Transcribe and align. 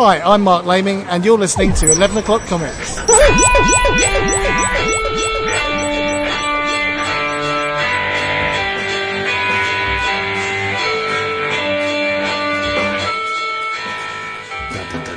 Hi, 0.00 0.20
I'm 0.20 0.42
Mark 0.42 0.64
Laming, 0.64 1.02
and 1.08 1.24
you're 1.24 1.36
listening 1.36 1.72
to 1.72 1.90
11 1.90 2.18
O'Clock 2.18 2.42
Comics. 2.42 2.94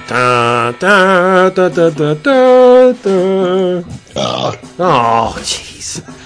Da, 0.07 0.71
da, 0.71 1.49
da, 1.51 1.69
da, 1.69 1.89
da, 1.91 2.13
da, 2.15 2.91
da. 2.91 3.83
Oh. 4.15 4.59
oh, 4.79 5.35
jeez. 5.41 6.01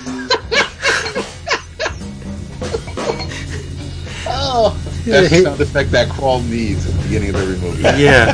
Oh. 4.28 4.72
That's 5.06 5.30
the 5.30 5.44
sound 5.44 5.62
effect 5.62 5.92
that 5.92 6.10
crawl 6.10 6.42
needs 6.42 6.88
at 6.88 6.94
the 6.94 6.95
beginning 7.06 7.30
of 7.30 7.36
every 7.36 7.58
movie. 7.58 7.84
Yeah, 8.02 8.34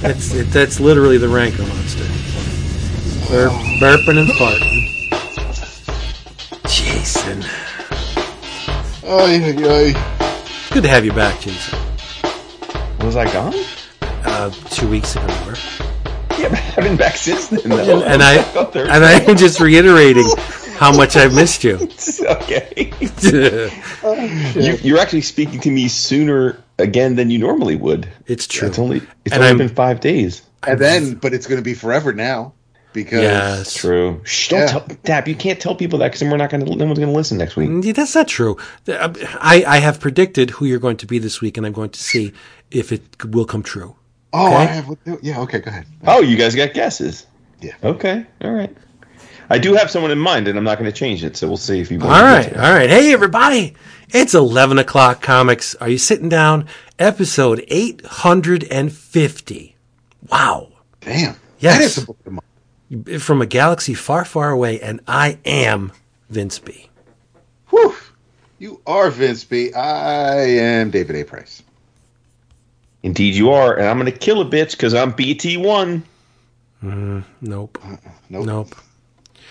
that's 0.00 0.34
it, 0.34 0.44
that's 0.50 0.80
literally 0.80 1.18
the 1.18 1.28
rancor 1.28 1.62
monster. 1.62 2.04
Burp, 3.28 3.52
burping 3.80 4.18
and 4.18 4.28
farting. 4.30 4.84
Jason, 6.68 7.42
Ay, 9.04 9.40
ay, 9.42 9.94
ay. 9.94 10.70
good 10.72 10.82
to 10.82 10.88
have 10.88 11.04
you 11.04 11.12
back, 11.12 11.40
Jason. 11.40 11.78
Was 13.00 13.16
I 13.16 13.30
gone? 13.32 13.54
Uh, 14.02 14.50
two 14.70 14.88
weeks 14.88 15.14
ago, 15.16 15.26
you. 15.46 15.54
Yeah, 16.38 16.48
but 16.50 16.60
I've 16.78 16.84
been 16.84 16.96
back 16.96 17.16
since 17.16 17.48
then. 17.48 17.68
Though. 17.68 18.02
and 18.02 18.22
I 18.22 18.42
thought 18.42 18.72
there- 18.72 18.88
and 18.90 19.04
I 19.04 19.12
am 19.20 19.36
just 19.36 19.60
reiterating 19.60 20.26
how 20.76 20.94
much 20.96 21.16
I've 21.16 21.34
missed 21.34 21.64
you. 21.64 21.76
okay. 22.20 22.92
You, 24.54 24.76
you're 24.82 24.98
actually 24.98 25.22
speaking 25.22 25.60
to 25.60 25.70
me 25.70 25.88
sooner 25.88 26.62
again 26.78 27.16
than 27.16 27.30
you 27.30 27.38
normally 27.38 27.76
would. 27.76 28.08
It's 28.26 28.46
true. 28.46 28.68
It's 28.68 28.78
only 28.78 28.98
it's 29.24 29.34
And 29.34 29.42
only 29.42 29.46
I'm- 29.48 29.58
been 29.58 29.68
five 29.68 30.00
days. 30.00 30.42
And 30.66 30.78
then, 30.80 31.14
but 31.14 31.32
it's 31.32 31.46
going 31.46 31.58
to 31.58 31.64
be 31.64 31.74
forever 31.74 32.12
now 32.12 32.52
because 32.92 33.22
Yes. 33.22 33.74
True. 33.74 34.20
Shh, 34.24 34.48
don't 34.48 34.60
Yeah. 34.60 34.66
tell 34.66 34.86
Dap. 35.04 35.28
You 35.28 35.36
can't 35.36 35.60
tell 35.60 35.76
people 35.76 36.00
that 36.00 36.08
because 36.08 36.20
then 36.20 36.30
we're 36.30 36.36
not 36.36 36.50
going 36.50 36.64
to. 36.66 36.74
No 36.74 36.84
one's 36.86 36.98
going 36.98 37.10
to 37.12 37.16
listen 37.16 37.38
next 37.38 37.54
week. 37.54 37.70
Yeah, 37.84 37.92
that's 37.92 38.14
not 38.14 38.26
true. 38.26 38.56
Uh, 38.88 39.12
I, 39.40 39.64
I 39.66 39.78
have 39.78 40.00
predicted 40.00 40.50
who 40.50 40.64
you're 40.66 40.80
going 40.80 40.96
to 40.96 41.06
be 41.06 41.18
this 41.20 41.40
week, 41.40 41.56
and 41.56 41.64
I'm 41.64 41.72
going 41.72 41.90
to 41.90 42.00
see 42.00 42.32
if 42.72 42.90
it 42.90 43.02
will 43.24 43.44
come 43.44 43.62
true. 43.62 43.94
oh, 44.32 44.46
Okay. 44.48 44.56
I 44.56 44.64
have. 44.64 44.96
Yeah, 45.22 45.40
okay, 45.42 45.60
go 45.60 45.68
ahead. 45.70 45.86
Oh, 46.06 46.22
you 46.22 46.36
guys 46.36 46.56
got 46.56 46.74
guesses. 46.74 47.26
Yeah. 47.60 47.74
Okay. 47.84 48.26
All 48.42 48.50
right. 48.52 48.76
I 49.50 49.58
do 49.58 49.74
have 49.74 49.90
someone 49.90 50.10
in 50.10 50.18
mind, 50.18 50.48
and 50.48 50.58
I'm 50.58 50.64
not 50.64 50.78
going 50.78 50.90
to 50.90 50.96
change 50.96 51.24
it. 51.24 51.36
So 51.36 51.48
we'll 51.48 51.56
see 51.56 51.80
if 51.80 51.90
you. 51.90 52.00
All 52.00 52.08
right, 52.08 52.54
all 52.54 52.74
right. 52.74 52.90
Hey, 52.90 53.12
everybody. 53.12 53.74
It's 54.10 54.34
11 54.34 54.78
o'clock 54.78 55.20
comics. 55.20 55.74
Are 55.76 55.88
you 55.88 55.98
sitting 55.98 56.28
down? 56.28 56.66
Episode 56.98 57.64
850. 57.68 59.76
Wow. 60.28 60.68
Damn. 61.00 61.36
Yes. 61.60 61.78
That 61.78 61.84
is 61.84 61.98
a 61.98 62.06
book 62.06 62.18
of 62.26 62.34
the. 62.34 63.18
From 63.18 63.42
a 63.42 63.46
galaxy 63.46 63.92
far, 63.92 64.24
far 64.24 64.50
away, 64.50 64.80
and 64.80 65.00
I 65.06 65.38
am 65.44 65.92
Vince 66.30 66.58
B. 66.58 66.88
Whew. 67.68 67.94
You 68.58 68.80
are 68.86 69.10
Vince 69.10 69.44
B. 69.44 69.72
I 69.74 70.36
am 70.36 70.90
David 70.90 71.16
A. 71.16 71.24
Price. 71.24 71.62
Indeed, 73.02 73.34
you 73.34 73.50
are, 73.50 73.76
and 73.76 73.86
I'm 73.86 73.98
going 73.98 74.10
to 74.10 74.18
kill 74.18 74.40
a 74.40 74.44
bitch 74.44 74.72
because 74.72 74.94
I'm 74.94 75.12
BT 75.12 75.58
one. 75.58 76.02
Mm, 76.82 77.24
nope. 77.42 77.78
Nope. 78.30 78.46
Nope. 78.46 78.74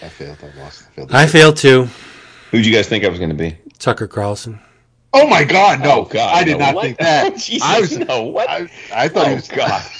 I 0.02 0.10
failed. 0.10 0.38
I 0.44 0.60
lost. 0.60 0.84
I 0.88 0.92
failed. 0.96 1.12
I 1.14 1.28
failed 1.28 1.58
too. 1.58 1.88
Who'd 2.52 2.66
you 2.66 2.74
guys 2.74 2.88
think 2.88 3.04
I 3.04 3.10
was 3.10 3.20
going 3.20 3.30
to 3.32 3.36
be? 3.36 3.58
Tucker 3.80 4.08
Carlson. 4.08 4.60
oh 5.14 5.28
my 5.28 5.44
God! 5.44 5.82
No, 5.82 6.02
Oh, 6.02 6.06
God, 6.06 6.34
I 6.36 6.44
did 6.44 6.54
no. 6.60 6.66
not 6.66 6.76
What? 6.76 6.84
think 6.84 6.98
that. 7.00 7.36
Jesus, 7.38 7.62
I 7.64 7.80
was. 7.80 7.98
no. 7.98 8.24
What? 8.24 8.50
I, 8.50 8.70
I 8.94 9.08
thought 9.08 9.28
he 9.28 9.34
Oh 9.34 9.36
was. 9.36 9.48
God! 9.48 9.84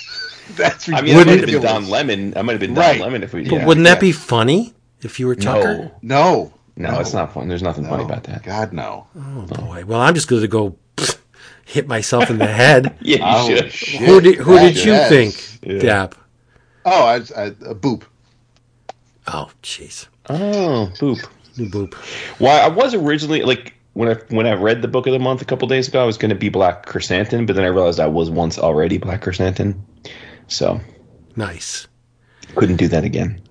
That's 0.56 0.88
ridiculous. 0.88 0.88
I 0.88 1.02
mean, 1.02 1.16
I 1.16 1.20
ridiculous. 1.20 1.26
might 1.26 1.40
have 1.40 1.46
been 1.48 1.62
Don 1.62 1.90
Lemon. 1.90 2.34
I 2.38 2.42
might 2.42 2.52
have 2.54 2.62
been 2.62 2.74
Don 2.74 2.84
Right. 2.84 3.02
Lemon 3.02 3.24
if 3.24 3.34
we. 3.34 3.44
But 3.44 3.52
Yeah. 3.54 3.66
wouldn't 3.66 3.84
that 3.86 4.00
be 4.00 4.12
funny 4.12 4.74
if 5.02 5.20
you 5.20 5.28
were 5.28 5.36
Tucker? 5.36 5.92
No, 6.02 6.54
No. 6.78 6.92
no, 6.92 7.00
it's 7.00 7.14
not 7.14 7.34
fun. 7.34 7.48
There's 7.50 7.64
nothing 7.64 7.86
funny 7.86 8.04
about 8.06 8.24
that. 8.26 8.44
God 8.44 8.72
no. 8.74 9.08
Oh, 9.18 9.42
boy. 9.42 9.84
Well, 9.86 10.00
I'm 10.00 10.14
just 10.16 10.28
going 10.30 10.42
to 10.44 10.48
go 10.48 10.78
hit 11.66 11.88
myself 11.88 12.30
in 12.30 12.38
the 12.38 12.48
head. 12.48 12.96
Yeah, 13.02 13.18
you 13.18 13.24
Oh, 13.26 13.48
should. 13.58 13.72
shit. 13.74 14.02
who 14.02 14.22
did, 14.22 14.36
who 14.36 14.58
did 14.60 14.78
you 14.78 14.94
Yes. 14.94 15.10
think, 15.10 15.60
Yeah. 15.64 15.80
Dap? 15.82 16.16
Oh, 16.86 17.04
I, 17.06 17.16
I, 17.16 17.46
a 17.48 17.76
boop. 17.76 18.04
Oh, 19.28 19.50
jeez. 19.64 20.08
Oh, 20.30 20.92
boop. 21.00 21.28
New 21.58 21.70
boop. 21.70 21.94
Why 22.40 22.60
I 22.60 22.68
was 22.68 22.94
originally 22.94 23.42
like 23.42 23.74
when 23.94 24.10
I 24.10 24.14
when 24.30 24.46
I 24.46 24.54
read 24.54 24.82
the 24.82 24.88
book 24.88 25.08
of 25.08 25.14
the 25.14 25.20
month 25.20 25.42
a 25.42 25.46
couple 25.46 25.68
days 25.68 25.88
ago, 25.88 26.02
I 26.02 26.06
was 26.06 26.18
going 26.18 26.30
to 26.30 26.36
be 26.36 26.50
Black 26.50 26.86
Chrysanthemum, 26.86 27.46
but 27.48 27.56
then 27.56 27.66
I 27.66 27.70
realized 27.70 28.00
I 28.00 28.08
was 28.08 28.30
once 28.30 28.60
already 28.60 28.98
Black 28.98 29.22
Chrysanthemum, 29.22 29.84
so 30.48 30.80
Nice. 31.36 31.88
couldn't 32.56 32.78
do 32.78 32.88
that 32.90 33.04
again. 33.04 33.42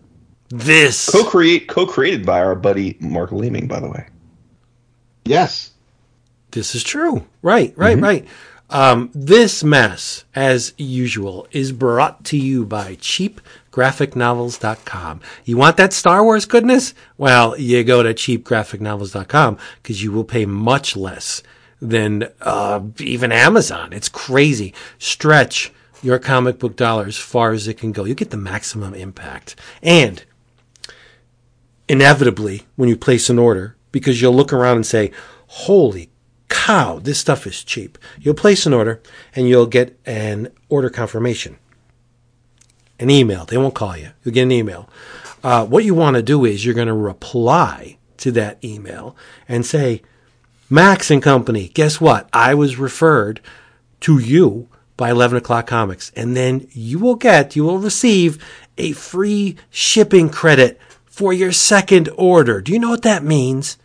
This. 0.49 1.09
Co-create 1.11 1.67
co-created 1.67 2.25
by 2.25 2.41
our 2.41 2.55
buddy 2.55 2.97
Mark 3.01 3.33
Leeming, 3.33 3.67
by 3.67 3.81
the 3.81 3.89
way. 3.91 4.07
Yes. 5.25 5.73
This 6.53 6.75
is 6.77 6.85
true. 6.85 7.27
Right, 7.43 7.75
right, 7.77 7.99
right. 7.99 8.27
Um, 8.71 9.11
this 9.15 9.63
mess, 9.65 10.25
as 10.35 10.73
usual, 10.79 11.47
is 11.51 11.73
brought 11.73 12.25
to 12.27 12.37
you 12.39 12.65
by 12.65 12.95
cheapgraphicnovels.com. 13.77 15.21
You 15.45 15.57
want 15.57 15.77
that 15.77 15.93
Star 15.93 16.25
Wars 16.25 16.45
goodness? 16.45 16.95
Well, 17.19 17.59
you 17.59 17.85
go 17.85 18.03
to 18.03 18.15
cheapgraphicnovels.com 18.15 19.59
because 19.83 20.03
you 20.03 20.13
will 20.13 20.25
pay 20.25 20.47
much 20.47 20.97
less 20.97 21.43
than 21.81 22.29
uh, 22.41 22.81
even 23.01 23.33
Amazon. 23.33 23.93
It's 23.93 24.09
crazy. 24.09 24.73
Stretch 24.99 25.73
your 26.03 26.19
comic 26.19 26.59
book 26.59 26.77
dollar 26.77 27.07
as 27.07 27.19
far 27.19 27.53
as 27.53 27.69
it 27.69 27.75
can 27.75 27.93
go. 27.93 28.05
You 28.05 28.15
get 28.15 28.31
the 28.31 28.37
maximum 28.37 28.95
impact. 28.95 29.57
And 29.83 30.25
inevitably, 31.89 32.67
when 32.77 32.89
you 32.89 32.97
place 32.97 33.29
an 33.29 33.39
order, 33.39 33.77
because 33.93 34.21
you'll 34.21 34.35
look 34.35 34.53
around 34.53 34.77
and 34.77 34.87
say, 34.87 35.11
holy 35.47 36.11
cow, 36.49 36.99
this 36.99 37.19
stuff 37.19 37.47
is 37.47 37.63
cheap. 37.63 37.99
You'll 38.21 38.35
place 38.35 38.67
an 38.67 38.75
order 38.75 39.03
and 39.35 39.49
you'll 39.49 39.67
get 39.67 39.99
an 40.07 40.53
order 40.69 40.91
confirmation. 40.91 41.59
An 42.99 43.11
email. 43.11 43.45
They 43.45 43.59
won't 43.59 43.75
call 43.75 43.97
you. 43.97 44.11
You'll 44.25 44.35
get 44.35 44.43
an 44.43 44.53
email. 44.53 44.89
Uh, 45.45 45.65
what 45.67 45.85
you 45.85 45.95
want 45.95 46.17
to 46.17 46.23
do 46.23 46.45
is 46.45 46.65
you're 46.65 46.75
going 46.75 46.89
to 46.89 46.95
reply 46.95 47.99
to 48.19 48.33
that 48.33 48.63
email 48.65 49.17
and 49.49 49.65
say, 49.65 50.03
Max 50.69 51.11
and 51.11 51.23
Company, 51.23 51.69
guess 51.69 52.01
what? 52.01 52.29
I 52.33 52.55
was 52.55 52.79
referred 52.79 53.41
to 54.01 54.19
you 54.19 54.69
by 54.97 55.11
11 55.11 55.39
o'clock 55.39 55.67
comics. 55.67 56.11
And 56.17 56.37
then 56.37 56.67
you 56.73 56.99
will 56.99 57.15
get, 57.15 57.55
you 57.55 57.65
will 57.65 57.79
receive 57.79 58.43
a 58.79 58.93
free 58.93 59.57
shipping 59.71 60.31
credit 60.31 60.81
for 61.05 61.33
your 61.33 61.53
second 61.53 62.09
order. 62.17 62.61
Do 62.61 62.73
you 62.73 62.79
know 62.79 62.91
what 62.91 63.03
that 63.03 63.23
means? 63.23 63.79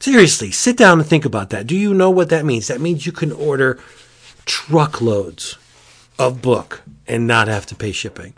Seriously, 0.00 0.50
sit 0.50 0.76
down 0.76 0.98
and 0.98 1.08
think 1.08 1.24
about 1.24 1.50
that. 1.50 1.66
Do 1.66 1.76
you 1.76 1.94
know 1.94 2.10
what 2.10 2.28
that 2.30 2.44
means? 2.44 2.68
That 2.68 2.80
means 2.80 3.06
you 3.06 3.12
can 3.12 3.32
order 3.32 3.78
truckloads 4.44 5.56
of 6.18 6.42
book 6.42 6.82
and 7.06 7.26
not 7.26 7.48
have 7.48 7.66
to 7.66 7.74
pay 7.74 7.92
shipping. 7.92 8.34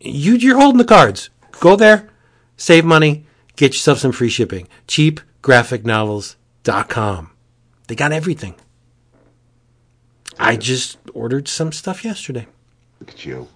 You, 0.00 0.34
you're 0.34 0.58
holding 0.58 0.78
the 0.78 0.84
cards. 0.84 1.30
Go 1.60 1.76
there, 1.76 2.08
save 2.56 2.84
money, 2.84 3.24
get 3.56 3.72
yourself 3.72 3.98
some 3.98 4.12
free 4.12 4.28
shipping. 4.28 4.68
Cheapgraphicnovels.com. 4.88 7.30
They 7.88 7.94
got 7.94 8.12
everything. 8.12 8.54
I 10.38 10.56
just 10.56 10.98
ordered 11.14 11.48
some 11.48 11.72
stuff 11.72 12.04
yesterday. 12.04 12.46
Look 13.00 13.08
at 13.10 13.24
you. 13.24 13.48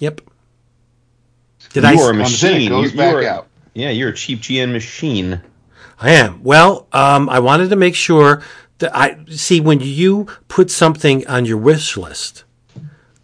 Yep. 0.00 0.20
Did 1.72 1.84
you 1.84 1.88
I? 1.88 1.92
are 1.94 2.10
a 2.10 2.16
Comes 2.16 2.42
in, 2.44 2.50
it 2.50 2.54
machine. 2.54 2.68
goes 2.70 2.84
You- 2.86 2.90
you 2.90 2.96
back 2.96 3.14
are- 3.14 3.22
out. 3.24 3.46
Yeah, 3.74 3.88
you're 3.90 4.10
a 4.10 4.14
cheap 4.14 4.40
GN 4.40 4.72
machine. 4.72 5.40
I 5.98 6.10
am. 6.10 6.42
Well, 6.42 6.86
um, 6.92 7.28
I 7.30 7.38
wanted 7.38 7.70
to 7.70 7.76
make 7.76 7.94
sure 7.94 8.36
that 8.36 8.44
I 8.82 9.18
see 9.28 9.60
when 9.60 9.80
you 9.80 10.26
put 10.48 10.70
something 10.70 11.26
on 11.26 11.44
your 11.44 11.58
wish 11.58 11.96
list 11.96 12.44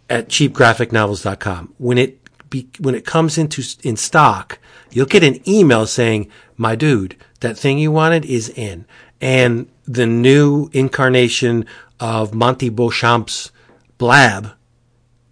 at 0.09 0.29
cheapgraphicnovels.com, 0.29 1.73
when 1.77 1.97
it 1.97 2.17
be, 2.49 2.67
when 2.79 2.95
it 2.95 3.05
comes 3.05 3.37
into 3.37 3.63
in 3.83 3.95
stock, 3.95 4.59
you'll 4.91 5.05
get 5.05 5.23
an 5.23 5.47
email 5.47 5.85
saying, 5.85 6.29
"My 6.57 6.75
dude, 6.75 7.15
that 7.41 7.57
thing 7.57 7.77
you 7.77 7.91
wanted 7.91 8.25
is 8.25 8.49
in." 8.49 8.85
And 9.21 9.67
the 9.85 10.05
new 10.05 10.69
incarnation 10.71 11.65
of 11.99 12.33
Monte 12.33 12.69
Beauchamp's 12.69 13.51
Blab 13.97 14.51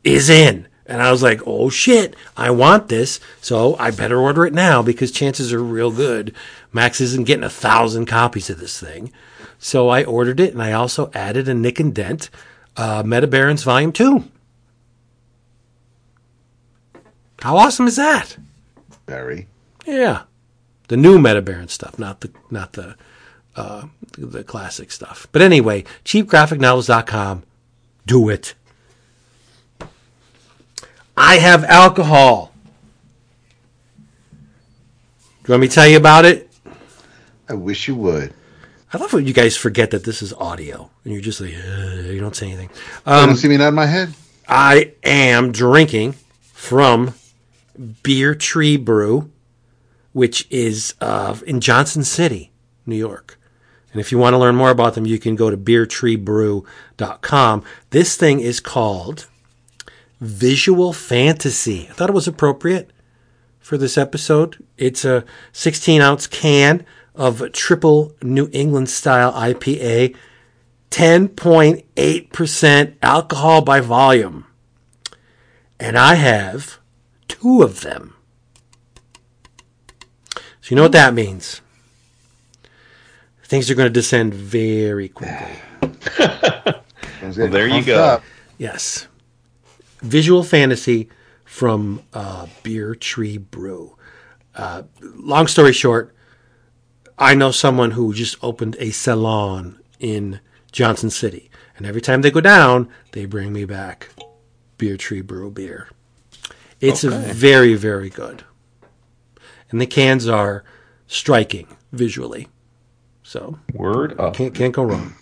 is 0.03 0.29
in. 0.29 0.67
And 0.85 1.01
I 1.01 1.11
was 1.11 1.21
like, 1.21 1.41
oh 1.45 1.69
shit, 1.69 2.15
I 2.35 2.49
want 2.49 2.87
this. 2.87 3.19
So 3.41 3.75
I 3.77 3.91
better 3.91 4.17
order 4.17 4.45
it 4.45 4.53
now 4.53 4.81
because 4.81 5.11
chances 5.11 5.51
are 5.51 5.61
real 5.61 5.91
good. 5.91 6.33
Max 6.71 7.01
isn't 7.01 7.27
getting 7.27 7.43
a 7.43 7.49
thousand 7.49 8.05
copies 8.05 8.49
of 8.49 8.59
this 8.59 8.79
thing. 8.79 9.11
So 9.59 9.89
I 9.89 10.03
ordered 10.03 10.39
it 10.39 10.53
and 10.53 10.61
I 10.61 10.71
also 10.73 11.11
added 11.13 11.49
a 11.49 11.53
Nick 11.53 11.79
and 11.79 11.93
Dent, 11.93 12.29
uh, 12.75 13.03
Meta 13.05 13.27
Barons 13.27 13.63
Volume 13.63 13.91
2. 13.91 14.23
How 17.41 17.57
awesome 17.57 17.87
is 17.87 17.95
that? 17.95 18.37
Very. 19.07 19.47
Yeah. 19.85 20.23
The 20.87 20.97
new 20.97 21.19
Meta 21.19 21.41
Baron 21.41 21.67
stuff, 21.67 21.99
not 21.99 22.21
the, 22.21 22.31
not 22.49 22.73
the, 22.73 22.95
uh, 23.55 23.87
the 24.17 24.43
classic 24.43 24.91
stuff. 24.91 25.27
But 25.31 25.41
anyway, 25.41 25.83
cheapgraphicnovels.com. 26.05 27.43
Do 28.05 28.29
it. 28.29 28.53
I 31.15 31.37
have 31.37 31.63
alcohol. 31.63 32.53
Do 35.43 35.53
you 35.53 35.53
want 35.53 35.61
me 35.61 35.67
to 35.67 35.73
tell 35.73 35.87
you 35.87 35.97
about 35.97 36.25
it? 36.25 36.49
I 37.49 37.53
wish 37.53 37.87
you 37.87 37.95
would. 37.95 38.33
I 38.93 38.97
love 38.97 39.11
when 39.11 39.27
you 39.27 39.33
guys 39.33 39.57
forget 39.57 39.91
that 39.91 40.05
this 40.05 40.21
is 40.21 40.31
audio 40.33 40.89
and 41.03 41.11
you're 41.11 41.21
just 41.21 41.41
like, 41.41 41.51
you 41.51 42.19
don't 42.19 42.35
say 42.35 42.47
anything. 42.47 42.69
you 43.05 43.11
Um, 43.11 43.27
don't 43.29 43.35
see 43.35 43.49
me 43.49 43.57
nod 43.57 43.73
my 43.73 43.85
head. 43.85 44.13
I 44.47 44.93
am 45.03 45.51
drinking 45.51 46.15
from 46.53 47.13
Beer 48.03 48.33
Tree 48.33 48.77
Brew, 48.77 49.29
which 50.13 50.47
is 50.49 50.93
uh, 51.01 51.35
in 51.45 51.59
Johnson 51.59 52.05
City, 52.05 52.51
New 52.85 52.95
York. 52.95 53.37
And 53.91 53.99
if 53.99 54.09
you 54.11 54.17
want 54.17 54.35
to 54.35 54.37
learn 54.37 54.55
more 54.55 54.69
about 54.69 54.93
them, 54.93 55.05
you 55.05 55.19
can 55.19 55.35
go 55.35 55.49
to 55.49 55.57
beertreebrew.com. 55.57 57.63
This 57.89 58.15
thing 58.15 58.39
is 58.39 58.59
called 58.61 59.27
Visual 60.21 60.93
Fantasy. 60.93 61.87
I 61.89 61.93
thought 61.93 62.09
it 62.09 62.13
was 62.13 62.27
appropriate 62.27 62.91
for 63.59 63.77
this 63.77 63.97
episode. 63.97 64.63
It's 64.77 65.03
a 65.03 65.25
16 65.51 66.01
ounce 66.01 66.25
can 66.25 66.85
of 67.17 67.51
triple 67.51 68.15
New 68.21 68.49
England 68.53 68.89
style 68.89 69.33
IPA, 69.33 70.15
10.8% 70.91 72.95
alcohol 73.01 73.61
by 73.61 73.79
volume. 73.81 74.45
And 75.79 75.97
I 75.97 76.15
have 76.15 76.79
two 77.27 77.61
of 77.61 77.81
them. 77.81 78.13
So 80.61 80.69
you 80.69 80.75
know 80.75 80.83
what 80.83 80.91
that 80.93 81.13
means. 81.13 81.61
Things 83.43 83.69
are 83.71 83.75
going 83.75 83.87
to 83.87 83.93
descend 83.93 84.33
very 84.33 85.09
quickly. 85.09 85.55
Well, 87.21 87.47
there 87.49 87.67
you 87.67 87.83
go. 87.83 88.03
up. 88.03 88.23
Yes. 88.57 89.07
Visual 90.01 90.43
fantasy 90.43 91.09
from 91.45 92.01
uh, 92.13 92.47
Beer 92.63 92.95
Tree 92.95 93.37
Brew. 93.37 93.95
Uh, 94.55 94.83
long 95.01 95.47
story 95.47 95.73
short, 95.73 96.15
I 97.17 97.33
know 97.35 97.51
someone 97.51 97.91
who 97.91 98.13
just 98.13 98.35
opened 98.43 98.75
a 98.79 98.91
salon 98.91 99.79
in 99.99 100.39
Johnson 100.71 101.09
City. 101.09 101.49
And 101.77 101.85
every 101.85 102.01
time 102.01 102.21
they 102.21 102.31
go 102.31 102.41
down, 102.41 102.89
they 103.11 103.25
bring 103.25 103.53
me 103.53 103.65
back 103.65 104.09
Beer 104.77 104.97
Tree 104.97 105.21
Brew 105.21 105.49
beer. 105.51 105.89
It's 106.79 107.03
Okay. 107.03 107.31
very, 107.33 107.73
very 107.75 108.09
good. 108.09 108.43
And 109.71 109.81
the 109.81 109.85
cans 109.87 110.27
are 110.27 110.63
striking 111.07 111.67
visually. 111.91 112.47
So 113.23 113.59
Word 113.73 114.19
up. 114.19 114.35
can't, 114.35 114.53
can't 114.53 114.73
go 114.73 114.83
wrong. 114.83 115.15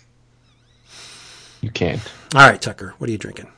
You 1.62 1.70
can't. 1.70 2.00
All 2.34 2.48
right, 2.48 2.60
Tucker, 2.60 2.94
what 2.98 3.08
are 3.08 3.12
you 3.12 3.18
drinking? 3.18 3.48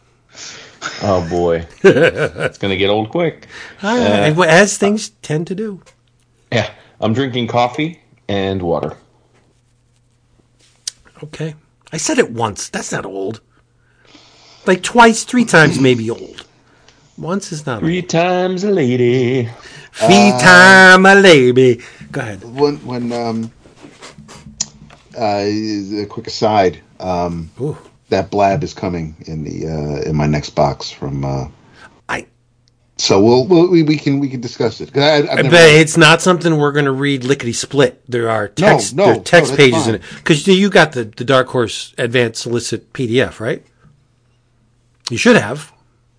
Oh 1.03 1.27
boy, 1.29 1.67
it's 1.83 2.59
gonna 2.59 2.77
get 2.77 2.89
old 2.89 3.11
quick. 3.11 3.49
Right, 3.83 4.31
uh, 4.31 4.35
well, 4.35 4.49
as 4.49 4.79
things 4.79 5.11
tend 5.23 5.49
to 5.49 5.55
do. 5.55 5.83
Yeah, 6.53 6.71
I'm 7.01 7.13
drinking 7.13 7.49
coffee 7.49 8.01
and 8.29 8.63
water. 8.63 8.97
Okay. 11.23 11.55
I 11.93 11.97
said 11.97 12.19
it 12.19 12.31
once. 12.31 12.69
That's 12.69 12.93
not 12.93 13.07
old. 13.07 13.41
Like 14.67 14.83
twice, 14.83 15.25
three 15.25 15.45
times, 15.45 15.81
maybe 15.81 16.11
old. 16.11 16.47
Once 17.17 17.51
is 17.53 17.65
not 17.65 17.77
old. 17.77 17.85
Three 17.85 18.03
times 18.03 18.65
a 18.65 18.71
lady. 18.71 19.49
Free 19.93 20.31
time, 20.39 21.07
a 21.07 21.15
lady. 21.15 21.81
Go 22.13 22.21
ahead. 22.21 22.45
When 22.45 22.77
when 22.87 23.13
um 23.13 23.51
uh 25.17 25.45
a 25.45 26.07
quick 26.09 26.27
aside, 26.27 26.81
um 27.01 27.51
Ooh. 27.61 27.77
that 28.11 28.31
blab 28.31 28.63
is 28.63 28.75
coming 28.75 29.17
in 29.27 29.43
the 29.45 29.67
uh 29.67 30.09
in 30.09 30.15
my 30.15 30.27
next 30.27 30.51
box 30.51 30.91
from 30.91 31.25
uh 31.25 31.45
I, 31.45 31.51
so 32.99 33.23
we'll, 33.23 33.47
we'll 33.47 33.71
we, 33.71 33.97
can 33.97 34.19
we 34.19 34.29
can 34.29 34.41
discuss 34.41 34.81
it. 34.81 34.93
'Cause 34.93 35.03
I, 35.03 35.43
but 35.43 35.53
it's 35.55 35.97
not 35.97 36.21
something 36.21 36.57
we're 36.59 36.73
going 36.73 36.85
to 36.85 36.93
read 36.93 37.25
lickety 37.25 37.53
split. 37.53 38.03
There 38.09 38.29
are 38.29 38.49
text, 38.49 38.95
no, 38.95 39.05
there 39.07 39.15
are 39.15 39.21
text 39.21 39.53
that's 39.53 39.57
pages 39.63 39.87
in 39.87 39.95
it. 39.97 40.03
Because 40.17 40.47
you 40.47 40.69
got 40.69 40.93
the, 40.93 41.05
the 41.05 41.25
Dark 41.25 41.49
Horse 41.49 41.95
Advanced 41.97 42.43
Solicit 42.43 42.93
PDF, 42.93 43.41
right? 43.41 43.65
You 45.11 45.17
should 45.17 45.37
have. 45.37 45.73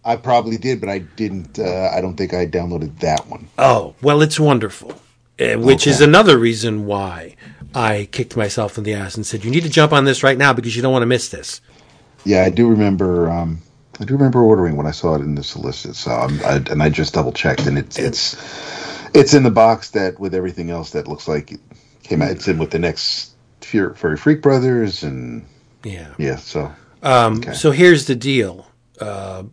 I 0.04 0.16
probably 0.16 0.58
did, 0.58 0.80
but 0.80 0.90
I 0.90 1.00
didn't. 1.00 1.60
Uh, 1.60 1.92
I 1.94 2.02
don't 2.02 2.16
think 2.16 2.34
I 2.34 2.48
downloaded 2.48 3.00
that 3.00 3.28
one. 3.28 3.48
Oh, 3.58 3.96
well, 4.02 4.22
it's 4.22 4.40
wonderful. 4.40 4.94
Uh, 5.40 5.56
which 5.56 5.86
is 5.88 6.02
another 6.02 6.38
reason 6.38 6.86
why 6.86 7.36
I 7.76 8.10
kicked 8.12 8.36
myself 8.36 8.78
in 8.78 8.84
the 8.84 8.94
ass 8.94 9.16
and 9.16 9.26
said, 9.26 9.46
you 9.46 9.52
need 9.52 9.64
to 9.64 9.70
jump 9.70 9.94
on 9.94 10.04
this 10.06 10.24
right 10.24 10.38
now 10.38 10.52
because 10.54 10.76
you 10.76 10.82
don't 10.82 10.92
want 10.92 11.04
to 11.04 11.08
miss 11.08 11.30
this. 11.30 11.62
Yeah, 12.26 12.44
I 12.44 12.50
do 12.50 12.68
remember. 12.68 13.30
Um, 13.30 13.62
I 14.00 14.06
do 14.06 14.14
remember 14.14 14.42
ordering 14.42 14.76
when 14.78 14.88
I 14.88 14.92
saw 14.92 15.16
it 15.16 15.22
in 15.22 15.36
the 15.36 15.44
solicit. 15.44 15.96
So 15.96 16.12
I, 16.12 16.56
and 16.70 16.82
I 16.82 16.90
just 16.90 17.14
double 17.14 17.32
checked, 17.34 17.66
and 17.68 17.78
it's 17.78 17.98
it's 18.00 18.36
it's 19.14 19.34
in 19.34 19.44
the 19.44 19.52
box 19.52 19.92
that 19.92 20.20
with 20.20 20.34
everything 20.34 20.70
else 20.70 20.92
that 20.92 21.08
looks 21.08 21.28
like 21.28 21.52
it 21.52 21.60
came 22.04 22.22
out. 22.22 22.32
It's 22.32 22.48
in 22.48 22.58
with 22.58 22.72
the 22.72 22.80
next 22.80 23.34
Fury, 23.62 23.94
Furry 23.96 24.18
Freak 24.18 24.42
Brothers, 24.42 25.04
and 25.04 25.46
Yeah. 25.84 26.14
yeah. 26.18 26.38
So 26.38 26.72
Um, 27.04 27.38
Okay. 27.38 27.54
So 27.54 27.72
here's 27.72 28.06
the 28.06 28.16
deal. 28.16 28.68
Uh, 29.00 29.44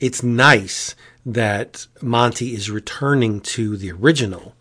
it's 0.00 0.22
nice 0.22 0.94
that 1.26 1.86
Monty 2.00 2.54
is 2.54 2.70
returning 2.70 3.40
to 3.40 3.76
the 3.76 3.92
original 3.92 4.54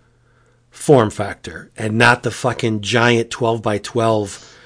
form 0.69 1.09
factor 1.09 1.71
and 1.77 1.97
not 1.97 2.23
the 2.23 2.29
fucking 2.31 2.81
giant 2.81 3.31
12 3.31 3.61
by 3.63 3.77
12 3.79 4.56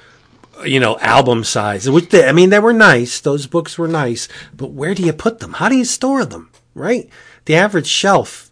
you 0.64 0.80
know 0.80 0.98
album 0.98 1.44
size 1.44 1.88
which 1.88 2.08
they, 2.10 2.28
i 2.28 2.32
mean 2.32 2.50
they 2.50 2.58
were 2.58 2.72
nice. 2.72 3.20
Those 3.20 3.46
books 3.46 3.78
were 3.78 3.88
nice. 3.88 4.28
But 4.54 4.72
where 4.72 4.94
do 4.94 5.02
you 5.02 5.12
put 5.12 5.38
them? 5.38 5.54
How 5.54 5.68
do 5.68 5.76
you 5.76 5.84
store 5.84 6.24
them? 6.24 6.50
Right? 6.74 7.08
The 7.46 7.56
average 7.56 7.86
shelf 7.86 8.50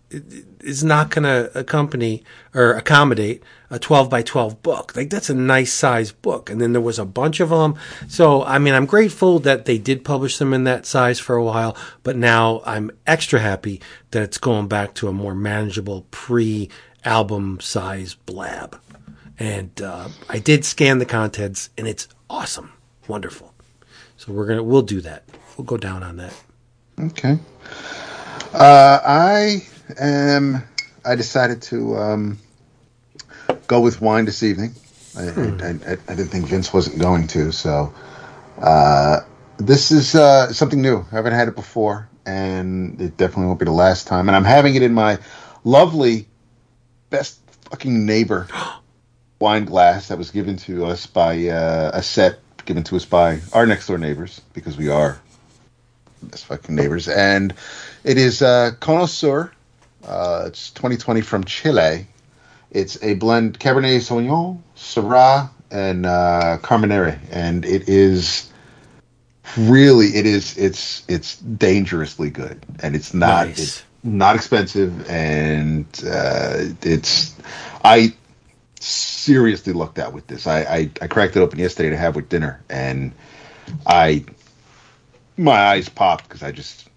is 0.61 0.83
not 0.83 1.11
going 1.11 1.23
to 1.23 1.57
accompany 1.57 2.25
or 2.53 2.73
accommodate 2.73 3.43
a 3.71 3.79
12 3.79 4.11
by 4.11 4.23
12 4.23 4.63
book. 4.63 4.97
Like 4.97 5.09
that's 5.09 5.31
a 5.31 5.35
nice 5.35 5.73
size 5.73 6.11
book. 6.11 6.51
And 6.51 6.61
then 6.61 6.73
there 6.73 6.81
was 6.81 6.99
a 6.99 7.05
bunch 7.05 7.41
of 7.41 7.51
them 7.51 7.77
so 8.09 8.43
i 8.45 8.59
mean 8.59 8.75
i'm 8.75 8.87
grateful 8.87 9.39
that 9.41 9.65
they 9.65 9.79
did 9.79 10.05
publish 10.05 10.39
them 10.39 10.53
in 10.53 10.65
that 10.65 10.87
size 10.87 11.21
for 11.21 11.37
a 11.37 11.45
while. 11.45 11.77
But 12.03 12.17
now 12.17 12.63
i'm 12.65 12.91
extra 13.07 13.41
happy 13.41 13.81
that 14.11 14.23
it's 14.23 14.39
going 14.39 14.69
back 14.69 14.95
to 14.95 15.09
a 15.09 15.13
more 15.13 15.35
manageable 15.35 16.07
pre 16.11 16.69
album 17.05 17.61
size 17.61 18.15
blab 18.27 18.81
and 19.41 19.81
uh, 19.81 20.09
I 20.29 20.39
did 20.39 20.65
scan 20.65 20.99
the 20.99 21.07
contents, 21.07 21.71
and 21.77 21.89
it's 21.89 22.07
awesome, 22.29 22.73
wonderful. 23.09 23.53
So 24.17 24.33
we're 24.33 24.47
gonna 24.47 24.63
we'll 24.63 24.83
do 24.83 25.01
that. 25.01 25.25
We'll 25.57 25.65
go 25.65 25.79
down 25.79 26.03
on 26.03 26.17
that. 26.19 26.35
okay. 27.01 27.39
Uh, 28.53 29.01
I 29.05 29.67
am. 29.99 30.63
I 31.05 31.15
decided 31.15 31.63
to 31.63 31.97
um, 31.97 32.39
go 33.67 33.81
with 33.81 34.01
wine 34.01 34.27
this 34.27 34.43
evening. 34.43 34.75
I, 35.17 35.23
I, 35.23 35.29
I, 35.29 35.97
I 36.09 36.15
didn't 36.15 36.29
think 36.29 36.47
Vince 36.47 36.73
wasn't 36.73 37.01
going 37.01 37.27
to, 37.29 37.51
so 37.51 37.93
uh, 38.59 39.21
this 39.57 39.91
is 39.91 40.15
uh, 40.15 40.53
something 40.53 40.81
new. 40.81 41.05
I 41.11 41.15
haven't 41.17 41.33
had 41.33 41.49
it 41.49 41.57
before, 41.57 42.09
and 42.27 43.01
it 43.01 43.17
definitely 43.17 43.47
won't 43.47 43.59
be 43.59 43.65
the 43.65 43.73
last 43.73 44.07
time. 44.07 44.29
And 44.29 44.37
I'm 44.37 44.45
having 44.45 44.75
it 44.75 44.83
in 44.83 44.93
my 44.93 45.19
lovely, 45.65 46.29
best 47.09 47.41
fucking 47.71 48.05
neighbor 48.05 48.47
wine 49.41 49.65
glass 49.65 50.09
that 50.09 50.19
was 50.19 50.31
given 50.31 50.57
to 50.59 50.85
us 50.87 51.07
by 51.07 51.49
uh, 51.49 51.91
a 51.95 52.03
set 52.03 52.39
given 52.67 52.85
to 52.85 52.97
us 52.97 53.05
by 53.07 53.41
our 53.53 53.67
next 53.67 53.87
door 53.87 53.99
neighbors 53.99 54.41
because 54.53 54.77
we 54.77 54.89
are 54.89 55.19
best 56.23 56.45
fucking 56.45 56.75
neighbors, 56.75 57.09
and 57.09 57.55
it 58.05 58.19
is 58.19 58.43
uh, 58.43 58.73
Connoisseur. 58.81 59.51
Uh, 60.07 60.45
it's 60.47 60.71
2020 60.71 61.23
from 61.23 61.45
Chile. 61.45 62.07
It's 62.71 63.03
a 63.03 63.15
blend 63.15 63.59
Cabernet 63.59 63.99
Sauvignon, 63.99 64.61
Syrah, 64.77 65.51
and 65.71 66.07
uh, 66.07 66.59
Carmenere, 66.63 67.19
and 67.33 67.65
it 67.65 67.89
is 67.89 68.53
really 69.57 70.09
it 70.09 70.27
is 70.27 70.57
it's 70.59 71.03
it's 71.09 71.37
dangerously 71.37 72.31
good, 72.31 72.65
and 72.83 72.95
it's 72.95 73.15
not 73.15 73.49
Nice. 73.49 73.59
it's 73.59 73.83
not 74.03 74.37
expensive, 74.37 75.09
and 75.11 75.87
uh, 76.07 76.67
it's 76.83 77.35
I 77.83 78.15
seriously 78.83 79.73
lucked 79.73 79.99
out 79.99 80.13
with 80.13 80.27
this. 80.27 80.47
I, 80.47 80.61
I 80.63 80.91
I 81.03 81.07
cracked 81.07 81.37
it 81.37 81.41
open 81.41 81.59
yesterday 81.59 81.91
to 81.91 81.97
have 81.97 82.17
with 82.17 82.29
dinner, 82.29 82.63
and 82.69 83.13
I 83.87 84.25
my 85.37 85.53
eyes 85.53 85.89
popped 85.89 86.29
because 86.29 86.43
I 86.43 86.53
just 86.53 86.89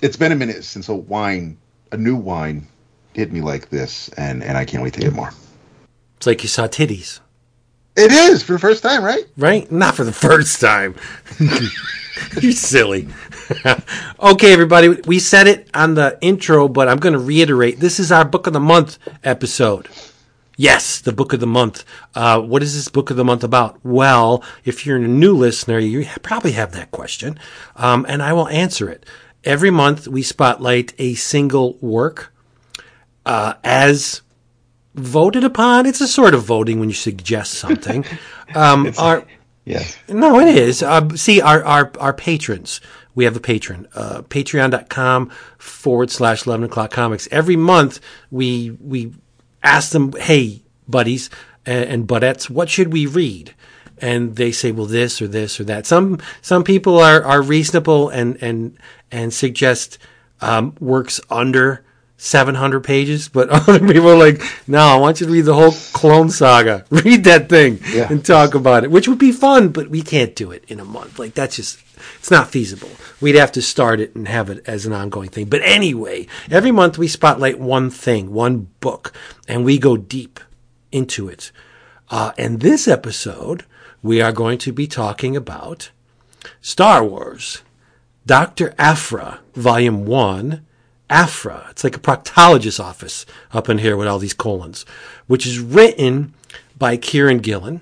it's 0.00 0.16
been 0.16 0.32
a 0.32 0.36
minute 0.36 0.64
since 0.64 0.88
a 0.88 0.94
wine 0.94 1.56
a 1.92 1.96
new 1.96 2.16
wine 2.16 2.66
hit 3.14 3.32
me 3.32 3.40
like 3.40 3.68
this, 3.68 4.08
and 4.10 4.42
and 4.42 4.56
I 4.56 4.64
can't 4.64 4.82
wait 4.82 4.94
to 4.94 5.00
get 5.00 5.12
more. 5.12 5.32
It's 6.16 6.26
like 6.26 6.42
you 6.42 6.48
saw 6.48 6.68
titties, 6.68 7.18
It 7.96 8.12
is 8.12 8.42
for 8.42 8.52
the 8.52 8.58
first 8.60 8.82
time, 8.82 9.02
right? 9.04 9.24
right? 9.36 9.70
Not 9.70 9.96
for 9.96 10.04
the 10.04 10.12
first 10.12 10.60
time. 10.60 10.94
you 12.40 12.52
silly. 12.52 13.08
okay, 14.20 14.52
everybody, 14.52 14.88
we 15.04 15.18
said 15.18 15.48
it 15.48 15.68
on 15.74 15.94
the 15.94 16.16
intro, 16.20 16.68
but 16.68 16.88
I'm 16.88 16.98
going 16.98 17.14
to 17.14 17.18
reiterate. 17.18 17.80
This 17.80 17.98
is 17.98 18.12
our 18.12 18.24
book 18.24 18.46
of 18.46 18.52
the 18.52 18.60
month 18.60 18.98
episode. 19.24 19.88
Yes, 20.56 21.00
the 21.00 21.12
book 21.12 21.32
of 21.32 21.40
the 21.40 21.46
month. 21.46 21.84
Uh, 22.14 22.40
what 22.40 22.62
is 22.62 22.74
this 22.74 22.88
book 22.88 23.10
of 23.10 23.16
the 23.16 23.24
month 23.24 23.42
about? 23.42 23.78
Well, 23.84 24.44
if 24.64 24.84
you're 24.84 24.98
a 24.98 25.08
new 25.08 25.34
listener, 25.34 25.78
you 25.78 26.06
probably 26.22 26.52
have 26.52 26.72
that 26.72 26.90
question, 26.90 27.38
um, 27.76 28.04
and 28.08 28.22
I 28.22 28.32
will 28.32 28.48
answer 28.48 28.88
it. 28.90 29.06
Every 29.44 29.70
month, 29.70 30.06
we 30.06 30.22
spotlight 30.22 30.92
a 30.98 31.14
single 31.14 31.78
work 31.80 32.32
uh, 33.26 33.54
as 33.64 34.20
voted 34.94 35.42
upon. 35.42 35.86
It's 35.86 36.00
a 36.00 36.06
sort 36.06 36.34
of 36.34 36.44
voting 36.44 36.78
when 36.80 36.88
you 36.90 36.94
suggest 36.94 37.54
something. 37.54 38.04
Um, 38.54 38.92
our, 38.98 39.24
Yes. 39.64 39.96
no, 40.10 40.38
it 40.38 40.48
is. 40.48 40.82
Uh, 40.82 41.08
see, 41.16 41.40
our, 41.40 41.64
our, 41.64 41.90
our 41.98 42.12
patrons, 42.12 42.82
we 43.14 43.24
have 43.24 43.34
a 43.34 43.40
patron, 43.40 43.88
uh, 43.94 44.20
patreon.com 44.28 45.30
forward 45.56 46.10
slash 46.10 46.46
11 46.46 46.66
o'clock 46.66 46.90
comics. 46.90 47.26
Every 47.30 47.56
month 47.56 47.98
we, 48.30 48.72
we 48.78 49.14
ask 49.62 49.92
them, 49.92 50.12
hey, 50.12 50.62
buddies 50.88 51.30
and, 51.66 51.84
and 51.84 52.08
buddettes, 52.08 52.50
what 52.50 52.68
should 52.68 52.92
we 52.92 53.06
read? 53.06 53.54
And 53.98 54.34
they 54.36 54.50
say, 54.52 54.72
well, 54.72 54.86
this 54.86 55.22
or 55.22 55.28
this 55.28 55.60
or 55.60 55.64
that. 55.64 55.86
Some, 55.86 56.18
some 56.40 56.64
people 56.64 56.98
are, 56.98 57.22
are 57.22 57.40
reasonable 57.40 58.08
and, 58.08 58.36
and, 58.42 58.76
and 59.12 59.32
suggest, 59.32 59.98
um, 60.40 60.74
works 60.80 61.20
under 61.30 61.84
700 62.16 62.80
pages, 62.82 63.28
but 63.28 63.48
other 63.68 63.78
people 63.78 64.08
are 64.10 64.16
like, 64.18 64.42
no, 64.66 64.78
I 64.80 64.96
want 64.96 65.20
you 65.20 65.26
to 65.26 65.32
read 65.32 65.42
the 65.44 65.54
whole 65.54 65.72
Clone 65.92 66.30
Saga. 66.30 66.84
Read 66.90 67.24
that 67.24 67.48
thing 67.48 67.78
Yeah. 67.92 68.08
and 68.10 68.24
talk 68.24 68.54
about 68.54 68.82
it, 68.84 68.90
which 68.90 69.06
would 69.08 69.18
be 69.18 69.32
fun, 69.32 69.68
but 69.68 69.88
we 69.88 70.02
can't 70.02 70.34
do 70.34 70.50
it 70.50 70.64
in 70.68 70.80
a 70.80 70.84
month. 70.84 71.18
Like, 71.20 71.34
that's 71.34 71.56
just, 71.56 71.78
it's 72.22 72.30
not 72.30 72.52
feasible. 72.52 72.88
We'd 73.20 73.34
have 73.34 73.50
to 73.50 73.60
start 73.60 73.98
it 73.98 74.14
and 74.14 74.28
have 74.28 74.48
it 74.48 74.62
as 74.64 74.86
an 74.86 74.92
ongoing 74.92 75.28
thing. 75.28 75.46
But 75.46 75.60
anyway, 75.64 76.28
every 76.48 76.70
month 76.70 76.96
we 76.96 77.08
spotlight 77.08 77.58
one 77.58 77.90
thing, 77.90 78.32
one 78.32 78.68
book, 78.78 79.12
and 79.48 79.64
we 79.64 79.76
go 79.76 79.96
deep 79.96 80.38
into 80.92 81.28
it. 81.28 81.50
Uh, 82.10 82.30
and 82.38 82.60
this 82.60 82.86
episode, 82.86 83.64
we 84.04 84.22
are 84.22 84.30
going 84.30 84.58
to 84.58 84.72
be 84.72 84.86
talking 84.86 85.34
about 85.34 85.90
Star 86.60 87.04
Wars, 87.04 87.62
Dr. 88.24 88.72
Aphra, 88.78 89.40
Volume 89.54 90.06
1, 90.06 90.64
Aphra. 91.10 91.66
It's 91.70 91.82
like 91.82 91.96
a 91.96 92.00
proctologist's 92.00 92.78
office 92.78 93.26
up 93.50 93.68
in 93.68 93.78
here 93.78 93.96
with 93.96 94.06
all 94.06 94.20
these 94.20 94.32
colons, 94.32 94.86
which 95.26 95.44
is 95.44 95.58
written 95.58 96.34
by 96.78 96.96
Kieron 96.96 97.42
Gillen, 97.42 97.80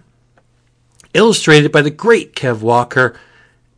illustrated 1.13 1.71
by 1.71 1.83
the 1.83 1.91
great 1.91 2.35
Kev 2.35 2.63
Walker, 2.63 3.21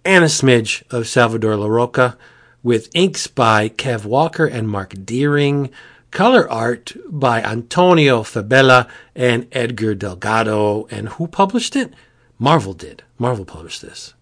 and 0.04 0.24
a 0.24 0.28
smidge 0.28 0.82
of 0.90 1.06
Salvador 1.06 1.54
Larroca, 1.54 2.16
with 2.62 2.94
inks 2.94 3.26
by 3.26 3.68
Kev 3.68 4.04
Walker 4.04 4.46
and 4.46 4.68
Marc 4.68 4.94
Deering, 5.04 5.70
color 6.10 6.48
art 6.48 6.94
by 7.08 7.42
Antonio 7.42 8.22
Fabela 8.22 8.88
and 9.14 9.48
Edgar 9.52 9.94
Delgado. 9.94 10.86
And 10.90 11.08
who 11.10 11.26
published 11.26 11.74
it? 11.74 11.92
Marvel 12.38 12.74
did. 12.74 13.02
Marvel 13.18 13.44
published 13.44 13.82
this. 13.82 14.14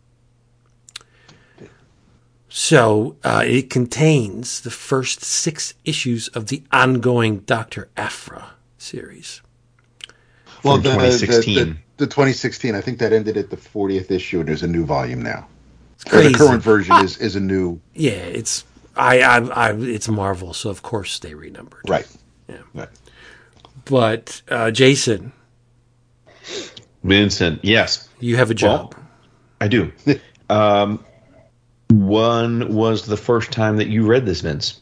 So 2.48 3.16
uh, 3.22 3.44
it 3.46 3.70
contains 3.70 4.60
the 4.60 4.70
first 4.70 5.22
six 5.22 5.74
issues 5.84 6.28
of 6.28 6.48
the 6.48 6.64
ongoing 6.72 7.40
Dr. 7.40 7.88
Aphra 7.96 8.50
series. 8.76 9.40
Well, 10.64 10.74
From 10.74 10.82
the, 10.82 10.90
2016. 10.90 11.54
The, 11.54 11.64
the, 11.64 11.76
the 11.98 12.06
2016. 12.06 12.74
I 12.74 12.80
think 12.80 12.98
that 12.98 13.12
ended 13.12 13.36
at 13.36 13.50
the 13.50 13.56
40th 13.56 14.10
issue, 14.10 14.40
and 14.40 14.48
there's 14.48 14.64
a 14.64 14.68
new 14.68 14.84
volume 14.84 15.22
now. 15.22 15.46
Or 16.06 16.10
crazy. 16.10 16.32
the 16.32 16.38
current 16.38 16.62
version 16.62 16.96
is 17.04 17.18
is 17.18 17.36
a 17.36 17.40
new. 17.40 17.80
Yeah, 17.94 18.12
it's 18.12 18.64
I, 18.96 19.20
I, 19.20 19.38
I 19.38 19.72
it's 19.72 20.08
Marvel, 20.08 20.52
so 20.52 20.70
of 20.70 20.82
course 20.82 21.18
they 21.18 21.34
renumbered. 21.34 21.88
Right. 21.88 22.06
Yeah. 22.48 22.58
Right. 22.74 22.88
But 23.84 24.42
uh, 24.48 24.70
Jason, 24.70 25.32
Vincent, 27.02 27.64
yes, 27.64 28.08
you 28.18 28.36
have 28.36 28.50
a 28.50 28.54
job. 28.54 28.94
I 29.60 29.68
do. 29.68 29.92
um, 30.50 31.04
when 31.90 32.74
was 32.74 33.06
the 33.06 33.16
first 33.16 33.52
time 33.52 33.76
that 33.78 33.88
you 33.88 34.06
read 34.06 34.26
this, 34.26 34.40
Vince? 34.40 34.80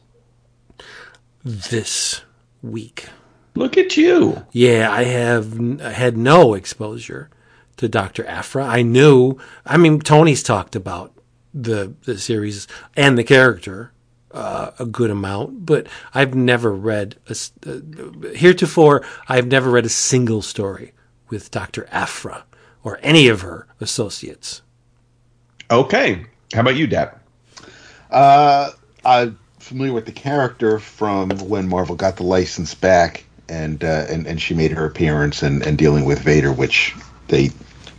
this 1.44 2.22
week. 2.62 3.06
Look 3.54 3.76
at 3.76 3.96
you. 3.96 4.44
Yeah, 4.52 4.90
I 4.90 5.04
have 5.04 5.54
n- 5.54 5.78
had 5.78 6.16
no 6.16 6.54
exposure 6.54 7.30
to 7.78 7.88
Dr. 7.88 8.26
Aphra. 8.26 8.64
I 8.64 8.82
knew, 8.82 9.38
I 9.66 9.76
mean, 9.76 10.00
Tony's 10.00 10.42
talked 10.42 10.76
about 10.76 11.12
the 11.54 11.94
the 12.04 12.18
series 12.18 12.68
and 12.97 13.16
the 13.16 13.25
character 13.25 13.92
uh, 14.32 14.70
a 14.78 14.87
good 14.87 15.11
amount, 15.11 15.64
but 15.64 15.87
I've 16.14 16.35
never 16.35 16.73
read 16.73 17.16
a 17.28 17.37
uh, 17.66 18.35
heretofore. 18.35 19.04
I've 19.28 19.47
never 19.47 19.70
read 19.70 19.87
a 19.87 19.90
single 19.90 20.42
story 20.42 20.92
with 21.28 21.50
Dr. 21.50 21.88
Aphra 21.90 22.44
or 22.85 22.99
any 23.02 23.28
of 23.28 23.40
her 23.40 23.66
associates. 23.80 24.62
Okay. 25.70 26.26
How 26.52 26.61
about 26.61 26.76
you, 26.76 26.87
Dap? 26.87 27.23
Uh, 28.11 28.70
I'm 29.04 29.38
familiar 29.58 29.92
with 29.92 30.06
the 30.06 30.12
character 30.12 30.78
from 30.78 31.30
when 31.30 31.68
Marvel 31.68 31.97
got 31.97 32.16
the 32.16 32.23
license 32.23 32.75
back, 32.75 33.25
and 33.49 33.82
uh, 33.85 34.06
and 34.08 34.26
and 34.26 34.40
she 34.40 34.54
made 34.54 34.73
her 34.73 34.87
appearance 34.87 35.42
and 35.42 35.62
and 35.66 35.76
dealing 35.76 36.04
with 36.04 36.20
Vader, 36.20 36.52
which 36.52 36.94
they 37.28 37.50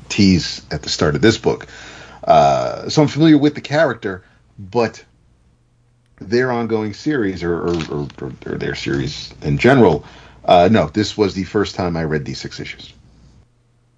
tease 0.09 0.65
at 0.71 0.81
the 0.81 0.89
start 0.89 1.15
of 1.15 1.21
this 1.21 1.37
book. 1.37 1.67
Uh, 2.23 2.89
so 2.89 3.01
I'm 3.01 3.07
familiar 3.07 3.37
with 3.37 3.55
the 3.55 3.61
character, 3.61 4.23
but 4.57 5.03
their 6.19 6.51
ongoing 6.51 6.93
series 6.93 7.43
or 7.43 7.69
or, 7.69 7.75
or, 7.91 8.07
or, 8.45 8.57
their 8.57 8.75
series 8.75 9.33
in 9.41 9.57
general, 9.57 10.05
uh, 10.45 10.67
no, 10.71 10.87
this 10.87 11.17
was 11.17 11.33
the 11.33 11.45
first 11.45 11.75
time 11.75 11.95
I 11.95 12.03
read 12.03 12.25
these 12.25 12.39
six 12.39 12.59
issues. 12.59 12.93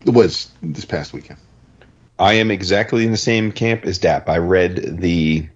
It 0.05 0.11
was 0.11 0.51
this 0.61 0.85
past 0.85 1.13
weekend. 1.13 1.39
I 2.19 2.33
am 2.33 2.51
exactly 2.51 3.03
in 3.03 3.11
the 3.11 3.17
same 3.17 3.51
camp 3.51 3.85
as 3.85 3.97
Dap. 3.97 4.29
I 4.29 4.37
read 4.37 4.99
the 4.99 5.47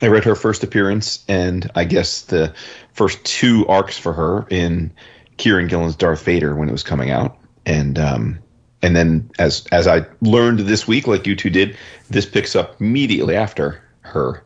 I 0.00 0.08
read 0.08 0.24
her 0.24 0.34
first 0.34 0.62
appearance 0.62 1.24
and 1.28 1.70
I 1.74 1.84
guess 1.84 2.22
the 2.22 2.54
first 2.92 3.24
two 3.24 3.66
arcs 3.66 3.98
for 3.98 4.12
her 4.12 4.46
in 4.50 4.92
Kieron 5.38 5.68
Gillen's 5.68 5.96
Darth 5.96 6.22
Vader 6.22 6.54
when 6.54 6.68
it 6.68 6.72
was 6.72 6.82
coming 6.82 7.10
out. 7.10 7.38
And 7.64 7.98
um 7.98 8.38
and 8.82 8.94
then 8.94 9.30
as 9.38 9.66
as 9.72 9.86
I 9.86 10.06
learned 10.20 10.60
this 10.60 10.86
week, 10.86 11.06
like 11.06 11.26
you 11.26 11.36
two 11.36 11.50
did, 11.50 11.76
this 12.10 12.26
picks 12.26 12.54
up 12.56 12.80
immediately 12.80 13.36
after 13.36 13.82
her 14.00 14.42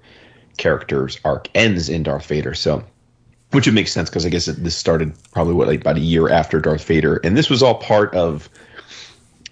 character's 0.57 1.19
arc 1.25 1.49
ends 1.55 1.89
in 1.89 2.03
Darth 2.03 2.27
Vader. 2.27 2.55
So 2.55 2.85
which 3.53 3.67
would 3.67 3.75
make 3.75 3.89
sense 3.89 4.09
because 4.09 4.27
I 4.27 4.31
guess 4.31 4.49
it, 4.49 4.63
this 4.65 4.77
started 4.77 5.13
probably 5.31 5.55
what 5.55 5.69
like 5.69 5.83
about 5.83 5.97
a 5.97 6.01
year 6.01 6.31
after 6.31 6.61
Darth 6.61 6.85
Vader, 6.85 7.21
and 7.23 7.37
this 7.37 7.51
was 7.51 7.63
all 7.63 7.77
part 7.77 8.15
of 8.15 8.49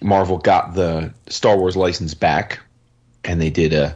Marvel 0.01 0.37
got 0.37 0.73
the 0.73 1.13
Star 1.27 1.57
Wars 1.57 1.77
license 1.77 2.13
back, 2.13 2.59
and 3.23 3.39
they 3.41 3.49
did 3.49 3.73
a. 3.73 3.95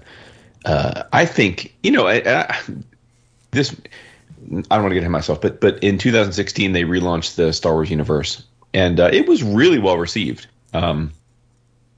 Uh, 0.63 1.03
I 1.11 1.25
think 1.25 1.75
you 1.83 1.91
know 1.91 2.07
I, 2.07 2.21
I, 2.25 2.59
this. 3.51 3.75
I 4.69 4.75
don't 4.75 4.83
want 4.83 4.91
to 4.91 4.93
get 4.93 4.97
ahead 4.97 5.05
of 5.05 5.11
myself, 5.11 5.41
but 5.41 5.59
but 5.59 5.83
in 5.83 5.97
2016 5.97 6.71
they 6.71 6.83
relaunched 6.83 7.35
the 7.35 7.51
Star 7.51 7.73
Wars 7.73 7.89
universe, 7.89 8.43
and 8.73 8.99
uh, 8.99 9.09
it 9.11 9.27
was 9.27 9.41
really 9.41 9.79
well 9.79 9.97
received. 9.97 10.47
Um, 10.75 11.11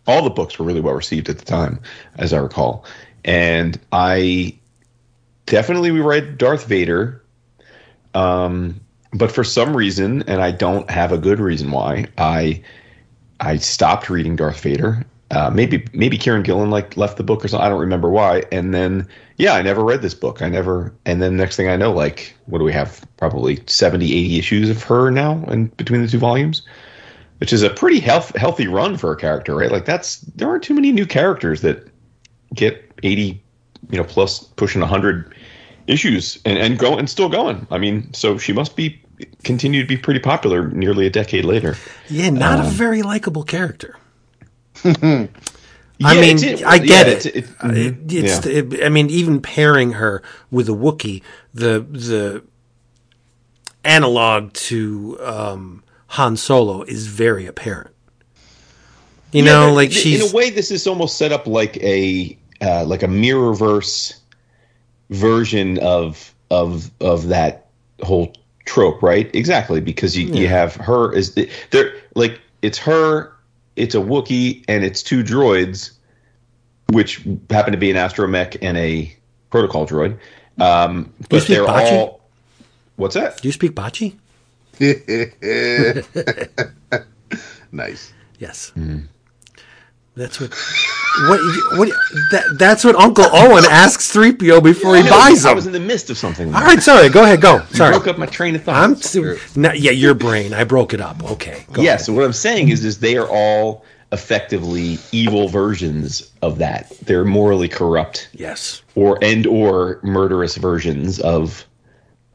all 0.05 0.23
the 0.23 0.29
books 0.29 0.57
were 0.57 0.65
really 0.65 0.81
well 0.81 0.93
received 0.93 1.29
at 1.29 1.37
the 1.37 1.45
time, 1.45 1.79
as 2.17 2.31
I 2.31 2.37
recall, 2.37 2.85
and 3.25 3.79
I 3.91 4.57
definitely 5.45 5.91
read 5.91 6.37
Darth 6.37 6.65
Vader. 6.65 7.21
Um, 8.13 8.79
but 9.13 9.31
for 9.31 9.43
some 9.43 9.75
reason, 9.75 10.23
and 10.23 10.41
I 10.41 10.51
don't 10.51 10.89
have 10.89 11.11
a 11.11 11.17
good 11.17 11.39
reason 11.39 11.71
why, 11.71 12.05
I 12.17 12.61
I 13.39 13.57
stopped 13.57 14.09
reading 14.09 14.35
Darth 14.35 14.61
Vader. 14.61 15.05
Uh, 15.29 15.49
maybe 15.53 15.85
maybe 15.93 16.17
Kieron 16.17 16.43
Gillen 16.43 16.69
like 16.69 16.95
left 16.95 17.17
the 17.17 17.23
book 17.23 17.43
or 17.43 17.47
something. 17.47 17.65
I 17.65 17.69
don't 17.69 17.79
remember 17.79 18.09
why. 18.09 18.43
And 18.51 18.73
then 18.73 19.07
yeah, 19.37 19.53
I 19.53 19.61
never 19.61 19.83
read 19.83 20.01
this 20.01 20.13
book. 20.13 20.41
I 20.41 20.49
never. 20.49 20.93
And 21.05 21.21
then 21.21 21.35
next 21.35 21.57
thing 21.57 21.67
I 21.67 21.75
know, 21.75 21.91
like 21.91 22.35
what 22.45 22.59
do 22.59 22.63
we 22.63 22.73
have? 22.73 23.05
Probably 23.17 23.61
70, 23.67 24.05
80 24.05 24.39
issues 24.39 24.69
of 24.69 24.83
her 24.83 25.11
now, 25.11 25.43
and 25.47 25.75
between 25.75 26.01
the 26.01 26.07
two 26.07 26.19
volumes, 26.19 26.61
which 27.39 27.53
is 27.53 27.63
a 27.63 27.69
pretty 27.69 27.99
health, 27.99 28.35
healthy 28.35 28.67
run 28.67 28.97
for 28.97 29.11
a 29.11 29.15
character, 29.15 29.55
right? 29.55 29.71
Like 29.71 29.85
that's 29.85 30.19
there 30.35 30.47
aren't 30.47 30.63
too 30.63 30.73
many 30.73 30.91
new 30.91 31.05
characters 31.05 31.61
that 31.61 31.87
get 32.53 32.91
eighty, 33.03 33.41
you 33.89 33.97
know, 33.97 34.03
plus 34.03 34.43
pushing 34.43 34.81
hundred 34.81 35.33
issues 35.87 36.39
and 36.45 36.57
and 36.57 36.77
go 36.79 36.97
and 36.97 37.09
still 37.09 37.29
going. 37.29 37.65
I 37.71 37.77
mean, 37.77 38.11
so 38.13 38.37
she 38.37 38.53
must 38.53 38.75
be 38.75 39.01
continue 39.43 39.81
to 39.81 39.87
be 39.87 39.97
pretty 39.97 40.19
popular 40.19 40.67
nearly 40.69 41.07
a 41.07 41.09
decade 41.09 41.43
later. 41.45 41.75
Yeah, 42.09 42.29
not 42.29 42.59
Um, 42.59 42.65
a 42.67 42.69
very 42.69 43.01
likable 43.01 43.43
character. 43.43 43.97
Yeah, 45.99 46.09
I 46.09 46.21
mean, 46.21 46.37
it's- 46.37 46.61
I 46.61 46.77
get 46.77 46.89
yeah, 46.89 47.01
it. 47.13 47.25
it's- 47.25 47.25
it- 47.25 47.55
Uh, 47.63 47.71
it- 47.73 48.13
it's, 48.13 48.45
yeah. 48.45 48.51
it- 48.51 48.83
I 48.85 48.89
mean, 48.89 49.09
even 49.09 49.41
pairing 49.41 49.93
her 49.93 50.21
with 50.51 50.69
a 50.69 50.73
Wookiee, 50.73 51.23
the 51.55 51.79
the 51.89 52.43
analog 53.83 54.53
to 54.53 55.17
um, 55.23 55.83
Han 56.07 56.37
Solo 56.37 56.83
is 56.83 57.07
very 57.07 57.45
apparent. 57.45 57.93
You 59.31 59.43
Yeah, 59.43 59.51
know, 59.51 59.73
like 59.73 59.91
she's 59.91 60.21
in 60.21 60.29
a 60.29 60.35
way, 60.35 60.49
this 60.49 60.71
is 60.71 60.87
almost 60.87 61.17
set 61.17 61.31
up 61.31 61.47
like 61.47 61.77
a 61.77 62.37
uh, 62.61 62.85
like 62.85 63.03
a 63.03 63.07
mirrorverse 63.07 64.17
version 65.09 65.77
of 65.79 66.33
of 66.49 66.89
of 67.01 67.27
that 67.27 67.67
whole 68.03 68.33
trope, 68.65 69.03
right? 69.03 69.33
Exactly, 69.35 69.81
because 69.81 70.17
you, 70.17 70.27
you 70.33 70.47
have 70.47 70.75
her 70.75 71.15
as 71.15 71.33
the 71.33 71.49
they're 71.71 71.93
like 72.15 72.39
it's 72.61 72.77
her, 72.79 73.33
it's 73.75 73.95
a 73.95 73.99
Wookiee, 73.99 74.63
and 74.67 74.83
it's 74.83 75.03
two 75.03 75.23
droids, 75.23 75.91
which 76.93 77.21
happen 77.49 77.73
to 77.73 77.77
be 77.77 77.91
an 77.91 77.97
astromech 77.97 78.57
and 78.61 78.77
a 78.77 79.13
protocol 79.49 79.85
droid. 79.85 80.17
Um, 80.59 81.13
but 81.29 81.47
they're 81.47 81.67
all. 81.67 82.21
What's 82.95 83.13
that? 83.13 83.41
Do 83.41 83.47
you 83.47 83.51
speak 83.51 83.73
Bocce? 83.73 84.15
nice. 87.71 88.13
Yes. 88.39 88.71
That's 90.15 90.39
what. 90.39 90.49
What? 91.29 91.39
What? 91.77 91.89
That, 92.31 92.55
that's 92.57 92.83
what 92.83 92.95
Uncle 92.95 93.25
Owen 93.31 93.63
asks 93.69 94.11
3PO 94.15 94.63
before 94.63 94.95
he 94.95 95.03
buys 95.03 95.43
them. 95.43 95.51
I 95.51 95.53
was 95.53 95.67
in 95.67 95.73
the 95.73 95.79
midst 95.79 96.09
of 96.09 96.17
something. 96.17 96.53
All 96.53 96.61
right, 96.61 96.81
sorry. 96.81 97.09
Go 97.09 97.23
ahead. 97.23 97.41
Go. 97.41 97.63
Sorry. 97.71 97.91
broke 97.91 98.07
up 98.07 98.17
my 98.17 98.25
train 98.25 98.55
of 98.55 98.63
thought. 98.63 98.83
I'm 98.83 98.95
still. 98.95 99.35
No, 99.55 99.71
yeah, 99.73 99.91
your 99.91 100.15
brain. 100.15 100.53
I 100.53 100.63
broke 100.63 100.93
it 100.93 101.01
up. 101.01 101.23
Okay. 101.31 101.65
Go 101.71 101.81
yeah, 101.83 101.93
ahead. 101.93 102.01
so 102.01 102.13
what 102.13 102.23
I'm 102.23 102.33
saying 102.33 102.69
is, 102.69 102.83
is 102.83 102.99
they 102.99 103.17
are 103.17 103.27
all 103.27 103.85
effectively 104.11 104.97
evil 105.11 105.49
versions 105.49 106.31
of 106.41 106.57
that. 106.59 106.91
They're 107.03 107.25
morally 107.25 107.67
corrupt, 107.67 108.29
Yes. 108.33 108.81
or 108.95 109.19
and 109.21 109.45
or 109.45 109.99
murderous 110.01 110.55
versions 110.57 111.19
of 111.19 111.63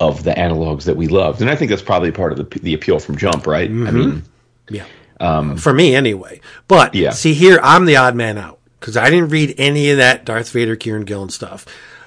of 0.02 0.25
the 0.25 0.32
analogs 0.32 0.85
that 0.85 0.97
we 0.97 1.06
loved. 1.06 1.40
And 1.40 1.49
I 1.49 1.54
think 1.54 1.71
that's 1.71 1.82
probably 1.82 2.11
part 2.11 2.32
of 2.32 2.38
the 2.38 2.59
the 2.59 2.75
appeal 2.75 2.99
from 2.99 3.16
Jump, 3.16 3.47
right? 3.47 3.71
I 3.71 3.73
mm-hmm. 3.73 3.97
mean, 3.97 4.23
Yeah. 4.68 4.85
Um, 5.21 5.56
for 5.56 5.73
me, 5.73 5.94
anyway. 5.94 6.40
But 6.66 6.94
Yeah. 6.94 7.11
see 7.11 7.35
here, 7.35 7.61
I'm 7.62 7.85
the 7.85 7.97
odd 7.97 8.16
man 8.16 8.37
out 8.37 8.59
because 8.80 8.97
I 8.97 9.09
didn't 9.11 9.28
read 9.28 9.54
any 9.59 9.90
of 9.90 9.99
that 9.99 10.25
Darth 10.25 10.50
Vader, 10.50 10.76
Kieron 10.76 11.04
Gillen 11.04 11.30
stuff. 11.30 11.64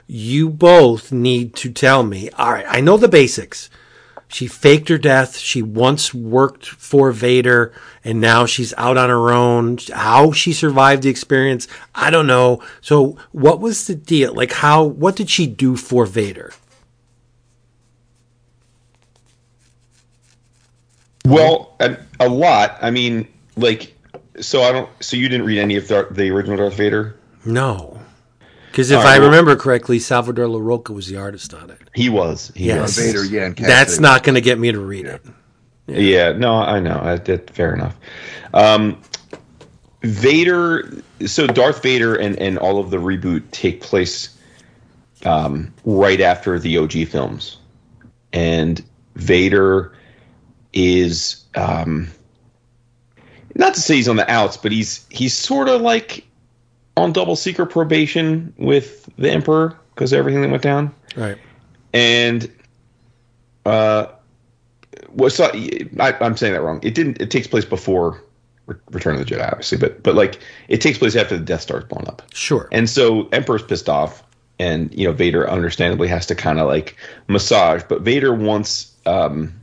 You 0.08 0.50
both 0.50 1.12
need 1.14 1.56
to 1.56 1.72
tell 1.72 2.04
me. 2.04 2.30
All 2.38 2.52
right, 2.52 2.66
I 2.68 2.82
know 2.82 2.98
the 2.98 3.08
basics. 3.08 3.70
She 4.28 4.48
faked 4.48 4.90
her 4.90 4.98
death. 4.98 5.38
She 5.38 5.62
once 5.62 6.14
worked 6.14 6.68
for 6.68 7.12
Vader 7.12 7.72
and 8.04 8.20
now 8.20 8.46
she's 8.46 8.74
out 8.78 8.98
on 8.98 9.10
her 9.10 9.32
own. 9.32 9.78
How 9.94 10.34
she 10.34 10.52
survived 10.52 11.04
the 11.04 11.10
experience, 11.10 11.68
I 11.94 12.10
don't 12.10 12.28
know. 12.28 12.62
So 12.82 13.18
what 13.32 13.62
was 13.62 13.88
the 13.88 13.96
deal? 13.96 14.34
Like 14.34 14.52
how, 14.52 14.84
what 14.84 15.16
did 15.16 15.30
she 15.30 15.48
do 15.48 15.78
for 15.78 16.06
Vader? 16.06 16.52
Well, 21.26 21.76
a, 21.80 21.98
a 22.20 22.30
lot. 22.30 22.78
I 22.82 22.92
mean, 22.92 23.28
like, 23.58 23.94
so 24.40 24.62
I 24.62 24.72
don't. 24.72 24.90
So 25.02 25.18
you 25.18 25.28
didn't 25.30 25.46
read 25.46 25.60
any 25.60 25.76
of 25.76 25.88
the, 25.88 26.08
the 26.12 26.30
original 26.32 26.58
Darth 26.58 26.76
Vader? 26.76 27.16
No. 27.46 28.00
Because 28.72 28.92
if 28.92 28.98
All 28.98 29.04
right, 29.06 29.16
I 29.16 29.20
well- 29.20 29.30
remember 29.30 29.56
correctly, 29.56 30.00
Salvador 30.00 30.48
Larroca 30.48 30.94
was 30.94 31.08
the 31.08 31.16
artist 31.18 31.54
on 31.54 31.70
it. 31.70 31.80
He 31.94 32.10
was. 32.10 32.52
He 32.56 32.66
Yes. 32.66 32.82
was. 32.82 32.98
Vader, 32.98 33.26
yeah, 33.26 33.46
and 33.46 33.56
That's 33.56 33.92
Cassidy. 33.92 34.02
not 34.02 34.24
going 34.24 34.36
to 34.36 34.42
get 34.42 34.60
me 34.60 34.72
to 34.72 34.80
read 34.80 35.06
it. 35.06 35.22
Yeah, 35.88 36.32
no, 36.34 36.56
I 36.56 36.80
know. 36.80 37.00
I, 37.02 37.16
that, 37.16 37.50
fair 37.52 37.74
enough. 37.74 37.96
Um, 38.54 39.00
Vader, 40.02 40.92
so 41.26 41.48
Darth 41.48 41.82
Vader 41.82 42.16
and, 42.16 42.38
and 42.40 42.58
all 42.58 42.80
of 42.80 42.90
the 42.90 42.98
reboot 42.98 43.44
take 43.52 43.82
place 43.82 44.38
um, 45.26 45.74
right 45.86 46.22
after 46.22 46.60
the 46.60 46.78
OG 46.78 47.08
films. 47.08 47.58
And 48.34 48.84
Vader 49.16 49.94
is 50.76 51.44
um, 51.56 52.08
not 53.56 53.74
to 53.74 53.82
say 53.82 53.96
he's 53.96 54.08
on 54.10 54.18
the 54.18 54.30
outs, 54.30 54.58
but 54.58 54.72
he's 54.72 55.06
he's 55.10 55.34
sort 55.34 55.68
of 55.70 55.82
like 55.82 56.26
on 56.98 57.12
double 57.14 57.36
secret 57.36 57.68
probation 57.68 58.54
with 58.58 59.10
the 59.18 59.32
Emperor 59.32 59.78
because 59.94 60.14
everything 60.14 60.42
that 60.42 60.50
went 60.52 60.62
down 60.64 60.94
Right. 61.16 61.38
and 61.94 62.52
uh, 63.66 64.08
well, 65.10 65.30
so 65.30 65.46
I, 65.46 66.14
I'm 66.22 66.38
saying 66.38 66.54
that 66.54 66.62
wrong. 66.62 66.80
It 66.84 66.94
didn't. 66.94 67.20
It 67.22 67.32
takes 67.32 67.48
place 67.48 67.66
before 67.66 68.22
Re- 68.68 68.76
Return 68.92 69.16
of 69.16 69.26
the 69.26 69.34
Jedi, 69.34 69.48
obviously, 69.50 69.78
but 69.78 70.04
but 70.04 70.14
like 70.16 70.40
it 70.68 70.82
takes 70.82 70.98
place 70.98 71.16
after 71.16 71.38
the 71.38 71.44
Death 71.44 71.62
Star 71.62 71.80
is 71.80 71.86
blown 71.86 72.06
up, 72.08 72.22
Sure. 72.34 72.68
and 72.72 72.90
so 72.90 73.28
Emperor's 73.30 73.64
pissed 73.64 73.90
off, 73.90 74.24
and 74.60 74.94
you 74.94 75.08
know 75.08 75.14
Vader 75.14 75.50
understandably 75.50 76.08
has 76.10 76.26
to 76.28 76.36
kind 76.36 76.60
of 76.60 76.68
like 76.68 76.96
massage, 77.28 77.82
but 77.88 78.02
Vader 78.02 78.34
wants 78.34 78.94
um, 79.06 79.54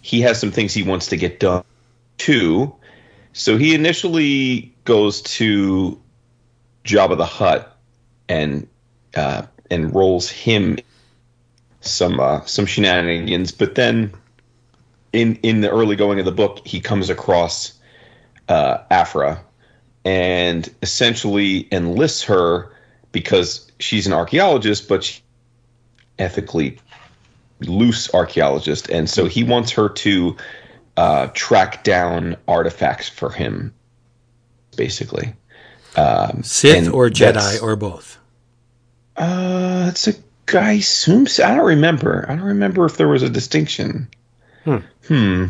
he 0.00 0.20
has 0.22 0.40
some 0.40 0.50
things 0.50 0.72
he 0.72 0.82
wants 0.82 1.06
to 1.08 1.16
get 1.16 1.40
done 1.40 1.64
too, 2.18 2.74
so 3.32 3.56
he 3.56 3.74
initially 3.74 4.74
goes 4.84 5.22
to 5.22 6.00
Jabba 6.84 7.16
the 7.16 7.26
Hutt 7.26 7.76
and 8.28 8.66
uh, 9.14 9.42
and 9.70 9.94
rolls 9.94 10.28
him 10.28 10.78
some 11.80 12.20
uh, 12.20 12.44
some 12.44 12.66
shenanigans, 12.66 13.52
but 13.52 13.74
then 13.74 14.12
in 15.12 15.36
in 15.36 15.60
the 15.60 15.70
early 15.70 15.96
going 15.96 16.18
of 16.18 16.24
the 16.24 16.32
book, 16.32 16.66
he 16.66 16.80
comes 16.80 17.10
across 17.10 17.72
uh, 18.48 18.78
Aphra 18.90 19.42
and 20.04 20.72
essentially 20.82 21.68
enlists 21.72 22.22
her 22.24 22.72
because 23.12 23.70
she's 23.78 24.06
an 24.06 24.12
archaeologist, 24.12 24.88
but 24.88 25.04
she 25.04 25.20
ethically 26.18 26.78
loose 27.60 28.12
archaeologist, 28.14 28.88
and 28.88 29.08
so 29.08 29.26
he 29.26 29.44
wants 29.44 29.72
her 29.72 29.88
to 29.88 30.36
uh, 30.96 31.28
track 31.34 31.84
down 31.84 32.36
artifacts 32.48 33.08
for 33.08 33.30
him, 33.30 33.74
basically. 34.76 35.34
Um, 35.96 36.42
Sith 36.42 36.92
or 36.92 37.08
Jedi 37.08 37.62
or 37.62 37.76
both. 37.76 38.18
uh, 39.16 39.86
it's 39.88 40.08
a 40.08 40.14
guy 40.46 40.72
assumes. 40.72 41.40
I 41.40 41.54
don't 41.54 41.66
remember. 41.66 42.26
I 42.28 42.36
don't 42.36 42.44
remember 42.44 42.84
if 42.84 42.96
there 42.96 43.08
was 43.08 43.22
a 43.22 43.28
distinction. 43.28 44.08
Hmm. 44.64 45.46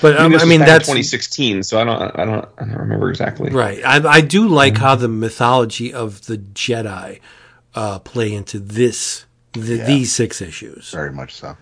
But 0.00 0.16
um, 0.18 0.32
this 0.32 0.42
I 0.42 0.46
mean, 0.46 0.60
back 0.60 0.68
that's 0.68 0.86
2016, 0.86 1.62
so 1.62 1.80
I 1.80 1.84
don't. 1.84 2.18
I 2.18 2.24
don't. 2.24 2.48
I 2.58 2.64
don't 2.64 2.78
remember 2.78 3.10
exactly. 3.10 3.50
right. 3.50 3.82
I, 3.84 4.06
I 4.06 4.20
do 4.20 4.48
like 4.48 4.76
how 4.76 4.94
the 4.96 5.08
mythology 5.08 5.92
of 5.92 6.26
the 6.26 6.38
Jedi 6.38 7.20
uh, 7.74 7.98
play 8.00 8.32
into 8.32 8.58
this 8.58 9.24
the, 9.52 9.76
these 9.78 10.12
six 10.12 10.40
issues. 10.40 10.90
very 10.90 11.12
much 11.12 11.34
so. 11.34 11.56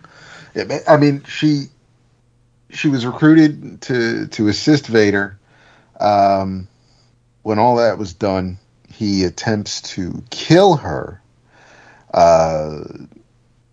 Yeah, 0.55 0.79
I 0.89 0.97
mean, 0.97 1.23
she 1.25 1.67
she 2.71 2.89
was 2.89 3.07
recruited 3.07 3.81
to 3.83 4.27
to 4.29 4.49
assist 4.49 4.87
Vader. 4.87 5.39
Um, 5.99 6.69
when 7.43 7.59
all 7.59 7.77
that 7.77 7.99
was 7.99 8.13
done, 8.15 8.59
he 8.93 9.25
attempts 9.25 9.81
to 9.83 10.23
kill 10.31 10.77
her. 10.77 11.21
Uh, 12.13 12.85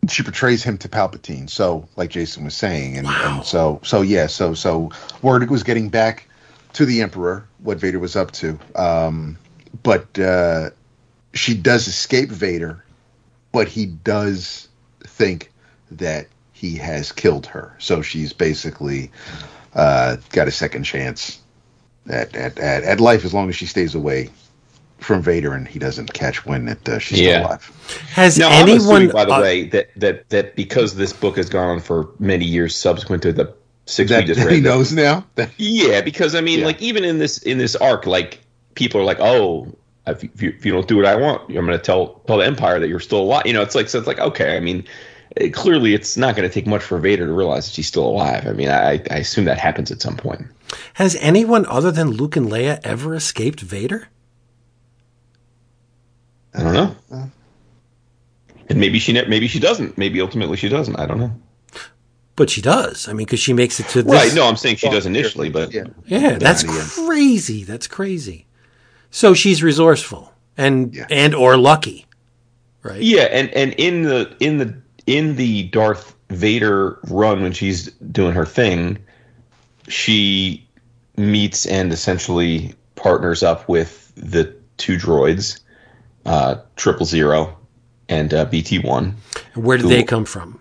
she 0.09 0.23
betrays 0.23 0.63
him 0.63 0.77
to 0.79 0.89
Palpatine. 0.89 1.49
So, 1.49 1.87
like 1.95 2.09
Jason 2.09 2.43
was 2.43 2.55
saying, 2.55 2.97
and, 2.97 3.07
and 3.07 3.45
so 3.45 3.79
so 3.83 4.01
yeah, 4.01 4.27
so 4.27 4.53
so 4.53 4.91
word 5.21 5.49
was 5.49 5.63
getting 5.63 5.89
back 5.89 6.27
to 6.73 6.85
the 6.85 7.01
Emperor 7.01 7.47
what 7.59 7.79
Vader 7.79 7.99
was 7.99 8.15
up 8.15 8.31
to. 8.31 8.59
Um, 8.75 9.37
but 9.83 10.17
uh, 10.19 10.69
she 11.33 11.55
does 11.55 11.87
escape 11.87 12.29
Vader, 12.29 12.83
but 13.57 13.67
he 13.67 13.87
does 13.87 14.67
think 15.03 15.51
that 15.89 16.27
he 16.53 16.75
has 16.75 17.11
killed 17.11 17.47
her. 17.47 17.75
So 17.79 18.03
she's 18.03 18.31
basically 18.33 19.09
uh, 19.73 20.17
got 20.31 20.47
a 20.47 20.51
second 20.51 20.83
chance 20.83 21.39
at, 22.07 22.35
at, 22.35 22.59
at, 22.59 22.83
at 22.83 22.99
life 22.99 23.25
as 23.25 23.33
long 23.33 23.49
as 23.49 23.55
she 23.55 23.65
stays 23.65 23.95
away 23.95 24.29
from 24.99 25.23
Vader 25.23 25.53
and 25.55 25.67
he 25.67 25.79
doesn't 25.79 26.13
catch 26.13 26.45
wind 26.45 26.67
that 26.67 26.87
uh, 26.87 26.99
she's 26.99 27.19
Yeah. 27.19 27.37
still 27.39 27.47
alive. 27.47 28.09
Has 28.13 28.37
Now, 28.37 28.49
I'm 28.49 28.69
anyone? 28.69 28.77
assuming, 28.81 29.09
by 29.09 29.25
the 29.25 29.33
uh, 29.33 29.41
way, 29.41 29.63
that 29.69 29.87
that 29.95 30.29
that 30.29 30.55
because 30.55 30.95
this 30.95 31.13
book 31.13 31.37
has 31.37 31.49
gone 31.49 31.69
on 31.69 31.79
for 31.79 32.09
many 32.19 32.45
years 32.45 32.75
subsequent 32.75 33.23
to 33.23 33.33
the 33.33 33.51
six 33.87 34.11
That, 34.11 34.21
we 34.21 34.27
just 34.27 34.39
that 34.39 34.45
read, 34.47 34.55
he 34.55 34.59
that- 34.61 34.69
knows 34.69 34.91
now. 34.93 35.25
That, 35.35 35.49
Yeah, 35.57 36.01
because 36.01 36.35
I 36.35 36.41
mean, 36.41 36.59
Yeah. 36.59 36.65
like 36.67 36.79
even 36.81 37.03
in 37.05 37.17
this 37.17 37.39
in 37.39 37.57
this 37.57 37.75
arc, 37.75 38.05
like 38.05 38.39
people 38.75 39.01
are 39.01 39.03
like, 39.03 39.19
"Oh, 39.19 39.67
if 40.07 40.23
you, 40.23 40.49
if 40.49 40.65
you, 40.65 40.71
don't 40.71 40.87
do 40.87 40.97
what 40.97 41.05
I 41.05 41.15
want, 41.15 41.49
I'm 41.49 41.65
going 41.65 41.67
to 41.67 41.79
tell 41.79 42.21
tell 42.27 42.37
the 42.37 42.45
Empire 42.45 42.79
that 42.79 42.87
you're 42.87 42.99
still 42.99 43.21
alive." 43.21 43.45
You 43.45 43.53
know, 43.53 43.61
it's 43.61 43.75
like 43.75 43.89
so 43.89 43.97
it's 43.97 44.07
like 44.07 44.19
okay. 44.19 44.57
I 44.57 44.59
mean, 44.59 44.83
eh, 45.37 45.49
clearly, 45.49 45.93
it's 45.93 46.17
not 46.17 46.35
going 46.35 46.47
to 46.47 46.53
take 46.53 46.67
much 46.67 46.83
for 46.83 46.97
Vader 46.97 47.25
to 47.25 47.33
realize 47.33 47.67
that 47.67 47.73
she's 47.73 47.87
still 47.87 48.05
alive. 48.05 48.47
I 48.47 48.53
mean, 48.53 48.69
I, 48.69 49.01
I 49.11 49.17
assume 49.17 49.45
that 49.45 49.57
happens 49.57 49.91
at 49.91 50.01
some 50.01 50.17
point. 50.17 50.45
has 50.95 51.15
anyone 51.17 51.65
other 51.67 51.91
than 51.91 52.11
Luke 52.11 52.35
and 52.35 52.47
Leia 52.47 52.79
ever 52.83 53.13
escaped 53.13 53.61
Vader? 53.61 54.07
I 56.53 56.63
don't 56.63 56.73
know. 56.73 57.31
And 58.69 58.79
maybe 58.79 58.99
she 58.99 59.13
ne- 59.13 59.27
maybe 59.27 59.47
she 59.47 59.59
doesn't. 59.59 59.97
Maybe 59.97 60.19
ultimately 60.21 60.57
she 60.57 60.69
doesn't. 60.69 60.95
I 60.97 61.05
don't 61.05 61.19
know. 61.19 61.31
But 62.35 62.49
she 62.49 62.61
does. 62.61 63.07
I 63.07 63.13
mean, 63.13 63.25
because 63.25 63.39
she 63.39 63.53
makes 63.53 63.79
it 63.79 63.87
to 63.89 64.03
this. 64.03 64.13
Right? 64.13 64.33
No, 64.33 64.47
I'm 64.47 64.57
saying 64.57 64.75
she 64.77 64.89
does 64.89 65.05
initially, 65.05 65.49
but 65.49 65.73
yeah. 65.73 65.85
Yeah, 66.05 66.37
that's 66.37 66.63
crazy. 66.63 67.63
That's 67.63 67.87
crazy. 67.87 68.46
So 69.11 69.33
she's 69.33 69.63
resourceful 69.63 70.31
and 70.57 70.93
Yeah. 70.93 71.07
and 71.09 71.33
or 71.35 71.57
lucky, 71.57 72.05
right? 72.83 73.01
Yeah, 73.01 73.23
and 73.31 73.49
and 73.51 73.73
in 73.73 74.03
the 74.03 74.35
in 74.39 74.57
the 74.57 74.75
in 75.05 75.35
the 75.35 75.63
Darth 75.63 76.15
Vader 76.29 76.99
run 77.09 77.41
when 77.41 77.53
she's 77.53 77.91
doing 78.11 78.33
her 78.33 78.45
thing, 78.45 78.97
she 79.87 80.65
meets 81.15 81.65
and 81.65 81.91
essentially 81.93 82.73
partners 82.95 83.43
up 83.43 83.67
with 83.69 84.11
the 84.15 84.53
two 84.77 84.97
droids, 84.97 85.59
uh, 86.25 86.55
Triple 86.75 87.05
Zero 87.05 87.57
and 88.09 88.33
uh, 88.33 88.45
BT 88.45 88.79
One. 88.79 89.15
Where 89.55 89.77
did 89.77 89.83
Who- 89.83 89.89
they 89.89 90.03
come 90.03 90.25
from? 90.25 90.59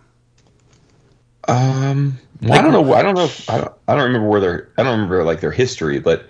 Um, 1.49 2.19
well, 2.43 2.59
I 2.59 2.63
don't 2.63 2.73
know. 2.73 2.93
I 2.95 3.03
don't 3.03 3.15
know. 3.15 3.25
If, 3.25 3.49
I 3.49 3.59
don't. 3.59 3.73
I 3.89 3.95
don't 3.95 4.05
remember 4.05 4.29
where 4.29 4.41
they're. 4.41 4.69
I 4.79 4.83
don't 4.83 4.93
remember 4.93 5.23
like 5.25 5.41
their 5.41 5.53
history, 5.53 6.01
but 6.01 6.29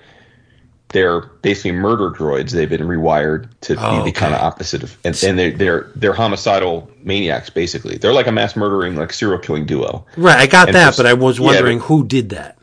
they're 0.97 1.21
basically 1.43 1.73
murder 1.73 2.11
droids. 2.11 2.53
They've 2.53 2.71
been 2.71 2.81
rewired 2.81 3.49
to 3.63 3.77
Oh, 3.79 4.03
be 4.03 4.11
the 4.11 4.19
kind 4.19 4.35
of 4.35 4.41
opposite 4.41 4.83
of, 4.83 4.97
and, 5.05 5.15
and 5.23 5.39
they're 5.39 5.51
they're 5.51 5.91
they're 5.95 6.13
homicidal 6.15 6.91
maniacs. 7.03 7.51
Basically, 7.51 7.99
they're 7.99 8.15
like 8.15 8.27
a 8.27 8.33
mass 8.33 8.57
murdering, 8.57 8.97
like 8.97 9.13
serial 9.13 9.39
killing 9.39 9.67
duo. 9.67 10.07
Right, 10.17 10.39
I 10.39 10.47
got 10.47 10.69
And 10.69 10.75
that, 10.75 10.97
but 10.97 11.05
I 11.05 11.13
was 11.13 11.39
yeah, 11.39 11.45
wondering 11.45 11.79
but- 11.81 11.85
who 11.85 12.07
did 12.07 12.31
that. 12.31 12.55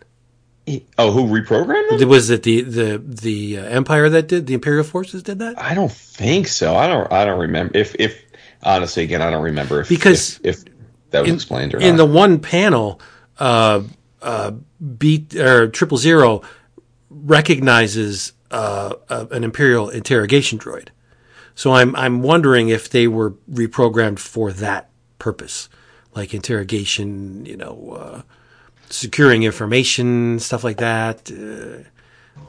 Oh, 0.97 1.11
who 1.11 1.25
reprogrammed 1.25 1.99
them? 1.99 2.09
Was 2.09 2.29
it 2.31 2.41
the 2.43 2.61
the 2.61 2.97
the 3.05 3.59
uh, 3.59 3.63
Empire 3.65 4.09
that 4.09 4.27
did 4.27 4.47
the 4.47 4.53
Imperial 4.55 4.83
forces 4.85 5.21
did 5.21 5.37
that? 5.39 5.61
I 5.61 5.73
don't 5.75 5.91
think 5.91 6.47
so. 6.47 6.75
I 6.75 6.87
don't. 6.87 7.11
I 7.11 7.25
don't 7.25 7.39
remember. 7.39 7.77
If 7.77 7.95
if 7.99 8.19
honestly, 8.63 9.03
again, 9.03 9.21
I 9.21 9.29
don't 9.29 9.43
remember 9.43 9.81
if 9.81 9.89
Because 9.89 10.39
if, 10.41 10.59
if 10.65 10.73
that 11.11 11.23
was 11.23 11.33
explained 11.33 11.75
or 11.75 11.79
in 11.79 11.97
not. 11.97 11.97
the 11.97 12.05
one 12.05 12.39
panel, 12.39 12.99
uh, 13.39 13.83
uh, 14.21 14.51
beat 14.97 15.35
or 15.35 15.67
triple 15.67 15.97
zero 15.97 16.41
recognizes 17.23 18.33
uh, 18.51 18.93
uh, 19.09 19.25
an 19.31 19.43
Imperial 19.43 19.89
interrogation 19.89 20.59
droid. 20.59 20.89
So 21.55 21.73
I'm 21.73 21.95
I'm 21.95 22.21
wondering 22.21 22.69
if 22.69 22.89
they 22.89 23.07
were 23.07 23.31
reprogrammed 23.51 24.19
for 24.19 24.51
that 24.53 24.89
purpose, 25.19 25.69
like 26.15 26.33
interrogation, 26.33 27.45
you 27.45 27.57
know, 27.57 27.97
uh, 27.99 28.21
securing 28.89 29.43
information, 29.43 30.39
stuff 30.39 30.63
like 30.63 30.77
that. 30.77 31.31
Uh, 31.31 31.87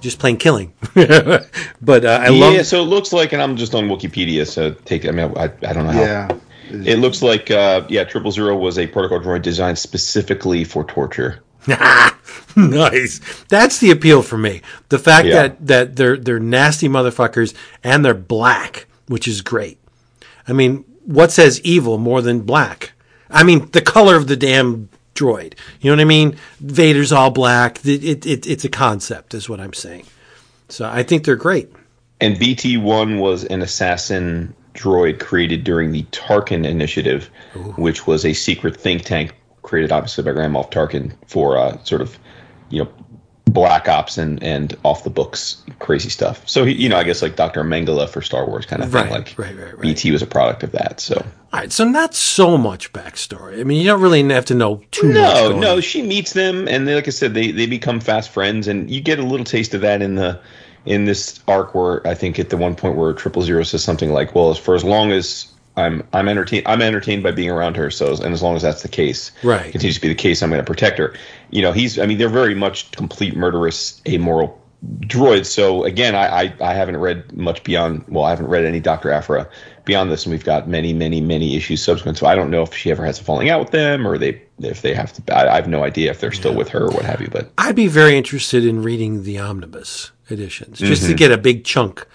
just 0.00 0.18
plain 0.18 0.38
killing. 0.38 0.72
but 0.94 2.04
uh, 2.04 2.20
I 2.22 2.28
yeah, 2.30 2.46
love. 2.46 2.66
so 2.66 2.82
it 2.82 2.86
looks 2.86 3.12
like, 3.12 3.32
and 3.32 3.42
I'm 3.42 3.56
just 3.56 3.74
on 3.74 3.84
Wikipedia, 3.84 4.46
so 4.46 4.72
take. 4.72 5.06
I 5.06 5.10
mean, 5.10 5.32
I, 5.36 5.44
I 5.44 5.72
don't 5.72 5.86
know 5.86 5.92
how. 5.92 6.00
Yeah. 6.00 6.36
It 6.70 6.98
looks 6.98 7.22
like, 7.22 7.50
uh, 7.50 7.84
yeah, 7.88 8.04
Triple 8.04 8.32
Zero 8.32 8.56
was 8.56 8.78
a 8.78 8.86
protocol 8.86 9.20
droid 9.20 9.42
designed 9.42 9.78
specifically 9.78 10.64
for 10.64 10.82
torture. 10.82 11.40
nice. 12.56 13.20
That's 13.48 13.78
the 13.78 13.90
appeal 13.90 14.22
for 14.22 14.38
me. 14.38 14.62
The 14.88 14.98
fact 14.98 15.26
Yeah. 15.26 15.34
that 15.34 15.66
that 15.66 15.96
they're 15.96 16.16
they're 16.16 16.40
nasty 16.40 16.88
motherfuckers 16.88 17.54
and 17.82 18.04
they're 18.04 18.14
black, 18.14 18.86
which 19.06 19.26
is 19.28 19.40
great. 19.40 19.78
I 20.46 20.52
mean, 20.52 20.84
what 21.04 21.32
says 21.32 21.60
evil 21.62 21.98
more 21.98 22.22
than 22.22 22.40
black? 22.40 22.92
I 23.30 23.42
mean, 23.42 23.70
the 23.72 23.80
color 23.80 24.16
of 24.16 24.26
the 24.26 24.36
damn 24.36 24.88
droid. 25.14 25.54
You 25.80 25.90
know 25.90 25.96
what 25.96 26.02
I 26.02 26.04
mean? 26.06 26.36
Vader's 26.60 27.12
all 27.12 27.30
black. 27.30 27.84
It, 27.84 28.04
it, 28.04 28.26
it 28.26 28.46
it's 28.46 28.64
a 28.64 28.68
concept, 28.68 29.34
is 29.34 29.48
what 29.48 29.60
I'm 29.60 29.72
saying. 29.72 30.06
So 30.68 30.88
I 30.88 31.02
think 31.02 31.24
they're 31.24 31.36
great. 31.36 31.72
And 32.20 32.38
BT 32.38 32.76
One 32.76 33.18
was 33.18 33.44
an 33.44 33.62
assassin 33.62 34.54
droid 34.74 35.20
created 35.20 35.62
during 35.64 35.92
the 35.92 36.02
Tarkin 36.04 36.66
Initiative, 36.66 37.30
which 37.76 38.06
was 38.06 38.24
a 38.24 38.32
secret 38.32 38.76
think 38.76 39.02
tank 39.04 39.34
created 39.64 39.90
obviously 39.90 40.22
by 40.22 40.30
Grand 40.30 40.54
Moff 40.54 40.70
Tarkin 40.70 41.12
for 41.26 41.58
uh, 41.58 41.82
sort 41.82 42.00
of, 42.00 42.16
you 42.70 42.84
know, 42.84 42.90
black 43.46 43.88
ops 43.88 44.18
and 44.18 44.42
and 44.42 44.76
off 44.84 45.04
the 45.04 45.10
books 45.10 45.62
crazy 45.78 46.08
stuff. 46.08 46.46
So 46.48 46.64
he, 46.64 46.72
you 46.74 46.88
know, 46.88 46.96
I 46.96 47.04
guess 47.04 47.22
like 47.22 47.36
Doctor 47.36 47.62
Mengele 47.62 48.08
for 48.08 48.22
Star 48.22 48.46
Wars 48.46 48.66
kind 48.66 48.82
of 48.82 48.90
thing. 48.90 49.10
Like 49.10 49.34
right, 49.36 49.56
right, 49.56 49.72
right. 49.72 49.80
BT 49.80 50.10
was 50.10 50.22
a 50.22 50.26
product 50.26 50.62
of 50.62 50.72
that. 50.72 51.00
So 51.00 51.16
All 51.52 51.60
right, 51.60 51.72
so 51.72 51.84
not 51.84 52.14
so 52.14 52.56
much 52.56 52.92
backstory. 52.92 53.60
I 53.60 53.64
mean, 53.64 53.80
you 53.80 53.86
don't 53.86 54.00
really 54.00 54.22
have 54.28 54.46
to 54.46 54.54
know 54.54 54.82
too 54.90 55.08
much. 55.08 55.14
no, 55.14 55.58
no, 55.58 55.80
she 55.80 56.02
meets 56.02 56.32
them, 56.32 56.68
and 56.68 56.86
they, 56.86 56.94
like 56.94 57.06
I 57.06 57.10
said, 57.10 57.34
they 57.34 57.50
they 57.50 57.66
become 57.66 58.00
fast 58.00 58.30
friends, 58.30 58.68
and 58.68 58.90
you 58.90 59.00
get 59.00 59.18
a 59.18 59.24
little 59.24 59.44
taste 59.44 59.74
of 59.74 59.82
that 59.82 60.02
in 60.02 60.16
the 60.16 60.40
in 60.84 61.04
this 61.04 61.40
arc 61.48 61.74
where 61.74 62.06
I 62.06 62.14
think 62.14 62.38
at 62.38 62.50
the 62.50 62.56
one 62.56 62.74
point 62.74 62.96
where 62.96 63.12
Triple 63.12 63.42
Zero 63.42 63.62
says 63.62 63.84
something 63.84 64.12
like, 64.12 64.34
"Well, 64.34 64.50
as 64.50 64.58
for 64.58 64.74
as 64.74 64.84
long 64.84 65.12
as 65.12 65.53
I'm 65.76 66.02
I'm 66.12 66.28
entertained 66.28 66.62
I'm 66.66 66.80
entertained 66.82 67.22
by 67.22 67.32
being 67.32 67.50
around 67.50 67.76
her, 67.76 67.90
so 67.90 68.12
and 68.14 68.32
as 68.32 68.42
long 68.42 68.54
as 68.56 68.62
that's 68.62 68.82
the 68.82 68.88
case, 68.88 69.32
Right. 69.42 69.72
continues 69.72 69.96
to 69.96 70.00
be 70.00 70.08
the 70.08 70.14
case, 70.14 70.42
I'm 70.42 70.50
going 70.50 70.60
to 70.62 70.66
protect 70.66 70.98
her." 70.98 71.14
You 71.50 71.62
know, 71.62 71.72
he's 71.72 71.98
I 71.98 72.06
mean 72.06 72.18
they're 72.18 72.28
very 72.28 72.54
much 72.54 72.90
complete 72.92 73.34
murderous, 73.36 74.00
amoral 74.08 74.60
droids. 75.00 75.46
So 75.46 75.84
again, 75.84 76.14
I, 76.14 76.42
I 76.42 76.52
I 76.60 76.74
haven't 76.74 76.98
read 76.98 77.32
much 77.36 77.64
beyond. 77.64 78.04
Well, 78.08 78.24
I 78.24 78.30
haven't 78.30 78.46
read 78.48 78.64
any 78.64 78.80
Doctor 78.80 79.10
Aphra 79.10 79.48
beyond 79.84 80.10
this, 80.10 80.24
and 80.24 80.30
we've 80.32 80.44
got 80.44 80.68
many, 80.68 80.92
many, 80.92 81.20
many 81.20 81.56
issues 81.56 81.82
subsequent. 81.82 82.18
So 82.18 82.26
I 82.26 82.34
don't 82.34 82.50
know 82.50 82.62
if 82.62 82.74
she 82.74 82.90
ever 82.90 83.04
has 83.04 83.18
a 83.20 83.24
falling 83.24 83.50
out 83.50 83.60
with 83.60 83.70
them, 83.70 84.06
or 84.06 84.16
they 84.18 84.40
if 84.60 84.82
they 84.82 84.94
have 84.94 85.12
to. 85.14 85.36
I, 85.36 85.52
I 85.52 85.54
have 85.56 85.68
no 85.68 85.82
idea 85.84 86.10
if 86.10 86.20
they're 86.20 86.32
still 86.32 86.54
with 86.54 86.68
her 86.68 86.84
or 86.84 86.90
what 86.90 87.04
have 87.04 87.20
you. 87.20 87.28
But 87.28 87.50
I'd 87.58 87.74
be 87.76 87.88
very 87.88 88.16
interested 88.16 88.64
in 88.64 88.82
reading 88.82 89.24
the 89.24 89.38
omnibus 89.40 90.12
editions 90.30 90.78
just 90.78 91.02
Mm-hmm. 91.02 91.10
to 91.12 91.16
get 91.18 91.32
a 91.32 91.36
big 91.38 91.64
chunk 91.64 92.06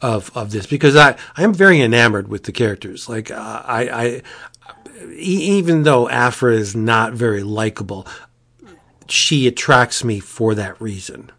of 0.00 0.30
of 0.36 0.50
this 0.50 0.66
because 0.66 0.96
I 0.96 1.16
I 1.36 1.42
am 1.42 1.52
very 1.52 1.80
enamored 1.80 2.28
with 2.28 2.44
the 2.44 2.52
characters. 2.52 3.08
Like 3.08 3.30
uh, 3.30 3.62
I 3.64 3.88
I 3.88 4.22
even 5.16 5.82
though 5.84 6.08
Aphra 6.08 6.54
is 6.54 6.74
not 6.76 7.12
very 7.12 7.42
likable, 7.42 8.06
she 9.08 9.46
attracts 9.46 10.04
me 10.04 10.20
for 10.20 10.54
that 10.54 10.80
reason. 10.80 11.30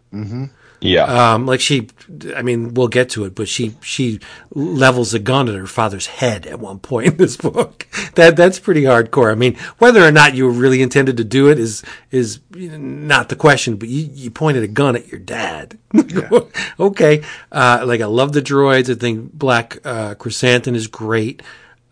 Yeah, 0.80 1.34
Um, 1.34 1.44
like 1.46 1.60
she, 1.60 1.88
I 2.34 2.42
mean, 2.42 2.72
we'll 2.74 2.88
get 2.88 3.10
to 3.10 3.24
it, 3.24 3.34
but 3.34 3.48
she 3.48 3.74
she 3.82 4.18
levels 4.50 5.12
a 5.14 5.18
gun 5.18 5.48
at 5.48 5.54
her 5.54 5.66
father's 5.66 6.06
head 6.06 6.46
at 6.46 6.58
one 6.58 6.78
point 6.78 7.06
in 7.08 7.16
this 7.16 7.36
book. 7.36 7.86
That 8.14 8.36
that's 8.36 8.58
pretty 8.58 8.82
hardcore. 8.82 9.30
I 9.30 9.34
mean, 9.36 9.56
whether 9.78 10.02
or 10.04 10.10
not 10.10 10.34
you 10.34 10.48
really 10.50 10.82
intended 10.82 11.16
to 11.18 11.24
do 11.24 11.48
it 11.48 11.58
is 11.60 11.82
is 12.10 12.40
not 12.50 13.28
the 13.28 13.36
question. 13.36 13.76
But 13.76 13.88
you, 13.88 14.10
you 14.12 14.30
pointed 14.30 14.62
a 14.64 14.68
gun 14.68 14.96
at 14.96 15.06
your 15.08 15.20
dad. 15.20 15.78
okay, 16.80 17.22
uh, 17.52 17.84
like 17.86 18.00
I 18.00 18.06
love 18.06 18.32
the 18.32 18.42
droids. 18.42 18.90
I 18.90 18.94
think 18.98 19.32
Black 19.32 19.78
uh, 19.84 20.14
Chrysanthemum 20.16 20.76
is 20.76 20.86
great, 20.88 21.40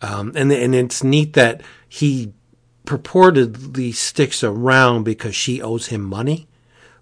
um, 0.01 0.33
and 0.35 0.51
and 0.51 0.75
it's 0.75 1.03
neat 1.03 1.33
that 1.33 1.61
he 1.87 2.33
purportedly 2.85 3.93
sticks 3.93 4.43
around 4.43 5.03
because 5.03 5.35
she 5.35 5.61
owes 5.61 5.87
him 5.87 6.01
money. 6.01 6.47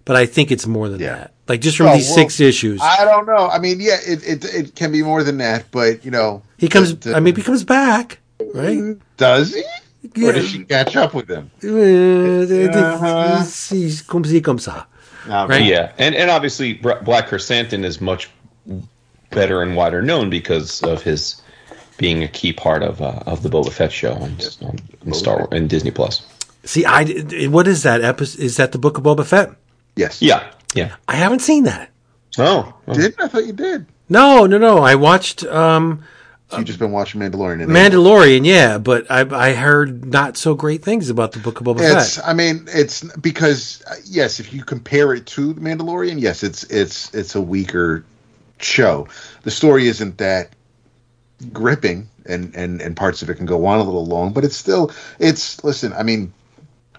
But 0.04 0.16
I 0.16 0.26
think 0.26 0.50
it's 0.50 0.66
more 0.66 0.88
than 0.88 1.00
Yeah. 1.00 1.14
that. 1.16 1.32
Like 1.48 1.60
just 1.62 1.76
from 1.78 1.86
Well, 1.86 1.96
these 1.96 2.06
well, 2.08 2.16
six 2.16 2.40
issues, 2.40 2.80
I 2.82 3.04
don't 3.04 3.26
know. 3.26 3.48
I 3.48 3.58
mean, 3.58 3.80
yeah, 3.80 3.96
it, 4.06 4.22
it 4.26 4.44
it 4.54 4.74
can 4.74 4.92
be 4.92 5.02
more 5.02 5.22
than 5.22 5.38
that, 5.38 5.64
but 5.70 6.04
you 6.04 6.10
know, 6.10 6.42
he 6.58 6.68
comes. 6.68 6.90
the- 6.96 7.10
the- 7.10 7.16
I 7.16 7.20
mean, 7.20 7.34
he 7.34 7.42
comes 7.42 7.64
back, 7.64 8.18
right? 8.54 8.96
does 9.16 9.54
he? 9.54 9.62
Yeah. 10.14 10.28
Or 10.28 10.32
does 10.32 10.48
she 10.50 10.64
catch 10.64 10.94
up 10.96 11.12
with 11.14 11.28
him? 11.28 11.50
Uh, 11.62 13.44
he's 13.70 14.02
comme 14.02 14.24
ci, 14.24 14.40
comme 14.40 14.58
ça. 14.58 14.86
Right. 15.26 15.64
yeah, 15.64 15.92
and 15.98 16.14
and 16.14 16.30
obviously 16.30 16.74
Bra- 16.74 17.02
Black 17.02 17.28
Chrysanthemum 17.28 17.84
is 17.84 18.00
much 18.00 18.30
better 19.30 19.60
and 19.62 19.76
wider 19.76 20.00
known 20.02 20.30
because 20.30 20.82
of 20.82 21.02
his 21.02 21.40
being 21.98 22.22
a 22.22 22.28
key 22.28 22.52
part 22.52 22.82
of 22.82 23.02
uh, 23.02 23.20
of 23.26 23.42
the 23.42 23.48
Boba 23.48 23.70
Fett 23.72 23.92
show 23.92 24.12
on, 24.14 24.36
on, 24.62 24.78
on 25.06 25.12
Star 25.14 25.38
Wars 25.38 25.48
and 25.52 25.68
Disney 25.68 25.90
Plus. 25.90 26.22
See, 26.64 26.84
I 26.84 27.04
what 27.48 27.66
is 27.66 27.82
that 27.82 28.02
episode? 28.02 28.40
Is 28.40 28.56
that 28.56 28.72
the 28.72 28.78
Book 28.78 28.96
of 28.98 29.04
Boba 29.04 29.26
Fett? 29.26 29.50
Yes. 29.96 30.22
Yeah, 30.22 30.48
yeah. 30.74 30.96
I 31.06 31.16
haven't 31.16 31.40
seen 31.40 31.64
that. 31.64 31.90
Oh, 32.38 32.74
well, 32.86 32.96
Didn't 32.96 33.20
I 33.20 33.28
thought 33.28 33.46
you 33.46 33.52
did? 33.52 33.86
No, 34.08 34.46
no, 34.46 34.58
no. 34.58 34.78
I 34.78 34.94
watched 34.94 35.44
um, 35.44 36.04
So 36.50 36.58
you 36.58 36.64
just 36.64 36.78
been 36.78 36.92
watching 36.92 37.20
Mandalorian. 37.20 37.62
and 37.62 37.70
Mandalorian, 37.70 38.46
yeah, 38.46 38.78
but 38.78 39.10
I 39.10 39.20
I 39.20 39.52
heard 39.54 40.04
not 40.06 40.36
so 40.36 40.54
great 40.54 40.82
things 40.82 41.10
about 41.10 41.32
the 41.32 41.40
Book 41.40 41.60
of 41.60 41.66
Boba 41.66 41.80
It's. 41.80 42.16
Fett. 42.16 42.26
I 42.26 42.32
mean, 42.32 42.66
it's 42.68 43.02
because 43.16 43.82
uh, 43.90 43.96
yes, 44.04 44.40
if 44.40 44.52
you 44.52 44.64
compare 44.64 45.12
it 45.14 45.26
to 45.26 45.52
the 45.52 45.60
Mandalorian, 45.60 46.20
yes, 46.20 46.42
it's 46.42 46.64
it's 46.64 47.12
it's 47.14 47.34
a 47.34 47.40
weaker 47.40 48.04
show. 48.60 49.08
The 49.42 49.50
story 49.50 49.88
isn't 49.88 50.18
that 50.18 50.54
gripping, 51.52 52.08
and 52.26 52.54
and 52.54 52.80
and 52.80 52.96
parts 52.96 53.20
of 53.22 53.30
it 53.30 53.34
can 53.34 53.46
go 53.46 53.66
on 53.66 53.78
a 53.78 53.82
little 53.82 54.06
long, 54.06 54.32
but 54.32 54.44
it's 54.44 54.56
still 54.56 54.92
it's. 55.18 55.62
Listen, 55.64 55.92
I 55.92 56.02
mean, 56.02 56.32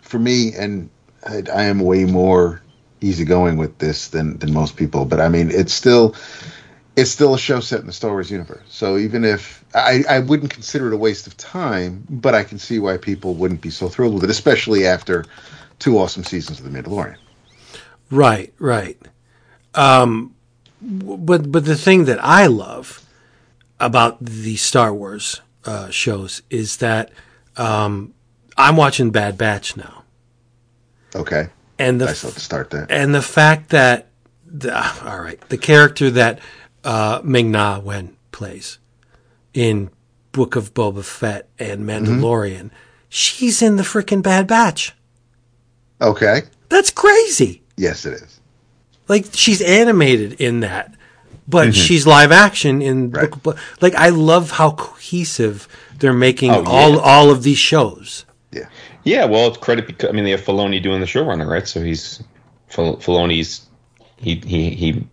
for 0.01 0.19
me, 0.19 0.53
and 0.53 0.89
I, 1.25 1.43
I 1.53 1.63
am 1.63 1.79
way 1.79 2.05
more 2.05 2.61
easygoing 3.01 3.57
with 3.57 3.77
this 3.77 4.09
than 4.09 4.37
than 4.37 4.53
most 4.53 4.75
people, 4.75 5.05
but 5.05 5.19
I 5.19 5.29
mean, 5.29 5.51
it's 5.51 5.73
still 5.73 6.15
it's 6.95 7.11
still 7.11 7.33
a 7.33 7.39
show 7.39 7.59
set 7.59 7.79
in 7.79 7.87
the 7.87 7.93
Star 7.93 8.11
Wars 8.11 8.29
universe. 8.29 8.63
So 8.69 8.97
even 8.97 9.23
if 9.23 9.63
I, 9.73 10.03
I 10.09 10.19
wouldn't 10.19 10.51
consider 10.51 10.87
it 10.87 10.93
a 10.93 10.97
waste 10.97 11.27
of 11.27 11.37
time, 11.37 12.05
but 12.09 12.35
I 12.35 12.43
can 12.43 12.59
see 12.59 12.79
why 12.79 12.97
people 12.97 13.35
wouldn't 13.35 13.61
be 13.61 13.69
so 13.69 13.87
thrilled 13.87 14.15
with 14.15 14.23
it, 14.23 14.29
especially 14.29 14.85
after 14.85 15.23
two 15.77 15.97
awesome 15.97 16.23
seasons 16.23 16.59
of 16.59 16.71
The 16.71 16.77
Mandalorian. 16.77 17.17
Right, 18.11 18.53
right. 18.59 18.97
Um, 19.75 20.35
but 20.81 21.51
but 21.51 21.65
the 21.65 21.75
thing 21.75 22.05
that 22.05 22.23
I 22.23 22.47
love 22.47 23.05
about 23.79 24.23
the 24.23 24.57
Star 24.57 24.93
Wars 24.93 25.41
uh, 25.65 25.89
shows 25.89 26.41
is 26.49 26.77
that 26.77 27.11
um, 27.55 28.13
I'm 28.57 28.75
watching 28.75 29.11
Bad 29.11 29.37
Batch 29.37 29.77
now, 29.77 30.03
Okay, 31.15 31.49
and 31.79 31.99
the 31.99 32.09
I 32.09 32.13
still 32.13 32.29
have 32.29 32.35
to 32.37 32.43
start 32.43 32.69
that. 32.71 32.91
and 32.91 33.15
the 33.15 33.21
fact 33.21 33.69
that 33.69 34.07
the, 34.45 34.71
ah, 34.73 35.09
all 35.11 35.21
right, 35.21 35.39
the 35.49 35.57
character 35.57 36.11
that 36.11 36.39
uh, 36.83 37.21
Ming 37.23 37.51
Na 37.51 37.79
Wen 37.79 38.15
plays 38.31 38.77
in 39.53 39.89
Book 40.31 40.55
of 40.55 40.73
Boba 40.73 41.03
Fett 41.03 41.47
and 41.57 41.81
Mandalorian, 41.87 42.65
mm-hmm. 42.65 42.75
she's 43.09 43.61
in 43.61 43.77
the 43.77 43.83
freaking 43.83 44.21
Bad 44.21 44.45
Batch. 44.47 44.93
Okay, 46.01 46.43
That's 46.69 46.91
crazy. 46.91 47.61
yes, 47.75 48.05
it 48.05 48.13
is. 48.13 48.39
Like 49.07 49.25
she's 49.33 49.61
animated 49.61 50.33
in 50.39 50.59
that, 50.61 50.93
but 51.47 51.69
mm-hmm. 51.69 51.71
she's 51.71 52.05
live 52.05 52.31
action 52.31 52.81
in 52.81 53.09
Right. 53.11 53.29
Book 53.29 53.55
of 53.57 53.61
like 53.81 53.95
I 53.95 54.09
love 54.09 54.51
how 54.51 54.71
cohesive 54.71 55.67
they're 55.97 56.13
making 56.13 56.51
Oh, 56.51 56.61
yeah. 56.61 56.69
all 56.69 56.99
all 56.99 57.31
of 57.31 57.43
these 57.43 57.57
shows. 57.57 58.25
Yeah, 58.51 58.69
Yeah, 59.03 59.25
well, 59.25 59.47
it's 59.47 59.57
credit 59.57 59.87
because 59.87 60.09
I 60.09 60.11
mean 60.11 60.23
they 60.25 60.31
have 60.31 60.41
Filoni 60.41 60.81
doing 60.81 60.99
the 60.99 61.05
showrunner, 61.07 61.47
right? 61.49 61.67
So 61.67 61.81
he's 61.81 62.21
Fil- 62.67 62.97
Filoni's 62.97 63.65
he 64.17 64.35
he 64.35 64.69
he 64.71 65.07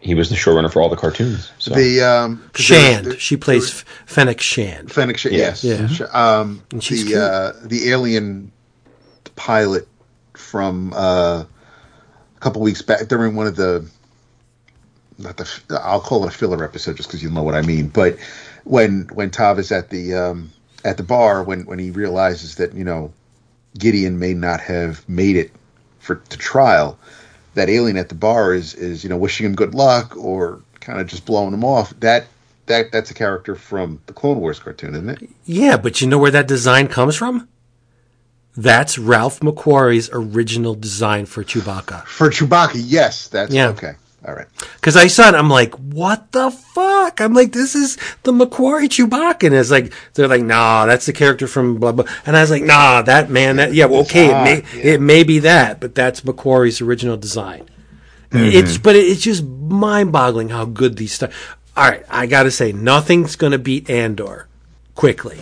he 0.00 0.14
was 0.14 0.28
the 0.30 0.36
showrunner 0.36 0.70
for 0.72 0.80
all 0.82 0.88
the 0.88 0.96
cartoons. 0.96 1.50
So 1.58 1.74
The 1.74 2.02
um, 2.02 2.48
'cause 2.52 2.64
Shand. 2.64 3.04
there- 3.06 3.12
there- 3.12 3.18
she 3.20 3.36
plays 3.36 3.70
F- 3.70 3.84
Fennec 4.06 4.40
Shand. 4.40 4.92
Fennec 4.92 5.16
Shand. 5.18 5.34
Yes. 5.34 5.64
Yeah. 5.64 5.86
Sh- 5.88 6.02
Um, 6.12 6.62
And 6.72 6.82
she's 6.84 7.04
the 7.06 7.20
uh, 7.22 7.52
the 7.64 7.90
alien 7.90 8.52
pilot 9.36 9.88
from 10.34 10.92
uh, 10.94 11.44
a 11.44 12.40
couple 12.40 12.60
weeks 12.62 12.82
back 12.82 13.08
during 13.08 13.34
one 13.34 13.46
of 13.46 13.56
the 13.56 13.84
not 15.18 15.36
the 15.36 15.44
f- 15.44 15.64
I'll 15.82 16.00
call 16.00 16.24
it 16.24 16.28
a 16.34 16.36
filler 16.36 16.62
episode 16.64 16.96
just 16.96 17.08
because 17.08 17.22
you 17.22 17.30
know 17.30 17.42
what 17.42 17.54
I 17.54 17.62
mean. 17.62 17.88
But 17.88 18.18
when 18.64 19.08
when 19.12 19.30
Tav 19.30 19.58
is 19.58 19.72
at 19.72 19.90
the 19.90 20.14
um, 20.14 20.50
at 20.84 20.96
the 20.96 21.02
bar 21.02 21.42
when 21.42 21.64
when 21.66 21.78
he 21.78 21.90
realizes 21.90 22.56
that 22.56 22.74
you 22.74 22.84
know 22.84 23.12
Gideon 23.78 24.18
may 24.18 24.34
not 24.34 24.60
have 24.60 25.08
made 25.08 25.36
it 25.36 25.50
for 25.98 26.16
to 26.16 26.36
trial, 26.36 26.98
that 27.54 27.68
alien 27.68 27.96
at 27.96 28.08
the 28.08 28.14
bar 28.14 28.54
is 28.54 28.74
is 28.74 29.02
you 29.02 29.10
know 29.10 29.16
wishing 29.16 29.46
him 29.46 29.54
good 29.54 29.74
luck 29.74 30.16
or 30.16 30.60
kind 30.80 31.00
of 31.00 31.06
just 31.06 31.24
blowing 31.26 31.54
him 31.54 31.64
off. 31.64 31.98
That 32.00 32.26
that 32.66 32.92
that's 32.92 33.10
a 33.10 33.14
character 33.14 33.54
from 33.54 34.00
the 34.06 34.12
Clone 34.12 34.38
Wars 34.40 34.58
cartoon, 34.58 34.94
isn't 34.94 35.08
it? 35.08 35.30
Yeah, 35.44 35.76
but 35.76 36.00
you 36.00 36.06
know 36.06 36.18
where 36.18 36.30
that 36.30 36.46
design 36.48 36.88
comes 36.88 37.16
from? 37.16 37.48
That's 38.56 38.98
Ralph 38.98 39.40
McQuarrie's 39.40 40.08
original 40.12 40.76
design 40.76 41.26
for 41.26 41.42
Chewbacca. 41.42 42.04
For 42.04 42.30
Chewbacca, 42.30 42.74
yes, 42.76 43.26
that's 43.26 43.52
Yeah. 43.52 43.70
okay. 43.70 43.94
All 44.26 44.34
right. 44.34 44.46
Because 44.76 44.96
I 44.96 45.06
saw 45.06 45.28
it, 45.28 45.34
I'm 45.34 45.50
like, 45.50 45.74
what 45.74 46.32
the 46.32 46.50
fuck? 46.50 47.20
I'm 47.20 47.34
like, 47.34 47.52
this 47.52 47.74
is 47.74 47.96
the 48.22 48.32
McQuarrie 48.32 48.88
Chewbacca. 48.88 49.44
And 49.46 49.54
it's 49.54 49.70
like, 49.70 49.92
they're 50.14 50.28
like, 50.28 50.42
nah, 50.42 50.86
that's 50.86 51.06
the 51.06 51.12
character 51.12 51.46
from 51.46 51.76
blah, 51.76 51.92
blah. 51.92 52.06
And 52.24 52.36
I 52.36 52.40
was 52.40 52.50
like, 52.50 52.62
nah, 52.62 53.02
that 53.02 53.28
man, 53.30 53.56
that, 53.56 53.74
yeah, 53.74 53.84
well, 53.84 54.00
okay, 54.02 54.26
it 54.26 54.44
may, 54.44 54.62
Ah, 54.62 54.76
yeah. 54.76 54.92
it 54.94 55.00
may 55.00 55.24
be 55.24 55.40
that, 55.40 55.80
but 55.80 55.94
that's 55.94 56.22
McQuarrie's 56.22 56.80
original 56.80 57.16
design. 57.16 57.68
It's, 58.36 58.78
but 58.78 58.96
it's 58.96 59.22
just 59.22 59.44
mind 59.44 60.10
boggling 60.10 60.48
how 60.48 60.64
good 60.64 60.96
these 60.96 61.12
stuff. 61.12 61.56
All 61.76 61.88
right, 61.88 62.04
I 62.08 62.26
got 62.26 62.44
to 62.44 62.50
say, 62.50 62.72
nothing's 62.72 63.36
going 63.36 63.52
to 63.52 63.58
beat 63.60 63.88
Andor 63.88 64.48
quickly. 64.96 65.38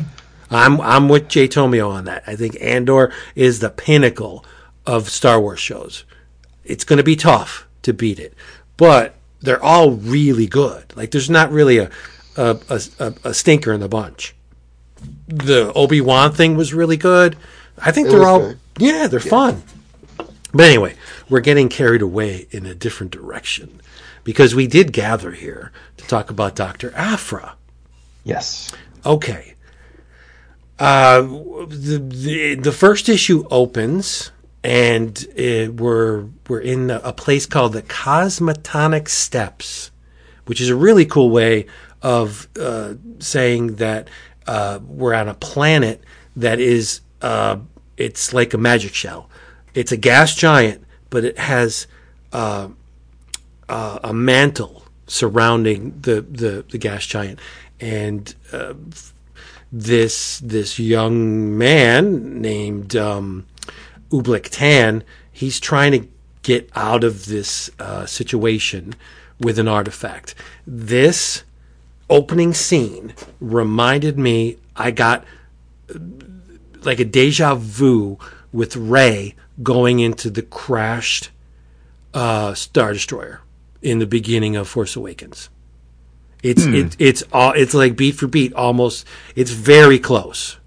I'm, 0.50 0.78
I'm 0.82 1.08
with 1.08 1.28
Jay 1.28 1.48
Tomio 1.48 1.88
on 1.88 2.04
that. 2.04 2.22
I 2.26 2.36
think 2.36 2.58
Andor 2.60 3.10
is 3.34 3.60
the 3.60 3.70
pinnacle 3.70 4.44
of 4.86 5.08
Star 5.08 5.40
Wars 5.40 5.60
shows 5.60 6.04
it's 6.64 6.84
going 6.84 6.98
to 6.98 7.02
be 7.02 7.16
tough 7.16 7.66
to 7.82 7.92
beat 7.92 8.18
it, 8.18 8.34
but 8.82 9.14
they're 9.40 9.62
all 9.62 9.92
really 9.92 10.46
good. 10.48 10.84
Like 10.96 11.12
there's 11.12 11.30
not 11.30 11.52
really 11.52 11.78
a 11.78 11.88
a, 12.36 12.58
a, 12.68 13.14
a- 13.24 13.34
stinker 13.34 13.72
in 13.72 13.78
the 13.80 13.88
bunch. 13.88 14.34
The 15.28 15.72
Obi 15.74 16.00
Wan 16.00 16.32
thing 16.32 16.56
was 16.56 16.74
really 16.74 16.96
good. 16.96 17.36
I 17.78 17.92
think 17.92 18.08
It 18.08 18.10
they're 18.10 18.24
all 18.24 18.40
good. 18.40 18.58
yeah, 18.78 19.06
they're 19.06 19.20
fun. 19.20 19.62
But 20.52 20.64
anyway, 20.66 20.96
we're 21.28 21.40
getting 21.40 21.68
carried 21.68 22.02
away 22.02 22.46
in 22.50 22.66
a 22.66 22.74
different 22.74 23.12
direction 23.12 23.80
because 24.24 24.54
we 24.54 24.66
did 24.66 24.92
gather 24.92 25.30
here 25.32 25.70
to 25.98 26.04
talk 26.06 26.28
about 26.30 26.56
Doctor 26.56 26.92
Aphra. 26.96 27.54
yes, 28.24 28.72
Okay. 29.06 29.54
Uh, 30.78 31.20
the, 31.68 32.02
the 32.24 32.54
the 32.56 32.72
first 32.72 33.08
issue 33.08 33.44
opens, 33.50 34.32
and 34.64 35.26
it, 35.34 35.74
we're 35.74 36.26
we're 36.48 36.60
in 36.60 36.90
a, 36.90 37.00
a 37.04 37.12
place 37.12 37.46
called 37.46 37.72
the 37.72 37.82
Cosmetonic 37.82 39.08
Steps, 39.08 39.90
which 40.46 40.60
is 40.60 40.68
a 40.68 40.76
really 40.76 41.06
cool 41.06 41.30
way 41.30 41.66
of 42.00 42.48
uh, 42.58 42.94
saying 43.18 43.76
that 43.76 44.08
uh, 44.46 44.78
we're 44.86 45.14
on 45.14 45.28
a 45.28 45.34
planet 45.34 46.02
that 46.36 46.60
is 46.60 47.00
uh, 47.20 47.56
it's 47.96 48.32
like 48.32 48.54
a 48.54 48.58
magic 48.58 48.94
shell. 48.94 49.28
It's 49.74 49.92
a 49.92 49.96
gas 49.96 50.34
giant, 50.34 50.84
but 51.10 51.24
it 51.24 51.38
has 51.38 51.86
uh, 52.32 52.68
uh, 53.68 53.98
a 54.04 54.12
mantle 54.12 54.84
surrounding 55.06 55.98
the, 56.00 56.22
the, 56.22 56.64
the 56.68 56.78
gas 56.78 57.06
giant, 57.06 57.38
and 57.80 58.34
uh, 58.52 58.74
this 59.70 60.38
this 60.40 60.78
young 60.78 61.56
man 61.56 62.40
named 62.40 62.94
um, 62.96 63.46
Ublik 64.12 64.48
Tan, 64.50 65.02
he's 65.32 65.58
trying 65.58 65.92
to 65.92 66.08
get 66.42 66.68
out 66.74 67.02
of 67.02 67.26
this 67.26 67.70
uh, 67.78 68.06
situation 68.06 68.94
with 69.40 69.58
an 69.58 69.68
artifact. 69.68 70.34
This 70.66 71.42
opening 72.10 72.52
scene 72.52 73.14
reminded 73.40 74.18
me 74.18 74.58
I 74.76 74.90
got 74.90 75.24
like 76.82 77.00
a 77.00 77.04
deja 77.04 77.54
vu 77.54 78.18
with 78.52 78.76
Rey 78.76 79.34
going 79.62 80.00
into 80.00 80.30
the 80.30 80.42
crashed 80.42 81.30
uh, 82.12 82.54
Star 82.54 82.92
Destroyer 82.92 83.40
in 83.80 83.98
the 83.98 84.06
beginning 84.06 84.56
of 84.56 84.68
Force 84.68 84.96
Awakens. 84.96 85.48
It's 86.42 86.64
it, 86.64 86.96
it's 86.98 87.22
all 87.32 87.52
it's 87.52 87.72
like 87.72 87.96
beat 87.96 88.16
for 88.16 88.26
beat 88.26 88.52
almost. 88.54 89.06
It's 89.36 89.52
very 89.52 90.00
close, 90.00 90.58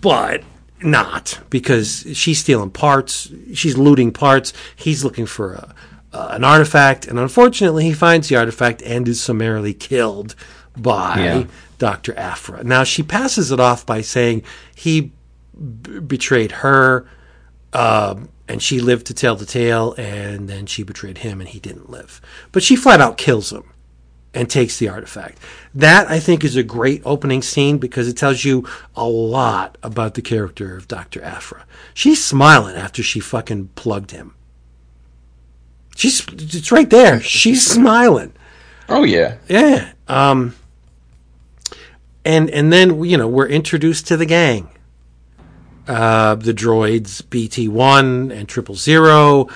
but 0.00 0.42
not 0.82 1.40
because 1.50 2.06
she's 2.14 2.38
stealing 2.38 2.70
parts. 2.70 3.30
She's 3.54 3.76
looting 3.76 4.12
parts. 4.12 4.52
He's 4.76 5.04
looking 5.04 5.26
for 5.26 5.54
a, 5.54 5.74
uh, 6.12 6.28
an 6.32 6.44
artifact, 6.44 7.06
and 7.06 7.18
unfortunately, 7.18 7.84
he 7.84 7.92
finds 7.92 8.28
the 8.28 8.36
artifact 8.36 8.82
and 8.82 9.06
is 9.08 9.20
summarily 9.20 9.74
killed 9.74 10.34
by 10.76 11.18
Yeah. 11.18 11.44
Doctor 11.78 12.16
Aphra. 12.16 12.64
Now 12.64 12.84
she 12.84 13.02
passes 13.02 13.50
it 13.52 13.60
off 13.60 13.84
by 13.84 14.00
saying 14.00 14.42
he 14.74 15.12
b- 15.82 16.00
betrayed 16.00 16.52
her. 16.52 17.06
Um, 17.72 18.30
and 18.48 18.62
she 18.62 18.80
lived 18.80 19.06
to 19.08 19.14
tell 19.14 19.36
the 19.36 19.44
tale, 19.44 19.94
and 19.98 20.48
then 20.48 20.64
she 20.64 20.82
betrayed 20.82 21.18
him, 21.18 21.38
and 21.38 21.50
he 21.50 21.60
didn't 21.60 21.90
live. 21.90 22.18
But 22.50 22.62
she 22.62 22.76
flat 22.76 22.98
out 22.98 23.18
kills 23.18 23.52
him 23.52 23.64
and 24.34 24.48
takes 24.50 24.78
the 24.78 24.88
artifact. 24.88 25.38
That 25.74 26.08
I 26.10 26.20
think 26.20 26.44
is 26.44 26.56
a 26.56 26.62
great 26.62 27.02
opening 27.04 27.42
scene 27.42 27.78
because 27.78 28.08
it 28.08 28.16
tells 28.16 28.44
you 28.44 28.66
a 28.94 29.04
lot 29.06 29.78
about 29.82 30.14
the 30.14 30.22
character 30.22 30.76
of 30.76 30.86
Dr. 30.88 31.22
Aphra. 31.22 31.64
She's 31.94 32.22
smiling 32.24 32.76
after 32.76 33.02
she 33.02 33.20
fucking 33.20 33.70
plugged 33.74 34.10
him. 34.10 34.34
She's 35.96 36.24
it's 36.28 36.70
right 36.70 36.88
there. 36.88 37.20
She's 37.20 37.66
smiling. 37.66 38.32
oh 38.88 39.04
yeah, 39.04 39.38
Yeah. 39.48 39.92
Um 40.06 40.54
and 42.24 42.50
and 42.50 42.72
then 42.72 43.02
you 43.04 43.16
know, 43.16 43.28
we're 43.28 43.48
introduced 43.48 44.06
to 44.08 44.16
the 44.16 44.26
gang. 44.26 44.68
Uh 45.88 46.34
the 46.36 46.52
droids 46.54 47.22
BT1 47.22 48.30
and 48.32 48.48
Triple 48.48 48.76
Zero, 48.76 49.48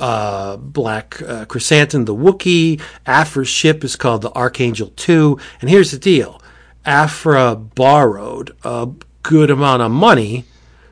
uh 0.00 0.56
Black 0.56 1.20
uh, 1.22 1.44
Chrysanthemum 1.44 2.06
the 2.06 2.14
Wookiee, 2.14 2.80
Aphra's 3.06 3.48
ship 3.48 3.84
is 3.84 3.96
called 3.96 4.22
the 4.22 4.32
Archangel 4.32 4.92
2, 4.96 5.38
and 5.60 5.70
here's 5.70 5.90
the 5.90 5.98
deal. 5.98 6.40
Aphra 6.84 7.54
borrowed 7.54 8.56
a 8.64 8.88
good 9.22 9.50
amount 9.50 9.82
of 9.82 9.90
money 9.90 10.44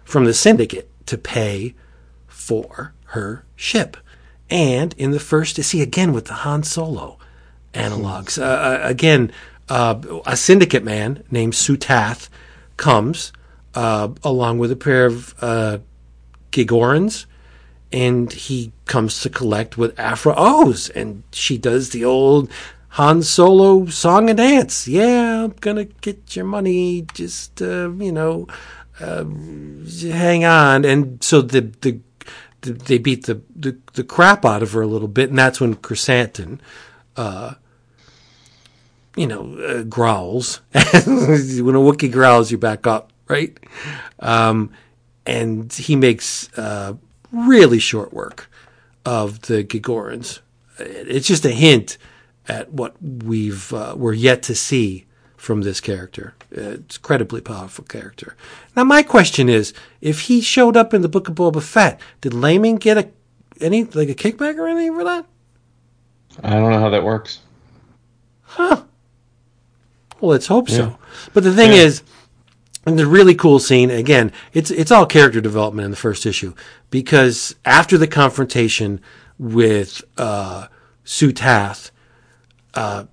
from 0.05 0.25
the 0.25 0.35
syndicate 0.35 0.91
to 1.07 1.19
pay 1.19 1.75
for 2.27 2.93
her 3.07 3.45
ship. 3.57 3.97
And 4.51 4.95
in 4.97 5.11
the 5.11 5.21
first, 5.21 5.63
see 5.63 5.83
again 5.83 6.13
with 6.13 6.27
the 6.27 6.35
Han 6.35 6.63
Solo 6.63 7.19
analogs. 7.75 8.41
Uh, 8.41 8.45
uh, 8.45 8.81
again, 8.83 9.33
uh, 9.69 10.01
a 10.27 10.37
syndicate 10.37 10.85
man 10.85 11.25
named 11.31 11.55
Sutath 11.55 12.29
comes 12.77 13.33
uh, 13.75 14.09
along 14.25 14.59
with 14.59 14.73
a 14.73 14.77
pair 14.77 15.07
of 15.07 15.35
uh, 15.43 15.79
Gigorans, 16.51 17.27
and 17.93 18.33
he 18.33 18.73
comes 18.87 19.21
to 19.23 19.31
collect 19.31 19.79
what 19.79 19.99
Aphra 19.99 20.35
owes, 20.37 20.91
and 20.91 21.23
she 21.33 21.59
does 21.59 21.91
the 21.91 22.05
old 22.05 22.51
Han 22.91 23.23
Solo 23.23 23.87
song 23.87 24.29
and 24.29 24.39
dance. 24.39 24.89
Yeah, 24.89 25.45
I'm 25.45 25.55
gonna 25.61 25.85
get 25.85 26.37
your 26.37 26.45
money. 26.45 27.07
Just 27.15 27.63
uh, 27.63 27.91
you 27.91 28.13
know, 28.13 28.47
uh, 29.01 29.25
hang 30.11 30.45
on. 30.45 30.85
And 30.85 31.23
so 31.23 31.43
the 31.43 31.61
the 31.81 32.01
the, 32.63 32.73
they 32.73 32.99
beat 32.99 33.27
the, 33.27 33.41
the, 33.55 33.77
the 33.95 34.05
crap 34.05 34.45
out 34.45 34.63
of 34.63 34.73
her 34.73 34.83
a 34.83 34.87
little 34.87 35.09
bit, 35.09 35.31
and 35.31 35.39
that's 35.39 35.61
when 35.61 35.75
Chrysanthemum, 35.75 36.61
uh, 37.17 37.55
you 39.17 39.27
know, 39.27 39.57
uh, 39.59 39.83
growls. 39.85 40.61
when 40.73 40.83
a 40.83 41.79
Wookiee 41.79 42.11
growls, 42.11 42.51
you 42.51 42.59
back 42.59 42.87
up, 42.87 43.13
right? 43.29 43.57
Um, 44.19 44.73
and 45.27 45.73
he 45.73 45.95
makes 45.95 46.53
uh, 46.59 46.95
really 47.33 47.79
short 47.79 48.13
work 48.13 48.51
of 49.05 49.43
the 49.43 49.65
Gigorans. 49.65 50.41
It's 50.79 51.27
just 51.27 51.45
a 51.45 51.51
hint 51.51 51.99
at 52.47 52.73
what 52.73 52.95
we've 53.03 53.73
uh, 53.73 53.95
we're 53.97 54.13
yet 54.13 54.43
to 54.45 54.55
see 54.55 55.07
from 55.37 55.63
this 55.63 55.81
character. 55.81 56.35
It's 56.51 56.97
a 56.97 56.99
incredibly 56.99 57.41
powerful 57.41 57.85
character. 57.85 58.37
Now, 58.75 58.85
my 58.85 59.03
question 59.03 59.49
is, 59.49 59.73
if 60.01 60.23
he 60.23 60.41
showed 60.41 60.77
up 60.77 60.93
in 60.93 61.03
the 61.03 61.09
Book 61.09 61.29
of 61.29 61.35
Boba 61.35 61.63
Fett, 61.63 62.01
did 62.21 62.35
Layman 62.35 62.77
get 62.77 62.99
a 62.99 63.09
any 63.61 63.85
like 63.85 64.09
a 64.09 64.15
kickback 64.15 64.57
or 64.57 64.67
anything 64.67 64.95
for 64.95 65.05
that? 65.05 65.27
I 66.43 66.51
don't 66.51 66.71
know 66.71 66.81
how 66.81 66.91
that 66.91 67.05
works. 67.05 67.41
Huh. 68.43 68.83
Well, 70.21 70.33
let's 70.33 70.47
hope 70.47 70.69
so. 70.69 70.99
But 71.33 71.45
the 71.45 71.55
thing 71.55 71.73
is, 71.73 72.03
and 72.89 72.99
the 72.99 73.07
really 73.07 73.35
cool 73.35 73.59
scene 73.59 73.91
again, 73.91 74.33
it's 74.53 74.71
it's 74.71 74.91
all 74.91 75.07
character 75.07 75.41
development 75.41 75.85
in 75.85 75.91
the 75.91 75.97
first 75.97 76.25
issue 76.27 76.55
because 76.91 77.55
after 77.65 77.99
the 77.99 78.07
confrontation 78.07 79.01
with 79.39 80.03
uh, 80.17 80.69
Sue 81.05 81.33
Tath, 81.33 81.91
uh, 82.75 83.05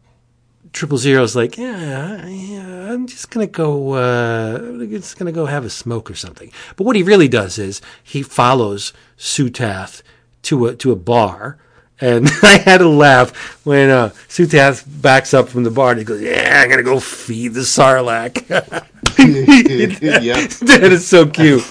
Triple 0.72 0.98
Zero's 0.98 1.36
like, 1.36 1.58
yeah, 1.58 2.26
yeah, 2.26 2.92
I'm 2.92 3.08
just 3.08 3.30
gonna 3.30 3.48
go, 3.48 3.94
uh, 3.94 4.60
I'm 4.62 4.90
just 4.90 5.18
gonna 5.18 5.32
go 5.32 5.46
have 5.46 5.66
a 5.66 5.70
smoke 5.70 6.10
or 6.10 6.16
something. 6.16 6.52
But 6.76 6.86
what 6.86 6.96
he 6.96 7.04
really 7.04 7.28
does 7.28 7.58
is 7.58 7.82
he 8.04 8.24
follows 8.24 8.94
Sue 9.18 9.50
Tath 9.50 10.04
to 10.44 10.68
a 10.68 10.76
to 10.76 10.92
a 10.92 10.96
bar. 10.96 11.58
And 12.02 12.30
I 12.44 12.58
had 12.58 12.80
to 12.80 12.90
laugh 12.90 13.66
when 13.66 13.90
uh, 13.90 14.10
Sue 14.28 14.48
Tath 14.48 14.84
backs 14.86 15.34
up 15.34 15.50
from 15.50 15.64
the 15.64 15.72
bar 15.72 15.92
and 15.92 16.00
he 16.00 16.06
goes, 16.06 16.22
"Yeah, 16.22 16.62
I'm 16.62 16.70
gonna 16.70 16.84
go 16.84 17.00
feed 17.00 17.54
the 17.54 17.62
sarlacc." 17.62 18.50
yeah. 19.18 20.48
that 20.66 20.90
is 20.92 21.08
so 21.08 21.26
cute. 21.26 21.64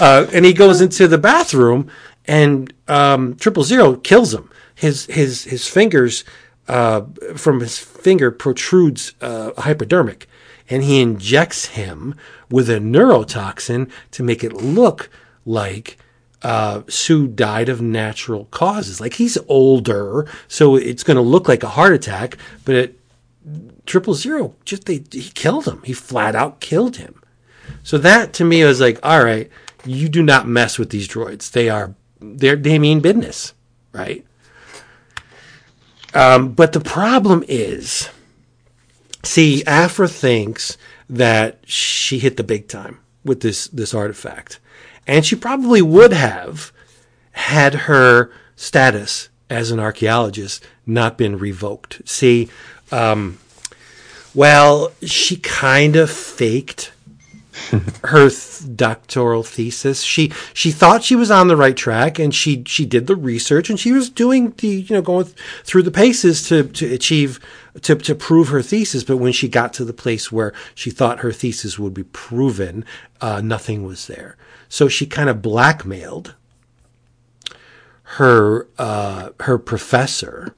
Uh, 0.00 0.26
and 0.32 0.44
he 0.44 0.52
goes 0.52 0.80
into 0.80 1.06
the 1.06 1.18
bathroom, 1.18 1.90
and 2.26 2.72
um, 2.88 3.36
Triple 3.36 3.64
Zero 3.64 3.96
kills 3.96 4.32
him. 4.32 4.50
His 4.74 5.04
his 5.06 5.44
his 5.44 5.68
fingers 5.68 6.24
uh, 6.68 7.02
from 7.36 7.60
his 7.60 7.78
finger 7.78 8.30
protrudes 8.30 9.12
uh, 9.20 9.50
a 9.56 9.62
hypodermic, 9.62 10.26
and 10.70 10.82
he 10.82 11.02
injects 11.02 11.66
him 11.66 12.14
with 12.50 12.70
a 12.70 12.78
neurotoxin 12.78 13.90
to 14.12 14.22
make 14.22 14.42
it 14.42 14.54
look 14.54 15.10
like 15.44 15.98
uh, 16.42 16.82
Sue 16.88 17.28
died 17.28 17.68
of 17.68 17.80
natural 17.80 18.46
causes. 18.46 19.00
Like 19.00 19.14
he's 19.14 19.38
older, 19.48 20.26
so 20.48 20.76
it's 20.76 21.02
going 21.02 21.16
to 21.16 21.22
look 21.22 21.48
like 21.48 21.62
a 21.62 21.68
heart 21.68 21.92
attack, 21.92 22.36
but 22.64 22.74
it 22.74 23.00
triple 23.86 24.14
zero 24.14 24.54
just 24.64 24.84
they 24.84 25.02
he 25.10 25.30
killed 25.30 25.66
him. 25.66 25.82
He 25.84 25.92
flat 25.92 26.34
out 26.34 26.60
killed 26.60 26.96
him. 26.96 27.22
So 27.82 27.98
that 27.98 28.32
to 28.34 28.44
me 28.44 28.62
was 28.64 28.80
like 28.80 28.98
all 29.02 29.24
right 29.24 29.50
you 29.84 30.08
do 30.08 30.22
not 30.22 30.46
mess 30.46 30.78
with 30.78 30.90
these 30.90 31.08
droids. 31.08 31.50
They 31.50 31.68
are 31.68 31.94
they're 32.20 32.56
they 32.56 32.78
mean 32.78 33.00
business 33.00 33.54
right? 33.92 34.24
Um, 36.14 36.52
but 36.52 36.72
the 36.72 36.80
problem 36.80 37.44
is 37.46 38.08
see 39.22 39.64
Aphra 39.64 40.08
thinks 40.08 40.76
that 41.08 41.58
she 41.64 42.18
hit 42.18 42.36
the 42.36 42.42
big 42.42 42.68
time 42.68 42.98
with 43.24 43.40
this 43.40 43.68
this 43.68 43.94
artifact 43.94 44.58
and 45.06 45.24
she 45.24 45.36
probably 45.36 45.82
would 45.82 46.12
have 46.12 46.72
had 47.32 47.74
her 47.74 48.30
status 48.56 49.28
as 49.48 49.70
an 49.70 49.80
archaeologist 49.80 50.64
not 50.86 51.16
been 51.16 51.38
revoked 51.38 52.02
see 52.04 52.48
um, 52.92 53.38
well, 54.34 54.92
she 55.02 55.36
kind 55.36 55.96
of 55.96 56.10
faked 56.10 56.92
her 58.04 58.30
th- 58.30 58.76
doctoral 58.76 59.42
thesis. 59.42 60.02
She 60.02 60.32
she 60.54 60.70
thought 60.70 61.02
she 61.02 61.16
was 61.16 61.30
on 61.30 61.48
the 61.48 61.56
right 61.56 61.76
track, 61.76 62.18
and 62.18 62.34
she 62.34 62.62
she 62.66 62.86
did 62.86 63.06
the 63.06 63.16
research, 63.16 63.70
and 63.70 63.78
she 63.78 63.92
was 63.92 64.08
doing 64.08 64.52
the 64.58 64.68
you 64.68 64.94
know 64.94 65.02
going 65.02 65.26
th- 65.26 65.36
through 65.64 65.82
the 65.82 65.90
paces 65.90 66.46
to 66.48 66.64
to 66.64 66.92
achieve 66.92 67.40
to 67.82 67.96
to 67.96 68.14
prove 68.14 68.48
her 68.48 68.62
thesis. 68.62 69.04
But 69.04 69.16
when 69.16 69.32
she 69.32 69.48
got 69.48 69.72
to 69.74 69.84
the 69.84 69.92
place 69.92 70.30
where 70.30 70.52
she 70.74 70.90
thought 70.90 71.20
her 71.20 71.32
thesis 71.32 71.78
would 71.78 71.94
be 71.94 72.04
proven, 72.04 72.84
uh, 73.20 73.40
nothing 73.40 73.84
was 73.84 74.06
there. 74.06 74.36
So 74.70 74.88
she 74.88 75.04
kind 75.04 75.28
of 75.28 75.42
blackmailed 75.42 76.34
her 78.14 78.66
uh, 78.78 79.30
her 79.40 79.58
professor 79.58 80.54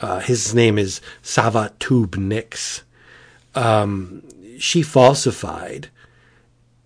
uh, 0.00 0.20
his 0.20 0.54
name 0.54 0.78
is 0.78 1.00
Savatube 1.22 2.16
Nix. 2.16 2.82
Um, 3.54 4.22
she 4.58 4.82
falsified 4.82 5.88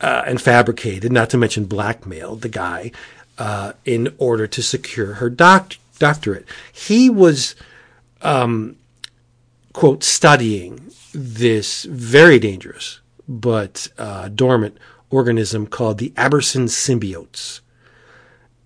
uh, 0.00 0.24
and 0.26 0.40
fabricated, 0.40 1.12
not 1.12 1.30
to 1.30 1.38
mention 1.38 1.66
blackmailed 1.66 2.42
the 2.42 2.48
guy 2.48 2.90
uh, 3.38 3.72
in 3.84 4.14
order 4.18 4.46
to 4.46 4.62
secure 4.62 5.14
her 5.14 5.30
doc- 5.30 5.76
doctorate. 5.98 6.46
He 6.72 7.08
was, 7.08 7.54
um, 8.22 8.76
quote, 9.72 10.02
studying 10.02 10.90
this 11.12 11.84
very 11.84 12.38
dangerous 12.38 13.00
but 13.26 13.88
uh, 13.96 14.28
dormant 14.28 14.76
organism 15.14 15.66
called 15.66 15.98
the 15.98 16.10
Aberson 16.10 16.64
symbiotes. 16.68 17.60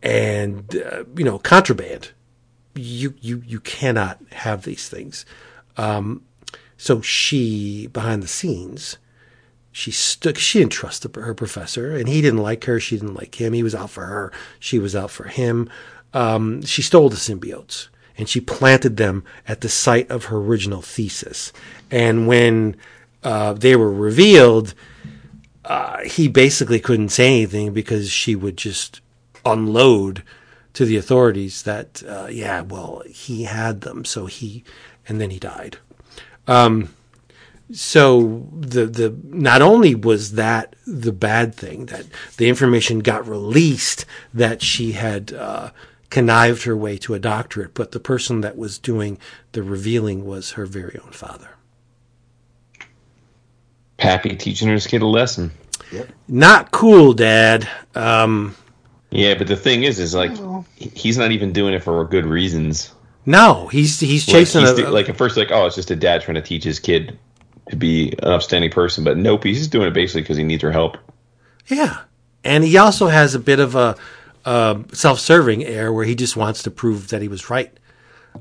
And, 0.02 0.76
uh, 0.76 1.04
you 1.16 1.24
know, 1.24 1.38
contraband 1.38 2.12
you 2.78 3.14
you 3.20 3.42
you 3.44 3.60
cannot 3.60 4.20
have 4.30 4.62
these 4.62 4.88
things. 4.88 5.26
Um, 5.76 6.22
so 6.76 7.00
she, 7.00 7.88
behind 7.88 8.22
the 8.22 8.28
scenes, 8.28 8.98
she 9.72 9.90
stuck. 9.90 10.38
She 10.38 10.60
didn't 10.60 10.72
trust 10.72 11.02
the, 11.02 11.20
her 11.20 11.34
professor, 11.34 11.96
and 11.96 12.08
he 12.08 12.20
didn't 12.20 12.42
like 12.42 12.64
her. 12.64 12.78
She 12.78 12.96
didn't 12.96 13.14
like 13.14 13.40
him. 13.40 13.52
He 13.52 13.62
was 13.62 13.74
out 13.74 13.90
for 13.90 14.06
her. 14.06 14.32
She 14.60 14.78
was 14.78 14.94
out 14.94 15.10
for 15.10 15.24
him. 15.24 15.68
Um, 16.14 16.62
she 16.62 16.80
stole 16.80 17.10
the 17.10 17.16
symbiotes 17.16 17.88
and 18.16 18.28
she 18.28 18.40
planted 18.40 18.96
them 18.96 19.24
at 19.46 19.60
the 19.60 19.68
site 19.68 20.10
of 20.10 20.26
her 20.26 20.38
original 20.38 20.80
thesis. 20.80 21.52
And 21.90 22.26
when 22.26 22.76
uh, 23.22 23.52
they 23.52 23.76
were 23.76 23.92
revealed, 23.92 24.74
uh, 25.68 26.02
he 26.02 26.28
basically 26.28 26.80
couldn't 26.80 27.10
say 27.10 27.26
anything 27.26 27.72
because 27.74 28.10
she 28.10 28.34
would 28.34 28.56
just 28.56 29.02
unload 29.44 30.22
to 30.72 30.86
the 30.86 30.96
authorities 30.96 31.62
that 31.62 32.02
uh, 32.08 32.26
yeah, 32.30 32.62
well, 32.62 33.02
he 33.06 33.44
had 33.44 33.82
them, 33.82 34.04
so 34.04 34.26
he, 34.26 34.64
and 35.06 35.20
then 35.20 35.30
he 35.30 35.38
died. 35.38 35.76
Um, 36.46 36.94
so 37.70 38.46
the 38.58 38.86
the 38.86 39.14
not 39.24 39.60
only 39.60 39.94
was 39.94 40.32
that 40.32 40.74
the 40.86 41.12
bad 41.12 41.54
thing 41.54 41.86
that 41.86 42.06
the 42.38 42.48
information 42.48 43.00
got 43.00 43.28
released 43.28 44.06
that 44.32 44.62
she 44.62 44.92
had 44.92 45.34
uh, 45.34 45.70
connived 46.08 46.62
her 46.62 46.74
way 46.74 46.96
to 46.96 47.12
a 47.12 47.18
doctorate, 47.18 47.74
but 47.74 47.92
the 47.92 48.00
person 48.00 48.40
that 48.40 48.56
was 48.56 48.78
doing 48.78 49.18
the 49.52 49.62
revealing 49.62 50.24
was 50.24 50.52
her 50.52 50.64
very 50.64 50.98
own 51.04 51.12
father. 51.12 51.57
Pappy 53.98 54.34
teaching 54.36 54.68
his 54.68 54.86
kid 54.86 55.02
a 55.02 55.06
lesson. 55.06 55.50
Yep. 55.92 56.08
Not 56.28 56.70
cool, 56.70 57.12
Dad. 57.12 57.68
Um, 57.94 58.54
Yeah, 59.10 59.34
but 59.34 59.46
the 59.46 59.56
thing 59.56 59.82
is, 59.84 59.98
is 59.98 60.14
like 60.14 60.32
he's 60.76 61.18
not 61.18 61.32
even 61.32 61.52
doing 61.52 61.74
it 61.74 61.82
for 61.82 62.04
good 62.04 62.24
reasons. 62.26 62.92
no, 63.26 63.66
he's 63.68 63.98
he's 64.00 64.26
Like, 64.26 64.32
chasing 64.36 64.60
he's 64.62 64.70
a, 64.70 64.76
do- 64.76 64.88
like 64.88 65.08
at 65.08 65.16
first, 65.16 65.36
like 65.36 65.50
oh, 65.50 65.66
it's 65.66 65.76
just 65.76 65.90
a 65.90 65.96
dad 65.96 66.22
trying 66.22 66.36
to 66.36 66.42
teach 66.42 66.64
his 66.64 66.78
kid 66.78 67.18
to 67.70 67.76
be 67.76 68.12
an 68.22 68.28
upstanding 68.32 68.70
person, 68.70 69.04
but 69.04 69.16
nope, 69.18 69.44
he's 69.44 69.58
just 69.58 69.72
doing 69.72 69.86
it 69.88 69.94
basically 69.94 70.22
because 70.22 70.36
he 70.38 70.44
needs 70.44 70.62
her 70.62 70.72
help. 70.72 70.96
Yeah, 71.66 71.98
and 72.44 72.64
he 72.64 72.76
also 72.78 73.08
has 73.08 73.34
a 73.34 73.38
bit 73.38 73.60
of 73.60 73.74
a, 73.74 73.96
uh 74.44 74.82
self-serving 74.92 75.64
air 75.64 75.92
where 75.92 76.04
he 76.04 76.14
just 76.14 76.36
wants 76.36 76.62
to 76.62 76.70
prove 76.70 77.08
that 77.08 77.20
he 77.20 77.28
was 77.28 77.50
right 77.50 77.72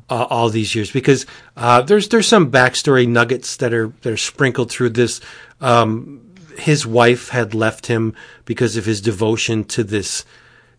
uh, 0.09 0.27
all 0.29 0.49
these 0.49 0.75
years 0.75 0.91
because 0.91 1.25
uh, 1.57 1.81
there's 1.81 2.07
there's 2.09 2.27
some 2.27 2.51
backstory 2.51 3.07
nuggets 3.07 3.57
that 3.57 3.73
are 3.73 3.87
that 4.01 4.13
are 4.13 4.17
sprinkled 4.17 4.69
through 4.71 4.89
this. 4.89 5.19
Um, 5.61 6.33
his 6.57 6.85
wife 6.85 7.29
had 7.29 7.53
left 7.53 7.87
him 7.87 8.13
because 8.45 8.77
of 8.77 8.85
his 8.85 9.01
devotion 9.01 9.63
to 9.65 9.83
this 9.83 10.25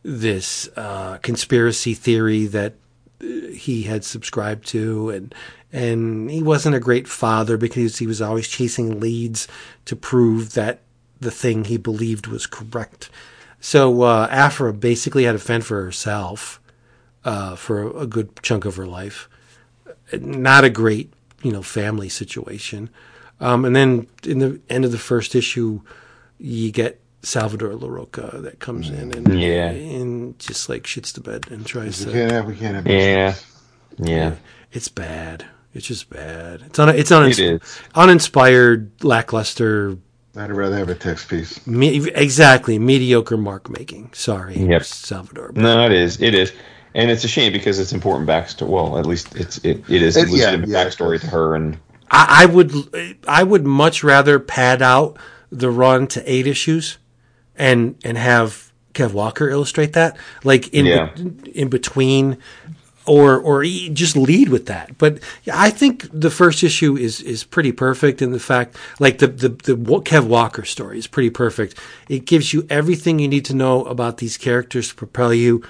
this 0.03 0.69
uh, 0.77 1.19
conspiracy 1.19 1.93
theory 1.93 2.47
that 2.47 2.75
uh, 3.21 3.27
he 3.53 3.83
had 3.83 4.05
subscribed 4.05 4.67
to 4.67 5.11
and 5.11 5.35
and 5.73 6.31
he 6.31 6.43
wasn't 6.43 6.75
a 6.75 6.81
great 6.81 7.07
father 7.07 7.57
because 7.57 7.99
he 7.99 8.07
was 8.07 8.23
always 8.23 8.49
chasing 8.49 9.01
leads 9.01 9.47
to 9.85 9.95
prove 9.95 10.55
that 10.55 10.81
the 11.21 11.31
thing 11.31 11.65
he 11.65 11.77
believed 11.77 12.27
was 12.27 12.47
correct. 12.47 13.11
So 13.61 14.03
uh, 14.03 14.29
Aphra 14.31 14.73
basically 14.73 15.25
had 15.25 15.33
to 15.33 15.39
fend 15.39 15.67
for 15.67 15.83
herself 15.83 16.61
uh, 17.25 17.57
for 17.57 17.97
a 17.97 18.07
good 18.07 18.31
chunk 18.43 18.65
of 18.65 18.77
her 18.77 18.87
life. 18.87 19.29
Not 20.13 20.65
a 20.65 20.71
great, 20.71 21.13
you 21.43 21.53
know, 21.53 21.63
family 21.63 22.09
situation. 22.09 22.89
Um, 23.41 23.65
and 23.65 23.75
then 23.77 24.07
in 24.25 24.39
the 24.41 24.61
end 24.69 24.85
of 24.85 24.93
the 24.93 24.99
first 24.99 25.35
issue, 25.35 25.81
you 26.39 26.73
get 26.73 27.01
Salvador 27.23 27.71
Larroca 27.73 28.43
that 28.43 28.59
comes 28.61 28.91
in 28.91 29.13
and 29.13 29.39
Yeah. 29.41 29.71
and 29.71 30.39
just 30.39 30.69
like 30.69 30.85
shits 30.85 31.13
the 31.13 31.21
bed 31.21 31.47
and 31.51 31.65
tries 31.67 32.01
We 32.05 32.13
to. 32.13 32.19
can't 32.19 32.33
have. 32.33 32.47
We 32.47 32.57
can't 32.57 32.75
have. 32.77 32.87
Yeah, 32.87 33.35
yeah, 33.99 34.35
It's 34.73 34.89
bad. 34.89 35.45
It's 35.75 35.87
just 35.87 36.09
bad. 36.11 36.63
It's 36.67 36.79
un, 36.79 36.89
it's 36.91 37.13
un, 37.13 37.29
it 37.31 37.39
is. 37.39 37.61
uninspired, 37.95 38.91
lackluster. 39.05 39.97
I'd 40.37 40.51
rather 40.53 40.77
have 40.77 40.89
a 40.89 40.95
text 40.95 41.29
piece. 41.29 41.65
Me, 41.67 42.09
exactly 42.15 42.79
mediocre 42.79 43.37
mark 43.37 43.69
making. 43.69 44.11
Sorry, 44.15 44.57
Yep. 44.57 44.85
Salvador. 44.85 45.53
No, 45.55 45.85
it 45.87 45.93
is. 45.93 46.21
It 46.23 46.35
is, 46.35 46.53
and 46.95 47.11
it's 47.11 47.25
a 47.25 47.29
shame 47.29 47.53
because 47.53 47.79
it's 47.79 47.93
important 47.93 48.29
backstory. 48.29 48.69
Well, 48.69 48.99
at 48.99 49.07
least 49.07 49.35
it's 49.37 49.59
it, 49.59 49.83
it 49.89 50.03
is 50.03 50.17
It- 50.17 50.29
yeah, 50.29 50.33
legitimate 50.47 50.69
yeah, 50.71 50.85
backstory 50.85 51.21
to 51.21 51.27
her, 51.29 51.55
and 51.55 51.77
I, 52.11 52.43
I 52.43 52.47
would 52.47 53.17
I 53.27 53.43
would 53.43 53.65
much 53.67 54.03
rather 54.05 54.39
pad 54.39 54.83
out 54.83 55.19
the 55.51 55.71
run 55.71 56.07
to 56.09 56.31
eight 56.31 56.47
issues, 56.47 56.99
and 57.57 57.97
and 58.05 58.19
have 58.19 58.73
Kev 58.95 59.13
Walker 59.13 59.49
illustrate 59.49 59.93
that, 59.95 60.17
like 60.45 60.69
in 60.69 60.87
Yeah. 60.87 61.15
in 61.55 61.69
between 61.69 62.39
or 63.07 63.39
or 63.39 63.65
just 63.65 64.17
lead 64.17 64.51
with 64.51 64.67
that. 64.67 64.99
But 64.99 65.21
I 65.53 65.71
think 65.71 66.07
the 66.13 66.31
first 66.31 66.63
issue 66.63 66.97
is 66.97 67.21
is 67.23 67.45
pretty 67.45 67.73
perfect 67.73 68.21
in 68.21 68.33
the 68.33 68.41
fact, 68.41 68.77
like 69.01 69.19
the 69.19 69.29
the 69.29 69.49
the 69.49 69.77
Kev 69.77 70.27
Walker 70.27 70.65
story 70.65 70.99
is 70.99 71.07
pretty 71.07 71.31
perfect. 71.31 71.79
It 72.09 72.27
gives 72.27 72.53
you 72.53 72.67
everything 72.69 73.19
you 73.19 73.29
need 73.29 73.45
to 73.47 73.55
know 73.55 73.85
about 73.85 74.19
these 74.19 74.37
characters 74.37 74.89
to 74.91 74.95
propel 74.95 75.33
you 75.33 75.63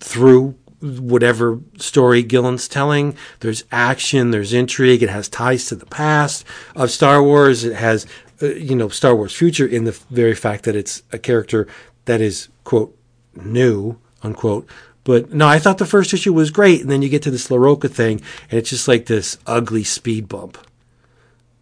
through 0.00 0.56
whatever 0.80 1.60
story 1.78 2.22
Gillen's 2.22 2.68
telling. 2.68 3.16
There's 3.40 3.64
action, 3.72 4.30
there's 4.30 4.52
intrigue. 4.52 5.02
It 5.02 5.10
has 5.10 5.28
ties 5.28 5.66
to 5.66 5.76
the 5.76 5.86
past 5.86 6.44
of 6.76 6.90
Star 6.90 7.22
Wars. 7.22 7.64
It 7.64 7.74
has 7.76 8.06
uh, 8.42 8.46
you 8.46 8.76
know 8.76 8.88
Star 8.88 9.14
Wars 9.14 9.34
future 9.34 9.66
in 9.66 9.84
the 9.84 9.98
very 10.10 10.34
fact 10.34 10.64
that 10.64 10.76
it's 10.76 11.02
a 11.12 11.18
character 11.18 11.66
that 12.04 12.20
is 12.20 12.48
quote 12.64 12.96
new 13.34 13.98
unquote 14.22 14.68
but 15.08 15.32
no, 15.32 15.48
I 15.48 15.58
thought 15.58 15.78
the 15.78 15.86
first 15.86 16.12
issue 16.12 16.34
was 16.34 16.50
great, 16.50 16.82
and 16.82 16.90
then 16.90 17.00
you 17.00 17.08
get 17.08 17.22
to 17.22 17.30
this 17.30 17.48
Larroca 17.48 17.90
thing, 17.90 18.20
and 18.50 18.58
it's 18.58 18.68
just 18.68 18.86
like 18.86 19.06
this 19.06 19.38
ugly 19.46 19.82
speed 19.82 20.28
bump. 20.28 20.58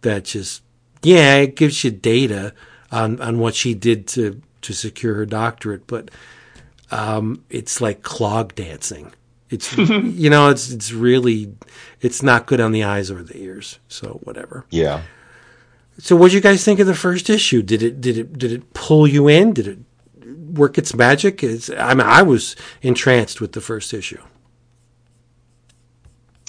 That 0.01 0.25
just 0.25 0.63
yeah, 1.01 1.35
it 1.37 1.55
gives 1.55 1.81
you 1.81 1.91
data 1.91 2.53
on 2.91 3.21
on 3.21 3.39
what 3.39 3.55
she 3.55 3.73
did 3.73 4.05
to 4.09 4.41
to 4.63 4.73
secure 4.73 5.13
her 5.13 5.25
doctorate, 5.25 5.87
but 5.87 6.11
um, 6.91 7.43
it's 7.49 7.81
like 7.81 8.03
clog 8.03 8.55
dancing. 8.55 9.13
It's 9.49 9.75
you 9.77 10.29
know, 10.29 10.49
it's 10.49 10.71
it's 10.71 10.91
really 10.91 11.53
it's 12.01 12.21
not 12.21 12.45
good 12.45 12.59
on 12.59 12.71
the 12.71 12.83
eyes 12.83 13.09
or 13.11 13.23
the 13.23 13.37
ears. 13.37 13.79
So 13.87 14.19
whatever. 14.23 14.65
Yeah. 14.69 15.01
So 15.99 16.15
what 16.15 16.27
did 16.27 16.35
you 16.35 16.41
guys 16.41 16.63
think 16.63 16.79
of 16.79 16.87
the 16.87 16.93
first 16.93 17.29
issue? 17.29 17.61
Did 17.61 17.81
it 17.81 18.01
did 18.01 18.17
it 18.17 18.37
did 18.37 18.51
it 18.51 18.73
pull 18.73 19.07
you 19.07 19.27
in? 19.27 19.53
Did 19.53 19.67
it 19.67 19.79
work 20.57 20.77
its 20.77 20.93
magic? 20.93 21.43
It's, 21.43 21.69
I 21.69 21.93
mean, 21.93 22.07
I 22.07 22.21
was 22.21 22.55
entranced 22.81 23.41
with 23.41 23.53
the 23.53 23.61
first 23.61 23.93
issue. 23.93 24.21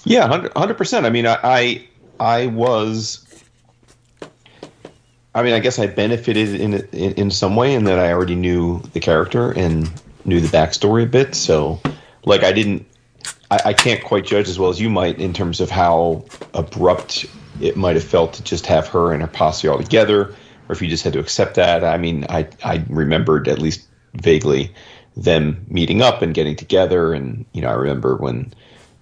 Yeah, 0.05 0.26
hundred 0.57 0.74
percent. 0.78 1.07
I 1.07 1.11
mean, 1.11 1.26
I, 1.26 1.39
I, 1.43 1.89
I 2.20 2.47
was. 2.47 3.24
I 5.34 5.43
mean, 5.43 5.53
I 5.53 5.61
guess 5.61 5.78
I 5.78 5.86
benefited 5.86 6.61
in, 6.61 6.74
in 6.74 7.12
in 7.14 7.30
some 7.30 7.57
way 7.57 7.74
in 7.74 7.84
that 7.84 7.99
I 7.99 8.12
already 8.12 8.34
knew 8.34 8.80
the 8.93 9.01
character 9.01 9.53
and 9.53 9.91
knew 10.29 10.41
the 10.41 10.49
backstory 10.49 11.05
a 11.05 11.07
bit. 11.07 11.35
So, 11.35 11.81
like, 12.24 12.45
I 12.45 12.53
didn't. 12.53 12.87
I, 13.51 13.61
I 13.66 13.72
can't 13.72 14.03
quite 14.05 14.26
judge 14.26 14.49
as 14.49 14.59
well 14.59 14.70
as 14.70 14.81
you 14.81 14.91
might 14.91 15.18
in 15.18 15.33
terms 15.33 15.61
of 15.61 15.70
how 15.70 16.24
abrupt 16.55 17.26
it 17.61 17.76
might 17.76 17.97
have 17.97 18.05
felt 18.05 18.35
to 18.35 18.45
just 18.45 18.66
have 18.66 18.87
her 18.89 19.12
and 19.12 19.22
her 19.22 19.29
posse 19.29 19.66
all 19.66 19.79
together, 19.79 20.35
or 20.68 20.72
if 20.72 20.83
you 20.83 20.89
just 20.89 21.03
had 21.03 21.14
to 21.14 21.18
accept 21.18 21.55
that. 21.55 21.83
I 21.83 21.97
mean, 21.97 22.26
I 22.29 22.49
I 22.64 22.85
remembered 22.89 23.49
at 23.49 23.59
least 23.59 23.87
vaguely 24.14 24.72
them 25.16 25.66
meeting 25.68 26.03
up 26.03 26.22
and 26.22 26.35
getting 26.35 26.57
together. 26.57 27.12
And 27.12 27.45
you 27.53 27.62
know, 27.62 27.68
I 27.68 27.74
remember 27.74 28.16
when 28.16 28.53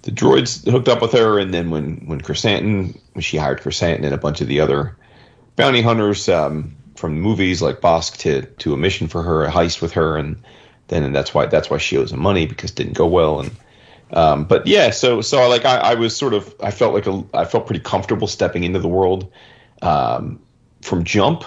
the 0.02 0.10
droids 0.10 0.68
hooked 0.70 0.88
up 0.88 1.02
with 1.02 1.12
her, 1.12 1.38
and 1.38 1.52
then 1.52 1.70
when 1.70 1.96
when 2.06 2.20
Krrsantan, 2.20 2.98
when 3.12 3.22
she 3.22 3.36
hired 3.36 3.60
Krrsantan 3.60 4.04
and 4.04 4.14
a 4.14 4.18
bunch 4.18 4.40
of 4.40 4.48
the 4.48 4.60
other 4.60 4.96
bounty 5.56 5.82
hunters 5.82 6.28
um, 6.28 6.74
from 6.96 7.20
movies 7.20 7.60
like 7.60 7.80
Bossk 7.80 8.16
to 8.18 8.42
to 8.42 8.72
a 8.72 8.76
mission 8.76 9.08
for 9.08 9.22
her, 9.22 9.44
a 9.44 9.50
heist 9.50 9.82
with 9.82 9.92
her, 9.92 10.16
and 10.16 10.36
then 10.88 11.02
and 11.02 11.14
that's 11.14 11.34
why 11.34 11.46
that's 11.46 11.70
why 11.70 11.78
she 11.78 11.96
owes 11.96 12.12
him 12.12 12.20
money 12.20 12.46
because 12.46 12.70
it 12.70 12.76
didn't 12.76 12.94
go 12.94 13.06
well. 13.06 13.40
And 13.40 13.50
um, 14.12 14.44
but 14.44 14.66
yeah, 14.66 14.90
so 14.90 15.20
so 15.20 15.48
like 15.48 15.64
I, 15.64 15.76
I 15.78 15.94
was 15.94 16.16
sort 16.16 16.34
of 16.34 16.54
I 16.62 16.70
felt 16.70 16.94
like 16.94 17.06
a 17.06 17.24
I 17.34 17.44
felt 17.44 17.66
pretty 17.66 17.82
comfortable 17.82 18.26
stepping 18.26 18.64
into 18.64 18.78
the 18.78 18.88
world 18.88 19.30
um, 19.82 20.40
from 20.82 21.04
jump, 21.04 21.44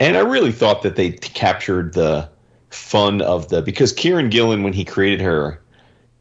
and 0.00 0.16
I 0.16 0.20
really 0.20 0.52
thought 0.52 0.82
that 0.82 0.96
they 0.96 1.10
captured 1.10 1.94
the 1.94 2.28
fun 2.70 3.22
of 3.22 3.48
the 3.48 3.62
because 3.62 3.92
Kieron 3.92 4.30
Gillen 4.30 4.62
when 4.62 4.72
he 4.72 4.84
created 4.84 5.20
her, 5.20 5.60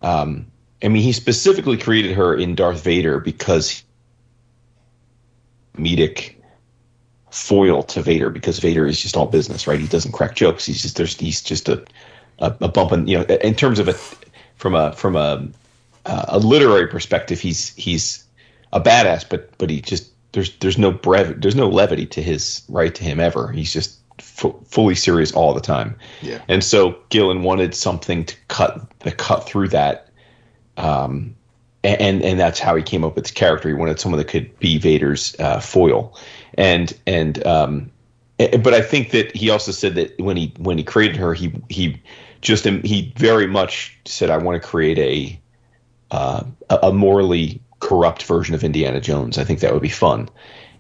um, 0.02 0.46
I 0.82 0.88
mean 0.88 1.04
he 1.04 1.12
specifically 1.12 1.78
created 1.78 2.16
her 2.16 2.36
in 2.36 2.56
Darth 2.56 2.84
Vader 2.84 3.20
because 3.20 3.84
comedic 5.76 6.36
foil 7.32 7.82
to 7.82 8.02
Vader 8.02 8.30
because 8.30 8.60
Vader 8.60 8.86
is 8.86 9.02
just 9.02 9.18
all 9.18 9.26
business, 9.26 9.68
right? 9.68 9.80
He 9.80 9.88
doesn't 9.88 10.12
crack 10.12 10.36
jokes. 10.36 10.66
He's 10.66 10.82
just 10.82 10.96
there's 10.96 11.18
he's 11.18 11.42
just 11.42 11.68
a 11.68 11.84
a, 12.40 12.56
a 12.62 12.68
bump 12.68 12.92
in 12.92 13.08
you 13.08 13.18
know 13.18 13.24
in 13.24 13.56
terms 13.56 13.80
of 13.80 13.88
a 13.88 13.94
from 14.56 14.76
a 14.76 14.94
from 14.94 15.16
a 15.16 15.48
a 16.06 16.40
literary 16.40 16.88
perspective 16.88 17.40
he's 17.40 17.74
he's 17.76 18.24
a 18.74 18.82
badass, 18.82 19.28
but 19.28 19.56
but 19.58 19.70
he 19.70 19.80
just 19.80 20.10
there's 20.34 20.56
there's 20.58 20.78
no 20.78 20.92
brev 20.92 21.42
there's 21.42 21.56
no 21.56 21.70
levity 21.70 22.06
to 22.08 22.22
his 22.22 22.64
right 22.68 22.94
to 22.96 23.04
him 23.04 23.20
ever. 23.20 23.52
He's 23.52 23.72
just 23.72 24.00
f- 24.20 24.54
fully 24.68 24.96
serious 24.96 25.32
all 25.32 25.54
the 25.54 25.62
time. 25.62 25.96
Yeah. 26.22 26.40
And 26.48 26.64
so 26.64 26.98
Gillen 27.10 27.44
wanted 27.44 27.74
something 27.74 28.26
to 28.26 28.36
cut 28.50 29.00
the 29.00 29.12
cut 29.12 29.48
through 29.48 29.70
that. 29.70 30.10
Um, 30.76 31.36
and 31.84 32.24
and 32.24 32.40
that's 32.40 32.60
how 32.60 32.76
he 32.76 32.82
came 32.82 33.04
up 33.04 33.16
with 33.16 33.26
his 33.26 33.32
character. 33.32 33.68
He 33.68 33.74
wanted 33.74 34.00
someone 34.00 34.18
that 34.18 34.28
could 34.28 34.58
be 34.60 34.78
Vader's 34.78 35.36
uh, 35.40 35.60
foil, 35.60 36.18
and 36.56 36.98
and 37.06 37.46
um, 37.46 37.92
but 38.38 38.74
I 38.74 38.82
think 38.82 39.12
that 39.12 39.36
he 39.36 39.50
also 39.50 39.74
said 39.74 39.96
that 39.96 40.18
when 40.18 40.38
he 40.38 40.54
when 40.58 40.78
he 40.78 40.84
created 40.86 41.18
her, 41.18 41.34
he 41.34 41.54
he 41.70 42.02
just 42.44 42.66
he 42.66 43.12
very 43.18 43.48
much 43.48 43.98
said, 44.06 44.30
"I 44.30 44.38
want 44.38 44.62
to 44.62 44.68
create 44.68 45.00
a 45.00 45.40
uh, 46.12 46.44
a 46.70 46.94
morally 46.94 47.60
corrupt 47.80 48.24
version 48.24 48.54
of 48.54 48.64
Indiana 48.64 49.02
Jones. 49.02 49.38
I 49.38 49.44
think 49.44 49.62
that 49.62 49.74
would 49.74 49.82
be 49.82 49.90
fun." 49.90 50.30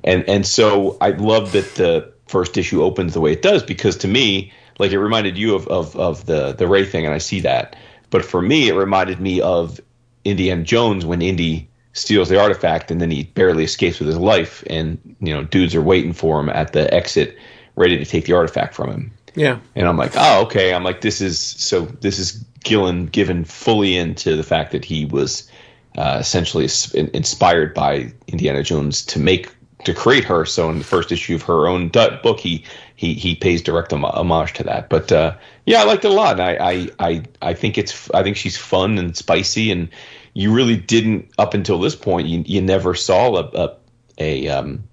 And 0.04 0.28
and 0.30 0.46
so 0.46 0.98
I 1.02 1.12
love 1.12 1.54
that 1.54 1.76
the 1.76 2.12
first 2.28 2.58
issue 2.58 2.84
opens 2.84 3.14
the 3.14 3.22
way 3.22 3.32
it 3.32 3.42
does 3.42 3.64
because 3.64 3.96
to 3.98 4.08
me, 4.08 4.52
like 4.78 4.92
it 4.92 5.00
reminded 5.00 5.38
you 5.38 5.56
of 5.56 5.68
of, 5.70 5.96
of 5.96 6.26
the 6.26 6.52
the 6.52 6.68
Rey 6.68 6.86
thing, 6.86 7.06
and 7.06 7.14
I 7.16 7.20
see 7.20 7.40
that. 7.40 7.76
But 8.10 8.24
for 8.24 8.42
me, 8.42 8.68
it 8.68 8.76
reminded 8.76 9.20
me 9.20 9.42
of 9.42 9.80
Indiana 10.26 10.64
Jones 10.64 11.06
when 11.06 11.22
Indy 11.22 11.68
steals 11.94 12.30
the 12.30 12.40
artifact 12.40 12.92
and 12.92 13.00
then 13.00 13.12
he 13.12 13.24
barely 13.24 13.64
escapes 13.64 14.00
with 14.00 14.08
his 14.08 14.18
life, 14.18 14.64
and 14.70 15.00
you 15.22 15.34
know 15.34 15.44
dudes 15.46 15.74
are 15.76 15.82
waiting 15.82 16.14
for 16.14 16.40
him 16.40 16.50
at 16.50 16.74
the 16.74 16.94
exit, 16.94 17.38
ready 17.78 17.98
to 17.98 18.06
take 18.06 18.26
the 18.26 18.34
artifact 18.34 18.76
from 18.76 18.92
him. 18.92 19.12
Yeah. 19.36 19.60
And 19.76 19.88
I'm 19.88 19.98
like, 19.98 20.14
oh, 20.16 20.44
okay. 20.44 20.74
I'm 20.74 20.84
like, 20.84 21.02
this 21.02 21.22
is 21.22 21.40
so. 21.40 21.82
This 21.86 22.20
is 22.20 22.34
Gillen 22.64 23.08
given 23.08 23.44
fully 23.44 23.98
into 23.98 24.36
the 24.36 24.44
fact 24.44 24.72
that 24.72 24.86
he 24.86 25.06
was 25.06 25.50
uh, 25.98 26.18
essentially 26.20 26.68
inspired 27.14 27.74
by 27.74 28.14
Indiana 28.28 28.64
Jones 28.64 29.06
to 29.08 29.20
make 29.20 29.54
to 29.86 29.94
create 29.94 30.24
her. 30.26 30.46
So 30.46 30.70
in 30.70 30.78
the 30.78 30.84
first 30.84 31.12
issue 31.12 31.36
of 31.36 31.44
her 31.44 31.68
own 31.68 31.90
book, 31.90 32.40
he 32.40 32.64
he 32.96 33.14
he 33.14 33.36
pays 33.36 33.62
direct 33.62 33.92
homage 33.92 34.54
to 34.54 34.64
that. 34.64 34.90
But 34.90 35.12
uh, 35.12 35.36
yeah, 35.66 35.82
I 35.82 35.84
liked 35.86 36.06
it 36.06 36.12
a 36.12 36.14
lot. 36.14 36.40
I, 36.40 36.58
I 36.58 36.90
I 37.00 37.24
I 37.42 37.54
think 37.54 37.78
it's 37.78 38.10
I 38.12 38.24
think 38.24 38.38
she's 38.38 38.58
fun 38.58 38.98
and 38.98 39.16
spicy, 39.16 39.72
and 39.72 39.90
you 40.34 40.54
really 40.54 40.78
didn't 40.78 41.32
up 41.38 41.54
until 41.54 41.80
this 41.80 41.96
point. 41.96 42.28
You 42.28 42.44
you 42.46 42.62
never 42.62 42.96
saw 42.96 43.36
a 43.38 43.44
a 43.54 43.78
a, 44.20 44.48
um, 44.48 44.84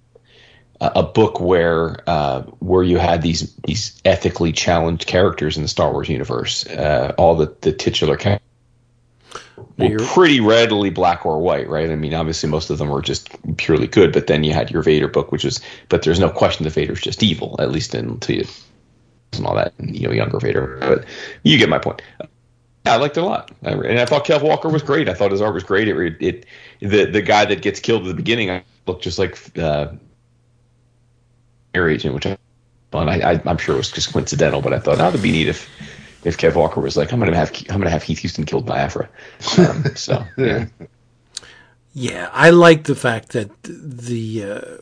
a 0.81 1.03
book 1.03 1.41
where 1.41 1.99
uh, 2.09 2.43
where 2.61 2.83
you 2.83 2.99
had 2.99 3.23
these 3.23 3.55
these 3.67 4.01
ethically 4.05 4.53
challenged 4.53 5.07
characters 5.07 5.57
in 5.57 5.63
the 5.63 5.69
Star 5.69 5.93
Wars 5.93 6.09
universe. 6.09 6.67
Uh, 6.67 7.15
all 7.19 7.37
the 7.37 7.55
the 7.61 7.73
titular 7.73 8.17
characters 8.17 8.47
were 9.77 9.99
pretty 9.99 10.41
readily 10.41 10.91
black 10.91 11.25
or 11.25 11.39
white, 11.39 11.69
right? 11.69 11.91
I 11.91 11.97
mean, 11.97 12.15
obviously 12.15 12.49
most 12.49 12.71
of 12.71 12.79
them 12.79 12.89
were 12.89 13.03
just 13.03 13.31
purely 13.57 13.87
good, 13.87 14.13
but 14.13 14.27
then 14.27 14.45
you 14.45 14.53
had 14.53 14.71
your 14.71 14.83
Vader 14.83 15.09
book, 15.09 15.33
which 15.33 15.45
is, 15.45 15.61
but 15.89 16.03
there's 16.03 16.21
no 16.21 16.31
question 16.31 16.65
that 16.65 16.73
Vader's 16.73 17.01
just 17.01 17.23
evil, 17.23 17.57
at 17.59 17.71
least 17.71 17.95
until 17.95 18.37
you 18.37 18.45
and 19.33 19.47
all 19.47 19.55
that, 19.55 19.73
you 19.79 20.07
know, 20.09 20.13
younger 20.13 20.41
Vader. 20.41 20.77
But 20.81 21.05
you 21.45 21.57
get 21.57 21.69
my 21.69 21.79
point. 21.79 22.03
Yeah, 22.87 22.95
I 22.95 22.97
liked 22.97 23.17
it 23.17 23.21
a 23.21 23.27
lot, 23.27 23.51
I, 23.63 23.73
and 23.73 23.99
I 23.99 24.07
thought 24.07 24.25
Kev 24.25 24.43
Walker 24.43 24.69
was 24.69 24.83
great. 24.83 25.09
I 25.09 25.15
thought 25.15 25.31
his 25.31 25.41
art 25.41 25.55
was 25.55 25.65
great. 25.65 25.89
It, 25.89 26.17
it 26.21 26.47
the 26.81 27.05
the 27.05 27.23
guy 27.23 27.45
that 27.45 27.63
gets 27.63 27.79
killed 27.79 28.03
at 28.03 28.09
the 28.09 28.15
beginning 28.15 28.63
looked 28.87 29.05
just 29.05 29.19
like 29.19 29.39
uh, 29.59 29.89
Air 31.75 31.89
Agent, 31.89 32.15
which 32.15 32.27
I, 32.27 32.37
I, 32.93 33.33
I, 33.33 33.43
I'm 33.47 33.59
sure 33.59 33.75
it 33.75 33.79
was 33.79 33.91
just 33.91 34.13
coincidental, 34.13 34.61
but 34.61 34.73
I 34.73 34.79
thought, 34.79 34.95
oh, 34.95 34.97
that'd 34.97 35.23
be 35.23 35.33
neat 35.33 35.49
if 35.49 35.69
if 36.25 36.37
Kev 36.37 36.55
Walker 36.55 36.81
was 36.81 36.97
like, 36.97 37.13
I'm 37.13 37.19
gonna 37.19 37.37
have 37.37 37.53
I'm 37.71 37.79
gonna 37.79 37.91
have 37.91 38.03
Heath 38.03 38.23
Huston 38.23 38.45
killed 38.45 38.67
by 38.67 38.79
Aphra. 38.79 39.09
Um, 39.59 39.85
so 39.95 40.25
yeah. 40.37 40.67
Yeah, 41.93 42.31
I 42.33 42.51
like 42.51 42.85
the 42.85 42.95
fact 42.95 43.31
that 43.31 43.51
the 43.63 44.45
uh, 44.45 44.77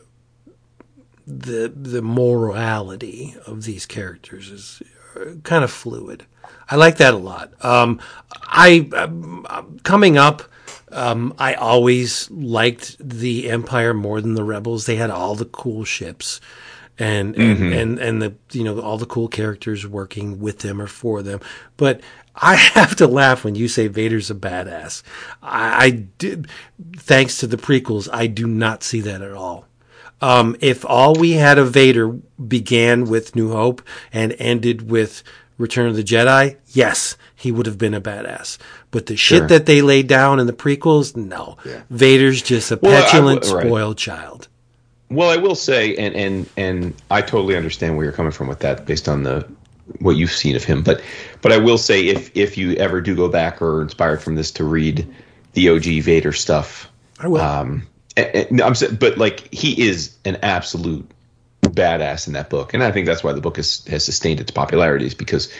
the 1.25 1.69
the 1.75 2.01
morality 2.01 3.35
of 3.45 3.63
these 3.63 3.85
characters 3.85 4.49
is 4.49 4.83
uh, 5.15 5.35
kind 5.43 5.63
of 5.63 5.71
fluid. 5.71 6.25
I 6.69 6.75
like 6.75 6.97
that 6.97 7.13
a 7.13 7.17
lot. 7.17 7.53
Um, 7.63 7.99
I 8.43 8.89
um, 8.93 9.79
coming 9.83 10.17
up. 10.17 10.43
Um, 10.91 11.35
I 11.37 11.53
always 11.53 12.29
liked 12.31 12.97
the 12.99 13.49
Empire 13.49 13.93
more 13.93 14.21
than 14.21 14.33
the 14.33 14.43
Rebels. 14.43 14.87
They 14.87 14.95
had 14.95 15.11
all 15.11 15.35
the 15.35 15.45
cool 15.45 15.83
ships 15.83 16.41
and 16.99 17.35
and, 17.35 17.57
mm-hmm. 17.57 17.73
and 17.73 17.99
and 17.99 18.21
the 18.21 18.35
you 18.51 18.63
know 18.63 18.79
all 18.79 18.97
the 18.97 19.05
cool 19.05 19.27
characters 19.27 19.87
working 19.87 20.39
with 20.39 20.59
them 20.59 20.81
or 20.81 20.87
for 20.87 21.23
them. 21.23 21.39
But 21.77 22.01
I 22.35 22.55
have 22.75 22.95
to 22.97 23.07
laugh 23.07 23.43
when 23.43 23.55
you 23.55 23.67
say 23.67 23.87
Vader's 23.87 24.29
a 24.29 24.35
badass. 24.35 25.01
I, 25.41 25.85
I 25.85 25.89
did, 25.91 26.47
thanks 26.97 27.37
to 27.37 27.47
the 27.47 27.57
prequels, 27.57 28.07
I 28.11 28.27
do 28.27 28.45
not 28.47 28.83
see 28.83 29.01
that 29.01 29.21
at 29.21 29.33
all. 29.33 29.65
Um, 30.21 30.55
if 30.59 30.85
all 30.85 31.13
we 31.15 31.31
had 31.31 31.57
of 31.57 31.71
Vader 31.71 32.09
began 32.09 33.05
with 33.05 33.35
New 33.37 33.51
Hope 33.51 33.81
and 34.11 34.35
ended 34.37 34.89
with 34.91 35.23
Return 35.57 35.87
of 35.87 35.95
the 35.95 36.03
Jedi, 36.03 36.57
yes, 36.67 37.15
he 37.35 37.53
would 37.53 37.65
have 37.65 37.77
been 37.77 37.93
a 37.93 38.01
badass. 38.01 38.57
But 38.91 39.05
the 39.05 39.15
Sure. 39.15 39.39
shit 39.39 39.47
that 39.49 39.65
they 39.65 39.81
laid 39.81 40.07
down 40.07 40.39
in 40.39 40.47
the 40.47 40.53
prequels, 40.53 41.15
no. 41.15 41.55
Yeah. 41.65 41.81
Vader's 41.89 42.41
just 42.41 42.69
a 42.71 42.79
Well, 42.81 42.97
I- 42.97 43.05
petulant, 43.05 43.45
right. 43.45 43.65
spoiled 43.65 43.97
child. 43.97 44.49
Well, 45.09 45.29
I 45.29 45.37
will 45.37 45.55
say, 45.55 45.95
and 45.95 46.15
and 46.15 46.49
and 46.55 47.01
I 47.09 47.21
totally 47.21 47.55
understand 47.55 47.95
where 47.97 48.03
you're 48.05 48.13
coming 48.13 48.31
from 48.31 48.47
with 48.47 48.59
that, 48.59 48.85
based 48.85 49.09
on 49.09 49.23
the 49.23 49.47
what 49.99 50.15
you've 50.15 50.31
seen 50.31 50.55
of 50.55 50.63
him. 50.63 50.83
But 50.83 51.01
but 51.41 51.51
I 51.51 51.57
will 51.57 51.77
say, 51.79 52.07
if 52.07 52.35
if 52.35 52.57
you 52.57 52.73
ever 52.73 53.01
do 53.01 53.15
go 53.15 53.27
back 53.27 53.61
or 53.61 53.77
are 53.77 53.81
inspired 53.81 54.21
from 54.21 54.35
this 54.35 54.51
to 54.51 54.63
read 54.63 55.07
the 55.53 55.69
OG 55.69 56.01
Vader 56.01 56.31
stuff, 56.31 56.89
I 57.19 57.27
will. 57.27 57.41
um, 57.41 57.87
and- 58.15 58.27
and- 58.51 58.61
I'm 58.61 58.73
but 58.99 59.17
like 59.17 59.51
he 59.51 59.87
is 59.87 60.15
an 60.25 60.37
absolute 60.43 61.09
badass 61.63 62.27
in 62.27 62.33
that 62.33 62.49
book, 62.51 62.73
and 62.75 62.83
I 62.83 62.91
think 62.91 63.07
that's 63.07 63.23
why 63.23 63.33
the 63.33 63.41
book 63.41 63.57
has 63.57 63.83
has 63.87 64.05
sustained 64.05 64.39
its 64.39 64.51
popularity 64.51 65.07
is 65.07 65.15
because 65.15 65.51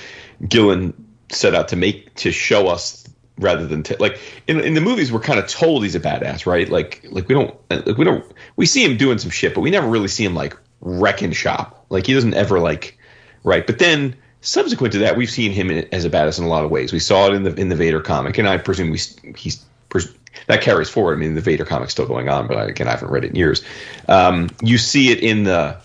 Gillen 0.47 0.93
set 1.31 1.55
out 1.55 1.67
to 1.69 1.75
make 1.75 2.13
to 2.15 2.31
show 2.31 2.67
us 2.67 3.08
rather 3.39 3.65
than 3.65 3.83
t- 3.83 3.95
like 3.99 4.19
in 4.47 4.59
in 4.59 4.73
the 4.73 4.81
movies 4.81 5.11
we're 5.11 5.19
kind 5.19 5.39
of 5.39 5.47
told 5.47 5.83
he's 5.83 5.95
a 5.95 5.99
badass, 5.99 6.45
right? 6.45 6.69
Like 6.69 7.01
like 7.09 7.27
we 7.27 7.35
don't 7.35 7.55
like 7.69 7.97
we 7.97 8.05
don't 8.05 8.23
we 8.55 8.65
see 8.65 8.83
him 8.83 8.97
doing 8.97 9.17
some 9.17 9.31
shit, 9.31 9.55
but 9.55 9.61
we 9.61 9.71
never 9.71 9.87
really 9.87 10.07
see 10.07 10.23
him 10.23 10.35
like 10.35 10.55
wrecking 10.81 11.31
shop. 11.31 11.85
Like 11.89 12.05
he 12.05 12.13
doesn't 12.13 12.33
ever 12.33 12.59
like 12.59 12.97
right. 13.43 13.65
But 13.65 13.79
then 13.79 14.15
subsequent 14.41 14.93
to 14.93 14.99
that, 14.99 15.17
we've 15.17 15.29
seen 15.29 15.51
him 15.51 15.71
in, 15.71 15.87
as 15.91 16.05
a 16.05 16.09
badass 16.09 16.37
in 16.37 16.45
a 16.45 16.49
lot 16.49 16.63
of 16.63 16.71
ways. 16.71 16.93
We 16.93 16.99
saw 16.99 17.27
it 17.27 17.33
in 17.33 17.43
the 17.43 17.53
in 17.55 17.69
the 17.69 17.75
Vader 17.75 18.01
comic, 18.01 18.37
and 18.37 18.47
I 18.47 18.57
presume 18.57 18.91
we 18.91 18.99
he's 19.35 19.65
pres- 19.89 20.13
that 20.47 20.61
carries 20.61 20.89
forward. 20.89 21.13
I 21.13 21.17
mean, 21.17 21.35
the 21.35 21.41
Vader 21.41 21.65
comic's 21.65 21.91
still 21.91 22.07
going 22.07 22.29
on, 22.29 22.47
but 22.47 22.57
I, 22.57 22.65
again, 22.65 22.87
I 22.87 22.91
haven't 22.91 23.09
read 23.09 23.23
it 23.23 23.31
in 23.31 23.35
years. 23.35 23.63
Um, 24.07 24.49
you 24.61 24.77
see 24.77 25.11
it 25.11 25.19
in 25.19 25.43
the 25.43 25.77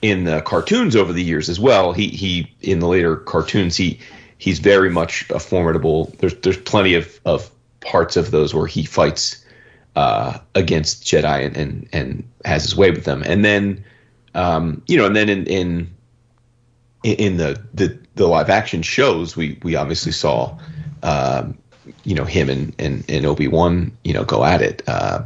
in 0.00 0.24
the 0.24 0.42
cartoons 0.42 0.96
over 0.96 1.12
the 1.12 1.22
years 1.22 1.48
as 1.48 1.60
well. 1.60 1.92
He 1.92 2.08
he 2.08 2.52
in 2.60 2.80
the 2.80 2.88
later 2.88 3.16
cartoons 3.16 3.76
he 3.76 4.00
he's 4.42 4.58
very 4.58 4.90
much 4.90 5.30
a 5.30 5.38
formidable. 5.38 6.12
There's 6.18 6.34
there's 6.40 6.56
plenty 6.56 6.94
of 6.94 7.20
of 7.24 7.48
parts 7.80 8.16
of 8.16 8.32
those 8.32 8.52
where 8.52 8.66
he 8.66 8.84
fights 8.84 9.44
uh, 9.94 10.38
against 10.56 11.04
Jedi 11.04 11.46
and, 11.46 11.56
and 11.56 11.88
and 11.92 12.28
has 12.44 12.64
his 12.64 12.74
way 12.74 12.90
with 12.90 13.04
them. 13.04 13.22
And 13.24 13.44
then 13.44 13.84
um, 14.34 14.82
you 14.88 14.96
know, 14.96 15.06
and 15.06 15.14
then 15.14 15.28
in 15.28 15.46
in 15.46 15.94
in 17.04 17.36
the 17.36 17.62
the, 17.72 17.96
the 18.16 18.26
live 18.26 18.50
action 18.50 18.82
shows, 18.82 19.36
we 19.36 19.58
we 19.62 19.76
obviously 19.76 20.12
saw. 20.12 20.58
Um, 21.04 21.58
you 22.04 22.14
know 22.14 22.24
him 22.24 22.48
and 22.48 22.74
and, 22.78 23.04
and 23.08 23.26
Obi 23.26 23.48
Wan, 23.48 23.96
you 24.04 24.12
know, 24.12 24.24
go 24.24 24.44
at 24.44 24.62
it, 24.62 24.82
uh, 24.86 25.22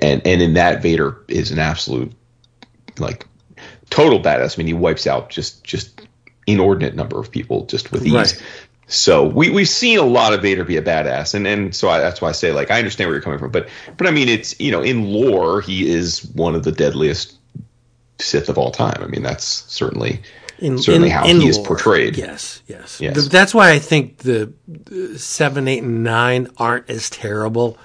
and 0.00 0.26
and 0.26 0.42
in 0.42 0.54
that 0.54 0.82
Vader 0.82 1.22
is 1.28 1.50
an 1.50 1.58
absolute 1.58 2.12
like 2.98 3.26
total 3.90 4.18
badass. 4.18 4.56
I 4.56 4.58
mean, 4.58 4.66
he 4.68 4.72
wipes 4.72 5.06
out 5.06 5.28
just 5.28 5.64
just 5.64 5.91
inordinate 6.46 6.94
number 6.94 7.18
of 7.18 7.30
people 7.30 7.66
just 7.66 7.92
with 7.92 8.06
ease. 8.06 8.12
Right. 8.12 8.42
So 8.88 9.26
we 9.26 9.48
we've 9.50 9.68
seen 9.68 9.98
a 9.98 10.04
lot 10.04 10.34
of 10.34 10.42
Vader 10.42 10.64
be 10.64 10.76
a 10.76 10.82
badass, 10.82 11.34
and 11.34 11.46
and 11.46 11.74
so 11.74 11.88
I, 11.88 11.98
that's 11.98 12.20
why 12.20 12.28
I 12.28 12.32
say 12.32 12.52
like 12.52 12.70
I 12.70 12.78
understand 12.78 13.08
where 13.08 13.14
you're 13.14 13.22
coming 13.22 13.38
from, 13.38 13.50
but 13.50 13.68
but 13.96 14.06
I 14.06 14.10
mean 14.10 14.28
it's 14.28 14.58
you 14.60 14.70
know 14.70 14.82
in 14.82 15.04
lore 15.04 15.60
he 15.60 15.88
is 15.88 16.24
one 16.34 16.54
of 16.54 16.64
the 16.64 16.72
deadliest 16.72 17.38
Sith 18.18 18.48
of 18.48 18.58
all 18.58 18.70
time. 18.70 19.02
I 19.02 19.06
mean 19.06 19.22
that's 19.22 19.44
certainly 19.44 20.20
in, 20.58 20.78
certainly 20.78 21.08
how 21.08 21.26
he 21.26 21.48
is 21.48 21.58
portrayed. 21.58 22.16
Yes, 22.16 22.62
yes. 22.66 23.00
Yes. 23.00 23.26
That's 23.28 23.54
why 23.54 23.72
I 23.72 23.78
think 23.78 24.18
the 24.18 24.52
seven, 25.16 25.68
eight, 25.68 25.82
and 25.82 26.04
nine 26.04 26.48
aren't 26.56 26.88
as 26.88 27.10
terrible. 27.10 27.78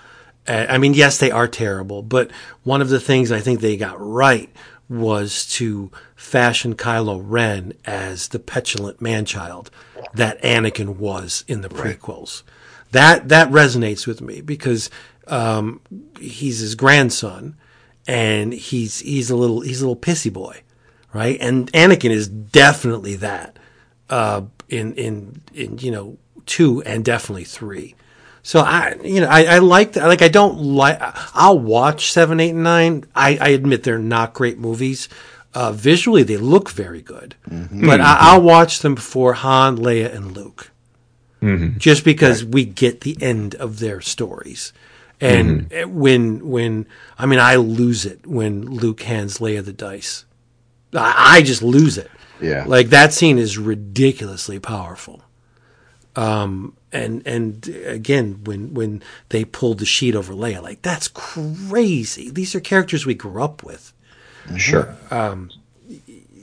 I 0.47 0.77
mean, 0.77 0.93
yes, 0.93 1.17
they 1.17 1.29
are 1.29 1.47
terrible, 1.47 2.01
but 2.01 2.31
one 2.63 2.81
of 2.81 2.87
the 2.87 3.01
things 3.01 3.33
I 3.33 3.41
think 3.41 3.59
they 3.59 3.75
got 3.75 3.97
right 3.99 4.49
was 4.89 5.45
to 5.45 5.91
fashion 6.15 6.75
Kylo 6.75 7.21
Ren 7.23 7.73
as 7.85 8.29
the 8.29 8.39
petulant 8.39 9.01
man-child 9.01 9.69
that 10.13 10.41
Anakin 10.41 10.97
was 10.97 11.43
in 11.47 11.61
the 11.61 11.69
prequels. 11.69 12.43
That 12.91 13.29
that 13.29 13.49
resonates 13.49 14.07
with 14.07 14.21
me 14.21 14.41
because 14.41 14.89
um, 15.27 15.81
he's 16.19 16.59
his 16.59 16.75
grandson, 16.75 17.57
and 18.07 18.53
he's 18.53 18.99
he's 18.99 19.29
a 19.29 19.35
little 19.35 19.61
he's 19.61 19.81
a 19.81 19.87
little 19.87 20.01
pissy 20.01 20.31
boy 20.31 20.61
right? 21.13 21.37
And 21.41 21.71
Anakin 21.71 22.11
is 22.11 22.27
definitely 22.27 23.15
that 23.17 23.57
uh, 24.09 24.43
in 24.69 24.93
in 24.93 25.41
in 25.53 25.77
you 25.79 25.91
know 25.91 26.17
two 26.45 26.81
and 26.83 27.03
definitely 27.03 27.43
three. 27.43 27.95
So 28.47 28.61
I 28.61 28.95
you 29.03 29.19
know 29.19 29.27
I, 29.27 29.43
I 29.43 29.57
like 29.57 29.91
that. 29.93 30.07
Like 30.07 30.21
I 30.21 30.29
don't 30.29 30.57
like. 30.57 30.97
I'll 31.35 31.59
watch 31.59 32.13
seven, 32.13 32.39
eight, 32.39 32.51
and 32.51 32.63
nine. 32.63 33.03
I, 33.13 33.37
I 33.41 33.49
admit 33.49 33.83
they're 33.83 33.99
not 33.99 34.33
great 34.33 34.57
movies. 34.57 35.09
Uh, 35.53 35.73
visually, 35.73 36.23
they 36.23 36.37
look 36.37 36.69
very 36.69 37.01
good, 37.01 37.35
mm-hmm. 37.49 37.85
but 37.85 37.99
I, 37.99 38.05
mm-hmm. 38.05 38.23
I'll 38.23 38.41
watch 38.41 38.79
them 38.79 38.95
before 38.95 39.33
Han, 39.33 39.77
Leia, 39.77 40.15
and 40.15 40.31
Luke, 40.31 40.71
mm-hmm. 41.41 41.77
just 41.77 42.05
because 42.05 42.45
we 42.45 42.63
get 42.63 43.01
the 43.01 43.17
end 43.21 43.55
of 43.55 43.79
their 43.79 43.99
stories. 43.99 44.71
And 45.19 45.69
eh, 45.73 45.83
when 45.83 46.47
when 46.47 46.87
I 47.19 47.25
mean 47.25 47.39
I 47.39 47.57
lose 47.57 48.05
it 48.05 48.25
when 48.25 48.61
Luke 48.63 49.01
hands 49.01 49.39
Leia 49.39 49.65
the 49.65 49.73
dice. 49.73 50.23
I, 50.93 51.39
I 51.39 51.41
just 51.41 51.63
lose 51.63 51.97
it. 51.97 52.09
Yeah. 52.39 52.63
Like 52.65 52.91
that 52.91 53.11
scene 53.11 53.39
is 53.39 53.57
ridiculously 53.57 54.59
powerful. 54.59 55.21
Um, 56.17 56.75
and 56.91 57.25
and 57.25 57.67
again, 57.85 58.43
when 58.43 58.73
when 58.73 59.03
they 59.29 59.45
pulled 59.45 59.79
the 59.79 59.85
sheet 59.85 60.15
over 60.15 60.33
Leia, 60.33 60.61
like 60.61 60.81
that's 60.81 61.07
crazy. 61.07 62.29
These 62.31 62.55
are 62.55 62.59
characters 62.59 63.05
we 63.05 63.13
grew 63.13 63.41
up 63.41 63.63
with. 63.63 63.93
Sure. 64.57 64.95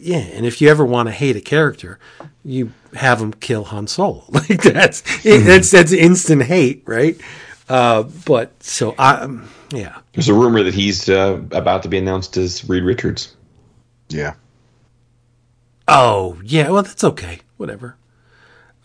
Yeah, 0.05 0.19
and 0.19 0.45
if 0.45 0.61
you 0.61 0.69
ever 0.69 0.85
want 0.85 1.09
to 1.09 1.13
hate 1.13 1.35
a 1.35 1.41
character, 1.41 1.99
you 2.45 2.73
have 2.93 3.21
them 3.21 3.33
kill 3.33 3.65
Han 3.65 3.87
Solo. 3.87 4.25
Like 4.33 4.63
that's 4.63 5.03
it, 5.25 5.41
that's 5.45 5.71
that's 5.71 5.93
instant 5.93 6.43
hate, 6.43 6.83
right? 6.87 7.19
Uh, 7.71 8.03
but 8.27 8.63
so 8.63 8.95
I, 8.99 9.15
um, 9.15 9.49
yeah, 9.73 10.01
There's 10.13 10.29
a 10.29 10.35
rumor 10.35 10.63
that 10.63 10.75
he's 10.75 11.09
uh, 11.09 11.41
about 11.53 11.85
to 11.85 11.89
be 11.89 11.97
announced 11.97 12.37
as 12.37 12.69
Reed 12.69 12.85
Richards. 12.85 13.35
Yeah. 14.11 14.35
oh 15.89 16.39
yeah, 16.45 16.69
well 16.69 16.83
that's 16.83 17.03
okay, 17.03 17.41
whatever. 17.57 17.97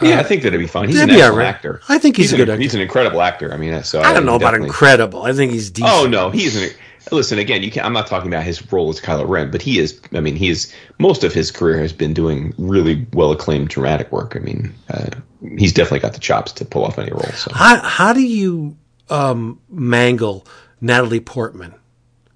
Yeah, 0.02 0.20
I 0.20 0.24
think 0.24 0.44
that'd 0.44 0.60
be 0.60 0.68
fine. 0.68 0.88
He's 0.88 1.00
an 1.00 1.10
that'd 1.10 1.22
excellent 1.22 1.38
right. 1.38 1.48
actor. 1.48 1.82
I 1.90 1.98
think 1.98 2.16
he's 2.16 2.32
a 2.32 2.36
an, 2.36 2.42
good 2.42 2.50
actor. 2.50 2.62
He's 2.62 2.76
an 2.76 2.82
incredible 2.82 3.22
actor. 3.22 3.54
I 3.54 3.58
mean, 3.58 3.84
so 3.84 4.02
I 4.02 4.14
don't 4.14 4.26
know 4.26 4.36
about 4.36 4.54
incredible. 4.54 5.24
I 5.24 5.34
think 5.34 5.52
he's 5.52 5.70
decent. 5.70 5.94
Oh 5.94 6.08
no, 6.08 6.30
he's 6.30 6.56
an. 6.56 6.70
Listen 7.12 7.40
again. 7.40 7.64
You 7.64 7.72
can. 7.72 7.84
I'm 7.86 7.94
not 7.94 8.08
talking 8.08 8.28
about 8.28 8.44
his 8.44 8.72
role 8.72 8.90
as 8.90 9.02
Kylo 9.02 9.28
Ren, 9.28 9.52
but 9.52 9.62
he 9.62 9.80
is. 9.80 10.00
I 10.14 10.20
mean, 10.20 10.36
he 10.36 10.50
is. 10.50 10.74
Most 11.00 11.24
of 11.24 11.34
his 11.34 11.52
career 11.52 11.80
has 11.80 11.92
been 11.92 12.14
doing 12.14 12.54
really 12.58 13.08
well 13.14 13.32
acclaimed 13.32 13.70
dramatic 13.70 14.12
work. 14.12 14.36
I 14.36 14.40
mean, 14.40 14.74
uh, 14.90 15.10
he's 15.58 15.74
definitely 15.74 16.00
got 16.00 16.14
the 16.14 16.20
chops 16.20 16.52
to 16.54 16.66
pull 16.66 16.86
off 16.86 17.00
any 17.00 17.12
role. 17.12 17.24
So 17.34 17.52
How 17.54 17.78
how 17.78 18.14
do 18.14 18.22
you 18.22 18.78
um, 19.10 19.60
mangle 19.70 20.46
Natalie 20.82 21.20
Portman? 21.20 21.74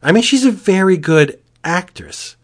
I 0.02 0.12
mean, 0.12 0.24
she's 0.24 0.46
a 0.46 0.52
very 0.52 0.98
good 0.98 1.40
actress, 1.64 2.36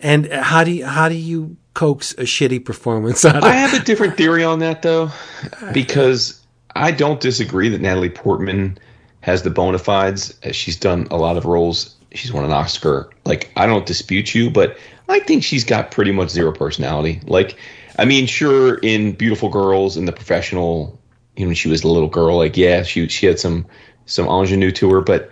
and 0.00 0.26
how 0.32 0.64
do 0.64 0.72
you, 0.72 0.86
how 0.86 1.08
do 1.08 1.14
you 1.14 1.56
coax 1.74 2.12
a 2.12 2.22
shitty 2.22 2.64
performance 2.64 3.24
out 3.24 3.36
of? 3.36 3.44
I 3.44 3.52
have 3.52 3.74
a 3.74 3.84
different 3.84 4.16
theory 4.16 4.44
on 4.44 4.58
that 4.60 4.82
though, 4.82 5.10
because 5.72 6.40
I 6.74 6.90
don't 6.90 7.20
disagree 7.20 7.68
that 7.68 7.80
Natalie 7.80 8.10
Portman 8.10 8.78
has 9.20 9.42
the 9.42 9.50
bona 9.50 9.78
fides. 9.78 10.34
Uh, 10.44 10.52
She's 10.52 10.76
done 10.76 11.06
a 11.10 11.16
lot 11.16 11.36
of 11.36 11.44
roles. 11.44 11.94
She's 12.12 12.32
won 12.32 12.44
an 12.44 12.52
Oscar. 12.52 13.10
Like 13.24 13.50
I 13.56 13.66
don't 13.66 13.86
dispute 13.86 14.34
you, 14.34 14.50
but 14.50 14.76
I 15.08 15.20
think 15.20 15.44
she's 15.44 15.64
got 15.64 15.90
pretty 15.90 16.12
much 16.12 16.30
zero 16.30 16.52
personality. 16.52 17.20
Like, 17.26 17.56
I 17.98 18.04
mean, 18.04 18.26
sure, 18.26 18.76
in 18.78 19.12
Beautiful 19.12 19.48
Girls 19.48 19.96
and 19.96 20.08
The 20.08 20.12
Professional, 20.12 20.98
you 21.36 21.44
know, 21.44 21.48
when 21.48 21.54
she 21.54 21.68
was 21.68 21.82
a 21.82 21.88
little 21.88 22.08
girl, 22.08 22.36
like 22.36 22.56
yeah, 22.56 22.82
she 22.82 23.08
she 23.08 23.26
had 23.26 23.38
some 23.38 23.66
some 24.06 24.26
ingenue 24.26 24.70
to 24.72 24.90
her, 24.90 25.00
but 25.00 25.30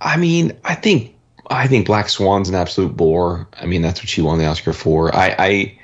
I 0.00 0.16
mean, 0.16 0.52
I 0.64 0.74
think 0.74 1.14
I 1.50 1.66
think 1.66 1.86
Black 1.86 2.08
Swan's 2.08 2.48
an 2.48 2.54
absolute 2.54 2.96
bore. 2.96 3.48
I 3.60 3.66
mean, 3.66 3.82
that's 3.82 4.00
what 4.00 4.08
she 4.08 4.22
won 4.22 4.38
the 4.38 4.46
Oscar 4.46 4.72
for. 4.72 5.14
I, 5.14 5.34
I 5.38 5.78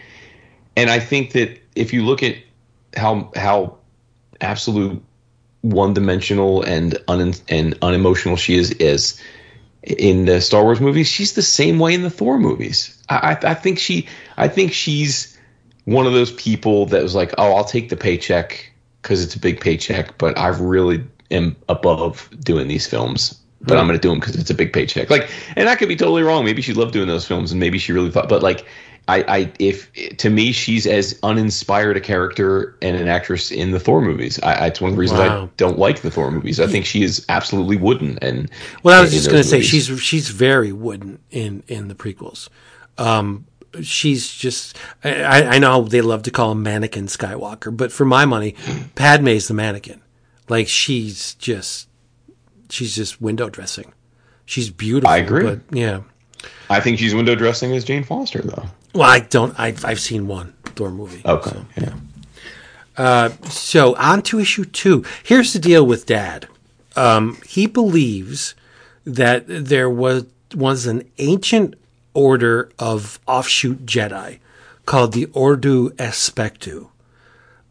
and 0.77 0.91
I 0.91 1.01
think 1.01 1.33
that 1.33 1.59
if 1.74 1.93
you 1.93 2.05
look 2.05 2.22
at 2.22 2.37
how 2.97 3.31
how 3.35 3.79
absolute 4.41 5.03
one 5.62 5.95
dimensional 5.95 6.62
and 6.62 6.99
un, 7.09 7.35
and 7.49 7.77
unemotional 7.83 8.37
she 8.37 8.55
is 8.55 8.70
is 8.72 9.20
in 9.83 10.24
the 10.24 10.41
Star 10.41 10.62
Wars 10.62 10.81
movies, 10.81 11.09
she's 11.09 11.35
the 11.35 11.43
same 11.43 11.79
way 11.79 11.95
in 11.95 12.03
the 12.03 12.11
Thor 12.11 12.39
movies. 12.39 13.01
I, 13.09 13.39
I, 13.43 13.51
I 13.51 13.55
think 13.55 13.79
she 13.79 14.07
I 14.37 14.49
think 14.49 14.72
she's 14.72 15.37
one 15.85 16.07
of 16.07 16.12
those 16.12 16.33
people 16.33 16.87
that 16.87 17.03
was 17.03 17.14
like, 17.14 17.33
oh, 17.39 17.55
I'll 17.55 17.64
take 17.64 17.89
the 17.89 17.97
paycheck 17.97 18.72
because 19.01 19.22
it's 19.22 19.35
a 19.35 19.39
big 19.39 19.61
paycheck, 19.61 20.18
but 20.18 20.37
I 20.37 20.49
really 20.49 21.05
am 21.31 21.57
above 21.68 22.29
doing 22.41 22.68
these 22.68 22.87
films. 22.87 23.41
But 23.62 23.74
hmm. 23.74 23.81
I'm 23.81 23.87
going 23.87 23.99
to 23.99 24.03
do 24.03 24.11
them 24.11 24.20
because 24.20 24.37
it's 24.37 24.51
a 24.51 24.55
big 24.55 24.72
paycheck. 24.72 25.11
Like, 25.11 25.31
and 25.55 25.68
I 25.68 25.77
could 25.77 25.89
be 25.89 25.97
totally 25.97 26.22
wrong. 26.22 26.45
Maybe 26.45 26.61
she 26.61 26.74
loved 26.74 26.93
doing 26.93 27.09
those 27.09 27.27
films, 27.27 27.53
and 27.53 27.61
maybe 27.61 27.79
she 27.79 27.93
really 27.93 28.11
thought. 28.11 28.29
But 28.29 28.43
like, 28.43 28.66
I, 29.09 29.25
I, 29.29 29.53
if 29.61 29.93
to 30.17 30.31
me, 30.31 30.51
she's 30.51 30.87
as 30.87 31.19
uninspired 31.23 31.97
a 31.97 32.01
character 32.01 32.77
and 32.83 32.97
an 32.97 33.07
actress 33.07 33.53
in 33.53 33.71
the 33.71 33.79
Thor 33.79 34.01
movies. 34.01 34.41
I, 34.43 34.55
I 34.55 34.67
it's 34.67 34.81
one 34.81 34.91
of 34.91 34.97
the 34.97 35.01
reasons 35.01 35.21
Wow. 35.21 35.45
I 35.45 35.49
don't 35.57 35.79
like 35.79 36.01
the 36.03 36.11
Thor 36.11 36.31
movies. 36.31 36.59
I 36.59 36.67
think 36.67 36.85
she 36.87 37.03
is 37.03 37.25
absolutely 37.29 37.77
wooden. 37.77 38.19
And 38.21 38.51
Well, 38.83 38.99
I 38.99 39.01
was 39.01 39.13
just 39.13 39.29
going 39.29 39.43
to 39.43 39.49
say 39.49 39.61
she's 39.61 39.87
she's 40.01 40.29
very 40.31 40.73
wooden 40.73 41.21
in 41.31 41.63
in 41.69 41.89
the 41.89 41.95
prequels. 41.95 42.49
Um, 42.99 43.47
she's 43.81 44.33
just 44.33 44.77
I, 45.05 45.45
I 45.45 45.59
know 45.59 45.83
they 45.83 46.01
love 46.01 46.25
to 46.25 46.31
call 46.33 46.53
him 46.53 46.63
mannequin 46.65 47.07
Skywalker, 47.07 47.77
but 47.77 47.93
for 47.93 48.05
my 48.05 48.25
money, 48.25 48.57
Padme's 48.97 49.47
the 49.47 49.55
mannequin. 49.55 50.01
Like 50.49 50.67
she's 50.67 51.35
just 51.35 51.89
she's 52.71 52.97
just 52.97 53.21
window 53.21 53.49
dressing. 53.49 53.93
She's 54.47 54.71
beautiful. 54.71 55.11
I 55.11 55.19
agree. 55.19 55.45
But 55.45 55.61
yeah. 55.71 56.01
I 56.71 56.81
think 56.81 56.99
she's 56.99 57.15
window 57.15 57.35
dressing 57.35 57.73
as 57.73 57.85
Jane 57.85 58.05
Foster, 58.05 58.41
though. 58.41 58.65
Well, 58.97 59.11
I 59.11 59.20
don't. 59.20 59.59
I've 59.61 59.84
I've 59.84 60.01
seen 60.01 60.26
one 60.26 60.55
Thor 60.64 60.90
movie. 60.90 61.20
Okay. 61.22 61.51
So, 61.51 61.66
yeah. 61.76 61.94
Uh, 62.97 63.28
so 63.44 63.94
on 63.97 64.22
to 64.22 64.40
issue 64.40 64.64
two. 64.64 65.05
Here's 65.22 65.53
the 65.53 65.59
deal 65.59 65.86
with 65.86 66.07
Dad. 66.07 66.49
Um, 66.97 67.36
he 67.47 67.66
believes 67.66 68.55
that 69.05 69.44
there 69.47 69.90
was 69.90 70.24
was 70.55 70.86
an 70.86 71.03
ancient 71.18 71.74
order 72.14 72.70
of 72.78 73.20
offshoot 73.26 73.84
Jedi 73.84 74.38
called 74.86 75.12
the 75.12 75.26
Ordu 75.26 75.90
Aspectu. 75.97 76.88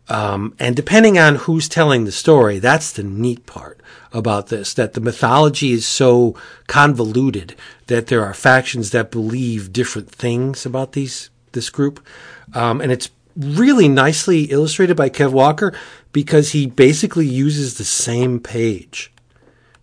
Um, 0.08 0.56
and 0.60 0.76
depending 0.76 1.18
on 1.18 1.36
who's 1.36 1.68
telling 1.68 2.06
the 2.06 2.12
story, 2.12 2.60
that's 2.60 2.92
the 2.92 3.04
neat 3.04 3.46
part 3.46 3.80
about 4.14 4.48
this, 4.48 4.74
that 4.76 4.94
the 4.94 5.02
mythology 5.02 5.72
is 5.72 5.86
so 5.86 6.36
convoluted 6.68 7.56
that 7.88 8.08
there 8.08 8.24
are 8.24 8.34
factions 8.34 8.92
that 8.92 9.12
believe 9.12 9.74
different 9.74 10.10
things 10.10 10.66
about 10.66 10.94
these, 10.94 11.30
this 11.54 11.70
group. 11.70 12.06
Um, 12.54 12.82
and 12.82 12.92
it's 12.92 13.10
really 13.36 13.88
nicely 13.88 14.44
illustrated 14.44 14.96
by 14.96 15.10
Kev 15.10 15.32
Walker 15.32 15.74
because 16.12 16.52
he 16.52 16.68
basically 16.68 17.28
uses 17.28 17.78
the 17.78 17.84
same 17.84 18.40
page 18.40 19.12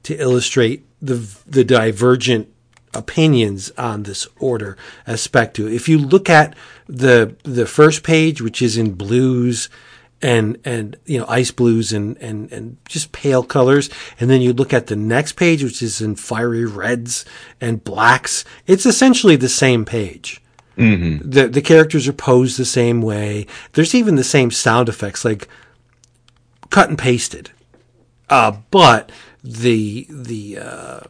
to 0.04 0.16
illustrate 0.16 0.86
the, 1.02 1.28
the 1.46 1.64
divergent 1.64 2.48
opinions 2.94 3.70
on 3.78 4.02
this 4.02 4.26
order 4.38 4.76
aspectu. 5.06 5.72
If 5.72 5.88
you 5.88 5.98
look 5.98 6.28
at 6.28 6.54
the 6.86 7.36
the 7.42 7.66
first 7.66 8.02
page, 8.02 8.42
which 8.42 8.60
is 8.60 8.76
in 8.76 8.92
blues 8.92 9.70
and 10.22 10.58
and 10.64 10.96
you 11.04 11.18
know 11.18 11.26
ice 11.28 11.50
blues 11.50 11.92
and 11.92 12.16
and 12.18 12.50
and 12.52 12.76
just 12.88 13.12
pale 13.12 13.42
colors, 13.42 13.90
and 14.20 14.30
then 14.30 14.40
you 14.40 14.52
look 14.52 14.72
at 14.72 14.86
the 14.86 14.96
next 14.96 15.32
page, 15.32 15.62
which 15.62 15.82
is 15.82 16.00
in 16.00 16.14
fiery 16.14 16.64
reds 16.64 17.24
and 17.60 17.84
blacks, 17.84 18.44
it's 18.66 18.86
essentially 18.86 19.36
the 19.36 19.48
same 19.48 19.84
page. 19.84 20.40
Mm-hmm. 20.76 21.28
The 21.28 21.48
the 21.48 21.62
characters 21.62 22.08
are 22.08 22.12
posed 22.12 22.58
the 22.58 22.64
same 22.64 23.02
way. 23.02 23.46
There's 23.72 23.94
even 23.94 24.14
the 24.14 24.24
same 24.24 24.50
sound 24.50 24.88
effects, 24.88 25.24
like 25.24 25.48
cut 26.70 26.88
and 26.88 26.98
pasted. 26.98 27.50
Uh, 28.30 28.52
but 28.70 29.12
the 29.44 30.06
the 30.08 30.58
uh, 30.58 31.00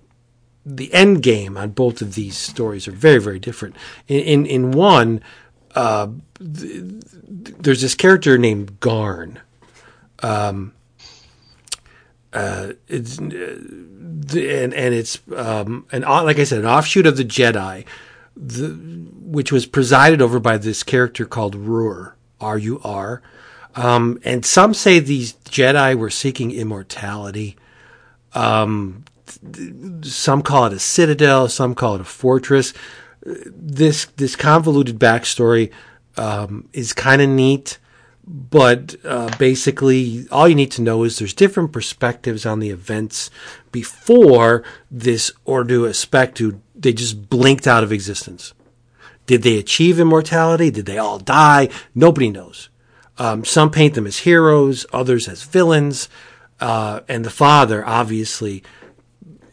the 0.66 0.92
end 0.92 1.22
game 1.22 1.56
on 1.56 1.70
both 1.70 2.02
of 2.02 2.14
these 2.14 2.36
stories 2.36 2.88
are 2.88 2.92
very 2.92 3.20
very 3.20 3.38
different. 3.38 3.76
In 4.08 4.20
in, 4.20 4.46
in 4.46 4.70
one, 4.72 5.22
uh, 5.74 6.08
there's 6.43 7.80
this 7.80 7.95
character 7.95 8.36
named 8.36 8.80
Garn. 8.80 9.40
Um, 10.22 10.74
uh, 12.32 12.72
it's 12.88 13.18
uh, 13.18 13.24
and 13.24 14.74
and 14.74 14.95
it's 14.95 15.20
um, 15.36 15.86
an 15.93 16.03
like 16.03 16.38
I 16.38 16.45
said, 16.45 16.61
an 16.61 16.66
offshoot 16.66 17.07
of 17.07 17.16
the 17.16 17.24
Jedi, 17.24 17.84
the, 18.36 18.68
which 19.20 19.53
was 19.53 19.66
presided 19.66 20.22
over 20.22 20.40
by 20.40 20.59
this 20.59 20.82
character 20.82 21.24
called 21.26 21.55
Rur, 21.55 22.14
R 22.40 22.59
U 22.59 22.80
R. 22.82 23.22
Um, 23.74 24.20
and 24.24 24.45
some 24.45 24.74
say 24.74 24.99
these 24.99 25.34
Jedi 25.34 25.95
were 25.95 26.11
seeking 26.11 26.51
immortality. 26.51 27.57
Um, 28.34 29.05
some 30.03 30.43
call 30.43 30.66
it 30.66 30.72
a 30.72 30.78
citadel, 30.78 31.49
some 31.49 31.74
call 31.74 31.97
it 31.97 32.01
a 32.01 32.05
fortress. 32.05 32.72
This 33.24 34.07
this 34.16 34.36
convoluted 34.36 34.99
backstory 34.99 35.70
um, 36.16 36.68
is 36.72 36.92
kind 36.92 37.22
of 37.22 37.28
neat, 37.28 37.78
but 38.26 38.94
uh, 39.04 39.34
basically 39.38 40.26
all 40.30 40.48
you 40.48 40.54
need 40.54 40.70
to 40.72 40.82
know 40.82 41.02
is 41.04 41.18
there's 41.18 41.34
different 41.34 41.72
perspectives 41.72 42.46
on 42.46 42.60
the 42.60 42.70
events 42.70 43.30
before 43.70 44.62
this 44.90 45.32
Ordu 45.46 45.88
Aspectu. 45.88 46.60
They 46.74 46.92
just 46.92 47.28
blinked 47.28 47.66
out 47.66 47.82
of 47.82 47.92
existence. 47.92 48.54
Did 49.26 49.42
they 49.42 49.58
achieve 49.58 50.00
immortality? 50.00 50.70
Did 50.70 50.86
they 50.86 50.98
all 50.98 51.18
die? 51.18 51.68
Nobody 51.94 52.30
knows. 52.30 52.68
Um, 53.18 53.44
some 53.44 53.70
paint 53.70 53.94
them 53.94 54.06
as 54.06 54.18
heroes, 54.18 54.86
others 54.92 55.28
as 55.28 55.42
villains, 55.42 56.08
uh, 56.60 57.00
and 57.08 57.24
the 57.24 57.30
father 57.30 57.86
obviously 57.86 58.62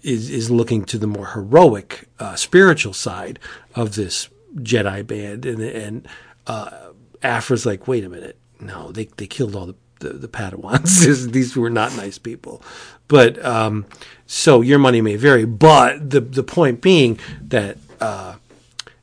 is 0.02 0.30
is 0.30 0.50
looking 0.50 0.86
to 0.86 0.98
the 0.98 1.08
more 1.08 1.28
heroic 1.28 2.08
uh, 2.20 2.36
spiritual 2.36 2.94
side 2.94 3.38
of 3.76 3.96
this 3.96 4.30
Jedi 4.56 5.06
band, 5.06 5.46
and 5.46 5.62
and 5.62 6.08
uh, 6.50 6.92
Aphra's 7.24 7.66
like, 7.66 7.88
wait 7.88 8.04
a 8.04 8.10
minute, 8.10 8.38
no, 8.60 8.92
they 8.92 9.06
they 9.18 9.28
killed 9.28 9.56
all 9.56 9.68
the 9.68 9.76
the, 10.00 10.10
the 10.10 10.28
Padawans. 10.28 11.32
These 11.32 11.56
were 11.56 11.70
not 11.70 11.96
nice 11.96 12.18
people, 12.18 12.64
but 13.08 13.44
um, 13.46 13.86
so 14.26 14.62
your 14.62 14.80
money 14.80 15.02
may 15.02 15.16
vary. 15.16 15.46
But 15.46 16.10
the 16.10 16.22
the 16.22 16.44
point 16.44 16.82
being 16.82 17.20
that 17.42 17.78
uh, 18.02 18.36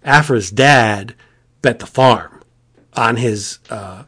Aphra's 0.05 0.51
dad 0.51 1.15
bet 1.63 1.79
the 1.79 1.87
farm 1.87 2.43
on 2.95 3.17
his 3.17 3.59
uh, 3.71 4.05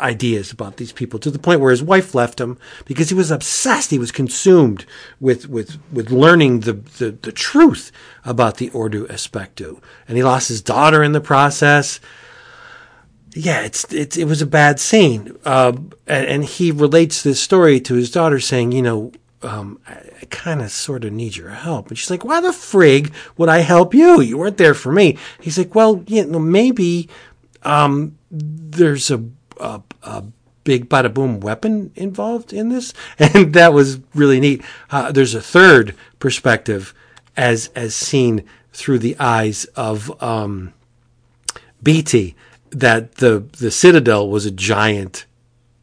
ideas 0.00 0.50
about 0.50 0.76
these 0.76 0.92
people 0.92 1.18
to 1.20 1.30
the 1.30 1.38
point 1.38 1.60
where 1.60 1.70
his 1.70 1.82
wife 1.82 2.14
left 2.14 2.40
him 2.40 2.58
because 2.84 3.08
he 3.08 3.14
was 3.14 3.30
obsessed. 3.30 3.90
He 3.90 3.98
was 3.98 4.10
consumed 4.10 4.84
with 5.20 5.48
with 5.48 5.78
with 5.92 6.10
learning 6.10 6.60
the 6.60 6.72
the, 6.72 7.12
the 7.12 7.32
truth 7.32 7.92
about 8.24 8.56
the 8.56 8.70
Ordu 8.70 9.06
Aspectu, 9.06 9.80
and 10.08 10.16
he 10.16 10.24
lost 10.24 10.48
his 10.48 10.62
daughter 10.62 11.02
in 11.02 11.12
the 11.12 11.20
process. 11.20 12.00
Yeah, 13.34 13.62
it's 13.62 13.84
it's 13.92 14.16
it 14.16 14.24
was 14.24 14.42
a 14.42 14.46
bad 14.46 14.80
scene, 14.80 15.36
uh, 15.44 15.72
and, 16.06 16.26
and, 16.26 16.44
he 16.44 16.70
relates 16.70 17.22
this 17.22 17.40
story 17.40 17.80
to 17.80 17.94
his 17.94 18.10
daughter, 18.10 18.40
saying, 18.40 18.72
you 18.72 18.82
know. 18.82 19.12
Um, 19.42 19.78
I, 19.86 19.92
I 20.22 20.26
kind 20.30 20.62
of 20.62 20.70
sort 20.70 21.04
of 21.04 21.12
need 21.12 21.36
your 21.36 21.50
help. 21.50 21.88
And 21.88 21.98
she's 21.98 22.08
like, 22.08 22.24
why 22.24 22.40
the 22.40 22.48
frig 22.48 23.12
would 23.36 23.50
I 23.50 23.58
help 23.58 23.92
you? 23.92 24.22
You 24.22 24.38
weren't 24.38 24.56
there 24.56 24.72
for 24.72 24.90
me. 24.90 25.18
He's 25.38 25.58
like, 25.58 25.74
well, 25.74 26.02
you 26.06 26.24
know, 26.24 26.38
maybe, 26.38 27.10
um, 27.62 28.16
there's 28.30 29.10
a 29.10 29.22
a, 29.58 29.82
a 30.02 30.24
big 30.64 30.88
bada 30.88 31.12
boom 31.12 31.40
weapon 31.40 31.92
involved 31.94 32.52
in 32.52 32.70
this, 32.70 32.92
and 33.18 33.54
that 33.54 33.72
was 33.72 34.00
really 34.14 34.40
neat. 34.40 34.62
Uh, 34.90 35.12
there's 35.12 35.34
a 35.34 35.42
third 35.42 35.94
perspective, 36.18 36.94
as 37.36 37.68
as 37.76 37.94
seen 37.94 38.44
through 38.72 38.98
the 38.98 39.16
eyes 39.20 39.66
of 39.76 40.22
um, 40.22 40.72
BT, 41.82 42.34
that 42.70 43.16
the 43.16 43.44
the 43.58 43.70
Citadel 43.70 44.28
was 44.28 44.46
a 44.46 44.50
giant 44.50 45.26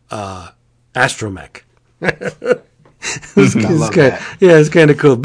uh, 0.10 0.50
astromech. 0.94 1.62
it's, 2.02 3.56
it's 3.56 3.90
kind 3.90 4.20
yeah, 4.40 4.58
it's 4.58 4.70
kind 4.70 4.92
of 4.92 4.98
cool. 4.98 5.18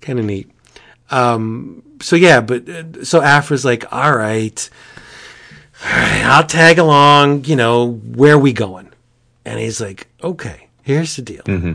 Kind 0.00 0.18
of 0.18 0.24
neat. 0.24 0.50
Um, 1.10 1.82
so 2.00 2.16
yeah, 2.16 2.40
but 2.40 2.68
uh, 2.68 3.04
so 3.04 3.22
Aphra's 3.22 3.64
like, 3.64 3.90
all 3.92 4.16
right 4.16 4.68
right, 5.84 6.22
I'll 6.24 6.46
tag 6.46 6.78
along, 6.78 7.44
you 7.44 7.56
know, 7.56 7.92
where 7.92 8.38
we 8.38 8.52
going? 8.52 8.92
And 9.44 9.58
he's 9.58 9.80
like, 9.80 10.06
okay, 10.22 10.68
here's 10.82 11.16
the 11.16 11.22
deal. 11.22 11.42
Mm-hmm. 11.42 11.72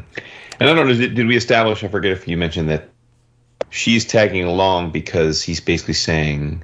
And 0.60 0.70
I 0.70 0.74
don't 0.74 0.88
know, 0.88 0.94
did, 0.94 1.16
did 1.16 1.28
we 1.28 1.36
establish, 1.36 1.84
I 1.84 1.88
forget 1.88 2.12
if 2.12 2.28
you 2.28 2.38
mentioned 2.38 2.70
that 2.70 2.90
she's 3.70 4.06
tagging 4.06 4.46
along 4.46 4.92
because 4.92 5.44
he's 5.44 5.60
basically 5.60 5.94
saying, 5.94 6.64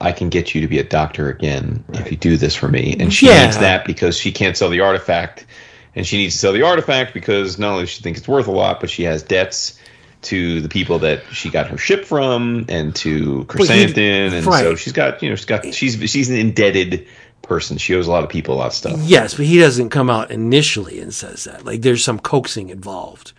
I 0.00 0.12
can 0.12 0.28
get 0.28 0.54
you 0.54 0.60
to 0.62 0.68
be 0.68 0.78
a 0.78 0.84
doctor 0.84 1.30
again 1.30 1.84
right. 1.88 2.00
if 2.00 2.10
you 2.10 2.16
do 2.16 2.36
this 2.36 2.54
for 2.54 2.68
me. 2.68 2.96
And 2.98 3.12
she 3.12 3.26
yeah. 3.26 3.44
needs 3.44 3.58
that 3.58 3.86
because 3.86 4.16
she 4.16 4.32
can't 4.32 4.56
sell 4.56 4.68
the 4.68 4.80
artifact. 4.80 5.46
And 5.94 6.06
she 6.06 6.16
needs 6.16 6.34
to 6.34 6.40
sell 6.40 6.52
the 6.52 6.62
artifact 6.62 7.14
because 7.14 7.58
not 7.58 7.72
only 7.72 7.82
does 7.82 7.90
she 7.90 8.02
think 8.02 8.16
it's 8.16 8.26
worth 8.26 8.48
a 8.48 8.52
lot, 8.52 8.80
but 8.80 8.90
she 8.90 9.04
has 9.04 9.22
debts 9.22 9.78
to 10.22 10.60
the 10.60 10.68
people 10.68 11.00
that 11.00 11.24
she 11.32 11.50
got 11.50 11.68
her 11.68 11.78
ship 11.78 12.04
from 12.04 12.64
and 12.68 12.94
to 12.96 13.44
Chrysanthemum, 13.44 14.32
and 14.34 14.46
right. 14.46 14.62
so 14.62 14.74
she's 14.76 14.92
got 14.92 15.22
you 15.22 15.28
know 15.28 15.34
she's 15.34 15.44
got 15.44 15.74
she's 15.74 16.10
she's 16.10 16.30
an 16.30 16.36
indebted 16.36 17.06
person. 17.42 17.76
She 17.76 17.94
owes 17.94 18.06
a 18.06 18.10
lot 18.10 18.22
of 18.22 18.30
people 18.30 18.54
a 18.54 18.58
lot 18.58 18.68
of 18.68 18.74
stuff. 18.74 19.00
Yes, 19.02 19.34
but 19.34 19.46
he 19.46 19.58
doesn't 19.58 19.90
come 19.90 20.08
out 20.08 20.30
initially 20.30 21.00
and 21.00 21.12
says 21.12 21.44
that. 21.44 21.64
Like 21.64 21.82
there's 21.82 22.04
some 22.04 22.18
coaxing 22.18 22.70
involved. 22.70 23.32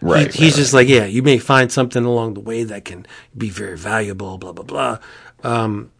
Right. 0.00 0.32
He, 0.32 0.44
he's 0.44 0.54
right, 0.54 0.58
just 0.58 0.72
right. 0.72 0.80
like, 0.80 0.88
yeah, 0.88 1.04
you 1.04 1.22
may 1.22 1.38
find 1.38 1.70
something 1.70 2.04
along 2.04 2.34
the 2.34 2.40
way 2.40 2.64
that 2.64 2.86
can 2.86 3.06
be 3.36 3.50
very 3.50 3.76
valuable. 3.76 4.38
Blah 4.38 4.52
blah 4.52 4.64
blah. 4.64 4.98
Um, 5.44 5.92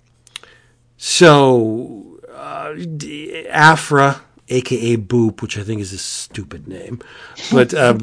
so 0.97 2.18
uh, 2.34 2.74
Aphra 3.51 4.22
aka 4.51 4.96
Boop, 4.96 5.42
which 5.42 5.57
I 5.59 5.62
think 5.62 5.80
is 5.80 5.92
a 5.92 5.98
stupid 5.98 6.68
name, 6.68 7.01
but 7.51 7.72
uh, 7.72 7.96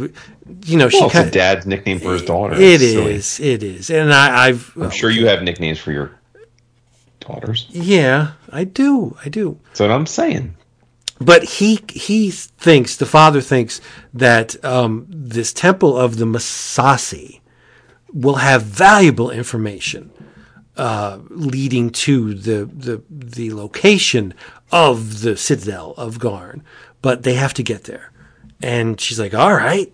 you 0.65 0.77
know, 0.77 0.89
she 0.89 0.99
well, 0.99 1.09
kind 1.09 1.27
of 1.27 1.33
dad's 1.33 1.65
nickname 1.65 1.99
for 1.99 2.13
his 2.13 2.23
daughter. 2.23 2.55
It 2.55 2.81
is, 2.81 3.39
it 3.39 3.63
is, 3.63 3.89
and 3.89 4.13
I, 4.13 4.47
have 4.47 4.71
I'm 4.77 4.89
sure 4.89 5.09
you 5.09 5.27
have 5.27 5.43
nicknames 5.43 5.79
for 5.79 5.91
your 5.91 6.17
daughters. 7.19 7.67
Yeah, 7.69 8.33
I 8.49 8.63
do, 8.63 9.17
I 9.23 9.29
do. 9.29 9.59
That's 9.67 9.81
what 9.81 9.91
I'm 9.91 10.05
saying. 10.05 10.55
But 11.19 11.43
he 11.43 11.79
he 11.89 12.31
thinks 12.31 12.95
the 12.95 13.05
father 13.05 13.41
thinks 13.41 13.81
that 14.13 14.63
um, 14.63 15.07
this 15.09 15.51
temple 15.51 15.97
of 15.97 16.17
the 16.17 16.25
Massassi 16.25 17.41
will 18.13 18.35
have 18.35 18.63
valuable 18.63 19.31
information 19.31 20.11
uh, 20.77 21.19
leading 21.29 21.89
to 21.89 22.33
the, 22.33 22.65
the 22.65 23.01
the 23.09 23.53
location 23.53 24.33
of 24.71 25.21
the 25.21 25.35
citadel 25.35 25.93
of 25.97 26.19
Garn, 26.19 26.63
but 27.01 27.23
they 27.23 27.33
have 27.33 27.53
to 27.55 27.63
get 27.63 27.85
there. 27.85 28.11
And 28.61 28.99
she's 28.99 29.19
like, 29.19 29.33
"All 29.33 29.53
right, 29.53 29.91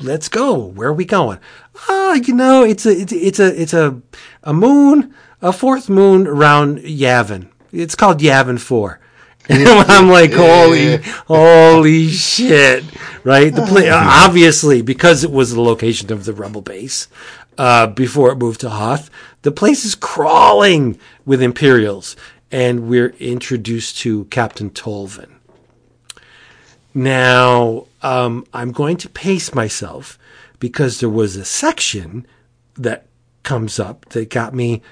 let's 0.00 0.28
go. 0.28 0.54
Where 0.54 0.88
are 0.88 0.92
we 0.92 1.04
going? 1.04 1.38
Ah, 1.88 2.14
you 2.14 2.34
know, 2.34 2.64
it's 2.64 2.86
a 2.86 2.90
it's, 2.90 3.12
it's 3.12 3.40
a 3.40 3.60
it's 3.60 3.74
a 3.74 4.00
a 4.42 4.52
moon, 4.52 5.14
a 5.42 5.52
fourth 5.52 5.88
moon 5.88 6.26
around 6.26 6.78
Yavin. 6.78 7.48
It's 7.72 7.94
called 7.94 8.20
Yavin 8.20 8.60
Four. 8.60 9.00
And 9.50 9.66
I'm 9.66 10.10
like, 10.10 10.32
holy, 10.34 10.96
holy 11.26 12.08
shit, 12.08 12.84
right? 13.24 13.54
The 13.54 13.62
pla- 13.62 13.88
obviously 14.26 14.82
because 14.82 15.24
it 15.24 15.30
was 15.30 15.54
the 15.54 15.62
location 15.62 16.12
of 16.12 16.26
the 16.26 16.34
rebel 16.34 16.60
base 16.60 17.08
uh, 17.58 17.88
before 17.88 18.30
it 18.30 18.38
moved 18.38 18.60
to 18.60 18.70
Hoth, 18.70 19.10
the 19.42 19.52
place 19.52 19.84
is 19.84 19.94
crawling 19.94 20.98
with 21.26 21.42
Imperials, 21.42 22.16
and 22.50 22.88
we're 22.88 23.14
introduced 23.18 23.98
to 23.98 24.24
Captain 24.26 24.70
Tolvan. 24.70 25.34
Now, 26.94 27.86
um, 28.02 28.46
I'm 28.54 28.72
going 28.72 28.96
to 28.98 29.08
pace 29.08 29.54
myself 29.54 30.18
because 30.58 31.00
there 31.00 31.10
was 31.10 31.36
a 31.36 31.44
section 31.44 32.26
that 32.76 33.06
comes 33.42 33.78
up 33.78 34.08
that 34.10 34.30
got 34.30 34.54
me. 34.54 34.82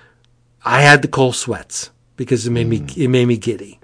I 0.65 0.83
had 0.83 1.03
the 1.03 1.09
cold 1.09 1.37
sweats 1.37 1.91
because 2.17 2.47
it 2.47 2.51
made 2.51 2.67
me 2.67 2.85
it 2.97 3.09
made 3.09 3.27
me 3.27 3.37
giddy. 3.37 3.81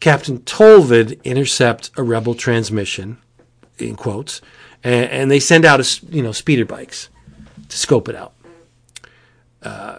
Captain 0.00 0.38
Tolvan 0.40 1.22
intercepts 1.22 1.90
a 1.96 2.02
rebel 2.02 2.34
transmission, 2.34 3.18
in 3.78 3.94
quotes, 3.94 4.40
and, 4.84 5.10
and 5.10 5.30
they 5.30 5.40
send 5.40 5.64
out 5.64 5.80
a 5.80 6.06
you 6.10 6.22
know 6.22 6.32
speeder 6.32 6.64
bikes 6.64 7.08
to 7.68 7.76
scope 7.76 8.08
it 8.08 8.14
out. 8.14 8.32
Uh, 9.62 9.98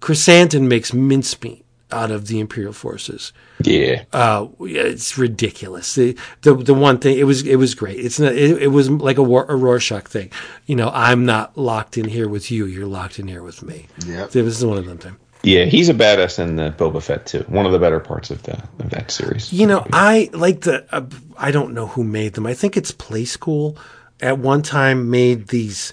Chrysanthemum 0.00 0.68
makes 0.68 0.92
mincemeat 0.92 1.64
out 1.90 2.10
of 2.10 2.26
the 2.26 2.40
Imperial 2.40 2.72
forces. 2.72 3.32
Yeah. 3.62 4.04
Uh, 4.12 4.48
it's 4.60 5.16
ridiculous. 5.16 5.94
The, 5.94 6.16
the 6.42 6.54
the 6.54 6.74
one 6.74 6.98
thing 6.98 7.18
it 7.18 7.24
was 7.24 7.46
it 7.46 7.56
was 7.56 7.74
great. 7.74 7.98
It's 7.98 8.18
not, 8.18 8.32
it, 8.34 8.62
it 8.62 8.68
was 8.68 8.90
like 8.90 9.16
a, 9.16 9.22
War, 9.22 9.46
a 9.48 9.56
Rorschach 9.56 10.08
thing. 10.08 10.30
You 10.66 10.76
know, 10.76 10.90
I'm 10.92 11.24
not 11.24 11.56
locked 11.56 11.96
in 11.96 12.06
here 12.06 12.28
with 12.28 12.50
you. 12.50 12.66
You're 12.66 12.86
locked 12.86 13.18
in 13.18 13.28
here 13.28 13.42
with 13.42 13.62
me. 13.62 13.86
Yep. 14.06 14.36
It 14.36 14.42
was 14.42 14.64
one 14.64 14.78
of 14.78 14.86
them 14.86 14.98
things. 14.98 15.16
Yeah, 15.44 15.64
he's 15.64 15.88
a 15.88 15.94
badass 15.94 16.38
in 16.38 16.56
the 16.56 16.70
Boba 16.70 17.02
Fett 17.02 17.26
too. 17.26 17.44
One 17.48 17.66
of 17.66 17.72
the 17.72 17.78
better 17.78 18.00
parts 18.00 18.30
of 18.30 18.42
the 18.42 18.62
of 18.78 18.90
that 18.90 19.10
series. 19.10 19.52
You 19.52 19.66
know, 19.66 19.86
I 19.92 20.30
like 20.32 20.62
the. 20.62 20.86
Uh, 20.90 21.06
I 21.36 21.50
don't 21.50 21.74
know 21.74 21.86
who 21.86 22.02
made 22.04 22.34
them. 22.34 22.46
I 22.46 22.54
think 22.54 22.76
it's 22.76 22.92
Playskool. 22.92 23.76
At 24.20 24.38
one 24.38 24.62
time, 24.62 25.10
made 25.10 25.48
these 25.48 25.92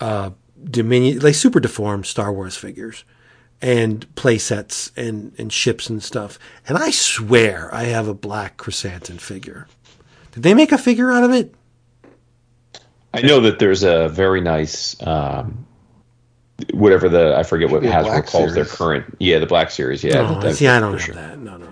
uh, 0.00 0.30
Dominion, 0.62 1.20
like 1.20 1.34
super 1.34 1.60
deformed 1.60 2.06
Star 2.06 2.32
Wars 2.32 2.56
figures, 2.56 3.04
and 3.62 4.12
play 4.14 4.38
sets 4.38 4.92
and 4.96 5.32
and 5.38 5.52
ships 5.52 5.88
and 5.88 6.02
stuff. 6.02 6.38
And 6.68 6.76
I 6.76 6.90
swear, 6.90 7.74
I 7.74 7.84
have 7.84 8.08
a 8.08 8.14
black 8.14 8.56
chrysanthemum 8.56 9.18
figure. 9.18 9.66
Did 10.32 10.42
they 10.42 10.54
make 10.54 10.72
a 10.72 10.78
figure 10.78 11.10
out 11.10 11.24
of 11.24 11.32
it? 11.32 11.54
I 13.12 13.22
know 13.22 13.40
that 13.40 13.58
there's 13.58 13.82
a 13.82 14.08
very 14.08 14.40
nice, 14.40 14.94
um, 15.04 15.66
whatever 16.72 17.08
the 17.08 17.36
I 17.36 17.42
forget 17.42 17.70
what 17.70 17.82
Maybe 17.82 17.92
a 17.92 17.96
Hasbro 17.96 18.04
Black 18.04 18.26
calls 18.26 18.54
their 18.54 18.64
current. 18.64 19.04
Yeah, 19.18 19.38
the 19.38 19.46
Black 19.46 19.70
Series. 19.70 20.02
Yeah, 20.04 20.34
Oh, 20.36 20.40
that- 20.40 20.54
see, 20.56 20.66
I 20.68 20.80
don't 20.80 20.92
have 20.92 21.02
sure. 21.02 21.14
that. 21.14 21.38
No, 21.38 21.56
no. 21.56 21.66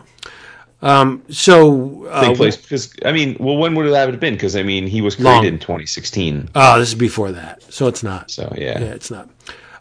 Um, 0.80 1.22
so, 1.28 2.06
uh, 2.06 2.22
Same 2.22 2.36
place 2.36 2.56
because 2.56 2.92
I 3.04 3.10
mean, 3.10 3.36
well, 3.40 3.56
when 3.56 3.74
would 3.74 3.86
it 3.86 3.94
have 3.94 4.20
been? 4.20 4.34
Because 4.34 4.54
I 4.54 4.62
mean, 4.62 4.86
he 4.86 5.00
was 5.00 5.18
Long. 5.18 5.40
created 5.40 5.54
in 5.54 5.60
2016. 5.60 6.50
oh, 6.54 6.78
this 6.78 6.88
is 6.90 6.94
before 6.94 7.32
that, 7.32 7.62
so 7.72 7.88
it's 7.88 8.02
not. 8.04 8.30
So 8.30 8.52
yeah, 8.56 8.78
Yeah, 8.80 8.86
it's 8.86 9.10
not. 9.10 9.28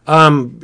Um, 0.07 0.59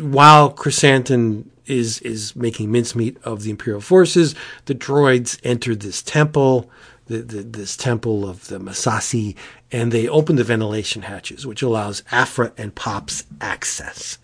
while 0.00 0.50
Chrysanthemum 0.50 1.50
is 1.66 1.98
is 2.00 2.34
making 2.34 2.72
mincemeat 2.72 3.18
of 3.22 3.42
the 3.42 3.50
Imperial 3.50 3.80
forces, 3.82 4.34
the 4.64 4.74
droids 4.74 5.38
enter 5.44 5.74
this 5.74 6.00
temple, 6.02 6.70
the, 7.10 7.18
the, 7.18 7.42
this 7.42 7.76
temple 7.76 8.26
of 8.28 8.46
the 8.46 8.60
Massassi, 8.60 9.34
and 9.72 9.90
they 9.90 10.06
open 10.06 10.36
the 10.36 10.44
ventilation 10.44 11.02
hatches, 11.02 11.44
which 11.44 11.60
allows 11.60 12.04
Aphra 12.12 12.52
and 12.56 12.72
Pops 12.74 13.24
access. 13.40 14.18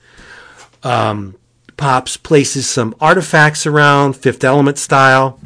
Um, 0.84 1.34
Pops 1.76 2.16
places 2.16 2.68
some 2.68 2.95
artifacts 3.01 3.66
around, 3.66 4.14
Fifth 4.14 4.45
Element 4.45 4.78
style, 4.78 5.41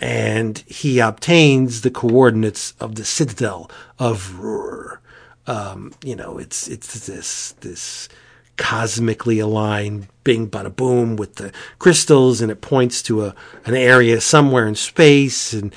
and 0.00 0.58
he 0.66 0.98
obtains 0.98 1.82
the 1.82 1.90
coordinates 1.90 2.72
of 2.80 2.94
the 2.94 3.04
citadel 3.04 3.70
of 3.98 4.40
Rur. 4.40 4.98
Um, 5.46 5.92
you 6.02 6.16
know, 6.16 6.38
it's 6.38 6.68
it's 6.68 7.06
this 7.06 7.52
this 7.60 8.08
cosmically 8.56 9.38
aligned 9.40 10.06
bing 10.24 10.48
bada 10.48 10.74
boom 10.74 11.16
with 11.16 11.34
the 11.36 11.52
crystals, 11.78 12.40
and 12.40 12.50
it 12.50 12.62
points 12.62 13.02
to 13.02 13.26
a 13.26 13.34
an 13.66 13.74
area 13.74 14.20
somewhere 14.20 14.66
in 14.66 14.74
space. 14.74 15.52
And 15.52 15.74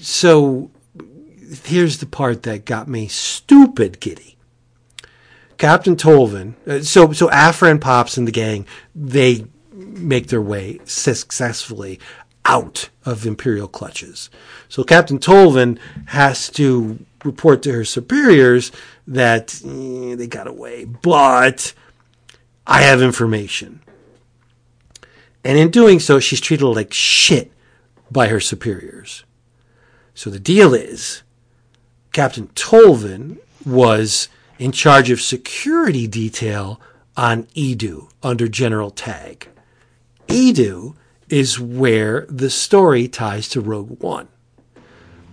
so, 0.00 0.70
here's 1.64 1.98
the 1.98 2.06
part 2.06 2.42
that 2.44 2.64
got 2.64 2.88
me 2.88 3.08
stupid 3.08 4.00
giddy. 4.00 4.36
Captain 5.60 5.94
Tolvan. 5.94 6.54
Uh, 6.66 6.80
so 6.80 7.12
so 7.12 7.30
Aphra 7.30 7.70
and 7.70 7.80
Pops 7.80 8.16
and 8.16 8.26
the 8.26 8.32
gang 8.32 8.64
they 8.94 9.44
make 9.72 10.28
their 10.28 10.40
way 10.40 10.80
successfully 10.86 12.00
out 12.46 12.88
of 13.04 13.26
Imperial 13.26 13.68
clutches. 13.68 14.30
So 14.70 14.82
Captain 14.84 15.18
Tolvan 15.18 15.78
has 16.06 16.48
to 16.52 17.04
report 17.24 17.62
to 17.62 17.72
her 17.72 17.84
superiors 17.84 18.72
that 19.06 19.60
eh, 19.62 20.14
they 20.14 20.26
got 20.26 20.46
away, 20.46 20.86
but 20.86 21.74
I 22.66 22.80
have 22.80 23.02
information. 23.02 23.82
And 25.44 25.58
in 25.58 25.70
doing 25.70 26.00
so, 26.00 26.20
she's 26.20 26.40
treated 26.40 26.64
like 26.64 26.94
shit 26.94 27.52
by 28.10 28.28
her 28.28 28.40
superiors. 28.40 29.24
So 30.20 30.28
the 30.28 30.38
deal 30.38 30.74
is 30.74 31.22
Captain 32.12 32.48
Tolvin 32.48 33.38
was 33.64 34.28
in 34.58 34.70
charge 34.70 35.10
of 35.10 35.18
security 35.18 36.06
detail 36.06 36.78
on 37.16 37.44
Eadu 37.56 38.10
under 38.22 38.46
General 38.46 38.90
Tagge. 38.90 39.46
Eadu 40.28 40.94
is 41.30 41.58
where 41.58 42.26
the 42.28 42.50
story 42.50 43.08
ties 43.08 43.48
to 43.48 43.62
Rogue 43.62 43.98
One 44.02 44.28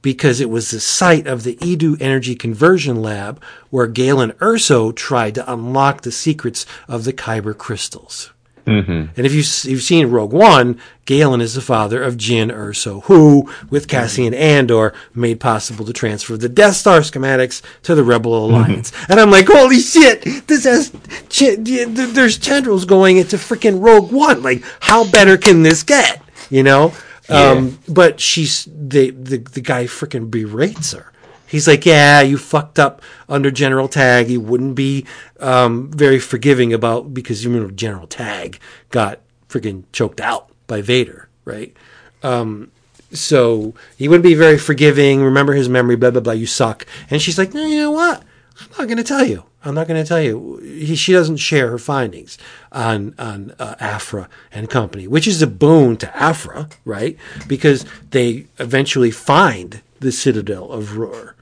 because 0.01 0.39
it 0.39 0.49
was 0.49 0.71
the 0.71 0.79
site 0.79 1.27
of 1.27 1.43
the 1.43 1.57
Eadu 1.57 2.01
Energy 2.01 2.33
Conversion 2.33 3.01
Lab 3.01 3.43
where 3.69 3.87
Galen 3.87 4.31
Erso 4.39 4.95
tried 4.95 5.35
to 5.35 5.51
unlock 5.51 6.03
the 6.03 6.13
secrets 6.13 6.65
of 6.87 7.03
the 7.03 7.11
Kyber 7.11 7.57
crystals. 7.57 8.31
Mm-hmm. 8.67 8.91
And 9.15 9.25
if 9.25 9.33
you, 9.33 9.71
you've 9.71 9.81
seen 9.81 10.11
Rogue 10.11 10.33
One, 10.33 10.79
Galen 11.05 11.39
is 11.39 11.53
the 11.53 11.61
father 11.61 12.03
of 12.03 12.17
Jyn 12.17 12.51
Erso, 12.51 13.01
who, 13.03 13.49
with 13.69 13.87
mm-hmm. 13.87 13.89
Cassian 13.89 14.33
Andor, 14.33 14.93
made 15.15 15.39
possible 15.39 15.85
to 15.85 15.93
transfer 15.93 16.35
the 16.35 16.49
Death 16.49 16.75
Star 16.75 16.99
schematics 16.99 17.61
to 17.83 17.95
the 17.95 18.03
Rebel 18.03 18.33
mm-hmm. 18.33 18.53
Alliance. 18.53 18.91
And 19.07 19.19
I'm 19.19 19.31
like, 19.31 19.47
holy 19.47 19.79
shit, 19.79 20.23
this 20.47 20.65
has, 20.65 20.91
ch- 21.29 21.57
there's 21.57 22.37
tendrils 22.37 22.83
going 22.83 23.17
into 23.17 23.37
freaking 23.37 23.81
Rogue 23.81 24.11
One. 24.11 24.43
Like, 24.43 24.63
how 24.81 25.09
better 25.09 25.37
can 25.37 25.63
this 25.63 25.81
get? 25.83 26.21
You 26.49 26.63
know? 26.63 26.93
Um, 27.29 27.79
but 27.87 28.19
she's, 28.19 28.65
the, 28.65 29.11
the, 29.11 29.37
the 29.37 29.61
guy 29.61 29.85
freaking 29.85 30.29
berates 30.29 30.91
her. 30.93 31.11
He's 31.47 31.67
like, 31.67 31.85
yeah, 31.85 32.21
you 32.21 32.37
fucked 32.37 32.77
up 32.77 33.01
under 33.29 33.49
General 33.49 33.87
Tagge. 33.87 34.27
He 34.27 34.37
wouldn't 34.37 34.75
be 34.75 35.05
um, 35.39 35.89
very 35.91 36.19
forgiving 36.19 36.73
about 36.73 37.13
because 37.13 37.43
you 37.43 37.49
remember 37.49 37.73
General 37.73 38.07
Tagge 38.07 38.59
got 38.89 39.21
freaking 39.49 39.83
choked 39.91 40.19
out 40.19 40.49
by 40.67 40.81
Vader, 40.81 41.29
right? 41.45 41.75
Um, 42.21 42.71
so 43.11 43.73
he 43.97 44.07
wouldn't 44.07 44.23
be 44.23 44.33
very 44.33 44.57
forgiving. 44.57 45.21
Remember 45.21 45.53
his 45.53 45.69
memory, 45.69 45.95
blah 45.95 46.11
blah 46.11 46.21
blah. 46.21 46.33
You 46.33 46.45
suck. 46.45 46.85
And 47.09 47.21
she's 47.21 47.37
like, 47.37 47.53
no, 47.53 47.65
you 47.65 47.77
know 47.77 47.91
what? 47.91 48.23
I'm 48.59 48.69
not 48.71 48.87
going 48.87 48.97
to 48.97 49.03
tell 49.03 49.25
you. 49.25 49.43
I'm 49.63 49.75
not 49.75 49.87
going 49.87 50.01
to 50.01 50.07
tell 50.07 50.21
you. 50.21 50.57
He, 50.57 50.95
she 50.95 51.13
doesn't 51.13 51.37
share 51.37 51.69
her 51.69 51.77
findings 51.77 52.37
on 52.71 53.15
on 53.17 53.53
uh, 53.59 53.75
Aphra 53.79 54.29
and 54.51 54.69
company, 54.69 55.07
which 55.07 55.27
is 55.27 55.41
a 55.41 55.47
boon 55.47 55.97
to 55.97 56.17
Aphra, 56.17 56.69
right? 56.85 57.17
Because 57.47 57.85
they 58.11 58.47
eventually 58.59 59.11
find 59.11 59.81
the 59.99 60.11
citadel 60.11 60.71
of 60.71 60.97
Rur. 60.97 61.35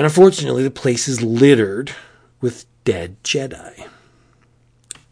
And 0.00 0.06
unfortunately, 0.06 0.62
the 0.62 0.70
place 0.70 1.08
is 1.08 1.20
littered 1.20 1.92
with 2.40 2.64
dead 2.84 3.22
Jedi. 3.22 3.86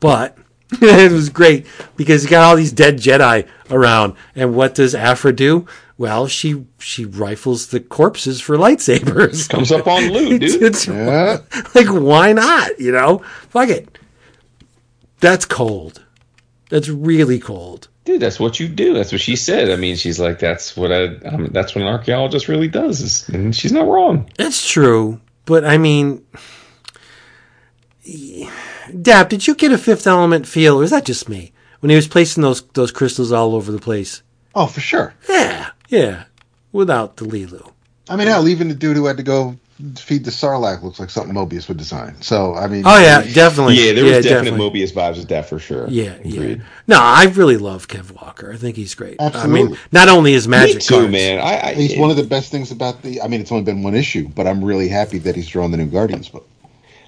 But 0.01 0.39
it 0.80 1.12
was 1.12 1.28
great 1.28 1.66
because 1.95 2.24
you 2.24 2.30
got 2.30 2.43
all 2.43 2.57
these 2.57 2.72
dead 2.72 2.97
Jedi 2.97 3.47
around. 3.70 4.14
And 4.34 4.55
what 4.55 4.74
does 4.74 4.95
Aphra 4.95 5.34
do? 5.34 5.66
Well, 5.99 6.26
she 6.26 6.64
she 6.78 7.05
rifles 7.05 7.66
the 7.66 7.80
corpses 7.80 8.41
for 8.41 8.57
lightsabers. 8.57 9.47
comes 9.51 9.70
up 9.70 9.86
on 9.86 10.11
loot, 10.11 10.41
dude. 10.41 10.62
It's 10.62 10.89
Yeah. 10.89 11.41
like 11.74 11.89
why 11.89 12.32
not? 12.32 12.80
You 12.80 12.93
know, 12.93 13.18
fuck 13.51 13.68
it. 13.68 13.99
That's 15.20 15.45
cold. 15.45 16.03
That's 16.70 16.89
really 16.89 17.39
cold. 17.39 17.89
Dude, 18.09 18.21
that's 18.23 18.41
what 18.41 18.59
you 18.59 18.69
do. 18.69 18.95
That's 18.95 19.13
what 19.13 19.21
she 19.21 19.37
said. 19.37 19.71
I 19.71 19.77
mean, 19.77 19.95
she's 19.95 20.19
like, 20.19 20.39
that's 20.39 20.75
what 20.75 20.91
I. 20.91 21.09
Um, 21.27 21.49
that's 21.53 21.75
what 21.75 21.83
an 21.83 21.89
archaeologist 21.89 22.49
really 22.49 22.67
does. 22.67 23.03
Is, 23.03 23.29
and 23.29 23.55
she's 23.55 23.71
not 23.71 23.87
wrong. 23.87 24.31
That's 24.39 24.67
true, 24.67 25.21
but 25.45 25.63
I 25.63 25.77
mean, 25.77 26.25
Dap, 29.03 29.29
did 29.29 29.47
you 29.47 29.55
get 29.55 29.73
a 29.73 29.77
Fifth 29.77 30.07
Element 30.07 30.47
feel, 30.47 30.81
or 30.81 30.85
is 30.85 30.91
that 30.91 31.05
just 31.05 31.29
me 31.29 31.53
when 31.81 31.91
he 31.91 31.97
was 31.97 32.09
placing 32.09 32.43
those 32.43 32.63
those 32.69 32.93
crystals 32.93 33.31
all 33.31 33.55
over 33.55 33.71
the 33.71 33.79
place? 33.79 34.23
Oh, 34.55 34.69
for 34.69 34.81
sure. 34.81 35.13
Yeah, 35.29 35.73
yeah, 35.91 36.25
without 36.73 37.19
the 37.19 37.27
Leeloo. 37.27 37.73
I 38.09 38.17
mean, 38.17 38.29
hell, 38.29 38.49
even 38.49 38.69
the 38.69 38.75
dude 38.75 38.97
who 38.97 39.05
had 39.05 39.19
to 39.19 39.23
go 39.23 39.59
feed 39.97 40.24
the 40.24 40.31
Sarlacc 40.31 40.83
looks 40.83 40.99
like 40.99 41.09
something 41.09 41.35
Moebius 41.35 41.68
would 41.68 41.76
design. 41.76 42.20
So, 42.20 42.55
I 42.55 42.66
mean, 42.66 42.83
Oh 42.85 42.99
yeah, 42.99 43.22
definitely. 43.22 43.74
Yeah, 43.74 43.93
there 43.93 44.05
was 44.05 44.24
definite 44.24 44.51
definitely. 44.51 44.83
Moebius 44.83 44.93
vibes 44.93 45.16
with 45.18 45.29
that 45.29 45.49
for 45.49 45.59
sure. 45.59 45.87
Yeah, 45.89 46.16
yeah. 46.24 46.41
Agreed. 46.41 46.62
No, 46.89 46.99
I 47.01 47.26
really 47.26 47.57
love 47.57 47.87
Kev 47.87 48.11
Walker. 48.11 48.53
I 48.53 48.57
think 48.57 48.76
he's 48.76 48.95
great. 48.95 49.16
I 49.20 49.24
mean, 49.24 49.35
Absolutely. 49.35 49.79
not 49.93 50.09
only 50.09 50.33
his 50.33 50.49
magic 50.49 50.76
Me 50.76 50.81
too, 50.81 50.95
cards, 50.95 51.12
man. 51.12 51.39
I, 51.39 51.68
I 51.68 51.74
he's 51.74 51.97
one 51.97 52.11
of 52.11 52.16
the 52.16 52.24
best 52.24 52.51
things 52.51 52.72
about 52.72 53.03
the. 53.03 53.22
I 53.22 53.29
mean, 53.29 53.41
it's 53.41 53.53
only 53.53 53.64
been 53.64 53.83
one 53.83 53.95
issue, 53.95 54.29
but 54.29 54.47
I'm 54.47 54.64
really 54.64 54.89
happy 54.89 55.18
that 55.18 55.37
he's 55.37 55.49
drawing 55.49 55.70
the 55.70 55.76
new 55.76 55.87
Guardians 55.87 56.29
book. 56.29 56.49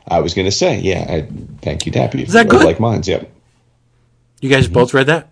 I 0.06 0.20
was 0.20 0.34
going 0.34 0.46
to 0.46 0.52
say, 0.52 0.78
yeah. 0.78 1.06
I, 1.08 1.28
thank 1.62 1.86
you, 1.86 1.92
Dappy. 1.92 2.22
Is 2.22 2.32
that 2.32 2.48
good? 2.48 2.64
Like 2.64 2.80
mine's, 2.80 3.08
yep. 3.08 3.30
You 4.40 4.48
guys 4.48 4.64
mm-hmm. 4.64 4.74
both 4.74 4.94
read 4.94 5.06
that? 5.06 5.28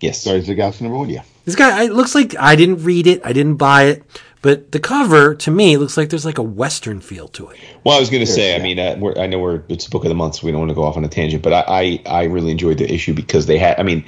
Yes. 0.00 0.24
Guardians 0.24 0.44
of 0.44 0.48
the 0.48 0.54
Galaxy 0.56 0.84
number 0.84 0.98
one, 0.98 1.10
yeah. 1.10 1.22
This 1.44 1.56
guy, 1.56 1.84
it 1.84 1.92
looks 1.92 2.14
like 2.14 2.34
I 2.38 2.56
didn't 2.56 2.84
read 2.84 3.06
it. 3.06 3.20
I 3.24 3.32
didn't 3.32 3.56
buy 3.56 3.84
it. 3.84 4.04
But 4.42 4.72
the 4.72 4.80
cover, 4.80 5.34
to 5.34 5.50
me, 5.50 5.76
looks 5.76 5.96
like 5.96 6.08
there's 6.08 6.24
like 6.24 6.38
a 6.38 6.42
Western 6.42 7.00
feel 7.00 7.28
to 7.28 7.48
it. 7.50 7.58
Well, 7.84 7.96
I 7.96 8.00
was 8.00 8.08
going 8.08 8.24
to 8.24 8.30
say, 8.32 8.56
I 8.56 8.58
mean, 8.58 8.78
uh, 8.78 8.96
we're, 8.98 9.14
I 9.18 9.26
know 9.26 9.38
we're 9.38 9.62
it's 9.68 9.86
book 9.86 10.04
of 10.04 10.08
the 10.08 10.14
month, 10.14 10.36
so 10.36 10.46
we 10.46 10.50
don't 10.52 10.60
want 10.60 10.70
to 10.70 10.74
go 10.74 10.82
off 10.84 10.96
on 10.96 11.04
a 11.04 11.08
tangent, 11.08 11.42
but 11.42 11.52
I, 11.52 11.64
I, 11.68 12.02
I 12.06 12.22
really 12.24 12.50
enjoyed 12.50 12.78
the 12.78 12.90
issue 12.92 13.12
because 13.12 13.46
they 13.46 13.58
had, 13.58 13.78
I 13.78 13.82
mean, 13.82 14.04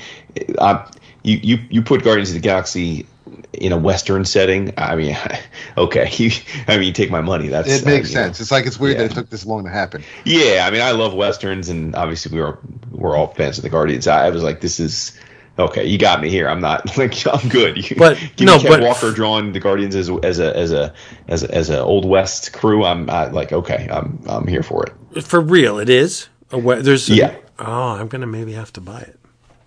uh, 0.59 0.91
you, 1.23 1.39
you, 1.43 1.59
you 1.71 1.83
put 1.83 2.03
Guardians 2.03 2.31
of 2.31 2.35
the 2.35 2.41
Galaxy 2.41 3.07
in 3.53 3.73
a 3.73 3.77
Western 3.79 4.25
setting. 4.25 4.73
I 4.79 4.97
mean, 4.97 5.17
okay, 5.77 6.09
you, 6.17 6.31
I 6.67 6.77
mean, 6.79 6.87
you 6.87 6.93
take 6.93 7.11
my 7.11 7.21
money. 7.21 7.49
That's 7.49 7.69
It 7.69 7.85
makes 7.85 8.09
uh, 8.09 8.11
you 8.11 8.15
know. 8.17 8.23
sense. 8.25 8.41
It's 8.41 8.51
like 8.51 8.67
it's 8.67 8.79
weird 8.81 8.97
Yeah. 8.97 9.03
that 9.05 9.13
it 9.13 9.15
took 9.15 9.31
this 9.31 9.45
long 9.45 9.65
to 9.65 9.71
happen. 9.71 10.03
Yeah, 10.25 10.65
I 10.67 10.71
mean, 10.71 10.81
I 10.81 10.93
love 10.93 11.13
westerns, 11.15 11.69
and 11.69 11.95
obviously 11.95 12.35
we 12.35 12.43
were 12.43 12.59
we're 12.91 13.17
all 13.17 13.29
fans 13.35 13.59
of 13.59 13.65
the 13.65 13.71
Guardians. 13.71 14.07
I, 14.07 14.27
I 14.27 14.31
was 14.31 14.43
like, 14.43 14.61
this 14.63 14.81
is 14.81 15.13
okay. 15.59 15.85
You 15.87 15.99
got 15.99 16.21
me 16.21 16.29
here. 16.31 16.49
I'm 16.49 16.61
not 16.61 16.97
like 16.99 17.15
I'm 17.27 17.49
good. 17.49 17.91
You, 17.91 17.97
But, 17.97 18.19
give 18.37 18.47
no, 18.47 18.57
me 18.57 18.63
Ken 18.63 18.71
but- 18.71 18.83
Walker 18.83 19.11
drawing 19.13 19.53
the 19.53 19.61
Guardians 19.61 19.95
as 19.95 20.11
as 20.23 20.39
a 20.39 20.57
as 20.57 20.73
a 20.73 20.93
as 21.29 21.43
a, 21.45 21.55
as 21.55 21.71
a 21.71 21.81
old 21.81 22.05
west 22.05 22.53
crew. 22.53 22.85
I'm 22.85 23.09
I, 23.11 23.27
like 23.27 23.53
okay. 23.53 23.89
I'm 23.91 24.23
I'm 24.27 24.47
here 24.47 24.63
for 24.63 24.85
it. 24.85 25.23
For 25.25 25.41
real, 25.41 25.79
it 25.79 25.89
is. 25.89 26.29
A 26.51 26.61
there's 26.83 27.09
Yeah. 27.09 27.37
Oh, 27.59 27.93
I'm 27.93 28.09
gonna 28.09 28.27
maybe 28.27 28.53
have 28.53 28.73
to 28.75 28.81
buy 28.81 29.01
it. 29.01 29.19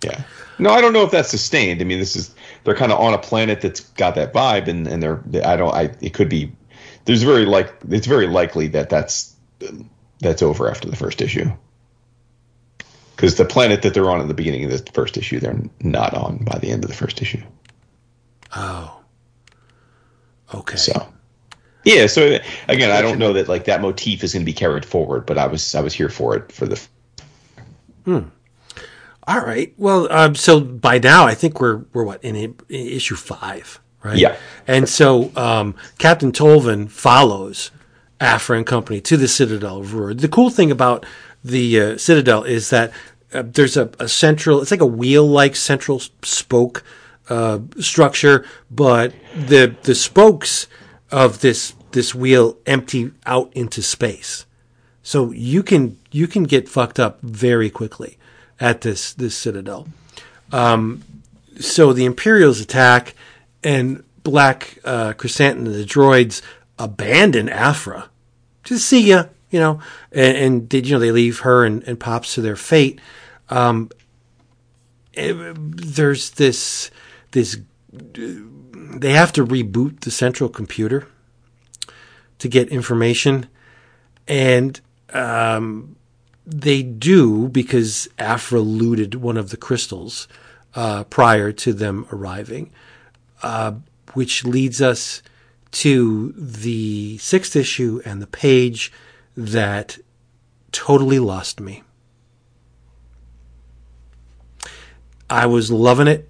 Yeah. 0.04 0.22
No, 0.58 0.70
I 0.70 0.80
don't 0.80 0.92
know 0.92 1.02
if 1.02 1.10
that's 1.10 1.30
sustained. 1.30 1.80
I 1.80 1.84
mean, 1.84 1.98
this 1.98 2.16
is 2.16 2.34
they're 2.64 2.74
kind 2.74 2.92
of 2.92 3.00
on 3.00 3.14
a 3.14 3.18
planet 3.18 3.60
that's 3.60 3.80
got 3.80 4.14
that 4.16 4.32
vibe, 4.32 4.68
and 4.68 4.86
and 4.86 5.02
they're 5.02 5.22
I 5.44 5.56
don't 5.56 5.74
I 5.74 5.90
it 6.00 6.12
could 6.14 6.28
be 6.28 6.52
there's 7.06 7.22
very 7.22 7.44
like 7.46 7.74
it's 7.90 8.06
very 8.06 8.26
likely 8.26 8.66
that 8.68 8.88
that's 8.90 9.34
that's 10.20 10.42
over 10.42 10.70
after 10.70 10.88
the 10.88 10.96
first 10.96 11.20
issue. 11.22 11.50
Because 13.16 13.36
the 13.36 13.46
planet 13.46 13.80
that 13.82 13.94
they're 13.94 14.10
on 14.10 14.20
at 14.20 14.28
the 14.28 14.34
beginning 14.34 14.64
of 14.64 14.70
the 14.70 14.92
first 14.92 15.16
issue, 15.16 15.40
they're 15.40 15.58
not 15.80 16.12
on 16.14 16.44
by 16.44 16.58
the 16.58 16.70
end 16.70 16.84
of 16.84 16.90
the 16.90 16.96
first 16.96 17.22
issue. 17.22 17.42
Oh. 18.54 19.00
Okay. 20.54 20.76
So, 20.76 21.08
yeah. 21.84 22.06
So 22.06 22.38
again, 22.68 22.90
I 22.90 23.00
don't 23.02 23.18
know 23.18 23.32
that 23.32 23.48
like 23.48 23.64
that 23.64 23.80
motif 23.80 24.22
is 24.22 24.32
going 24.34 24.42
to 24.42 24.46
be 24.46 24.52
carried 24.52 24.84
forward, 24.84 25.26
but 25.26 25.38
I 25.38 25.46
was 25.46 25.74
I 25.74 25.80
was 25.80 25.94
here 25.94 26.08
for 26.08 26.36
it 26.36 26.52
for 26.52 26.66
the 26.66 26.80
Hmm. 28.04 28.28
All 29.26 29.40
right. 29.40 29.74
Well, 29.76 30.10
um, 30.12 30.36
so 30.36 30.60
by 30.60 30.98
now 30.98 31.26
I 31.26 31.34
think 31.34 31.60
we're 31.60 31.78
we're 31.92 32.04
what 32.04 32.22
in, 32.22 32.36
i- 32.36 32.72
issue 32.72 33.16
five, 33.16 33.80
right? 34.04 34.16
Yeah. 34.16 34.36
And 34.68 34.88
so 34.88 35.32
um, 35.36 35.74
Captain 35.98 36.30
Tolvan 36.30 36.88
follows 36.88 37.72
Aphra 38.20 38.58
and 38.58 38.66
company 38.66 39.00
to 39.00 39.16
the 39.16 39.26
Citadel 39.26 39.78
of 39.78 39.94
Rur. 39.94 40.14
The 40.14 40.28
cool 40.28 40.50
thing 40.50 40.70
about 40.70 41.04
the 41.46 41.80
uh, 41.80 41.98
Citadel 41.98 42.44
is 42.44 42.70
that 42.70 42.92
uh, 43.32 43.42
there's 43.44 43.76
a, 43.76 43.90
a 43.98 44.08
central. 44.08 44.62
It's 44.62 44.70
like 44.70 44.80
a 44.80 44.86
wheel-like 44.86 45.56
central 45.56 46.00
spoke 46.22 46.82
uh, 47.28 47.60
structure, 47.80 48.44
but 48.70 49.12
the 49.34 49.74
the 49.82 49.94
spokes 49.94 50.66
of 51.10 51.40
this 51.40 51.74
this 51.92 52.14
wheel 52.14 52.56
empty 52.66 53.10
out 53.24 53.52
into 53.54 53.82
space. 53.82 54.46
So 55.02 55.32
you 55.32 55.62
can 55.62 55.98
you 56.10 56.26
can 56.26 56.44
get 56.44 56.68
fucked 56.68 56.98
up 56.98 57.20
very 57.22 57.70
quickly 57.70 58.18
at 58.60 58.80
this 58.80 59.12
this 59.12 59.36
citadel. 59.36 59.88
Um, 60.52 61.02
so 61.58 61.92
the 61.92 62.04
Imperials 62.04 62.60
attack, 62.60 63.14
and 63.64 64.04
Black 64.22 64.78
uh, 64.84 65.12
Chrysanthemum 65.14 65.72
the 65.72 65.84
droids 65.84 66.42
abandon 66.78 67.48
Aphra. 67.48 68.10
See 68.64 69.08
ya, 69.10 69.26
you 69.56 69.62
know, 69.62 69.80
and, 70.12 70.36
and 70.36 70.70
they, 70.70 70.82
you 70.82 70.92
know 70.92 70.98
they 70.98 71.12
leave 71.12 71.40
her 71.40 71.64
and, 71.64 71.82
and 71.84 71.98
pops 71.98 72.34
to 72.34 72.42
their 72.42 72.56
fate. 72.56 73.00
Um, 73.48 73.88
eh, 75.14 75.54
there's 75.56 76.32
this 76.32 76.90
this 77.30 77.58
they 77.90 79.12
have 79.12 79.32
to 79.32 79.46
reboot 79.46 80.00
the 80.00 80.10
central 80.10 80.50
computer 80.50 81.08
to 82.38 82.48
get 82.48 82.68
information 82.68 83.48
and 84.28 84.78
um, 85.14 85.96
they 86.46 86.82
do 86.82 87.48
because 87.48 88.08
Aphra 88.18 88.60
looted 88.60 89.14
one 89.14 89.38
of 89.38 89.48
the 89.48 89.56
crystals 89.56 90.28
uh, 90.74 91.04
prior 91.04 91.50
to 91.52 91.72
them 91.72 92.06
arriving, 92.12 92.72
uh, 93.42 93.72
which 94.12 94.44
leads 94.44 94.82
us 94.82 95.22
to 95.72 96.32
the 96.36 97.18
sixth 97.18 97.56
issue 97.56 98.00
and 98.04 98.22
the 98.22 98.26
page 98.26 98.92
that 99.36 99.98
totally 100.72 101.18
lost 101.18 101.60
me. 101.60 101.82
I 105.28 105.46
was 105.46 105.70
loving 105.70 106.08
it, 106.08 106.28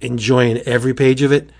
enjoying 0.00 0.58
every 0.58 0.94
page 0.94 1.22
of 1.22 1.32
it. 1.32 1.50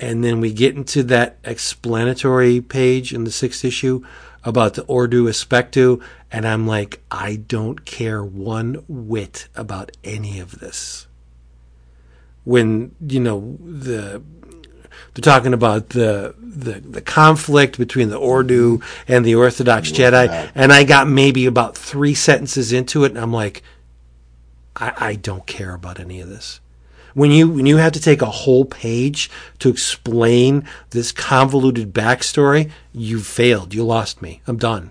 And 0.00 0.24
then 0.24 0.40
we 0.40 0.52
get 0.52 0.74
into 0.74 1.04
that 1.04 1.38
explanatory 1.44 2.60
page 2.60 3.14
in 3.14 3.24
the 3.24 3.30
sixth 3.30 3.64
issue 3.64 4.04
about 4.42 4.74
the 4.74 4.82
Ordu 4.84 5.28
Aspectu, 5.28 6.02
and 6.30 6.46
I'm 6.46 6.66
like, 6.66 7.00
I 7.10 7.36
don't 7.36 7.84
care 7.84 8.22
one 8.22 8.84
whit 8.88 9.48
about 9.54 9.92
any 10.02 10.38
of 10.40 10.58
this. 10.58 11.06
When, 12.44 12.94
you 13.00 13.20
know, 13.20 13.56
the 13.60 14.22
they're 15.14 15.22
talking 15.22 15.54
about 15.54 15.90
the 15.90 16.34
the, 16.38 16.80
the 16.80 17.00
conflict 17.00 17.78
between 17.78 18.10
the 18.10 18.18
Ordu 18.18 18.82
and 19.08 19.24
the 19.24 19.34
Orthodox 19.34 19.90
Jedi, 19.90 20.50
and 20.54 20.72
I 20.72 20.84
got 20.84 21.08
maybe 21.08 21.46
about 21.46 21.76
three 21.76 22.14
sentences 22.14 22.72
into 22.72 23.04
it, 23.04 23.10
and 23.10 23.18
I'm 23.18 23.32
like, 23.32 23.62
I, 24.76 24.92
I 24.96 25.14
don't 25.16 25.46
care 25.46 25.74
about 25.74 25.98
any 25.98 26.20
of 26.20 26.28
this. 26.28 26.60
When 27.14 27.30
you 27.30 27.48
when 27.48 27.66
you 27.66 27.76
have 27.76 27.92
to 27.92 28.00
take 28.00 28.22
a 28.22 28.26
whole 28.26 28.64
page 28.64 29.30
to 29.60 29.68
explain 29.68 30.66
this 30.90 31.12
convoluted 31.12 31.94
backstory, 31.94 32.70
you 32.92 33.20
failed. 33.20 33.72
You 33.72 33.84
lost 33.84 34.20
me. 34.20 34.40
I'm 34.48 34.56
done. 34.56 34.90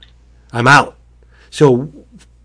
I'm 0.53 0.67
out. 0.67 0.95
So 1.49 1.91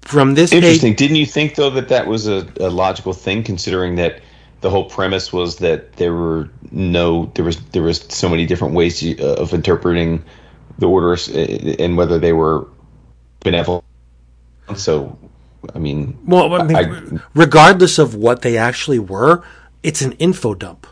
from 0.00 0.34
this 0.34 0.52
Interesting. 0.52 0.92
page, 0.92 0.98
Didn't 0.98 1.16
you 1.16 1.26
think 1.26 1.54
though 1.54 1.70
that 1.70 1.88
that 1.88 2.06
was 2.06 2.26
a, 2.26 2.46
a 2.58 2.70
logical 2.70 3.12
thing, 3.12 3.44
considering 3.44 3.94
that 3.96 4.20
the 4.62 4.70
whole 4.70 4.84
premise 4.84 5.32
was 5.32 5.56
that 5.58 5.92
there 5.92 6.12
were 6.12 6.50
no 6.70 7.26
there 7.34 7.44
was 7.44 7.60
there 7.70 7.82
was 7.82 8.00
so 8.08 8.28
many 8.28 8.46
different 8.46 8.74
ways 8.74 9.00
to, 9.00 9.18
uh, 9.20 9.34
of 9.42 9.54
interpreting 9.54 10.24
the 10.78 10.86
orders 10.86 11.28
uh, 11.28 11.76
and 11.78 11.96
whether 11.96 12.18
they 12.18 12.32
were 12.32 12.68
benevolent. 13.40 13.84
So, 14.76 15.18
I 15.74 15.78
mean, 15.78 16.18
well, 16.26 16.54
I 16.54 16.64
mean, 16.64 16.76
I- 16.76 17.20
regardless 17.34 17.98
of 17.98 18.14
what 18.14 18.42
they 18.42 18.56
actually 18.56 18.98
were, 18.98 19.42
it's 19.82 20.02
an 20.02 20.12
info 20.12 20.54
dump. 20.54 20.86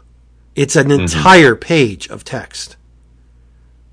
It's 0.54 0.76
an 0.76 0.90
entire 0.90 1.54
page 1.54 2.08
of 2.08 2.24
text, 2.24 2.76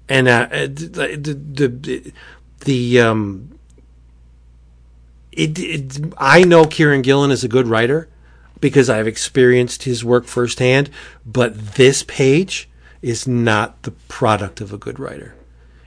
and 0.08 0.28
uh, 0.30 0.48
uh, 0.52 0.60
the 0.68 1.18
the 1.56 1.68
the, 1.68 2.14
the 2.62 3.02
um. 3.02 3.50
It, 5.32 5.58
it, 5.60 6.14
I 6.20 6.44
know 6.44 6.64
Kieron 6.66 7.02
Gillen 7.04 7.32
is 7.32 7.44
a 7.44 7.48
good 7.48 7.68
writer 7.68 8.08
because 8.64 8.90
I've 8.90 9.10
experienced 9.10 9.84
his 9.84 10.06
work 10.06 10.24
firsthand, 10.24 10.90
but 11.26 11.76
this 11.76 12.02
page 12.02 12.70
is 13.02 13.28
not 13.28 13.84
the 13.84 13.92
product 13.92 14.62
of 14.62 14.72
a 14.72 14.78
good 14.78 15.02
writer. 15.02 15.36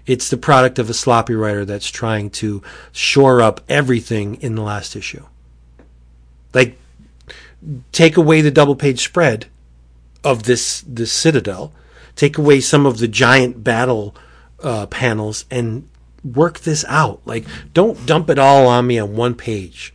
It's 0.04 0.28
the 0.28 0.36
product 0.36 0.78
of 0.78 0.90
a 0.90 0.94
sloppy 0.94 1.32
writer 1.32 1.64
that's 1.64 1.88
trying 1.88 2.28
to 2.32 2.62
shore 2.92 3.40
up 3.40 3.62
everything 3.66 4.34
in 4.42 4.56
the 4.56 4.62
last 4.62 4.94
issue. 4.94 5.24
Like, 6.52 6.76
take 7.92 8.18
away 8.18 8.42
the 8.42 8.50
double 8.50 8.76
page 8.76 9.02
spread 9.02 9.46
of 10.22 10.42
this 10.42 10.84
this 10.86 11.10
citadel, 11.10 11.72
take 12.14 12.36
away 12.36 12.60
some 12.60 12.84
of 12.84 12.98
the 12.98 13.08
giant 13.08 13.64
battle 13.64 14.14
uh, 14.62 14.84
panels, 14.84 15.46
and 15.50 15.88
work 16.22 16.60
this 16.60 16.84
out. 16.88 17.22
Like, 17.24 17.46
don't 17.72 18.04
dump 18.04 18.28
it 18.28 18.38
all 18.38 18.66
on 18.66 18.86
me 18.86 18.98
on 18.98 19.16
one 19.16 19.34
page. 19.34 19.94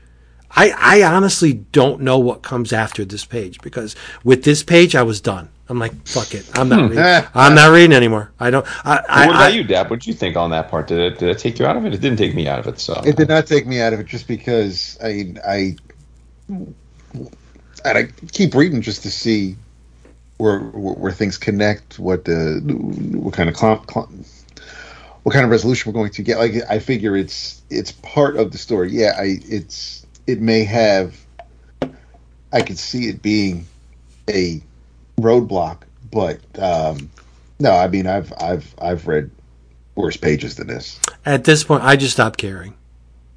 I, 0.55 0.71
I 0.77 1.03
honestly 1.03 1.53
don't 1.53 2.01
know 2.01 2.19
what 2.19 2.41
comes 2.41 2.73
after 2.73 3.05
this 3.05 3.25
page 3.25 3.61
because 3.61 3.95
with 4.23 4.43
this 4.43 4.63
page 4.63 4.95
I 4.95 5.03
was 5.03 5.21
done. 5.21 5.49
I'm 5.69 5.79
like, 5.79 6.05
fuck 6.05 6.33
it. 6.33 6.49
I'm 6.53 6.67
not 6.67 6.81
hmm. 6.81 6.87
reading. 6.89 7.29
I'm 7.33 7.55
not 7.55 7.71
reading 7.71 7.93
anymore. 7.93 8.33
I 8.37 8.49
don't. 8.49 8.67
I, 8.85 9.01
I, 9.07 9.27
what 9.27 9.35
about 9.35 9.41
I- 9.43 9.49
you, 9.49 9.63
Dap? 9.63 9.89
What 9.89 10.01
did 10.01 10.07
you 10.07 10.13
think 10.13 10.35
on 10.35 10.49
that 10.49 10.69
part? 10.69 10.87
Did 10.87 10.99
it 10.99 11.17
did 11.17 11.29
it 11.29 11.39
take 11.39 11.59
you 11.59 11.65
out 11.65 11.77
of 11.77 11.85
it? 11.85 11.93
It 11.93 12.01
didn't 12.01 12.17
take 12.17 12.35
me 12.35 12.47
out 12.47 12.59
of 12.59 12.67
it. 12.67 12.79
So 12.79 13.01
It 13.05 13.15
did 13.15 13.29
not 13.29 13.47
take 13.47 13.65
me 13.65 13.79
out 13.79 13.93
of 13.93 14.01
it 14.01 14.05
just 14.05 14.27
because 14.27 14.97
I 15.01 15.33
I 15.47 15.77
and 16.49 17.97
I 17.97 18.03
keep 18.33 18.53
reading 18.53 18.81
just 18.81 19.03
to 19.03 19.11
see 19.11 19.55
where 20.37 20.59
where, 20.59 20.93
where 20.95 21.11
things 21.13 21.37
connect, 21.37 21.99
what 21.99 22.25
the 22.25 22.59
what 23.13 23.33
kind 23.33 23.49
of 23.49 23.55
cl- 23.55 23.85
cl- 23.89 24.11
what 25.23 25.33
kind 25.33 25.45
of 25.45 25.51
resolution 25.51 25.91
we're 25.91 25.97
going 25.97 26.11
to 26.11 26.23
get. 26.23 26.37
Like 26.37 26.55
I 26.69 26.79
figure 26.79 27.15
it's 27.15 27.61
it's 27.69 27.93
part 27.93 28.35
of 28.35 28.51
the 28.51 28.57
story. 28.57 28.91
Yeah, 28.91 29.13
I 29.17 29.39
it's 29.45 30.00
it 30.27 30.41
may 30.41 30.63
have 30.63 31.15
I 32.53 32.61
could 32.61 32.77
see 32.77 33.07
it 33.07 33.21
being 33.21 33.65
a 34.29 34.61
roadblock, 35.19 35.83
but 36.11 36.39
um 36.59 37.09
no, 37.59 37.71
I 37.71 37.87
mean 37.87 38.07
I've 38.07 38.33
I've 38.39 38.73
I've 38.81 39.07
read 39.07 39.31
worse 39.95 40.17
pages 40.17 40.55
than 40.55 40.67
this. 40.67 40.99
at 41.25 41.43
this 41.43 41.63
point, 41.63 41.83
I 41.83 41.95
just 41.95 42.13
stopped 42.13 42.37
caring. 42.37 42.73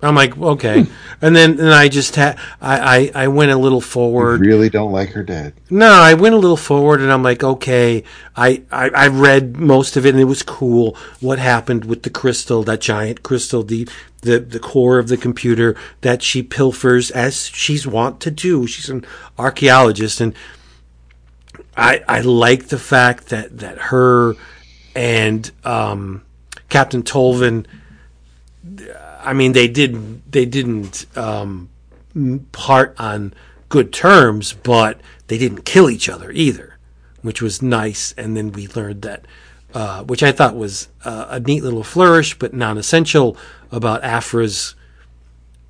I'm 0.06 0.14
like, 0.14 0.36
okay, 0.36 0.86
and 1.22 1.34
then 1.34 1.58
and 1.58 1.72
I 1.72 1.88
just 1.88 2.16
had 2.16 2.38
I, 2.60 3.10
I 3.14 3.24
I 3.24 3.28
went 3.28 3.50
a 3.50 3.56
little 3.56 3.80
forward. 3.80 4.40
Really 4.40 4.68
don't 4.68 4.92
like 4.92 5.10
her 5.10 5.22
dad. 5.22 5.54
No, 5.70 5.90
I 5.90 6.14
went 6.14 6.34
a 6.34 6.38
little 6.38 6.56
forward, 6.56 7.00
and 7.00 7.10
I'm 7.10 7.22
like, 7.22 7.42
okay, 7.42 8.04
I, 8.36 8.62
I 8.70 8.90
I 8.90 9.06
read 9.08 9.56
most 9.56 9.96
of 9.96 10.04
it, 10.04 10.10
and 10.10 10.20
it 10.20 10.24
was 10.24 10.42
cool. 10.42 10.96
What 11.20 11.38
happened 11.38 11.84
with 11.84 12.02
the 12.02 12.10
crystal, 12.10 12.62
that 12.64 12.80
giant 12.80 13.22
crystal, 13.22 13.62
the 13.62 13.88
the 14.22 14.40
the 14.40 14.58
core 14.58 14.98
of 14.98 15.08
the 15.08 15.16
computer 15.16 15.76
that 16.00 16.22
she 16.22 16.42
pilfers 16.42 17.10
as 17.10 17.46
she's 17.46 17.86
wont 17.86 18.20
to 18.20 18.30
do. 18.30 18.66
She's 18.66 18.88
an 18.88 19.06
archaeologist, 19.38 20.20
and 20.20 20.34
I 21.76 22.02
I 22.08 22.20
like 22.20 22.68
the 22.68 22.78
fact 22.78 23.28
that 23.28 23.58
that 23.58 23.78
her 23.78 24.34
and 24.94 25.50
um, 25.64 26.22
Captain 26.68 27.02
Tolvan. 27.02 27.66
I 29.24 29.32
mean, 29.32 29.52
they 29.52 29.68
did 29.68 30.30
they 30.30 30.44
didn't 30.44 31.06
um, 31.16 31.68
part 32.52 32.94
on 32.98 33.34
good 33.68 33.92
terms, 33.92 34.52
but 34.52 35.00
they 35.26 35.38
didn't 35.38 35.64
kill 35.64 35.90
each 35.90 36.08
other 36.08 36.30
either, 36.30 36.78
which 37.22 37.42
was 37.42 37.62
nice. 37.62 38.12
And 38.12 38.36
then 38.36 38.52
we 38.52 38.68
learned 38.68 39.02
that, 39.02 39.26
uh, 39.72 40.04
which 40.04 40.22
I 40.22 40.32
thought 40.32 40.54
was 40.54 40.88
uh, 41.04 41.26
a 41.30 41.40
neat 41.40 41.62
little 41.62 41.82
flourish, 41.82 42.38
but 42.38 42.54
non-essential 42.54 43.36
about 43.72 44.04
Aphra's 44.04 44.74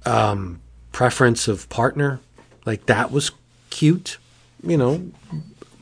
um, 0.04 0.60
preference 0.92 1.48
of 1.48 1.68
partner. 1.68 2.20
Like 2.66 2.86
that 2.86 3.10
was 3.10 3.30
cute, 3.70 4.18
you 4.62 4.76
know, 4.76 5.10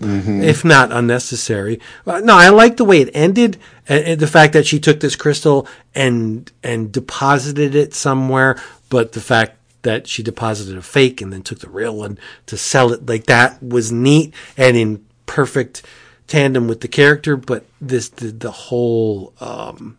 if 0.03 0.65
not 0.65 0.93
unnecessary. 0.93 1.81
Uh, 2.07 2.21
no, 2.21 2.35
I 2.37 2.49
like 2.49 2.77
the 2.77 2.85
way 2.85 3.01
it 3.01 3.11
ended. 3.15 3.59
And, 3.89 4.05
and 4.05 4.21
the 4.21 4.27
fact 4.27 4.53
that 4.53 4.67
she 4.67 4.79
took 4.79 5.01
this 5.01 5.17
crystal 5.17 5.67
and 5.95 6.51
and 6.63 6.93
deposited 6.93 7.75
it 7.75 7.95
somewhere, 7.95 8.61
but 8.89 9.13
the 9.13 9.21
fact 9.21 9.59
that 9.83 10.07
she 10.07 10.23
deposited 10.23 10.77
a 10.77 10.83
fake 10.83 11.21
and 11.21 11.33
then 11.33 11.43
took 11.43 11.59
the 11.59 11.69
real 11.69 11.97
one 11.97 12.19
to 12.47 12.57
sell 12.57 12.93
it, 12.93 13.07
like 13.07 13.27
that 13.27 13.63
was 13.63 13.91
neat 13.91 14.33
and 14.57 14.77
in 14.77 15.05
perfect 15.27 15.83
tandem 16.27 16.69
with 16.69 16.81
the 16.81 16.89
character. 16.89 17.37
But 17.37 17.67
this 17.81 18.09
the, 18.09 18.29
the 18.29 18.51
whole 18.51 19.35
um, 19.41 19.99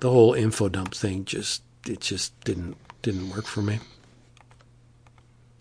the 0.00 0.10
whole 0.10 0.34
info 0.34 0.68
dump 0.68 0.94
thing 0.94 1.24
just 1.24 1.62
it 1.86 2.00
just 2.00 2.38
didn't 2.44 2.76
didn't 3.02 3.30
work 3.30 3.46
for 3.46 3.62
me. 3.62 3.78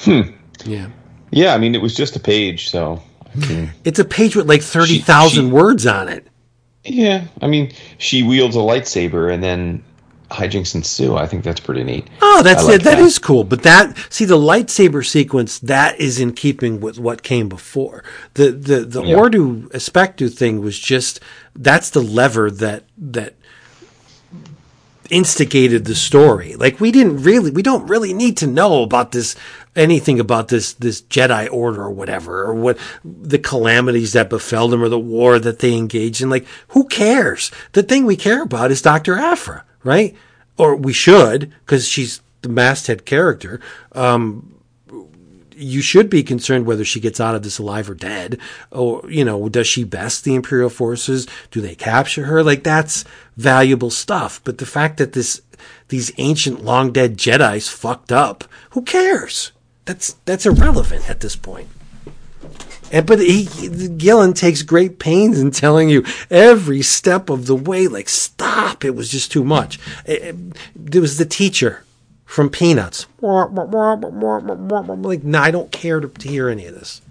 Hmm. 0.02 0.22
Yeah. 0.66 0.90
yeah, 1.32 1.54
I 1.54 1.58
mean 1.58 1.76
it 1.76 1.82
was 1.82 1.96
just 1.96 2.16
a 2.16 2.20
page, 2.20 2.70
so 2.70 3.02
It's 3.84 4.00
a 4.00 4.06
page 4.06 4.36
with 4.36 4.48
like 4.48 4.62
thirty 4.62 5.00
thousand 5.00 5.52
words 5.52 5.86
on 5.86 6.10
it. 6.10 6.28
yeah. 6.84 7.26
I 7.42 7.48
mean 7.48 7.72
she 7.98 8.24
wields 8.24 8.56
a 8.56 8.60
lightsaber 8.60 9.34
and 9.34 9.44
then 9.44 9.84
hijinks 10.32 10.74
ensue. 10.76 11.16
I 11.16 11.28
think 11.28 11.44
that's 11.44 11.60
pretty 11.60 11.84
neat. 11.84 12.08
Oh, 12.22 12.42
that's 12.44 12.64
like 12.66 12.76
it. 12.76 12.84
That 12.84 12.96
that. 12.96 13.04
is 13.04 13.20
cool. 13.20 13.44
But 13.44 13.62
that 13.64 13.96
see 14.10 14.26
the 14.26 14.38
lightsaber 14.38 15.06
sequence 15.06 15.60
that 15.60 16.00
is 16.00 16.20
in 16.20 16.34
keeping 16.34 16.80
with 16.82 16.98
what 17.00 17.22
came 17.24 17.48
before. 17.48 18.04
The 18.34 18.52
the 18.52 18.80
the 18.82 19.04
Yeah. 19.04 19.16
Ordu 19.18 19.68
Aspectu 19.70 20.34
thing 20.34 20.62
was 20.62 20.78
just 20.80 21.20
that's 21.56 21.90
the 21.92 22.02
lever 22.02 22.50
that 22.52 22.84
that 22.98 23.36
instigated 25.12 25.86
the 25.86 25.94
story. 25.96 26.56
Like 26.56 26.80
we 26.80 26.92
didn't 26.92 27.22
really 27.22 27.52
we 27.52 27.62
don't 27.62 27.86
really 27.88 28.14
need 28.14 28.38
to 28.38 28.48
know 28.48 28.82
about 28.82 29.12
this 29.12 29.36
anything 29.76 30.20
about 30.20 30.48
this 30.48 30.74
this 30.74 31.02
Jedi 31.04 31.52
order 31.52 31.84
or 31.84 31.92
whatever 31.92 32.44
or 32.44 32.54
what 32.54 32.78
the 33.04 33.40
calamities 33.40 34.14
that 34.14 34.30
befell 34.30 34.68
them 34.68 34.82
or 34.82 34.90
the 34.90 35.00
war 35.00 35.40
that 35.40 35.60
they 35.60 35.76
engaged 35.76 36.22
in. 36.22 36.30
Like 36.30 36.46
who 36.70 36.86
cares? 36.86 37.52
The 37.74 37.84
thing 37.84 38.06
we 38.06 38.16
care 38.16 38.44
about 38.44 38.72
is 38.72 38.82
Dr. 38.82 39.16
Aphra, 39.16 39.64
right? 39.84 40.16
Or 40.58 40.76
we 40.76 40.94
should 40.94 41.54
because 41.66 41.88
she's 41.88 42.22
the 42.42 42.50
masthead 42.50 43.06
character. 43.06 43.60
Um 43.92 44.52
you 45.58 45.82
should 45.82 46.10
be 46.10 46.22
concerned 46.22 46.66
whether 46.66 46.84
she 46.84 47.00
gets 47.00 47.20
out 47.20 47.34
of 47.34 47.44
this 47.44 47.60
alive 47.60 47.90
or 47.90 47.96
dead, 47.96 48.40
or 48.72 49.10
you 49.10 49.24
know, 49.24 49.48
does 49.50 49.68
she 49.68 49.84
best 49.84 50.24
the 50.24 50.36
Imperial 50.36 50.70
forces? 50.70 51.28
Do 51.52 51.62
they 51.62 51.76
capture 51.76 52.26
her? 52.26 52.44
Like 52.44 52.64
that's 52.64 53.06
valuable 53.38 53.90
stuff. 53.90 54.42
But 54.44 54.58
the 54.58 54.66
fact 54.66 54.98
that 54.98 55.14
this 55.14 55.42
these 55.88 56.12
ancient 56.18 56.64
long 56.64 56.92
dead 56.92 57.18
Jedi's 57.18 57.70
fucked 57.70 58.12
up, 58.12 58.44
who 58.72 58.82
cares? 58.82 59.52
That's 59.86 60.14
that's 60.26 60.46
irrelevant 60.46 61.10
at 61.10 61.20
this 61.20 61.36
point. 61.36 61.68
And 62.92 63.06
but 63.06 63.20
he, 63.20 63.46
Gillen 63.98 64.34
takes 64.34 64.62
great 64.62 65.00
pains 65.00 65.40
in 65.40 65.52
telling 65.52 65.90
you 65.90 66.04
every 66.30 66.82
step 66.84 67.30
of 67.30 67.48
the 67.48 67.56
way, 67.56 67.88
like 67.88 68.08
stop, 68.10 68.86
it 68.86 68.96
was 68.96 69.10
just 69.10 69.32
too 69.32 69.44
much. 69.44 69.80
It, 70.06 70.22
it- 70.24 70.36
there 70.76 71.02
was 71.02 71.18
the 71.18 71.26
teacher 71.26 71.84
from 72.26 72.50
Peanuts. 72.50 73.06
Like, 75.02 75.24
no, 75.24 75.40
I 75.40 75.52
don't 75.52 75.72
care 75.72 76.00
to, 76.00 76.08
to 76.08 76.28
hear 76.28 76.50
any 76.50 76.66
of 76.66 76.74
this. 76.76 77.02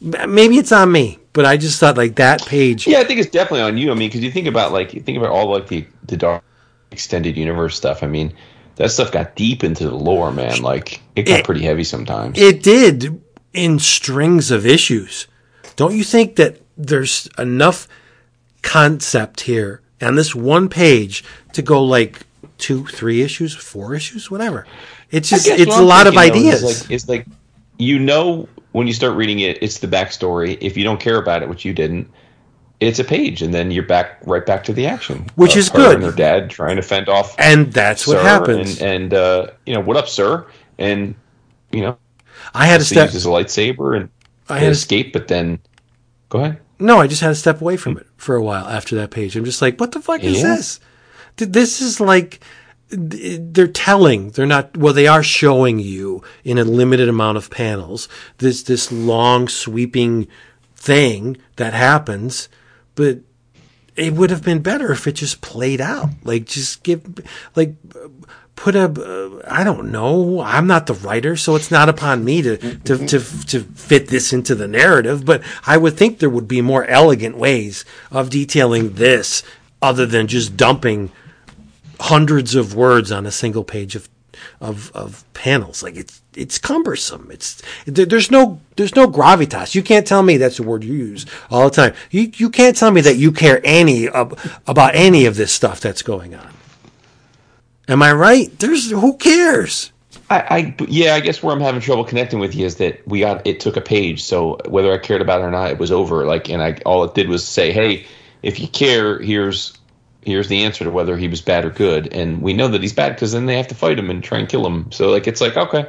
Maybe 0.00 0.56
it's 0.58 0.72
on 0.72 0.92
me, 0.92 1.18
but 1.32 1.46
I 1.46 1.56
just 1.56 1.80
thought 1.80 1.96
like 1.96 2.16
that 2.16 2.44
page. 2.46 2.86
Yeah, 2.86 2.98
I 2.98 3.04
think 3.04 3.20
it's 3.20 3.30
definitely 3.30 3.62
on 3.62 3.78
you. 3.78 3.90
I 3.90 3.94
mean, 3.94 4.08
because 4.08 4.22
you 4.22 4.30
think 4.30 4.46
about 4.46 4.70
like 4.72 4.92
you 4.92 5.00
think 5.00 5.16
about 5.18 5.30
all 5.30 5.50
like 5.50 5.68
the 5.68 5.86
the 6.04 6.16
dark 6.16 6.42
extended 6.90 7.36
universe 7.36 7.74
stuff. 7.76 8.02
I 8.02 8.06
mean, 8.06 8.34
that 8.76 8.90
stuff 8.90 9.12
got 9.12 9.36
deep 9.36 9.62
into 9.64 9.84
the 9.88 9.94
lore, 9.94 10.32
man. 10.32 10.62
Like 10.62 11.00
it 11.16 11.24
got 11.24 11.40
It- 11.40 11.44
pretty 11.44 11.62
heavy 11.62 11.84
sometimes. 11.84 12.38
It 12.38 12.62
did 12.62 13.20
in 13.52 13.78
strings 13.78 14.50
of 14.50 14.66
issues. 14.66 15.26
Don't 15.76 15.94
you 15.96 16.04
think 16.04 16.36
that 16.36 16.60
there's 16.76 17.28
enough 17.38 17.88
concept 18.62 19.42
here 19.42 19.80
on 20.02 20.16
this 20.16 20.34
one 20.34 20.68
page 20.68 21.24
to 21.52 21.62
go 21.62 21.82
like 21.82 22.20
two, 22.58 22.86
three 22.86 23.22
issues, 23.22 23.54
four 23.54 23.94
issues, 23.94 24.30
whatever? 24.30 24.66
It's 25.10 25.28
just 25.28 25.46
it's 25.46 25.76
a 25.76 25.82
lot 25.82 26.06
of 26.06 26.14
thinking, 26.14 26.42
though, 26.44 26.48
ideas. 26.48 26.62
like, 26.82 26.90
it's 26.90 27.08
like 27.08 27.26
you 27.78 27.98
know 27.98 28.48
when 28.72 28.86
you 28.88 28.92
start 28.92 29.16
reading 29.16 29.40
it, 29.40 29.58
it's 29.62 29.78
the 29.78 29.86
backstory. 29.86 30.58
If 30.60 30.76
you 30.76 30.82
don't 30.84 30.98
care 30.98 31.16
about 31.18 31.42
it, 31.42 31.48
which 31.48 31.64
you 31.64 31.72
didn't, 31.72 32.10
it's 32.84 32.98
a 32.98 33.04
page, 33.04 33.42
and 33.42 33.52
then 33.52 33.70
you're 33.70 33.86
back 33.86 34.18
right 34.24 34.44
back 34.44 34.64
to 34.64 34.72
the 34.72 34.86
action, 34.86 35.26
Which 35.36 35.52
of 35.52 35.58
is 35.58 35.68
good. 35.68 35.96
And 35.96 36.04
her 36.04 36.12
dad 36.12 36.50
trying 36.50 36.76
to 36.76 36.82
fend 36.82 37.08
off, 37.08 37.34
and 37.38 37.72
that's 37.72 38.06
what 38.06 38.22
happens. 38.22 38.80
And, 38.80 39.04
and 39.04 39.14
uh, 39.14 39.46
you 39.66 39.74
know 39.74 39.80
what 39.80 39.96
up, 39.96 40.08
sir? 40.08 40.46
And 40.78 41.14
you 41.72 41.82
know, 41.82 41.98
I 42.52 42.66
had 42.66 42.80
to 42.80 42.84
he 42.84 42.94
step. 42.94 43.08
uses 43.08 43.26
a 43.26 43.28
lightsaber 43.28 43.96
and 43.96 44.10
I 44.48 44.58
had 44.58 44.66
to, 44.66 44.70
escape, 44.72 45.12
but 45.12 45.28
then 45.28 45.58
go 46.28 46.40
ahead. 46.40 46.60
no, 46.78 47.00
I 47.00 47.06
just 47.06 47.22
had 47.22 47.28
to 47.28 47.34
step 47.34 47.60
away 47.60 47.76
from 47.76 47.96
it 47.96 48.06
for 48.16 48.36
a 48.36 48.42
while 48.42 48.66
after 48.66 48.96
that 48.96 49.10
page. 49.10 49.36
I'm 49.36 49.44
just 49.44 49.62
like, 49.62 49.80
what 49.80 49.92
the 49.92 50.00
fuck 50.00 50.22
is 50.22 50.42
this? 50.42 50.80
This 51.36 51.80
is 51.80 52.00
like 52.00 52.40
they're 52.90 53.66
telling 53.66 54.30
they're 54.30 54.46
not 54.46 54.76
well 54.76 54.92
they 54.92 55.06
are 55.06 55.22
showing 55.22 55.78
you 55.78 56.22
in 56.44 56.58
a 56.58 56.64
limited 56.64 57.08
amount 57.08 57.36
of 57.36 57.50
panels 57.50 58.08
this 58.38 58.62
this 58.62 58.92
long 58.92 59.48
sweeping 59.48 60.28
thing 60.76 61.36
that 61.56 61.72
happens 61.72 62.48
but 62.94 63.18
it 63.96 64.12
would 64.12 64.30
have 64.30 64.42
been 64.42 64.60
better 64.60 64.92
if 64.92 65.06
it 65.06 65.12
just 65.12 65.40
played 65.40 65.80
out. 65.80 66.10
Like 66.24 66.46
just 66.46 66.82
give 66.82 67.02
like 67.54 67.74
put 68.56 68.76
a 68.76 68.84
uh, 68.84 69.42
i 69.48 69.64
don't 69.64 69.90
know. 69.90 70.40
I'm 70.40 70.66
not 70.66 70.86
the 70.86 70.94
writer 70.94 71.36
so 71.36 71.54
it's 71.56 71.70
not 71.70 71.88
upon 71.88 72.24
me 72.24 72.42
to 72.42 72.56
to 72.56 73.06
to 73.06 73.18
to 73.18 73.60
fit 73.60 74.08
this 74.08 74.32
into 74.32 74.54
the 74.54 74.68
narrative 74.68 75.24
but 75.24 75.42
i 75.66 75.76
would 75.76 75.96
think 75.96 76.18
there 76.18 76.30
would 76.30 76.46
be 76.46 76.62
more 76.62 76.84
elegant 76.86 77.36
ways 77.36 77.84
of 78.12 78.30
detailing 78.30 78.94
this 78.94 79.42
other 79.82 80.06
than 80.06 80.28
just 80.28 80.56
dumping 80.56 81.10
hundreds 82.00 82.54
of 82.54 82.74
words 82.74 83.12
on 83.12 83.26
a 83.26 83.30
single 83.30 83.64
page 83.64 83.94
of 83.94 84.08
of 84.60 84.90
of 84.92 85.24
panels. 85.34 85.82
Like 85.82 85.96
it's 85.96 86.22
it's 86.36 86.58
cumbersome. 86.58 87.30
It's 87.30 87.62
there's 87.86 88.30
no 88.30 88.60
there's 88.76 88.94
no 88.94 89.06
gravitas. 89.06 89.74
You 89.74 89.82
can't 89.82 90.06
tell 90.06 90.22
me 90.22 90.36
that's 90.36 90.56
the 90.56 90.62
word 90.62 90.84
you 90.84 90.94
use 90.94 91.26
all 91.50 91.68
the 91.68 91.74
time. 91.74 91.94
You 92.10 92.30
you 92.36 92.50
can't 92.50 92.76
tell 92.76 92.90
me 92.90 93.00
that 93.02 93.16
you 93.16 93.32
care 93.32 93.60
any 93.64 94.08
ab- 94.08 94.38
about 94.66 94.94
any 94.94 95.26
of 95.26 95.36
this 95.36 95.52
stuff 95.52 95.80
that's 95.80 96.02
going 96.02 96.34
on. 96.34 96.52
Am 97.88 98.02
i 98.02 98.12
right? 98.12 98.56
There's 98.58 98.90
who 98.90 99.16
cares? 99.16 99.92
I, 100.30 100.38
I 100.38 100.74
yeah, 100.88 101.14
I 101.14 101.20
guess 101.20 101.42
where 101.42 101.54
I'm 101.54 101.60
having 101.60 101.80
trouble 101.80 102.04
connecting 102.04 102.38
with 102.38 102.54
you 102.54 102.64
is 102.64 102.76
that 102.76 103.06
we 103.06 103.20
got 103.20 103.46
it 103.46 103.60
took 103.60 103.76
a 103.76 103.80
page, 103.80 104.22
so 104.22 104.58
whether 104.68 104.92
I 104.92 104.98
cared 104.98 105.20
about 105.20 105.42
it 105.42 105.44
or 105.44 105.50
not, 105.50 105.70
it 105.70 105.78
was 105.78 105.92
over. 105.92 106.24
Like, 106.24 106.48
and 106.48 106.62
I 106.62 106.78
all 106.86 107.04
it 107.04 107.14
did 107.14 107.28
was 107.28 107.46
say, 107.46 107.72
hey, 107.72 108.06
if 108.42 108.58
you 108.58 108.68
care, 108.68 109.18
here's 109.18 109.76
here's 110.22 110.48
the 110.48 110.64
answer 110.64 110.84
to 110.84 110.90
whether 110.90 111.16
he 111.18 111.28
was 111.28 111.42
bad 111.42 111.64
or 111.64 111.70
good, 111.70 112.12
and 112.14 112.40
we 112.40 112.54
know 112.54 112.68
that 112.68 112.80
he's 112.80 112.92
bad 112.92 113.14
because 113.14 113.32
then 113.32 113.46
they 113.46 113.56
have 113.56 113.68
to 113.68 113.74
fight 113.74 113.98
him 113.98 114.08
and 114.08 114.24
try 114.24 114.38
and 114.38 114.48
kill 114.48 114.66
him. 114.66 114.90
So 114.90 115.10
like, 115.10 115.26
it's 115.26 115.40
like 115.42 115.56
okay. 115.56 115.86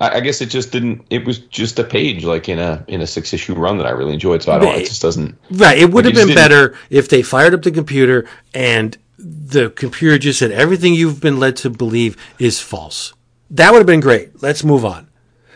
I, 0.00 0.16
I 0.16 0.20
guess 0.20 0.40
it 0.40 0.46
just 0.46 0.72
didn't. 0.72 1.04
It 1.10 1.24
was 1.24 1.38
just 1.38 1.78
a 1.78 1.84
page, 1.84 2.24
like 2.24 2.48
in 2.48 2.58
a 2.58 2.84
in 2.88 3.00
a 3.00 3.06
six 3.06 3.32
issue 3.32 3.54
run 3.54 3.78
that 3.78 3.86
I 3.86 3.90
really 3.90 4.14
enjoyed. 4.14 4.42
So 4.42 4.52
I 4.52 4.58
don't. 4.58 4.74
It 4.74 4.86
just 4.86 5.02
doesn't. 5.02 5.36
Right. 5.50 5.78
It 5.78 5.90
would 5.90 6.04
have 6.04 6.14
been 6.14 6.34
better 6.34 6.76
if 6.90 7.08
they 7.08 7.22
fired 7.22 7.54
up 7.54 7.62
the 7.62 7.70
computer 7.70 8.28
and 8.54 8.96
the 9.18 9.70
computer 9.70 10.18
just 10.18 10.38
said 10.38 10.50
everything 10.52 10.94
you've 10.94 11.20
been 11.20 11.40
led 11.40 11.56
to 11.56 11.70
believe 11.70 12.16
is 12.38 12.60
false. 12.60 13.14
That 13.50 13.72
would 13.72 13.78
have 13.78 13.86
been 13.86 14.00
great. 14.00 14.42
Let's 14.42 14.64
move 14.64 14.84
on. 14.84 15.08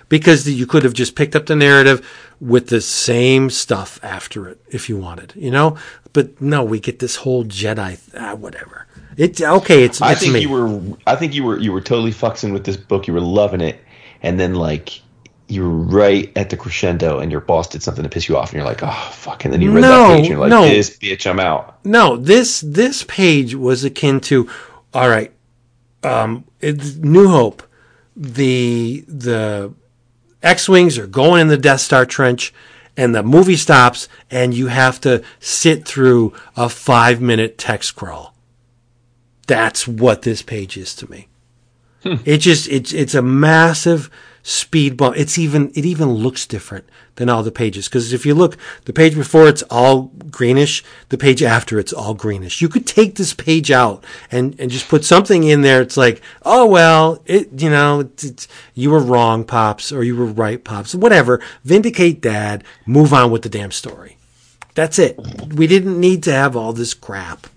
Because 0.09 0.49
you 0.49 0.67
could 0.67 0.83
have 0.83 0.93
just 0.93 1.15
picked 1.15 1.37
up 1.37 1.47
the 1.47 1.55
narrative 1.55 2.05
with 2.41 2.69
the 2.69 2.81
same 2.81 3.49
stuff 3.49 4.01
after 4.03 4.49
it 4.49 4.61
if 4.69 4.89
you 4.89 4.97
wanted, 4.97 5.33
you 5.37 5.53
know? 5.53 5.79
But 6.13 6.41
no, 6.41 6.65
we 6.65 6.81
get 6.81 6.99
this 6.99 7.17
whole 7.17 7.45
Jedi, 7.45 8.01
ah, 8.19 8.35
whatever. 8.35 8.89
It's 9.17 9.41
okay. 9.41 9.85
It's, 9.85 10.01
I 10.01 10.15
think 10.15 10.33
me. 10.33 10.41
you 10.41 10.49
were. 10.49 10.97
I 11.07 11.15
think 11.15 11.35
you 11.35 11.45
were. 11.45 11.59
You 11.59 11.73
were 11.73 11.81
totally 11.81 12.11
fucking 12.11 12.53
with 12.53 12.65
this 12.65 12.77
book. 12.77 13.07
You 13.07 13.13
were 13.13 13.21
loving 13.21 13.61
it, 13.61 13.81
and 14.23 14.39
then 14.39 14.55
like 14.55 15.01
you're 15.49 15.69
right 15.69 16.33
at 16.37 16.49
the 16.49 16.57
crescendo, 16.57 17.19
and 17.19 17.33
your 17.33 17.41
boss 17.41 17.67
did 17.69 17.83
something 17.83 18.05
to 18.05 18.09
piss 18.09 18.29
you 18.29 18.37
off, 18.37 18.51
and 18.51 18.59
you're 18.59 18.65
like, 18.65 18.83
oh 18.83 19.11
fuck, 19.13 19.45
and 19.45 19.53
then 19.53 19.61
you 19.61 19.73
read 19.73 19.81
No, 19.81 19.89
that 19.89 20.09
page, 20.09 20.19
and 20.21 20.29
you're 20.29 20.39
like, 20.39 20.51
no. 20.51 20.63
this 20.63 20.97
bitch, 20.97 21.29
I'm 21.29 21.41
out. 21.41 21.85
No, 21.85 22.17
this 22.17 22.61
this 22.61 23.05
page 23.05 23.55
was 23.55 23.83
akin 23.83 24.21
to, 24.21 24.49
all 24.95 25.09
right, 25.09 25.33
um, 26.05 26.45
it's 26.61 26.95
New 26.97 27.29
Hope. 27.29 27.63
The 28.17 29.05
the 29.09 29.75
X 30.43 30.69
wings 30.69 30.99
are 30.99 31.07
going 31.07 31.43
in 31.43 31.49
the 31.49 31.57
Death 31.57 31.81
Star 31.81 32.07
trench, 32.07 32.55
and 32.97 33.15
the 33.15 33.23
movie 33.23 33.57
stops, 33.57 34.09
and 34.31 34.55
you 34.55 34.69
have 34.69 35.01
to 35.01 35.23
sit 35.41 35.87
through 35.87 36.33
a 36.57 36.69
five 36.69 37.21
minute 37.21 37.59
text 37.59 37.97
crawl. 37.97 38.35
That's 39.47 39.89
what 39.89 40.23
this 40.23 40.43
page 40.43 40.77
is 40.77 40.95
to 40.97 41.11
me. 41.11 41.27
It 42.05 42.39
just 42.39 42.69
it's 42.69 42.93
it's 42.93 43.15
a 43.15 43.23
massive 43.23 44.11
speed 44.43 44.97
bump. 44.97 45.17
It's 45.17 45.39
even 45.39 45.71
it 45.75 45.85
even 45.85 46.11
looks 46.11 46.47
different 46.47 46.89
than 47.17 47.29
all 47.29 47.43
the 47.43 47.51
pages 47.51 47.89
because 47.89 48.13
if 48.13 48.25
you 48.25 48.35
look, 48.35 48.57
the 48.87 48.93
page 48.93 49.15
before 49.15 49.49
it's 49.49 49.63
all 49.65 50.05
greenish, 50.31 50.83
the 51.11 51.19
page 51.19 51.43
after 51.43 51.79
it's 51.79 51.93
all 51.93 52.15
greenish. 52.15 52.63
You 52.63 52.69
could 52.69 52.87
take 52.87 53.17
this 53.17 53.35
page 53.35 53.71
out 53.71 54.05
and 54.31 54.59
and 54.59 54.71
just 54.71 54.89
put 54.89 55.05
something 55.05 55.45
in 55.45 55.63
there. 55.63 55.83
It's 55.83 55.97
like, 55.97 56.23
oh 56.43 56.67
well, 56.67 57.23
it 57.27 57.61
you 57.61 57.71
know 57.71 58.01
it's, 58.01 58.25
it's, 58.25 58.49
you 58.75 58.91
were 58.91 59.01
wrong, 59.01 59.45
pops, 59.45 59.93
or 59.93 60.03
you 60.03 60.17
were 60.17 60.27
right, 60.27 60.63
pops, 60.63 60.95
whatever. 60.95 61.41
Vindicate 61.65 62.21
dad. 62.21 62.65
Move 62.87 63.13
on 63.13 63.31
with 63.31 63.43
the 63.43 63.49
damn 63.49 63.73
story. 63.73 64.17
That's 64.75 64.99
it. 64.99 65.19
We 65.53 65.67
didn't 65.67 66.01
need 66.01 66.23
to 66.23 66.33
have 66.33 66.57
all 66.57 66.73
this 66.73 66.95
crap 66.95 67.49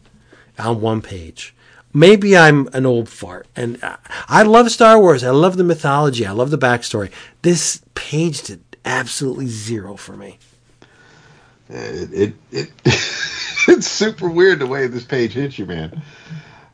on 0.60 0.82
one 0.82 1.02
page. 1.02 1.53
Maybe 1.94 2.36
I'm 2.36 2.68
an 2.74 2.86
old 2.86 3.08
fart, 3.08 3.46
and 3.56 3.78
I- 3.84 3.98
I 4.28 4.44
love 4.44 4.72
Star 4.72 5.00
Wars. 5.00 5.24
I 5.24 5.30
love 5.30 5.58
the 5.58 5.64
mythology. 5.64 6.26
I 6.26 6.32
love 6.32 6.50
the 6.50 6.58
backstory. 6.58 7.12
This 7.44 7.82
page 7.94 8.42
did 8.42 8.62
absolutely 8.84 9.48
zero 9.48 9.96
for 9.96 10.14
me. 10.18 10.40
It, 11.70 12.14
it, 12.14 12.34
it 12.52 12.72
it's 12.86 13.88
super 13.88 14.30
weird 14.30 14.60
the 14.60 14.68
way 14.68 14.88
this 14.88 15.04
page 15.06 15.34
hits 15.34 15.58
you, 15.58 15.66
man. 15.66 16.02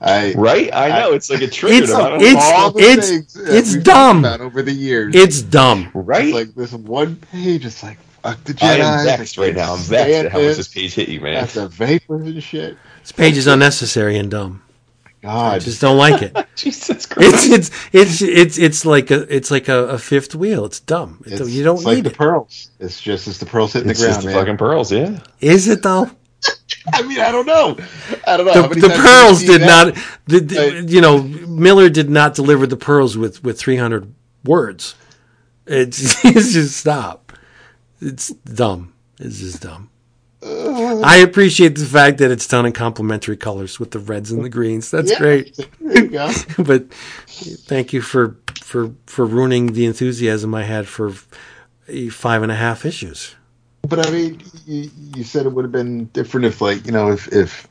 I 0.01 0.33
Right? 0.37 0.73
I 0.73 0.99
know. 0.99 1.11
it's 1.11 1.29
like 1.29 1.41
a 1.41 1.47
trigger. 1.47 1.83
It's- 1.83 1.89
to- 1.91 2.01
I 2.03 2.09
don't- 2.09 2.21
it's- 2.21 2.51
all 2.53 2.77
it's- 2.77 3.09
things 3.09 3.35
it's 3.35 3.75
dumb. 3.83 4.23
talked 4.23 4.41
over 4.41 4.61
the 4.61 4.71
years. 4.71 5.13
It's 5.15 5.41
dumb. 5.41 5.89
right. 5.93 6.25
It's 6.25 6.33
like 6.33 6.55
this 6.55 6.71
one 6.73 7.17
page. 7.17 7.65
It's 7.65 7.83
like 7.83 7.97
fuck 8.23 8.41
the 8.45 8.53
Jedi. 8.53 8.63
I 8.81 8.99
am 8.99 9.05
vexed 9.05 9.37
right 9.37 9.53
now. 9.55 9.73
I'm 9.73 9.79
vexed 9.79 10.25
at 10.25 10.31
how 10.31 10.39
much 10.39 10.55
this 10.57 10.67
page 10.69 10.93
hit 10.95 11.09
you, 11.09 11.19
man. 11.19 11.35
Got 11.41 11.49
the 11.49 11.67
vapors 11.67 12.25
and 12.27 12.41
shit. 12.43 12.77
This 13.01 13.11
page 13.11 13.35
is 13.37 13.47
unnecessary 13.47 14.17
and 14.17 14.31
dumb. 14.31 14.61
I 15.23 15.59
just 15.59 15.81
don't 15.81 15.97
like 15.97 16.21
it. 16.21 16.35
Jesus 16.55 17.05
Christ. 17.05 17.47
It's 17.49 17.69
it's 17.93 18.21
it's 18.21 18.21
it's 18.21 18.57
it's 18.57 18.85
like 18.85 19.11
a 19.11 19.33
it's 19.35 19.51
like 19.51 19.67
a, 19.67 19.87
a 19.89 19.97
fifth 19.97 20.33
wheel. 20.35 20.65
It's 20.65 20.79
dumb. 20.79 21.21
It's, 21.25 21.41
it's, 21.41 21.49
you 21.51 21.63
don't 21.63 21.75
it's 21.77 21.85
like 21.85 21.95
need 21.97 22.05
the 22.05 22.11
it. 22.11 22.17
pearls. 22.17 22.71
It's 22.79 23.01
just 23.01 23.27
it's 23.27 23.37
the 23.37 23.45
pearls 23.45 23.73
hitting 23.73 23.89
It's 23.89 23.99
the 23.99 24.07
just 24.07 24.21
ground, 24.21 24.29
the 24.29 24.35
man. 24.37 24.45
fucking 24.45 24.57
pearls, 24.57 24.91
yeah. 24.91 25.19
Is 25.41 25.67
it 25.67 25.83
though? 25.83 26.09
I 26.93 27.01
mean, 27.01 27.19
I 27.19 27.31
don't 27.33 27.45
know. 27.45 27.77
I 28.25 28.37
don't 28.37 28.45
know. 28.45 28.67
The, 28.69 28.79
the 28.79 28.89
pearls 28.89 29.41
did 29.43 29.61
that? 29.61 29.87
not. 29.95 30.03
The, 30.27 30.39
the- 30.39 30.55
Right. 30.79 30.89
you 30.89 31.01
know, 31.01 31.21
Miller 31.21 31.89
did 31.89 32.09
not 32.09 32.33
deliver 32.33 32.65
the 32.65 32.77
pearls 32.77 33.17
with 33.17 33.43
with 33.43 33.59
three 33.59 33.75
hundred 33.75 34.13
words. 34.45 34.95
It's, 35.65 36.23
it's 36.25 36.53
just 36.53 36.77
stop. 36.77 37.33
It's 38.01 38.29
dumb. 38.29 38.93
It's 39.19 39.39
just 39.39 39.61
dumb. 39.61 39.89
I 40.43 41.17
appreciate 41.17 41.77
the 41.77 41.85
fact 41.85 42.19
that 42.19 42.31
it's 42.31 42.47
done 42.47 42.65
in 42.65 42.73
complementary 42.73 43.37
colors 43.37 43.79
with 43.79 43.91
the 43.91 43.99
reds 43.99 44.31
and 44.31 44.43
the 44.43 44.49
greens. 44.49 44.91
That's 44.91 45.11
Yeah, 45.11 45.17
great. 45.17 45.57
There 45.81 46.03
you 46.05 46.09
go. 46.09 46.31
but 46.59 46.93
thank 47.67 47.93
you 47.93 48.01
for 48.01 48.37
for 48.61 48.93
for 49.05 49.25
ruining 49.25 49.73
the 49.73 49.85
enthusiasm 49.85 50.55
I 50.55 50.63
had 50.63 50.87
for 50.87 51.13
five 52.11 52.43
and 52.43 52.51
a 52.51 52.55
half 52.55 52.85
issues. 52.85 53.35
But 53.83 54.05
I 54.07 54.11
mean, 54.11 54.41
you, 54.65 54.89
you 55.15 55.23
said 55.23 55.45
it 55.45 55.53
would 55.53 55.65
have 55.65 55.71
been 55.71 56.05
different 56.07 56.45
if, 56.47 56.61
like, 56.61 56.85
you 56.85 56.91
know, 56.91 57.11
if 57.11 57.27
if 57.33 57.67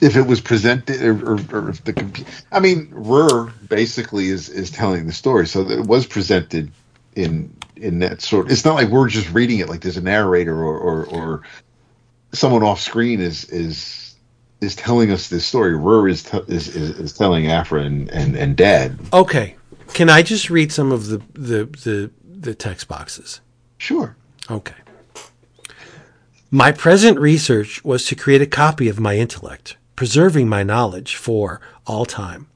if 0.00 0.16
it 0.16 0.22
was 0.26 0.40
presented 0.40 1.02
or, 1.02 1.34
or, 1.34 1.40
or 1.52 1.70
if 1.70 1.84
the 1.84 2.26
I 2.52 2.60
mean, 2.60 2.88
Rur 2.92 3.52
basically 3.68 4.28
is 4.28 4.48
is 4.48 4.70
telling 4.70 5.06
the 5.06 5.12
story, 5.12 5.46
so 5.46 5.64
that 5.64 5.80
it 5.80 5.86
was 5.86 6.06
presented 6.06 6.72
in 7.14 7.54
in 7.76 7.98
that 8.00 8.22
sort. 8.22 8.50
It's 8.50 8.64
not 8.64 8.74
like 8.74 8.88
we're 8.88 9.08
just 9.08 9.30
reading 9.32 9.58
it 9.58 9.68
like 9.68 9.80
there's 9.80 9.96
a 9.96 10.02
narrator 10.02 10.54
or 10.62 10.78
or, 10.78 11.04
or 11.06 11.42
someone 12.32 12.62
off 12.62 12.80
screen 12.80 13.20
is 13.20 13.44
is 13.46 14.14
is 14.60 14.76
telling 14.76 15.10
us 15.10 15.28
this 15.28 15.44
story. 15.44 15.76
Rur 15.76 16.08
is 16.08 16.22
t- 16.22 16.40
is, 16.48 16.74
is 16.74 16.98
is 16.98 17.12
telling 17.12 17.48
Aphra 17.48 17.82
and 17.82 18.08
and 18.10 18.36
and 18.36 18.56
Dad. 18.56 18.98
Okay, 19.12 19.56
can 19.92 20.08
I 20.08 20.22
just 20.22 20.50
read 20.50 20.72
some 20.72 20.92
of 20.92 21.08
the 21.08 21.18
the 21.34 21.64
the, 21.66 22.10
the 22.24 22.54
text 22.54 22.88
boxes? 22.88 23.40
Sure. 23.78 24.16
Okay. 24.50 24.74
My 26.50 26.70
present 26.70 27.18
research 27.18 27.82
was 27.82 28.04
to 28.06 28.14
create 28.14 28.42
a 28.42 28.46
copy 28.46 28.88
of 28.88 29.00
my 29.00 29.16
intellect, 29.16 29.76
preserving 29.96 30.48
my 30.48 30.62
knowledge 30.62 31.16
for 31.16 31.60
all 31.86 32.04
time. 32.04 32.46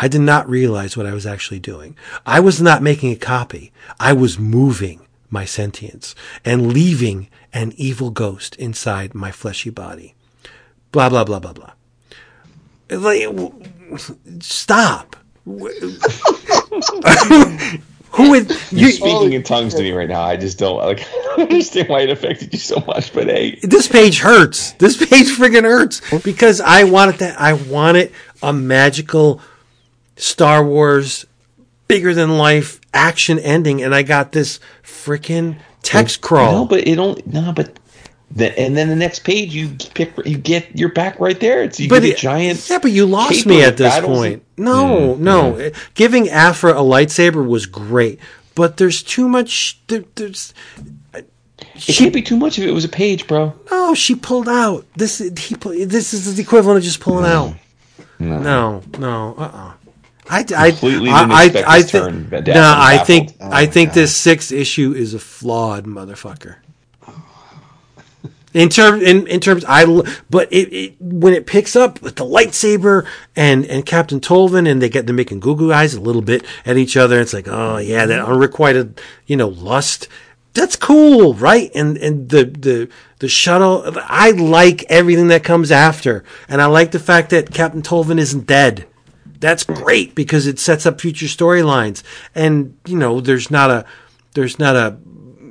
I 0.00 0.08
did 0.08 0.20
not 0.20 0.48
realize 0.48 0.96
what 0.96 1.06
I 1.06 1.12
was 1.12 1.26
actually 1.26 1.60
doing. 1.60 1.96
I 2.24 2.40
was 2.40 2.60
not 2.60 2.82
making 2.82 3.12
a 3.12 3.16
copy. 3.16 3.72
I 4.00 4.12
was 4.12 4.38
moving 4.38 5.06
my 5.30 5.44
sentience 5.44 6.14
and 6.44 6.72
leaving 6.72 7.28
an 7.52 7.72
evil 7.76 8.10
ghost 8.10 8.56
inside 8.56 9.14
my 9.14 9.30
fleshy 9.30 9.70
body. 9.70 10.14
Blah, 10.92 11.08
blah, 11.08 11.24
blah, 11.24 11.38
blah, 11.38 11.52
blah. 11.52 11.72
Like, 12.90 13.24
w- 13.24 13.52
stop. 14.40 15.16
Who 18.12 18.30
would 18.30 18.50
You're 18.70 18.90
you, 18.90 18.92
speaking 18.92 19.32
in 19.32 19.42
tongues 19.42 19.74
to 19.74 19.82
me 19.82 19.92
right 19.92 20.08
now. 20.08 20.20
I 20.20 20.36
just 20.36 20.58
don't 20.58 20.76
like. 20.76 21.00
I 21.08 21.36
don't 21.36 21.50
understand 21.50 21.88
why 21.88 22.02
it 22.02 22.10
affected 22.10 22.52
you 22.52 22.58
so 22.58 22.82
much. 22.86 23.12
But 23.14 23.28
hey, 23.28 23.58
this 23.62 23.88
page 23.88 24.18
hurts. 24.18 24.72
This 24.72 24.98
page 24.98 25.28
friggin' 25.28 25.64
hurts 25.64 26.02
oh. 26.12 26.18
because 26.18 26.60
I 26.60 26.84
wanted 26.84 27.16
that. 27.16 27.40
I 27.40 27.54
wanted 27.54 28.12
a 28.42 28.52
magical 28.52 29.40
Star 30.16 30.64
Wars, 30.64 31.26
bigger 31.88 32.14
than 32.14 32.38
life 32.38 32.80
action 32.94 33.38
ending, 33.38 33.82
and 33.82 33.94
I 33.94 34.02
got 34.02 34.32
this 34.32 34.60
freaking 34.82 35.56
text 35.82 36.20
crawl. 36.20 36.52
no, 36.52 36.64
but 36.66 36.86
it 36.86 36.98
only 36.98 37.22
no, 37.26 37.52
but. 37.52 37.78
The, 38.34 38.58
and 38.58 38.74
then 38.74 38.88
the 38.88 38.96
next 38.96 39.24
page, 39.24 39.54
you 39.54 39.76
pick, 39.92 40.14
you 40.24 40.38
get 40.38 40.78
you're 40.78 40.88
back 40.94 41.20
right 41.20 41.38
there. 41.38 41.62
It's 41.62 41.78
you 41.78 41.90
but 41.90 42.00
get 42.00 42.16
a 42.16 42.18
giant. 42.18 42.66
yeah, 42.70 42.78
but 42.78 42.90
you 42.90 43.04
lost 43.04 43.44
me 43.44 43.62
at 43.62 43.76
this 43.76 44.00
point. 44.00 44.42
and- 44.56 44.64
No, 44.64 45.16
no, 45.16 45.70
giving 45.92 46.30
Aphra 46.30 46.72
a 46.72 46.82
lightsaber 46.82 47.46
was 47.46 47.66
great, 47.66 48.18
but 48.54 48.78
there's 48.78 49.02
too 49.02 49.28
much. 49.28 49.78
There, 49.88 50.04
there's 50.14 50.54
It 51.12 51.26
can't 51.76 52.14
be 52.14 52.22
too 52.22 52.38
much 52.38 52.58
if 52.58 52.64
it 52.64 52.72
was 52.72 52.86
a 52.86 52.88
page, 52.88 53.26
bro. 53.26 53.52
no. 53.70 53.92
She 53.94 54.14
pulled 54.14 54.48
out. 54.48 54.86
This 54.96 55.18
he. 55.18 55.54
This 55.84 56.14
is 56.14 56.34
the 56.34 56.42
equivalent 56.42 56.78
of 56.78 56.84
just 56.84 57.00
pulling 57.00 57.26
out. 57.26 57.54
No, 58.18 58.82
no, 58.98 59.34
uh, 59.36 59.42
uh 59.42 59.72
I, 60.30 60.44
I, 60.56 60.70
Completely 60.70 61.10
I, 61.10 61.20
didn't 61.20 61.32
I, 61.32 61.44
expect 61.44 61.68
I 61.68 61.78
this 61.82 61.90
thi- 61.90 61.98
turn, 61.98 62.28
no, 62.30 62.38
I'm 62.38 62.44
baffled. 62.98 63.06
think, 63.06 63.30
Oh, 63.40 63.50
I 63.50 63.66
think 63.66 63.90
God. 63.90 63.94
this 63.94 64.16
sixth 64.16 64.52
issue 64.52 64.92
is 64.92 65.14
a 65.14 65.18
flawed 65.18 65.84
motherfucker. 65.84 66.56
In 68.54 68.68
terms, 68.68 69.02
in, 69.02 69.26
in 69.28 69.40
terms, 69.40 69.64
I, 69.64 69.84
l- 69.84 70.04
but 70.28 70.52
it, 70.52 70.68
it, 70.74 70.94
when 71.00 71.32
it 71.32 71.46
picks 71.46 71.74
up 71.74 72.02
with 72.02 72.16
the 72.16 72.24
lightsaber 72.24 73.06
and, 73.34 73.64
and 73.64 73.84
Captain 73.86 74.20
Tolvan 74.20 74.70
and 74.70 74.80
they 74.82 74.90
get, 74.90 75.06
they're 75.06 75.14
making 75.14 75.40
goo 75.40 75.56
goo 75.56 75.72
eyes 75.72 75.94
a 75.94 76.00
little 76.00 76.20
bit 76.20 76.44
at 76.66 76.76
each 76.76 76.94
other. 76.94 77.18
It's 77.18 77.32
like, 77.32 77.48
oh 77.48 77.78
yeah, 77.78 78.04
that 78.04 78.20
unrequited, 78.22 79.00
you 79.26 79.38
know, 79.38 79.48
lust. 79.48 80.06
That's 80.52 80.76
cool, 80.76 81.32
right? 81.32 81.70
And, 81.74 81.96
and 81.96 82.28
the, 82.28 82.44
the, 82.44 82.88
the 83.20 83.28
shuttle, 83.28 83.84
I 84.02 84.32
like 84.32 84.84
everything 84.90 85.28
that 85.28 85.44
comes 85.44 85.70
after. 85.72 86.22
And 86.46 86.60
I 86.60 86.66
like 86.66 86.90
the 86.90 86.98
fact 86.98 87.30
that 87.30 87.54
Captain 87.54 87.80
Tolvan 87.80 88.18
isn't 88.18 88.46
dead. 88.46 88.86
That's 89.42 89.64
great 89.64 90.14
because 90.14 90.46
it 90.46 90.60
sets 90.60 90.86
up 90.86 91.00
future 91.00 91.26
storylines. 91.26 92.04
And, 92.32 92.78
you 92.86 92.96
know, 92.96 93.20
there's 93.20 93.50
not 93.50 93.72
a, 93.72 93.84
there's 94.34 94.60
not 94.60 94.76
a, 94.76 94.96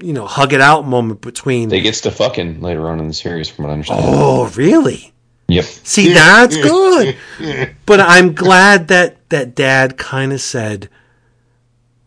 you 0.02 0.14
know, 0.14 0.26
hug 0.26 0.54
it 0.54 0.62
out 0.62 0.88
moment 0.88 1.20
between. 1.20 1.68
They 1.68 1.82
gets 1.82 2.00
to 2.02 2.12
fucking 2.12 2.62
later 2.62 2.90
on 2.90 3.02
in 3.02 3.10
the 3.10 3.14
series, 3.14 3.50
from 3.50 3.66
what 3.66 3.72
I 3.72 3.74
understand. 3.74 4.00
oh, 4.04 4.50
really? 4.56 5.14
Yep. 5.50 5.66
See, 5.66 6.14
that's 6.14 6.56
good. 6.56 7.18
But 7.86 8.00
I'm 8.00 8.34
glad 8.34 8.88
that 8.88 9.30
that 9.30 9.56
dad 9.56 9.98
kind 9.98 10.32
of 10.32 10.40
said, 10.40 10.88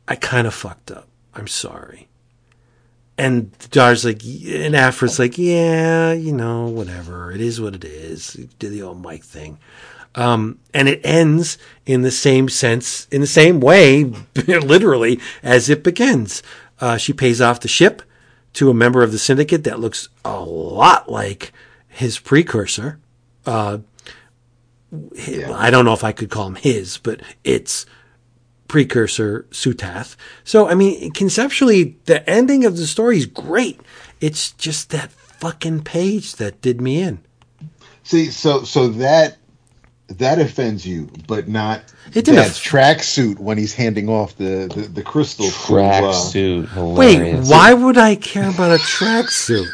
I 0.09 0.16
kind 0.16 0.47
of 0.47 0.55
fucked 0.55 0.90
up. 0.90 1.09
I'm 1.35 1.48
sorry. 1.48 2.09
And 3.19 3.52
the 3.52 3.69
daughter's 3.69 4.06
like, 4.06 4.24
and 4.24 4.74
Aphra's 4.74 5.19
like, 5.19 5.36
yeah, 5.36 6.12
you 6.12 6.32
know, 6.32 6.69
whatever. 6.69 7.31
It 7.31 7.43
is 7.43 7.61
what 7.61 7.74
it 7.74 7.85
is. 7.85 8.32
Did 8.59 8.73
the 8.73 8.82
old 8.82 9.02
Mike 9.02 9.24
thing. 9.24 9.59
Um, 10.15 10.59
and 10.73 10.89
it 10.89 11.01
ends 11.05 11.59
in 11.86 12.03
the 12.03 12.11
same 12.11 12.49
sense, 12.49 13.07
in 13.11 13.20
the 13.20 13.27
same 13.27 13.61
way, 13.61 14.05
literally, 14.47 15.20
as 15.43 15.69
it 15.69 15.82
begins. 15.82 16.43
Uh, 16.81 16.97
she 16.97 17.12
pays 17.12 17.41
off 17.41 17.61
the 17.61 17.69
ship 17.69 18.03
to 18.55 18.70
a 18.70 18.74
member 18.74 19.03
of 19.03 19.12
the 19.12 19.19
syndicate 19.19 19.65
that 19.65 19.81
looks 19.81 20.09
a 20.24 20.41
lot 20.41 21.11
like 21.11 21.53
his 21.89 22.19
precursor. 22.19 23.01
Uh, 23.45 23.78
hi- 25.19 25.53
I 25.53 25.70
don't 25.70 25.85
know 25.85 25.93
if 25.93 26.05
I 26.05 26.12
could 26.12 26.31
call 26.31 26.47
him 26.47 26.55
his, 26.55 26.99
but 26.99 27.20
it's 27.43 27.85
precursor 28.69 29.47
Sutath. 29.51 30.16
So, 30.45 30.69
I 30.69 30.74
mean, 30.74 31.11
conceptually, 31.12 31.97
the 32.07 32.28
ending 32.28 32.65
of 32.65 32.77
the 32.77 32.86
story 32.86 33.19
is 33.19 33.27
great. 33.27 33.81
It's 34.20 34.53
just 34.53 34.91
that 34.91 35.11
fucking 35.11 35.82
page 35.82 36.36
that 36.36 36.61
did 36.62 36.81
me 36.81 37.01
in. 37.01 37.20
See, 38.03 38.31
so 38.31 38.65
so 38.65 38.89
that 38.89 39.39
that 40.09 40.39
offends 40.39 40.86
you, 40.86 41.09
but 41.26 41.48
not 41.48 41.82
It 42.09 42.24
didn't 42.24 42.36
Dad's 42.36 42.59
aff- 42.59 42.64
tracksuit 42.64 43.39
when 43.39 43.56
he's 43.59 43.74
handing 43.74 44.09
off 44.09 44.36
the 44.36 44.70
the, 44.74 44.82
the 44.82 45.02
crystal. 45.02 45.47
to, 46.32 46.68
uh, 46.76 46.85
Wait, 46.85 47.35
why 47.44 47.72
would 47.72 47.97
I 47.97 48.14
care 48.16 48.48
about 48.51 48.72
a 48.72 48.82
tracksuit? 48.82 49.68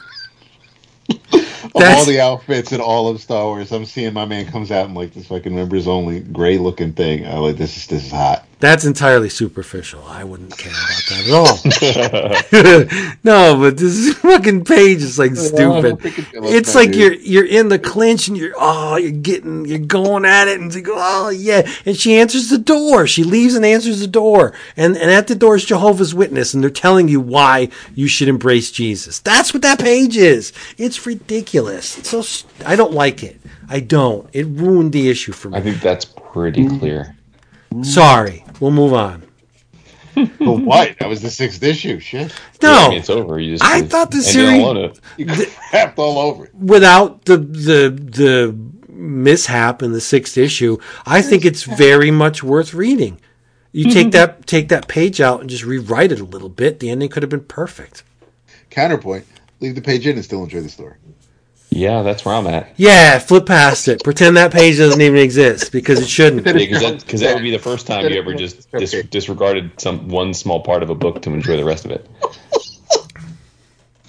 of 1.75 1.83
all 1.83 2.05
the 2.05 2.21
outfits 2.21 2.73
in 2.73 2.81
all 2.81 3.09
of 3.09 3.21
Star 3.21 3.45
Wars, 3.45 3.73
I'm 3.73 3.85
seeing 3.85 4.13
my 4.15 4.25
man 4.25 4.47
comes 4.47 4.71
out 4.71 4.87
in 4.89 4.95
like 4.95 5.13
this 5.15 5.27
fucking 5.27 5.55
members 5.55 5.89
only 5.89 6.21
gray 6.21 6.59
looking 6.59 6.93
thing. 6.93 7.27
I'm 7.27 7.39
like, 7.41 7.57
this 7.57 7.77
is 7.77 7.87
this 7.87 8.07
is 8.07 8.13
hot. 8.13 8.47
That's 8.61 8.85
entirely 8.85 9.31
superficial. 9.31 10.05
I 10.07 10.23
wouldn't 10.23 10.57
care 10.57 10.71
about 10.71 11.03
that 11.09 12.41
at 12.53 12.53
all. 12.93 13.17
no, 13.25 13.59
but 13.59 13.79
this 13.79 14.13
fucking 14.19 14.65
page 14.65 14.99
is 14.99 15.19
like 15.19 15.35
stupid. 15.35 15.99
it's 16.05 16.31
gonna 16.31 16.47
look 16.47 16.55
It's 16.55 16.73
that 16.75 16.79
like 16.79 16.95
you're 16.95 17.15
you're 17.15 17.47
in 17.47 17.71
the 17.71 17.79
clinch 17.79 18.29
and 18.29 18.37
you're 18.37 18.53
oh 18.59 18.97
you're 18.97 19.13
getting 19.13 19.65
you're 19.65 19.79
going 19.79 20.27
at 20.27 20.47
it 20.47 20.61
and 20.61 20.75
you 20.75 20.83
go 20.83 20.95
oh 20.97 21.31
yeah 21.31 21.67
and 21.87 21.97
she 21.97 22.15
answers 22.17 22.51
the 22.51 22.59
door. 22.59 23.07
She 23.07 23.25
leaves 23.25 23.55
and 23.55 23.65
answers 23.65 24.01
the 24.01 24.07
door 24.07 24.53
and 24.77 24.95
and 24.95 25.11
at 25.11 25.27
the 25.27 25.35
door 25.35 25.57
is 25.57 25.65
Jehovah's 25.65 26.15
Witness 26.15 26.53
and 26.53 26.63
they're 26.63 26.71
telling 26.71 27.09
you 27.09 27.19
why 27.19 27.71
you 27.95 28.09
should 28.09 28.29
embrace 28.29 28.71
Jesus. 28.71 29.21
That's 29.21 29.55
what 29.55 29.63
that 29.63 29.81
page 29.81 30.19
is. 30.19 30.53
It's 30.77 31.07
ridiculous. 31.07 31.97
It's 31.97 32.11
so 32.11 32.21
st- 32.21 32.53
I 32.67 32.77
don't 32.77 32.93
like 32.93 33.23
it. 33.23 33.41
I 33.71 33.81
don't. 33.81 34.29
It 34.35 34.47
ruined 34.49 34.93
the 34.93 35.09
issue 35.09 35.33
for 35.33 35.49
me. 35.49 35.57
I 35.57 35.63
think 35.63 35.81
that's 35.81 36.05
pretty 36.05 36.69
clear. 36.69 37.17
Sorry. 37.83 38.45
We'll 38.61 38.71
move 38.71 38.93
on. 38.93 39.25
But 40.15 40.59
what? 40.61 40.99
That 40.99 41.09
was 41.09 41.23
the 41.23 41.31
sixth 41.31 41.63
issue. 41.63 41.99
Shit, 42.01 42.33
No. 42.63 42.73
I 42.73 42.89
mean, 42.91 42.99
it's 42.99 43.09
over. 43.09 43.39
You 43.39 43.53
just 43.53 43.65
I 43.65 43.83
thought 43.83 44.11
the 44.11 44.17
end 44.19 44.27
it 44.27 44.29
series- 44.29 44.63
all 44.63 44.71
on 44.71 44.77
a- 44.77 44.93
you 45.17 45.27
crapped 45.27 45.99
all 45.99 46.19
over 46.19 46.47
it. 46.47 46.55
without 46.55 47.25
the 47.25 47.39
the 47.39 47.91
the 47.91 48.57
mishap 48.93 49.83
in 49.83 49.93
the 49.93 50.01
sixth 50.01 50.37
issue, 50.37 50.77
I 51.07 51.23
think 51.23 51.45
it's 51.45 51.63
very 51.63 52.11
much 52.11 52.43
worth 52.43 52.75
reading. 52.75 53.19
You 53.73 53.85
take 53.85 54.09
mm-hmm. 54.09 54.11
that 54.11 54.47
take 54.47 54.69
that 54.69 54.89
page 54.89 55.21
out 55.21 55.41
and 55.41 55.49
just 55.49 55.65
rewrite 55.65 56.11
it 56.13 56.21
a 56.21 56.25
little 56.25 56.49
bit. 56.51 56.81
The 56.81 56.91
ending 56.91 57.09
could 57.09 57.23
have 57.23 57.31
been 57.31 57.45
perfect. 57.45 58.03
Counterpoint: 58.69 59.25
Leave 59.61 59.77
the 59.77 59.81
page 59.81 60.07
in 60.07 60.17
and 60.17 60.25
still 60.25 60.43
enjoy 60.43 60.61
the 60.61 60.69
story. 60.69 60.97
Yeah, 61.71 62.03
that's 62.03 62.25
where 62.25 62.35
I'm 62.35 62.47
at. 62.49 62.73
Yeah, 62.77 63.19
flip 63.21 63.47
past 63.47 63.87
it. 63.87 64.03
Pretend 64.03 64.37
that 64.37 64.53
page 64.53 64.79
doesn't 64.79 65.01
even 65.01 65.19
exist 65.21 65.71
because 65.71 66.01
it 66.01 66.09
shouldn't. 66.09 66.45
Because 66.45 66.81
that, 66.83 67.07
'cause 67.09 67.21
that 67.21 67.35
would 67.35 67.43
be 67.43 67.53
the 67.53 67.59
first 67.61 67.87
time 67.87 68.09
you 68.09 68.19
ever 68.19 68.35
just 68.35 68.71
dis- 68.73 69.05
disregarded 69.11 69.71
some 69.81 70.09
one 70.09 70.35
small 70.35 70.61
part 70.61 70.83
of 70.83 70.91
a 70.91 70.95
book 70.97 71.23
to 71.23 71.33
enjoy 71.33 71.57
the 71.57 71.65
rest 71.65 71.85
of 71.85 71.93
it. 71.93 72.09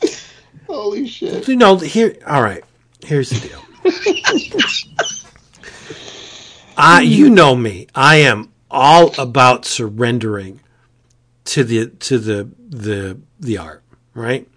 Holy 0.67 1.07
shit! 1.07 1.47
You 1.47 1.55
know, 1.55 1.77
here. 1.77 2.15
All 2.25 2.41
right. 2.41 2.63
Here's 3.05 3.29
the 3.29 3.47
deal. 3.47 3.61
I, 6.77 7.01
you 7.01 7.29
know 7.29 7.55
me. 7.55 7.87
I 7.93 8.17
am 8.17 8.51
all 8.71 9.13
about 9.19 9.65
surrendering 9.65 10.61
to 11.45 11.63
the 11.63 11.87
to 11.87 12.17
the 12.17 12.49
the 12.69 13.19
the 13.39 13.57
art. 13.57 13.83
Right. 14.13 14.47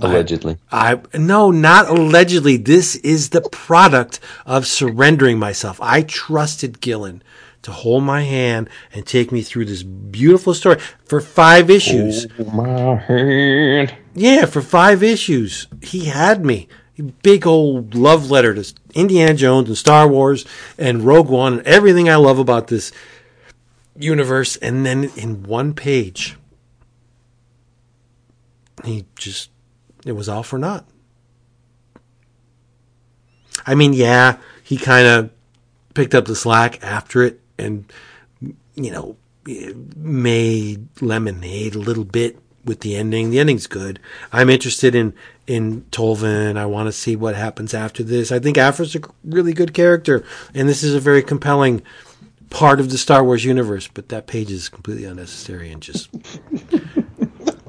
Allegedly. 0.00 0.58
I 0.70 1.00
no, 1.14 1.50
not 1.50 1.88
allegedly. 1.88 2.56
This 2.56 2.96
is 2.96 3.30
the 3.30 3.42
product 3.42 4.20
of 4.44 4.66
surrendering 4.66 5.38
myself. 5.38 5.80
I 5.80 6.02
trusted 6.02 6.80
Gillen 6.80 7.22
to 7.62 7.72
hold 7.72 8.04
my 8.04 8.22
hand 8.22 8.70
and 8.92 9.04
take 9.04 9.32
me 9.32 9.42
through 9.42 9.64
this 9.64 9.82
beautiful 9.82 10.54
story 10.54 10.78
for 11.04 11.20
five 11.20 11.68
issues. 11.68 12.26
My 12.38 12.94
hand. 12.94 13.94
Yeah, 14.14 14.46
for 14.46 14.62
five 14.62 15.02
issues, 15.02 15.66
he 15.82 16.04
had 16.04 16.44
me. 16.44 16.68
Big 17.22 17.46
old 17.46 17.94
love 17.94 18.30
letter 18.30 18.54
to 18.54 18.74
Indiana 18.94 19.34
Jones 19.34 19.68
and 19.68 19.76
Star 19.76 20.08
Wars 20.08 20.46
and 20.78 21.02
Rogue 21.02 21.28
One 21.28 21.58
and 21.58 21.66
everything 21.66 22.08
I 22.08 22.16
love 22.16 22.38
about 22.38 22.68
this 22.68 22.92
universe. 23.98 24.56
And 24.56 24.86
then 24.86 25.10
in 25.16 25.42
one 25.42 25.74
page, 25.74 26.36
he 28.84 29.06
just, 29.16 29.50
it 30.06 30.12
was 30.12 30.28
all 30.28 30.42
for 30.42 30.58
naught. 30.58 30.86
I 33.66 33.74
mean, 33.74 33.92
yeah, 33.92 34.38
he 34.62 34.76
kind 34.76 35.06
of 35.06 35.30
picked 35.94 36.14
up 36.14 36.26
the 36.26 36.36
slack 36.36 36.82
after 36.82 37.22
it 37.24 37.40
and, 37.58 37.90
you 38.76 38.90
know, 38.90 39.16
made 39.96 40.88
lemonade 41.02 41.74
a 41.74 41.80
little 41.80 42.04
bit 42.04 42.38
with 42.64 42.80
the 42.80 42.96
ending. 42.96 43.30
The 43.30 43.40
ending's 43.40 43.66
good. 43.66 43.98
I'm 44.32 44.50
interested 44.50 44.94
in 44.94 45.14
in 45.46 45.82
Tolvan. 45.90 46.56
I 46.56 46.66
want 46.66 46.86
to 46.86 46.92
see 46.92 47.16
what 47.16 47.34
happens 47.34 47.74
after 47.74 48.02
this. 48.02 48.32
I 48.32 48.38
think 48.38 48.58
Aphra's 48.58 48.94
a 48.94 49.00
really 49.24 49.52
good 49.52 49.72
character, 49.72 50.24
and 50.54 50.68
this 50.68 50.82
is 50.82 50.94
a 50.94 51.00
very 51.00 51.22
compelling 51.22 51.82
part 52.50 52.80
of 52.80 52.90
the 52.90 52.98
Star 52.98 53.24
Wars 53.24 53.44
universe. 53.44 53.88
But 53.92 54.08
that 54.10 54.26
page 54.26 54.50
is 54.50 54.68
completely 54.68 55.04
unnecessary 55.04 55.70
and 55.70 55.80
just 55.80 56.08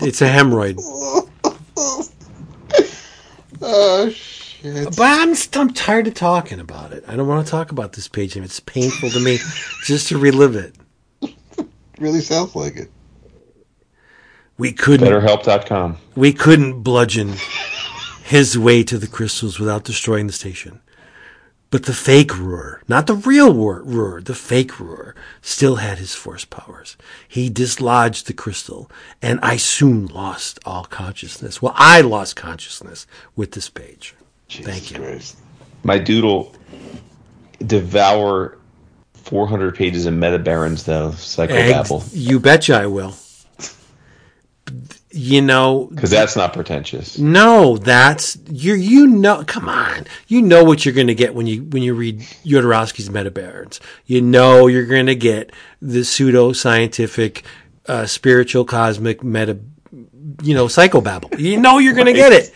it's 0.01 0.21
a 0.21 0.29
hemorrhoid. 0.29 0.77
Oh 3.61 4.09
shit! 4.09 4.85
But 4.95 4.99
I'm 4.99 5.35
I'm 5.55 5.73
tired 5.73 6.07
of 6.07 6.13
talking 6.13 6.59
about 6.59 6.91
it. 6.91 7.03
I 7.07 7.15
don't 7.15 7.27
want 7.27 7.45
to 7.45 7.51
talk 7.51 7.71
about 7.71 7.93
this 7.93 8.07
page. 8.07 8.35
and 8.35 8.43
It's 8.45 8.59
painful 8.59 9.09
to 9.09 9.19
me 9.19 9.37
just 9.85 10.07
to 10.09 10.17
relive 10.17 10.55
it. 10.55 10.75
Really 11.99 12.21
sounds 12.21 12.55
like 12.55 12.75
it. 12.75 12.91
We 14.59 14.71
couldn't 14.71 15.07
BetterHelp.com. 15.07 15.97
we 16.15 16.31
couldn't 16.31 16.83
bludgeon 16.83 17.33
his 18.23 18.55
way 18.55 18.83
to 18.83 18.99
the 18.99 19.07
crystals 19.07 19.57
without 19.59 19.83
destroying 19.83 20.27
the 20.27 20.33
station. 20.33 20.79
But 21.69 21.83
the 21.83 21.93
fake 21.93 22.37
Rur, 22.37 22.81
not 22.87 23.07
the 23.07 23.13
real 23.13 23.53
Rur, 23.53 23.81
Rur, 23.83 24.21
the 24.21 24.35
fake 24.35 24.79
Rur, 24.79 25.13
still 25.41 25.75
had 25.77 25.97
his 25.97 26.15
force 26.15 26.45
powers. 26.45 26.95
He 27.27 27.49
dislodged 27.49 28.27
the 28.27 28.33
crystal, 28.33 28.89
and 29.21 29.39
I 29.41 29.57
soon 29.57 30.05
lost 30.05 30.59
all 30.65 30.85
consciousness. 30.85 31.61
Well, 31.61 31.73
I 31.75 31.99
lost 32.01 32.37
consciousness 32.37 33.05
with 33.35 33.51
this 33.51 33.69
page. 33.69 34.15
Thank 34.49 34.91
you. 34.91 34.99
Christ. 34.99 35.37
My 35.83 35.97
doodle 35.97 36.55
devour 37.65 38.57
400 39.13 39.75
pages 39.75 40.05
of 40.05 40.13
Metabarons 40.13 40.85
though 40.85 41.09
psychobabble 41.09 42.07
you 42.13 42.39
betcha 42.39 42.75
I 42.75 42.85
will. 42.85 43.13
You 45.09 45.41
know, 45.41 45.85
because 45.85 46.09
that's 46.09 46.35
not 46.35 46.51
pretentious. 46.51 47.17
No, 47.17 47.77
that's 47.77 48.37
you. 48.51 48.73
You 48.73 49.07
know, 49.07 49.41
come 49.47 49.69
on. 49.69 50.05
You 50.27 50.41
know 50.41 50.65
what 50.65 50.83
you're 50.83 50.93
going 50.93 51.07
to 51.07 51.15
get 51.15 51.33
when 51.33 51.47
you 51.47 51.63
when 51.63 51.81
you 51.81 51.93
read 51.93 52.19
Jodorowsky's 52.19 53.07
Metabarons. 53.07 53.79
You 54.05 54.21
know 54.21 54.67
you're 54.67 54.85
going 54.85 55.05
to 55.05 55.15
get 55.15 55.53
the 55.81 56.03
pseudo 56.03 56.51
scientific, 56.51 57.45
uh, 57.87 58.05
spiritual, 58.05 58.65
cosmic 58.65 59.23
meta, 59.23 59.59
you 60.43 60.53
know, 60.53 60.65
psychobabble. 60.65 61.39
You 61.39 61.57
know 61.57 61.77
you're 61.77 61.93
going 61.93 62.07
to 62.07 62.13
get 62.13 62.33
it. 62.33 62.53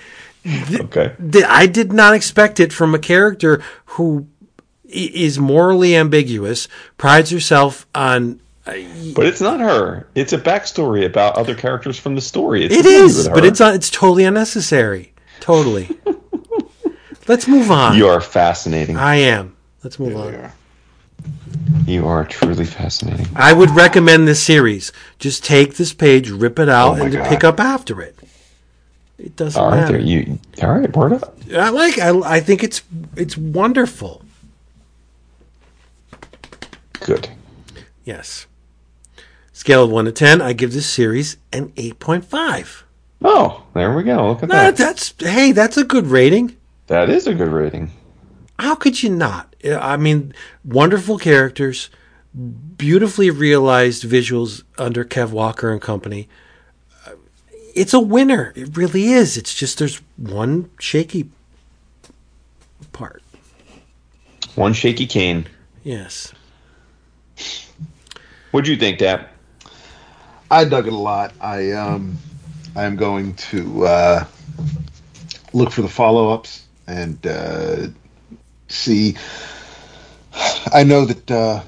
Okay. 0.81 1.15
Th- 1.31 1.45
I 1.47 1.67
did 1.67 1.93
not 1.93 2.15
expect 2.15 2.59
it 2.59 2.73
from 2.73 2.93
a 2.93 2.99
character 2.99 3.63
who 3.85 4.27
is 4.83 5.39
morally 5.39 5.95
ambiguous, 5.95 6.67
prides 6.97 7.29
herself 7.29 7.87
on. 7.95 8.41
But 8.63 9.25
it's 9.25 9.41
not 9.41 9.59
her. 9.59 10.07
It's 10.15 10.33
a 10.33 10.37
backstory 10.37 11.05
about 11.05 11.35
other 11.35 11.55
characters 11.55 11.97
from 11.97 12.15
the 12.15 12.21
story. 12.21 12.63
It's 12.65 12.73
It 12.73 12.77
nothing 12.77 12.91
to 12.91 12.97
do 12.99 13.05
is, 13.05 13.17
with 13.25 13.33
but 13.33 13.45
it's 13.45 13.59
uh, 13.61 13.71
it's 13.73 13.89
totally 13.89 14.23
unnecessary. 14.23 15.13
Totally. 15.39 15.89
Let's 17.27 17.47
move 17.47 17.71
on. 17.71 17.97
You 17.97 18.07
are 18.07 18.21
fascinating. 18.21 18.97
I 18.97 19.15
am. 19.15 19.55
Let's 19.83 19.97
move 19.99 20.09
There 20.13 20.17
on. 20.19 20.31
we 20.31 20.37
are. 20.37 20.53
You 21.87 22.07
are 22.07 22.25
truly 22.25 22.65
fascinating. 22.65 23.27
I 23.35 23.53
would 23.53 23.71
recommend 23.71 24.27
this 24.27 24.41
series. 24.41 24.91
Just 25.19 25.43
take 25.43 25.75
this 25.75 25.93
page, 25.93 26.29
rip 26.29 26.57
it 26.59 26.69
out, 26.69 26.99
Oh 26.99 27.03
and 27.03 27.13
God. 27.13 27.27
pick 27.27 27.43
up 27.43 27.59
after 27.59 28.01
it. 28.01 28.15
It 29.17 29.35
doesn't 29.35 29.59
All 29.61 29.69
right, 29.69 29.81
matter. 29.81 29.93
there. 29.93 30.01
You 30.01 30.39
all 30.63 30.71
right? 30.79 30.95
Word 30.95 31.13
up. 31.13 31.35
I 31.53 31.69
like. 31.69 31.99
I, 31.99 32.09
I 32.37 32.39
think 32.39 32.63
it's 32.63 32.81
it's 33.15 33.37
wonderful. 33.37 34.23
Good. 37.01 37.29
Yes. 38.03 38.45
Scale 39.61 39.83
of 39.83 39.91
one 39.91 40.05
to 40.05 40.11
ten, 40.11 40.41
I 40.41 40.53
give 40.53 40.73
this 40.73 40.87
series 40.87 41.37
an 41.53 41.71
eight 41.77 41.99
point 41.99 42.25
five. 42.25 42.83
Oh, 43.23 43.63
there 43.75 43.93
we 43.95 44.01
go. 44.01 44.29
Look 44.29 44.41
at 44.41 44.49
That, 44.49 44.75
that. 44.75 44.77
that's 44.77 45.13
hey, 45.19 45.51
that's 45.51 45.77
a 45.77 45.83
good 45.83 46.07
rating. 46.07 46.57
That 46.87 47.11
is 47.11 47.27
a 47.27 47.35
good 47.35 47.49
rating. 47.49 47.91
How 48.57 48.73
could 48.73 49.03
you 49.03 49.11
not? 49.11 49.55
I 49.63 49.97
mean, 49.97 50.33
wonderful 50.65 51.19
characters, 51.19 51.91
beautifully 52.75 53.29
realized 53.29 54.01
visuals 54.03 54.63
under 54.79 55.05
Kev 55.05 55.29
Walker 55.29 55.71
and 55.71 55.79
company. 55.79 56.27
It's 57.75 57.93
a 57.93 57.99
winner. 57.99 58.53
It 58.55 58.75
really 58.75 59.09
is. 59.09 59.37
It's 59.37 59.53
just 59.53 59.77
there's 59.77 60.01
one 60.17 60.71
shaky 60.79 61.29
part. 62.93 63.21
One 64.55 64.73
shaky 64.73 65.05
cane. 65.05 65.45
Yes. 65.83 66.33
What'd 68.49 68.67
you 68.67 68.75
think, 68.75 68.97
Dap? 68.97 69.27
I 70.51 70.65
dug 70.65 70.85
it 70.85 70.91
a 70.91 70.97
lot. 70.97 71.33
I 71.39 71.71
um, 71.71 72.17
I 72.75 72.83
am 72.83 72.97
going 72.97 73.35
to 73.35 73.85
uh, 73.85 74.25
look 75.53 75.71
for 75.71 75.81
the 75.81 75.87
follow 75.87 76.29
ups 76.29 76.67
and 76.87 77.25
uh, 77.25 77.87
see. 78.67 79.15
I 80.73 80.83
know 80.83 81.05
that 81.05 81.31
uh, 81.31 81.63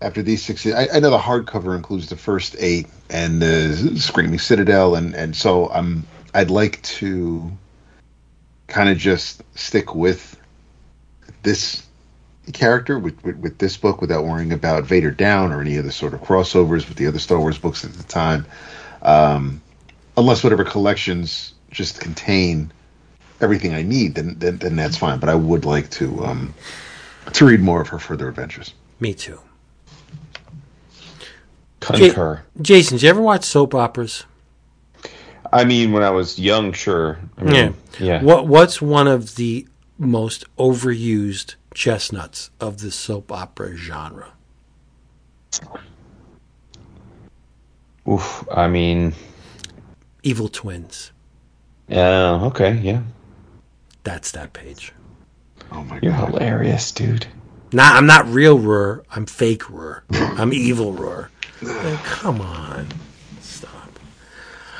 after 0.00 0.22
these 0.22 0.42
six, 0.42 0.66
I, 0.66 0.88
I 0.94 0.98
know 0.98 1.10
the 1.10 1.18
hardcover 1.18 1.76
includes 1.76 2.08
the 2.08 2.16
first 2.16 2.56
eight 2.58 2.88
and 3.08 3.40
the 3.40 3.96
Screaming 3.96 4.40
Citadel, 4.40 4.96
and 4.96 5.14
and 5.14 5.36
so 5.36 5.70
I'm 5.70 6.04
I'd 6.34 6.50
like 6.50 6.82
to 6.82 7.52
kind 8.66 8.88
of 8.88 8.98
just 8.98 9.44
stick 9.56 9.94
with 9.94 10.36
this 11.44 11.87
character 12.52 12.98
with, 12.98 13.22
with, 13.24 13.36
with 13.36 13.58
this 13.58 13.76
book 13.76 14.00
without 14.00 14.24
worrying 14.24 14.52
about 14.52 14.84
Vader 14.84 15.10
Down 15.10 15.52
or 15.52 15.60
any 15.60 15.78
other 15.78 15.90
sort 15.90 16.14
of 16.14 16.20
crossovers 16.20 16.88
with 16.88 16.96
the 16.96 17.06
other 17.06 17.18
Star 17.18 17.38
Wars 17.38 17.58
books 17.58 17.84
at 17.84 17.92
the 17.92 18.02
time. 18.04 18.46
Um, 19.02 19.60
unless 20.16 20.42
whatever 20.42 20.64
collections 20.64 21.54
just 21.70 22.00
contain 22.00 22.72
everything 23.40 23.74
I 23.74 23.82
need, 23.82 24.14
then, 24.14 24.36
then 24.38 24.58
then 24.58 24.76
that's 24.76 24.96
fine. 24.96 25.18
But 25.18 25.28
I 25.28 25.34
would 25.34 25.64
like 25.64 25.90
to 25.92 26.24
um, 26.24 26.54
to 27.34 27.44
read 27.46 27.60
more 27.60 27.80
of 27.80 27.88
her 27.88 27.98
further 27.98 28.28
adventures. 28.28 28.74
Me 29.00 29.14
too. 29.14 29.40
Concur. 31.80 32.42
Jason, 32.60 32.96
did 32.96 33.04
you 33.04 33.10
ever 33.10 33.20
watch 33.20 33.44
soap 33.44 33.74
operas? 33.74 34.24
I 35.52 35.64
mean, 35.64 35.92
when 35.92 36.02
I 36.02 36.10
was 36.10 36.38
young, 36.38 36.72
sure. 36.72 37.18
I 37.38 37.44
mean, 37.44 37.54
Yeah. 37.54 37.72
Yeah. 38.00 38.22
What 38.22 38.46
What's 38.46 38.82
one 38.82 39.06
of 39.06 39.36
the 39.36 39.66
most 39.98 40.44
overused 40.56 41.54
chestnuts 41.74 42.50
of 42.60 42.80
the 42.80 42.90
soap 42.90 43.30
opera 43.32 43.76
genre? 43.76 44.32
Oof. 48.08 48.46
I 48.50 48.68
mean, 48.68 49.14
Evil 50.22 50.48
Twins. 50.48 51.12
yeah. 51.88 52.40
Okay. 52.44 52.74
Yeah. 52.78 53.02
That's 54.04 54.30
that 54.32 54.52
page. 54.52 54.92
Oh 55.70 55.82
my 55.84 55.96
god. 55.96 56.02
You're 56.02 56.12
god! 56.12 56.30
hilarious, 56.30 56.92
dude. 56.92 57.26
Nah, 57.72 57.92
I'm 57.92 58.06
not 58.06 58.26
real 58.28 58.58
Rur. 58.58 59.02
I'm 59.10 59.26
fake 59.26 59.68
Rur. 59.68 60.02
I'm 60.10 60.52
evil 60.54 60.92
Rur. 60.92 61.28
Like, 61.60 62.02
come 62.04 62.40
on. 62.40 62.88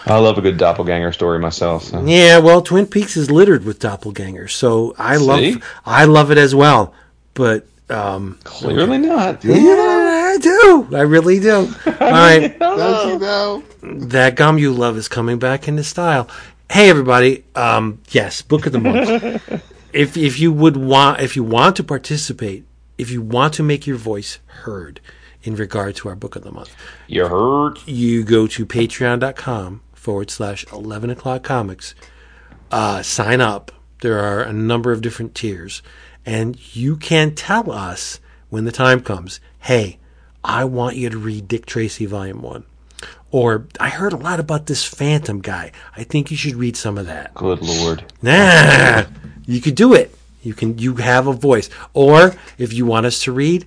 Stop. 0.03 0.11
I 0.11 0.19
love 0.19 0.39
a 0.39 0.41
good 0.41 0.57
doppelganger 0.59 1.13
story 1.13 1.39
myself. 1.39 1.85
So. 1.85 2.05
Yeah, 2.05 2.39
well, 2.39 2.63
Twin 2.63 2.87
Peaks 2.87 3.17
is 3.17 3.31
littered 3.31 3.65
with 3.65 3.79
doppelgangers, 3.81 4.51
so 4.51 4.95
I 4.99 5.17
See? 5.17 5.25
love 5.25 5.65
I 5.87 6.05
love 6.05 6.31
it 6.31 6.39
as 6.39 6.55
well. 6.55 6.95
But 7.35 7.67
um 7.91 8.39
Clearly 8.45 8.99
not. 8.99 9.45
yeah, 9.45 9.55
I 9.57 10.39
do. 10.41 10.89
I 10.95 11.01
really 11.01 11.41
do. 11.41 11.55
All 11.87 11.93
right. 12.11 12.59
Don't 12.59 13.09
you 13.13 13.19
know? 13.19 13.63
that 13.83 14.35
gum 14.35 14.59
you 14.59 14.73
love 14.73 14.97
is 14.97 15.09
coming 15.09 15.39
back 15.39 15.69
into 15.69 15.85
style. 15.85 16.29
Hey 16.71 16.91
everybody, 16.91 17.45
um, 17.55 18.01
yes, 18.11 18.43
book 18.43 18.67
of 18.67 18.73
the 18.73 18.79
month. 18.79 19.63
if 19.95 20.17
if 20.19 20.39
you 20.39 20.53
would 20.53 20.77
want 20.77 21.21
if 21.21 21.35
you 21.35 21.43
want 21.43 21.77
to 21.77 21.85
participate, 21.85 22.65
if 22.99 23.11
you 23.11 23.23
want 23.23 23.55
to 23.55 23.63
make 23.63 23.87
your 23.87 23.97
voice 23.97 24.39
heard 24.47 25.01
in 25.43 25.55
regard 25.57 25.97
to 25.97 26.09
our 26.11 26.15
book 26.17 26.37
of 26.37 26.43
the 26.43 26.51
month, 26.53 26.75
You 27.07 27.27
heard? 27.27 27.79
you 27.87 28.23
go 28.25 28.47
to 28.49 28.67
patreon.com 28.67 29.81
forward 30.09 30.31
slash 30.31 30.65
11 30.73 31.11
o'clock 31.11 31.43
comics 31.43 31.95
uh, 32.71 33.03
sign 33.03 33.43
up 33.43 33.71
there 34.01 34.19
are 34.19 34.41
a 34.41 34.55
number 34.55 34.91
of 34.91 35.03
different 35.03 35.35
tiers 35.35 35.83
and 36.25 36.75
you 36.75 36.97
can 36.97 37.35
tell 37.35 37.71
us 37.71 38.19
when 38.49 38.65
the 38.65 38.73
time 38.73 39.03
comes 39.03 39.39
hey 39.59 39.99
i 40.43 40.65
want 40.65 40.97
you 40.97 41.11
to 41.11 41.19
read 41.19 41.47
dick 41.47 41.67
tracy 41.67 42.07
volume 42.07 42.41
1 42.41 42.65
or 43.31 43.67
i 43.79 43.91
heard 43.91 44.15
a 44.15 44.17
lot 44.17 44.41
about 44.41 44.65
this 44.65 44.83
phantom 44.83 45.43
guy 45.43 45.71
i 45.95 46.03
think 46.03 46.31
you 46.31 46.39
should 46.39 46.55
read 46.55 46.75
some 46.75 46.97
of 46.97 47.05
that 47.05 47.35
Good 47.35 47.61
lord. 47.61 48.03
Nah, 48.23 49.05
you 49.45 49.61
could 49.61 49.75
do 49.75 49.93
it. 49.93 50.15
You 50.43 50.55
can. 50.55 50.79
You 50.79 50.95
have 50.97 51.27
a 51.27 51.33
voice. 51.33 51.69
Or 51.93 52.35
if 52.57 52.73
you 52.73 52.87
want 52.87 53.07
us 53.07 53.21
to 53.25 53.33
read 53.33 53.67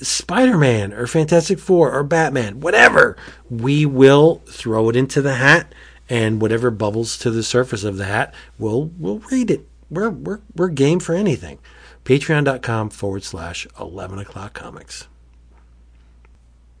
Spider-Man 0.00 0.92
or 0.92 1.06
Fantastic 1.06 1.58
Four 1.58 1.92
or 1.92 2.02
Batman, 2.02 2.60
whatever, 2.60 3.16
we 3.50 3.84
will 3.84 4.42
throw 4.46 4.88
it 4.88 4.96
into 4.96 5.20
the 5.20 5.34
hat, 5.34 5.74
and 6.08 6.40
whatever 6.40 6.70
bubbles 6.70 7.18
to 7.18 7.30
the 7.30 7.42
surface 7.42 7.84
of 7.84 7.96
the 7.96 8.04
hat, 8.06 8.34
we'll 8.58 8.90
we'll 8.98 9.18
read 9.30 9.50
it. 9.50 9.66
We're 9.90 10.10
we're 10.10 10.40
we're 10.54 10.68
game 10.68 11.00
for 11.00 11.14
anything. 11.14 11.58
Patreon.com 12.04 12.90
forward 12.90 13.24
slash 13.24 13.66
eleven 13.78 14.18
o'clock 14.18 14.54
comics. 14.54 15.08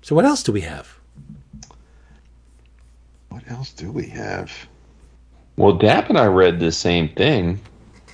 So 0.00 0.14
what 0.14 0.24
else 0.24 0.42
do 0.42 0.52
we 0.52 0.62
have? 0.62 0.98
What 3.28 3.42
else 3.50 3.72
do 3.72 3.90
we 3.92 4.06
have? 4.06 4.50
Well, 5.56 5.74
Dap 5.74 6.08
and 6.08 6.16
I 6.16 6.26
read 6.26 6.60
the 6.60 6.72
same 6.72 7.08
thing. 7.10 7.60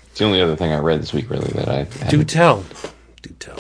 It's 0.09 0.19
the 0.19 0.25
only 0.25 0.41
other 0.41 0.57
thing 0.57 0.73
I 0.73 0.79
read 0.79 1.01
this 1.01 1.13
week, 1.13 1.31
really, 1.31 1.51
that 1.53 1.69
I. 1.69 1.85
Do 2.09 2.25
tell. 2.25 2.65
Do 3.23 3.31
tell. 3.39 3.59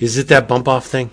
Is 0.00 0.18
it 0.18 0.28
that 0.28 0.46
bump 0.48 0.68
off 0.68 0.86
thing? 0.86 1.10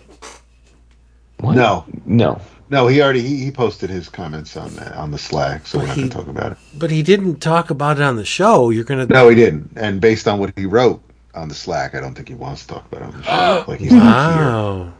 What? 1.40 1.56
No, 1.56 1.86
No. 2.06 2.40
no. 2.70 2.88
He 2.88 3.02
already 3.02 3.22
he, 3.22 3.44
he 3.46 3.52
posted 3.52 3.90
his 3.90 4.08
comments 4.10 4.56
on 4.56 4.74
that 4.76 4.94
on 4.94 5.12
the 5.12 5.18
Slack, 5.18 5.68
so 5.68 5.80
we're 5.80 5.88
not 5.88 5.96
he- 5.96 6.02
going 6.04 6.10
to 6.12 6.18
talk 6.18 6.28
about 6.28 6.52
it. 6.54 6.58
But 6.78 6.92
he 6.92 7.04
didn't 7.04 7.38
talk 7.42 7.70
about 7.70 7.98
it 7.98 8.04
on 8.04 8.16
the 8.16 8.26
show. 8.26 8.70
You're 8.70 8.84
gonna 8.86 9.06
No, 9.08 9.30
he 9.30 9.36
didn't. 9.36 9.72
And 9.76 10.00
based 10.00 10.28
on 10.28 10.40
what 10.40 10.54
he 10.58 10.66
wrote 10.66 11.02
on 11.36 11.50
the 11.50 11.56
Slack, 11.56 11.96
I 11.96 12.00
don't 12.00 12.14
think 12.16 12.30
he 12.30 12.36
wants 12.36 12.62
to 12.66 12.68
talk 12.76 12.86
about 12.92 13.02
it 13.02 13.14
on 13.14 13.22
the 13.22 13.24
show. 13.24 13.66
like 13.68 13.80
he's 13.80 13.92
not 13.94 14.36
here. 14.36 14.46
Wow. 14.46 14.94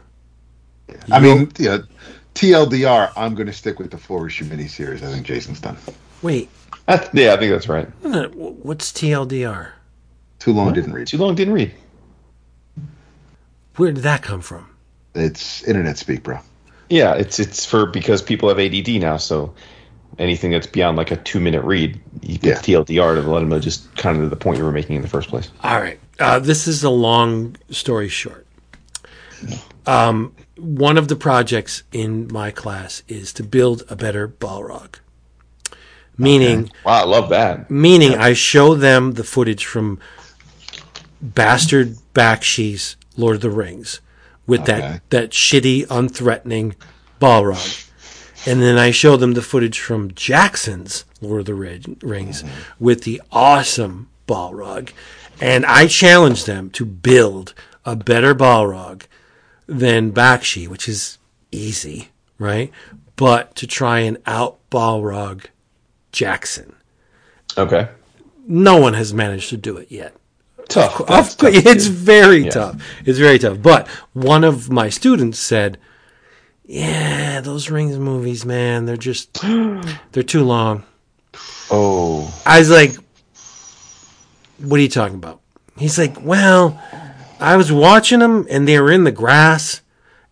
I 1.12 1.20
mean, 1.20 1.52
yeah, 1.58 1.80
TLDR, 2.36 3.12
I'm 3.16 3.36
going 3.36 3.48
to 3.48 3.54
stick 3.54 3.80
with 3.80 3.92
the 3.92 3.98
four 3.98 4.28
issue 4.28 4.46
miniseries. 4.46 5.02
I 5.02 5.12
think 5.12 5.26
Jason's 5.26 5.60
done. 5.60 5.78
Wait, 6.22 6.50
yeah, 6.88 7.34
I 7.34 7.38
think 7.38 7.52
that's 7.52 7.68
right. 7.70 7.88
what's 8.36 8.92
TLDR? 8.92 9.70
Too 10.40 10.52
long 10.52 10.74
didn't 10.74 10.94
read. 10.94 11.08
Too 11.08 11.18
long, 11.18 11.36
didn't 11.36 11.54
read. 11.54 11.72
Where 13.76 13.92
did 13.92 14.04
that 14.04 14.22
come 14.22 14.42
from? 14.42 14.70
It's 15.16 15.64
internet 15.64 15.98
speak, 15.98 16.24
bro. 16.24 16.40
Yeah, 16.90 17.14
it's 17.16 17.40
it's 17.40 17.66
for 17.66 17.86
because 17.88 18.22
people 18.22 18.50
have 18.50 18.60
ADD 18.60 19.00
now, 19.02 19.18
so 19.18 19.54
anything 20.20 20.52
that's 20.52 20.68
beyond 20.68 20.98
like 20.98 21.12
a 21.12 21.16
two 21.18 21.40
minute 21.40 21.64
read, 21.64 22.00
you 22.22 22.34
Yeah. 22.42 22.54
get 22.56 22.58
TLDR 22.64 23.16
to 23.16 23.22
let 23.22 23.40
them 23.40 23.50
know 23.50 23.60
just 23.60 23.94
kind 23.96 24.22
of 24.22 24.30
the 24.30 24.36
point 24.36 24.58
you 24.60 24.64
were 24.64 24.72
making 24.72 24.96
in 24.96 25.02
the 25.02 25.08
first 25.08 25.30
place. 25.30 25.50
All 25.64 25.80
right. 25.80 26.00
Uh, 26.20 26.40
this 26.40 26.68
is 26.68 26.84
a 26.84 26.90
long 26.90 27.56
story 27.72 28.10
short. 28.10 28.46
Um, 29.88 30.34
one 30.56 30.98
of 30.98 31.08
the 31.08 31.16
projects 31.16 31.84
in 31.92 32.28
my 32.32 32.52
class 32.52 33.02
is 33.08 33.34
to 33.34 33.44
build 33.44 33.84
a 33.90 33.96
better 33.96 34.28
Balrog. 34.28 34.96
Meaning, 36.18 36.70
Wow, 36.86 37.02
I 37.02 37.06
love 37.06 37.30
that. 37.30 37.70
meaning 37.72 38.14
I 38.16 38.34
show 38.34 38.76
them 38.76 39.14
the 39.14 39.24
footage 39.24 39.66
from 39.66 40.00
Bastard 41.22 41.98
Bakshi's 42.14 42.96
Lord 43.18 43.36
of 43.36 43.42
the 43.42 43.50
Rings 43.50 44.02
with 44.46 44.62
Okay. 44.62 44.80
that, 44.80 45.10
that 45.10 45.30
shitty, 45.32 45.86
unthreatening 45.88 46.76
Balrog. 47.20 47.90
And 48.46 48.62
then 48.62 48.78
I 48.78 48.92
show 48.92 49.16
them 49.16 49.34
the 49.34 49.42
footage 49.42 49.80
from 49.80 50.14
Jackson's 50.14 51.06
Lord 51.22 51.42
of 51.42 51.46
the 51.46 51.54
Ri- 51.54 51.98
Rings 52.02 52.44
mm-hmm. 52.44 52.84
with 52.84 53.04
the 53.04 53.22
awesome 53.32 54.10
Balrog. 54.28 54.92
And 55.40 55.66
I 55.66 55.88
challenge 55.88 56.46
them 56.46 56.70
to 56.72 56.86
build 56.86 57.54
a 57.86 57.96
better 57.96 58.36
Balrog 58.36 59.04
than 59.68 60.12
Bakshi, 60.12 60.68
which 60.68 60.90
is 60.90 61.18
easy, 61.52 62.10
right? 62.38 62.72
But 63.16 63.56
to 63.56 63.68
try 63.68 64.00
and 64.00 64.18
out 64.26 64.58
Balrog 64.70 65.46
Jackson. 66.12 66.76
Okay. 67.58 67.88
No 68.46 68.78
one 68.78 68.94
has 68.94 69.14
managed 69.14 69.50
to 69.50 69.58
do 69.58 69.78
it 69.78 69.90
yet. 69.90 70.16
Tough. 70.70 71.06
That's 71.08 71.36
tough, 71.36 71.54
it's 71.54 71.86
too. 71.88 71.92
very 71.94 72.44
Yeah. 72.46 72.50
tough. 72.52 72.82
It's 73.06 73.20
very 73.20 73.38
tough. 73.40 73.62
But 73.62 73.88
one 74.14 74.44
of 74.44 74.70
my 74.72 74.90
students 74.90 75.38
said, 75.40 75.78
"Yeah, 76.66 77.42
those 77.42 77.70
Rings 77.70 77.98
movies, 77.98 78.46
man, 78.46 78.86
they're 78.86 78.98
just 78.98 79.34
they're 80.12 80.24
too 80.24 80.44
long." 80.44 80.84
Oh, 81.72 82.34
I 82.46 82.60
was 82.60 82.70
like, 82.70 82.96
"What 84.60 84.80
are 84.80 84.84
you 84.84 84.90
talking 84.90 85.16
about?" 85.16 85.42
He's 85.78 85.98
like, 85.98 86.22
"Well, 86.24 86.80
I 87.40 87.58
was 87.58 87.72
watching 87.72 88.20
them 88.20 88.46
and 88.50 88.68
they 88.68 88.80
were 88.80 88.92
in 88.92 89.04
the 89.04 89.12
grass, 89.12 89.82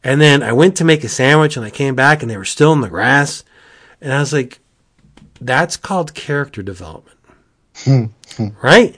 and 0.03 0.21
then 0.21 0.43
I 0.43 0.53
went 0.53 0.77
to 0.77 0.83
make 0.85 1.03
a 1.03 1.09
sandwich 1.09 1.57
and 1.57 1.65
I 1.65 1.69
came 1.71 1.95
back 1.95 2.21
and 2.21 2.29
they 2.31 2.37
were 2.37 2.45
still 2.45 2.73
in 2.73 2.81
the 2.81 2.89
grass." 2.89 3.43
And 3.99 4.13
I 4.13 4.19
was 4.19 4.31
like, 4.33 4.59
"That's 5.39 5.77
called 5.77 6.13
character 6.13 6.63
development." 6.63 7.17
Hmm. 7.83 8.05
Hmm. 8.37 8.47
right? 8.61 8.97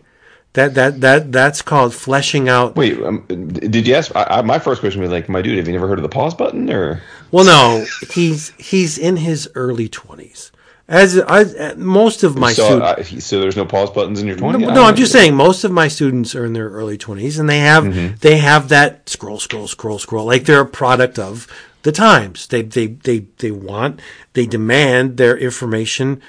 That 0.53 0.75
that 0.75 1.01
that 1.01 1.31
that's 1.31 1.61
called 1.63 1.95
fleshing 1.95 2.47
out 2.47 2.75
wait. 2.75 3.01
Um, 3.01 3.25
did 3.27 3.87
you 3.87 3.95
ask? 3.95 4.15
I, 4.15 4.23
I, 4.29 4.41
my 4.43 4.59
first 4.59 4.81
question 4.81 5.01
was 5.01 5.09
like, 5.09 5.27
my 5.27 5.41
dude, 5.41 5.57
have 5.57 5.67
you 5.67 5.73
never 5.73 5.87
heard 5.87 5.97
of 5.97 6.03
the 6.03 6.09
pause 6.09 6.35
button? 6.35 6.69
Or 6.69 7.01
Well, 7.31 7.45
no, 7.45 7.85
he's 8.11 8.49
he's 8.59 8.97
in 8.99 9.17
his 9.17 9.49
early 9.55 9.89
twenties. 9.89 10.51
As 10.87 11.17
I, 11.27 11.73
most 11.75 12.23
of 12.23 12.37
my 12.37 12.51
so, 12.51 12.65
students, 12.65 13.13
I, 13.13 13.19
so 13.19 13.39
there's 13.39 13.55
no 13.55 13.65
pause 13.65 13.89
buttons 13.89 14.21
in 14.21 14.27
your 14.27 14.35
twenty? 14.35 14.63
no, 14.65 14.83
I'm 14.83 14.95
just 14.95 15.11
saying 15.13 15.33
most 15.33 15.63
of 15.63 15.71
my 15.71 15.87
students 15.87 16.35
are 16.35 16.45
in 16.45 16.53
their 16.53 16.69
early 16.69 16.97
twenties, 16.97 17.39
and 17.39 17.49
they 17.49 17.59
have 17.59 17.85
Mm-hmm. 17.85 18.15
they 18.19 18.37
have 18.37 18.69
that 18.69 19.09
scroll, 19.09 19.39
scroll, 19.39 19.67
scroll, 19.67 19.97
scroll. 19.97 20.25
Like 20.25 20.43
they're 20.43 20.59
a 20.61 20.65
product 20.67 21.17
of 21.17 21.47
the 21.81 21.91
times. 21.93 22.45
They 22.47 22.61
they 22.61 22.87
they 22.87 23.19
they 23.39 23.49
want 23.49 24.01
they 24.33 24.45
demand 24.45 25.17
their 25.17 25.35
information 25.37 26.21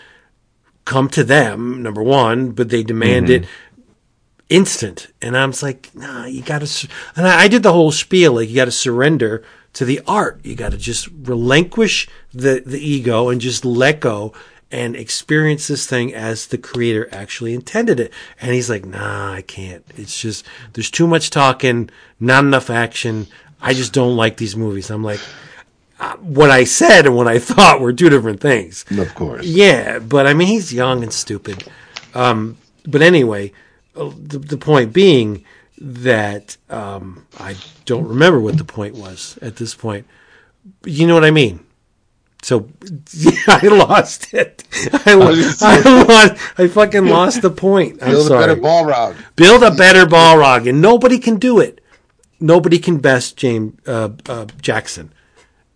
come 0.86 1.08
to 1.10 1.24
them. 1.24 1.82
Number 1.82 2.02
one, 2.02 2.52
but 2.52 2.70
they 2.70 2.82
demand 2.82 3.26
Mm-hmm. 3.26 3.44
it 3.44 3.48
instant. 4.54 5.08
And 5.22 5.36
I'm 5.36 5.52
just 5.52 5.62
like, 5.62 5.90
nah, 5.94 6.26
you 6.26 6.42
got 6.42 6.62
to. 6.62 6.88
And 7.16 7.26
I, 7.26 7.42
I 7.44 7.48
did 7.48 7.62
the 7.62 7.72
whole 7.72 7.92
spiel 7.92 8.32
like 8.34 8.48
you 8.48 8.54
got 8.56 8.66
to 8.66 8.70
surrender 8.72 9.44
to 9.74 9.84
the 9.84 10.00
art. 10.06 10.40
You 10.44 10.54
got 10.54 10.72
to 10.72 10.78
just 10.78 11.08
relinquish 11.22 12.08
the 12.32 12.62
the 12.64 12.78
ego 12.80 13.28
and 13.28 13.40
just 13.40 13.64
let 13.64 14.00
go 14.00 14.32
and 14.70 14.96
experience 14.96 15.68
this 15.68 15.86
thing 15.86 16.12
as 16.14 16.46
the 16.48 16.58
creator 16.58 17.08
actually 17.12 17.54
intended 17.54 18.00
it. 18.00 18.12
And 18.40 18.52
he's 18.54 18.68
like, 18.70 18.84
nah, 18.84 19.32
I 19.32 19.42
can't. 19.42 19.84
It's 19.96 20.20
just 20.20 20.44
there's 20.72 20.90
too 20.90 21.06
much 21.06 21.30
talking, 21.30 21.90
not 22.18 22.44
enough 22.44 22.70
action. 22.70 23.26
I 23.60 23.72
just 23.74 23.92
don't 23.92 24.16
like 24.16 24.36
these 24.36 24.56
movies. 24.56 24.90
I'm 24.90 25.04
like. 25.04 25.20
uh, 26.00 26.16
What 26.16 26.50
I 26.50 26.64
said 26.64 27.06
and 27.06 27.14
what 27.16 27.28
I 27.28 27.38
thought 27.50 27.80
were 27.80 27.92
two 27.92 28.10
different 28.10 28.40
things. 28.40 28.84
Of 28.90 29.14
course. 29.14 29.44
Yeah, 29.46 30.00
but 30.00 30.26
I 30.26 30.34
mean, 30.34 30.48
he's 30.48 30.72
young 30.72 31.02
and 31.02 31.12
stupid. 31.12 31.64
Um, 32.14 32.56
but 32.86 33.00
anyway, 33.00 33.52
the, 33.94 34.38
the 34.38 34.56
point 34.56 34.92
being 34.92 35.44
that 35.78 36.56
um, 36.70 37.26
I 37.38 37.56
don't 37.84 38.06
remember 38.08 38.40
what 38.40 38.58
the 38.58 38.64
point 38.64 38.94
was 38.94 39.38
at 39.42 39.56
this 39.56 39.74
point. 39.74 40.06
You 40.84 41.06
know 41.06 41.14
what 41.14 41.24
I 41.24 41.30
mean? 41.30 41.64
So 42.42 42.68
yeah, 43.12 43.32
I 43.48 43.66
lost 43.68 44.34
it. 44.34 44.64
I, 45.06 45.14
lo- 45.14 45.30
I 45.60 46.04
lost. 46.04 46.60
I 46.60 46.68
fucking 46.68 47.06
lost 47.06 47.42
the 47.42 47.50
point. 47.50 48.02
I'm 48.02 48.10
Build 48.10 48.26
a 48.30 48.38
better 48.38 48.56
Balrog. 48.56 49.16
Build 49.36 49.62
a 49.62 49.70
better 49.70 50.04
Balrog, 50.04 50.68
and 50.68 50.82
nobody 50.82 51.18
can 51.18 51.36
do 51.36 51.58
it. 51.58 51.80
Nobody 52.40 52.78
can 52.78 52.98
best 52.98 53.36
James 53.36 53.78
uh, 53.86 54.10
uh, 54.28 54.46
Jackson 54.60 55.12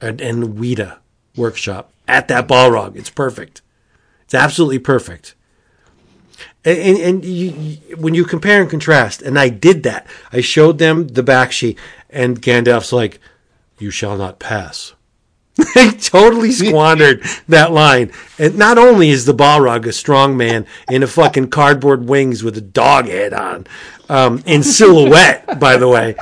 and, 0.01 0.21
and 0.21 0.59
Weta 0.59 0.99
workshop 1.37 1.91
at 2.07 2.29
that 2.29 2.47
Balrog. 2.47 2.97
It's 2.97 3.11
perfect. 3.11 3.63
It's 4.25 4.35
absolutely 4.35 4.79
perfect. 4.79 5.35
And, 6.65 6.79
and, 6.79 6.99
and 6.99 7.25
you, 7.25 7.51
when 7.97 8.15
you 8.15 8.25
compare 8.25 8.61
and 8.61 8.71
contrast, 8.71 9.23
and 9.23 9.39
I 9.39 9.49
did 9.49 9.85
that, 9.85 10.07
I 10.33 10.41
showed 10.41 10.79
them 10.79 11.09
the 11.09 11.23
Bakshi, 11.23 11.77
and 12.11 12.43
Gandalf's 12.43 12.93
like, 12.93 13.21
"You 13.79 13.91
shall 13.91 14.17
not 14.17 14.39
pass." 14.39 14.95
they 15.75 15.91
totally 15.91 16.53
squandered 16.53 17.23
that 17.49 17.73
line. 17.73 18.13
And 18.39 18.57
not 18.57 18.79
only 18.79 19.11
is 19.11 19.25
the 19.25 19.35
Balrog 19.35 19.87
a 19.87 19.93
strong 19.93 20.37
man 20.37 20.67
in 20.89 21.03
a 21.03 21.09
fucking 21.09 21.51
cardboard 21.51 22.09
wings 22.09 22.45
with 22.45 22.57
a 22.57 22.63
dog 22.63 23.07
head 23.07 23.33
on, 23.33 23.67
um, 24.09 24.43
in 24.47 24.63
silhouette, 24.63 25.59
by 25.61 25.77
the 25.77 25.89
way, 25.89 26.15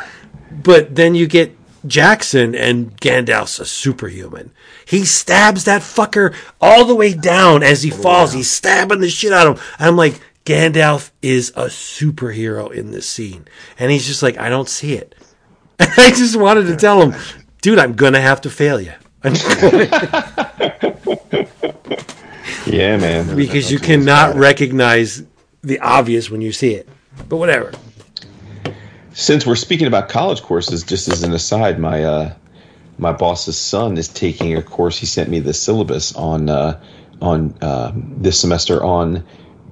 but 0.50 0.94
then 0.94 1.14
you 1.14 1.26
get 1.26 1.54
Jackson 1.86 2.54
and 2.54 2.98
Gandalf's 2.98 3.60
a 3.60 3.66
superhuman. 3.66 4.52
He 4.86 5.04
stabs 5.04 5.64
that 5.64 5.82
fucker 5.82 6.34
all 6.60 6.86
the 6.86 6.94
way 6.94 7.12
down 7.12 7.62
as 7.62 7.82
he 7.82 7.90
falls. 7.90 8.32
He's 8.32 8.50
stabbing 8.50 9.00
the 9.00 9.10
shit 9.10 9.32
out 9.32 9.46
of 9.46 9.58
him. 9.58 9.66
I'm 9.78 9.96
like, 9.96 10.20
Gandalf 10.44 11.10
is 11.20 11.50
a 11.50 11.66
superhero 11.66 12.72
in 12.72 12.92
this 12.92 13.08
scene. 13.08 13.46
And 13.78 13.90
he's 13.90 14.06
just 14.06 14.22
like, 14.22 14.38
I 14.38 14.48
don't 14.48 14.68
see 14.68 14.94
it. 14.94 15.14
I 15.80 16.10
just 16.10 16.36
wanted 16.36 16.68
to 16.68 16.76
tell 16.76 17.02
him, 17.02 17.20
dude, 17.60 17.78
I'm 17.78 17.94
going 17.94 18.14
to 18.14 18.20
have 18.20 18.40
to 18.42 18.50
fail 18.50 18.80
you. 18.80 18.92
Yeah, 22.66 22.96
man. 22.96 23.36
because 23.36 23.70
you 23.70 23.78
cannot 23.78 24.34
recognize 24.34 25.22
the 25.62 25.78
obvious 25.80 26.30
when 26.30 26.40
you 26.40 26.52
see 26.52 26.74
it. 26.74 26.88
But 27.28 27.36
whatever. 27.36 27.72
Since 29.12 29.46
we're 29.46 29.56
speaking 29.56 29.86
about 29.86 30.08
college 30.08 30.42
courses, 30.42 30.82
just 30.82 31.08
as 31.08 31.22
an 31.22 31.32
aside, 31.32 31.78
my 31.78 32.04
uh, 32.04 32.34
my 32.98 33.12
boss's 33.12 33.58
son 33.58 33.96
is 33.98 34.08
taking 34.08 34.56
a 34.56 34.62
course. 34.62 34.98
He 34.98 35.06
sent 35.06 35.28
me 35.28 35.40
the 35.40 35.52
syllabus 35.52 36.14
on 36.14 36.48
uh, 36.48 36.80
on 37.20 37.56
uh, 37.60 37.92
this 37.94 38.40
semester 38.40 38.82
on 38.82 39.24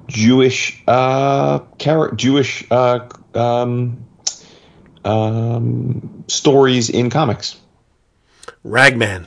Jewish 0.08 0.82
uh, 0.86 1.60
char- 1.78 2.12
Jewish 2.12 2.66
uh, 2.70 3.08
um, 3.34 4.04
um, 5.04 6.24
stories 6.28 6.90
in 6.90 7.10
comics. 7.10 7.60
Ragman. 8.62 9.26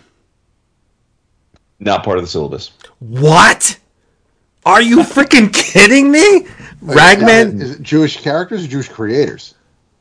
Not 1.80 2.04
part 2.04 2.18
of 2.18 2.24
the 2.24 2.30
syllabus. 2.30 2.72
What? 3.00 3.80
Are 4.66 4.82
you 4.82 5.00
freaking 5.00 5.54
kidding 5.54 6.12
me? 6.12 6.48
Ragman. 6.82 7.62
Is 7.62 7.76
it 7.76 7.82
Jewish 7.82 8.20
characters 8.22 8.66
or 8.66 8.68
Jewish 8.68 8.90
creators? 8.90 9.54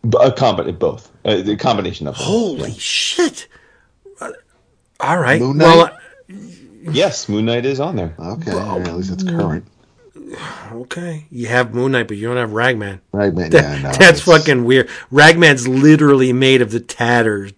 B- 0.08 0.18
A 0.20 0.32
combination, 0.32 0.78
both. 0.78 1.10
Uh, 1.24 1.42
the 1.42 1.56
combination 1.56 2.06
of 2.06 2.16
them. 2.16 2.24
Holy 2.24 2.72
shit. 2.72 3.48
Uh, 5.00 5.04
all 5.04 5.18
right. 5.18 5.40
Moon 5.40 5.58
Well, 5.58 5.90
Yes, 6.88 7.28
Moon 7.28 7.46
Knight 7.46 7.66
is 7.66 7.80
on 7.80 7.96
there. 7.96 8.14
Okay, 8.18 8.52
all 8.52 8.78
right, 8.78 8.88
at 8.88 8.94
least 8.96 9.12
it's 9.12 9.24
current. 9.24 9.64
okay. 10.72 11.26
You 11.30 11.46
have 11.48 11.74
Moon 11.74 11.92
Knight, 11.92 12.06
but 12.08 12.16
you 12.16 12.28
don't 12.28 12.36
have 12.36 12.52
Ragman. 12.52 13.00
Right, 13.12 13.34
man. 13.34 13.50
That- 13.50 13.62
Yeah, 13.62 13.82
no, 13.82 13.88
that's 13.92 13.98
it's- 13.98 14.20
fucking 14.20 14.64
weird. 14.64 14.88
Ragman's 15.10 15.66
literally 15.66 16.32
made 16.32 16.62
of 16.62 16.70
the 16.70 16.80
tatters. 16.80 17.52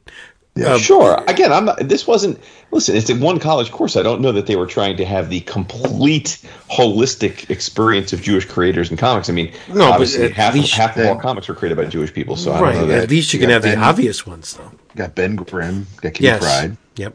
Sure. 0.80 1.22
Again, 1.28 1.52
I'm 1.52 1.66
not. 1.66 1.78
This 1.88 2.04
wasn't. 2.04 2.40
Listen, 2.72 2.96
it's 2.96 3.08
a 3.10 3.14
one 3.14 3.38
college 3.38 3.70
course. 3.70 3.96
I 3.96 4.02
don't 4.02 4.20
know 4.20 4.32
that 4.32 4.46
they 4.46 4.56
were 4.56 4.66
trying 4.66 4.96
to 4.96 5.04
have 5.04 5.30
the 5.30 5.38
complete 5.42 6.38
holistic 6.68 7.48
experience 7.48 8.12
of 8.12 8.20
Jewish 8.22 8.44
creators 8.44 8.90
and 8.90 8.98
comics. 8.98 9.30
I 9.30 9.34
mean, 9.34 9.52
No, 9.72 9.84
obviously 9.84 10.24
at 10.24 10.32
half 10.32 10.54
least 10.54 10.74
half 10.74 10.96
of 10.96 11.06
all 11.06 11.14
comics 11.14 11.46
were 11.46 11.54
created 11.54 11.76
by 11.76 11.84
Jewish 11.84 12.12
people. 12.12 12.34
So 12.34 12.50
I 12.50 12.60
Right. 12.60 12.74
don't 12.74 12.88
know 12.88 12.94
At 12.96 13.08
least 13.08 13.32
you 13.32 13.38
you 13.38 13.46
can 13.46 13.50
got 13.54 13.62
have 13.64 13.72
the 13.72 13.78
obvious 13.78 14.26
ones, 14.26 14.54
though. 14.58 14.72
Got 14.96 15.14
Ben 15.14 15.36
Grimm, 15.36 15.86
got 16.00 16.14
Kitty 16.14 16.24
Yes. 16.24 16.40
Pride. 16.40 16.76
Yep. 16.96 17.14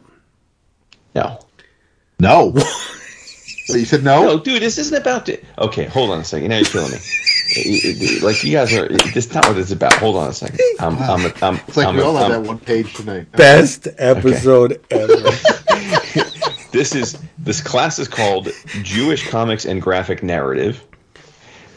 No. 1.14 1.38
No. 2.18 2.52
But 2.52 3.76
you 3.78 3.86
said 3.86 4.04
no? 4.04 4.22
No, 4.24 4.38
dude, 4.40 4.60
this 4.62 4.76
isn't 4.76 5.00
about. 5.00 5.24
The, 5.26 5.40
okay, 5.58 5.84
hold 5.84 6.10
on 6.10 6.20
a 6.20 6.24
second. 6.24 6.48
Now 6.50 6.56
you're 6.58 6.66
killing 6.66 6.90
me. 6.90 6.98
It- 6.98 8.00
it- 8.18 8.22
like 8.22 8.42
you 8.44 8.52
guys 8.52 8.72
are. 8.74 8.88
This 8.88 9.16
is 9.26 9.34
not 9.34 9.46
what 9.46 9.56
it's 9.56 9.70
about. 9.70 9.94
Hold 9.94 10.16
on 10.16 10.28
a 10.28 10.32
second. 10.34 10.60
I'm. 10.80 10.98
I'm. 10.98 11.32
I'm. 11.42 11.56
It's 11.66 11.76
like 11.76 11.86
I'm, 11.86 11.96
we 11.96 12.02
all 12.02 12.14
have 12.16 12.30
that 12.30 12.42
one 12.42 12.58
page 12.58 12.92
tonight. 12.94 13.32
Best 13.32 13.88
episode 13.96 14.84
ever. 14.90 15.14
this 16.72 16.94
is 16.94 17.18
this 17.38 17.60
class 17.62 17.98
is 17.98 18.06
called 18.08 18.48
Jewish 18.82 19.28
Comics 19.30 19.64
and 19.64 19.80
Graphic 19.80 20.22
Narrative. 20.22 20.82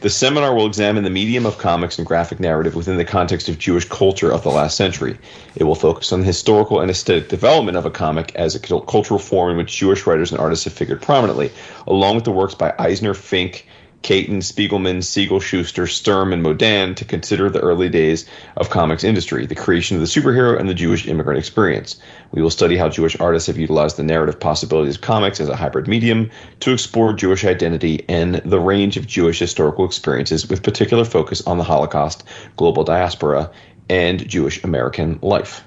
The 0.08 0.12
seminar 0.12 0.56
will 0.56 0.68
examine 0.68 1.04
the 1.04 1.10
medium 1.10 1.46
of 1.46 1.58
comics 1.58 1.98
and 1.98 2.08
graphic 2.08 2.40
narrative 2.40 2.76
within 2.76 2.96
the 2.96 3.04
context 3.04 3.50
of 3.50 3.60
Jewish 3.60 3.84
culture 3.84 4.32
of 4.32 4.42
the 4.42 4.50
last 4.50 4.78
century. 4.78 5.18
It 5.58 5.66
will 5.66 5.76
focus 5.76 6.14
on 6.14 6.22
the 6.22 6.26
historical 6.26 6.80
and 6.80 6.90
aesthetic 6.90 7.28
development 7.28 7.76
of 7.76 7.86
a 7.86 7.92
comic 7.92 8.34
as 8.36 8.56
a 8.56 8.60
cultural 8.62 9.20
form 9.20 9.52
in 9.52 9.58
which 9.58 9.76
Jewish 9.76 10.08
writers 10.08 10.32
and 10.32 10.40
artists 10.40 10.64
have 10.64 10.72
figured 10.72 11.02
prominently, 11.02 11.52
along 11.88 12.16
with 12.16 12.24
the 12.24 12.32
works 12.32 12.56
by 12.56 12.74
Eisner, 12.80 13.14
Fink, 13.14 13.67
Katin, 14.02 14.40
Spiegelman, 14.40 15.04
Siegel, 15.04 15.40
Shuster, 15.40 15.88
Sturm, 15.88 16.32
and 16.32 16.44
Modan 16.44 16.96
to 16.96 17.06
consider 17.06 17.50
the 17.50 17.60
early 17.60 17.90
days 17.90 18.26
of 18.56 18.70
comics 18.70 19.04
industry, 19.04 19.46
the 19.46 19.56
creation 19.56 19.98
of 19.98 20.02
the 20.02 20.08
superhero, 20.08 20.60
and 20.60 20.70
the 20.70 20.74
Jewish 20.74 21.08
immigrant 21.08 21.40
experience. 21.40 22.00
We 22.32 22.42
will 22.42 22.50
study 22.50 22.78
how 22.78 22.90
Jewish 22.90 23.20
artists 23.20 23.48
have 23.48 23.58
utilized 23.58 23.98
the 23.98 24.04
narrative 24.04 24.40
possibilities 24.40 24.96
of 24.96 25.02
comics 25.02 25.40
as 25.40 25.50
a 25.50 25.56
hybrid 25.56 25.88
medium 25.88 26.30
to 26.62 26.72
explore 26.72 27.14
Jewish 27.14 27.44
identity 27.44 28.06
and 28.08 28.36
the 28.36 28.60
range 28.60 28.98
of 28.98 29.08
Jewish 29.08 29.40
historical 29.40 29.86
experiences, 29.86 30.48
with 30.48 30.64
particular 30.64 31.04
focus 31.04 31.46
on 31.46 31.58
the 31.58 31.64
Holocaust, 31.64 32.24
global 32.56 32.84
diaspora, 32.84 33.52
and 33.90 34.28
Jewish 34.28 34.64
American 34.64 35.20
life. 35.22 35.64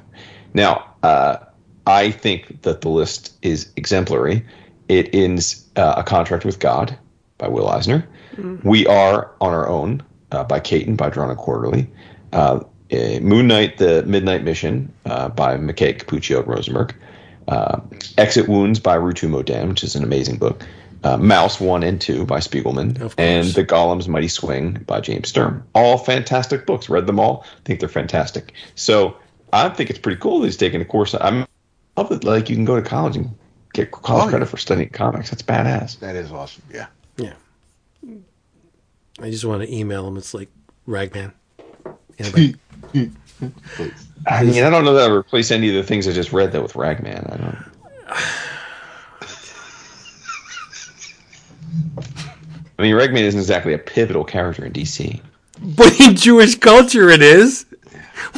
Now, 0.55 0.94
uh, 1.02 1.39
I 1.86 2.11
think 2.11 2.62
that 2.62 2.81
the 2.81 2.89
list 2.89 3.35
is 3.43 3.70
exemplary. 3.77 4.47
It 4.89 5.15
is 5.15 5.65
uh, 5.77 5.94
a 5.98 6.02
contract 6.05 6.44
with 6.44 6.59
God 6.59 6.98
by 7.39 7.48
Will 7.48 7.69
Eisner. 7.69 8.07
We 8.62 8.87
are 8.87 9.31
on 9.41 9.53
our 9.53 9.69
own 9.69 10.03
uh, 10.33 10.45
by 10.45 10.61
Katin 10.61 10.97
by 10.97 11.11
Drawn 11.11 11.31
and 11.31 11.39
Quarterly. 11.39 11.89
Uh, 12.33 12.61
uh, 12.93 13.21
Moon 13.21 13.47
Knight, 13.47 13.79
The 13.79 14.03
Midnight 14.05 14.43
Mission 14.45 14.93
uh, 15.07 15.29
by 15.29 15.57
MacKay, 15.57 15.95
Cappuccio, 15.95 16.39
and 16.41 16.49
Rosenberg. 16.49 16.95
Uh, 17.49 17.81
Exit 18.19 18.49
Wounds 18.49 18.79
by 18.81 18.97
Rutu 18.97 19.29
Modan, 19.29 19.69
which 19.69 19.83
is 19.85 19.95
an 19.97 20.03
amazing 20.05 20.37
book. 20.39 20.65
Uh, 21.03 21.17
Maus 21.17 21.61
1 21.61 21.83
and 21.83 22.01
2 22.01 22.27
by 22.27 22.39
Spiegelman. 22.41 23.12
And 23.17 23.49
The 23.49 23.65
Golem's 23.65 24.07
Mighty 24.09 24.29
Swing 24.29 24.75
by 24.87 25.01
James 25.01 25.29
Sturm. 25.29 25.65
All 25.75 25.97
fantastic 25.99 26.67
books. 26.67 26.89
Read 26.91 27.07
them 27.07 27.19
all. 27.19 27.45
think 27.65 27.81
they're 27.81 27.89
fantastic. 27.89 28.53
So 28.75 29.17
I 29.53 29.69
think 29.71 29.89
it's 29.91 29.99
pretty 29.99 30.21
cool 30.21 30.41
that 30.41 30.47
he's 30.47 30.57
taking 30.59 30.81
a 30.81 30.85
course. 30.85 31.15
I'm 31.19 31.47
I 31.97 32.03
love 32.03 32.11
that 32.11 32.25
like 32.25 32.51
you 32.51 32.57
can 32.57 32.65
go 32.67 32.77
to 32.81 32.87
college 32.87 33.17
and 33.17 33.31
get 33.73 33.91
college 33.91 34.23
Oh, 34.23 34.25
yeah. 34.27 34.31
credit 34.31 34.47
for 34.49 34.57
studying 34.59 34.91
comics. 34.91 35.31
That's 35.31 35.43
badass. 35.43 35.99
That 36.01 36.17
is 36.17 36.31
awesome. 36.31 36.62
Yeah. 36.73 36.87
Yeah. 37.17 37.33
I 39.22 39.30
just 39.30 39.44
want 39.44 39.62
to 39.62 39.74
email 39.74 40.06
him. 40.06 40.16
It's 40.16 40.34
like 40.34 40.48
Ragman. 40.86 41.32
I 44.26 44.44
mean, 44.44 44.64
I 44.64 44.70
don't 44.70 44.84
know 44.84 44.94
that 44.94 45.10
I 45.10 45.12
replace 45.12 45.51
any 45.51 45.68
of 45.68 45.74
the 45.74 45.82
things 45.82 46.06
I 46.06 46.12
just 46.12 46.32
read 46.32 46.52
though 46.52 46.62
with 46.62 46.76
Ragman. 46.76 47.26
I 47.30 47.36
don't. 47.36 47.56
I 52.78 52.82
mean, 52.82 52.94
Ragman 52.94 53.24
isn't 53.24 53.40
exactly 53.40 53.74
a 53.74 53.78
pivotal 53.78 54.24
character 54.24 54.64
in 54.64 54.72
DC. 54.72 55.20
but 55.76 56.01
in 56.01 56.16
Jewish 56.16 56.56
culture, 56.56 57.10
it 57.10 57.22
is. 57.22 57.66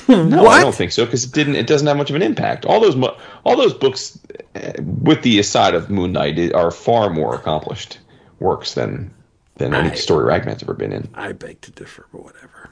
No, 0.08 0.42
what? 0.42 0.60
I 0.60 0.62
don't 0.62 0.74
think 0.74 0.92
so 0.92 1.04
because 1.04 1.24
it 1.24 1.32
didn't. 1.32 1.56
It 1.56 1.66
doesn't 1.66 1.86
have 1.86 1.96
much 1.96 2.10
of 2.10 2.16
an 2.16 2.22
impact. 2.22 2.64
All 2.64 2.80
those, 2.80 2.96
all 3.44 3.56
those 3.56 3.74
books, 3.74 4.18
uh, 4.54 4.72
with 4.78 5.22
the 5.22 5.38
aside 5.38 5.74
of 5.74 5.90
Moon 5.90 6.12
Knight, 6.12 6.52
are 6.54 6.70
far 6.70 7.10
more 7.10 7.34
accomplished 7.34 7.98
works 8.40 8.74
than 8.74 9.12
than 9.56 9.74
any 9.74 9.90
I- 9.90 9.94
story 9.94 10.24
Ragman's 10.24 10.62
ever 10.62 10.74
been 10.74 10.92
in. 10.92 11.08
I 11.14 11.32
beg 11.32 11.60
to 11.62 11.70
differ, 11.70 12.06
but 12.12 12.24
whatever. 12.24 12.70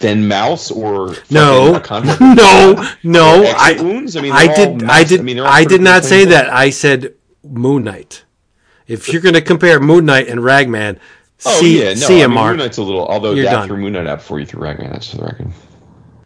Than 0.00 0.28
Maus 0.28 0.74
or 0.74 1.14
No, 1.30 1.74
fucking 1.74 1.76
a 1.76 1.80
contract- 2.16 2.20
no, 2.36 2.92
no. 3.04 3.54
I, 3.56 3.80
Wounds? 3.80 4.16
I 4.16 4.20
mean, 4.22 4.32
I 4.32 4.52
did, 4.54 4.82
I 4.84 5.04
did, 5.04 5.20
I 5.20 5.22
mean, 5.22 5.40
I 5.40 5.64
did 5.64 5.80
not 5.80 6.04
say 6.04 6.24
that. 6.26 6.52
I 6.52 6.70
said 6.70 7.14
Moon 7.42 7.84
Knight. 7.84 8.24
If 8.86 9.08
you're 9.10 9.22
going 9.22 9.34
to 9.34 9.40
compare 9.40 9.80
Moon 9.80 10.04
Knight 10.04 10.28
and 10.28 10.42
Ragman, 10.44 10.98
Oh 11.46 11.58
see, 11.60 11.78
yeah, 11.82 11.90
no. 11.90 11.94
see 11.94 12.22
I 12.22 12.26
mean, 12.26 12.36
Moon 12.36 12.56
Knight's 12.58 12.76
a 12.76 12.82
little. 12.82 13.06
Although 13.06 13.32
You're 13.32 13.44
Dad 13.46 13.52
done. 13.52 13.68
threw 13.68 13.76
Moon 13.78 13.92
Knight 13.94 14.06
out 14.06 14.18
before 14.18 14.40
you 14.40 14.46
threw 14.46 14.60
Ragman. 14.62 14.90
That's 14.90 15.08
for 15.10 15.16
the 15.18 15.24
record. 15.24 15.48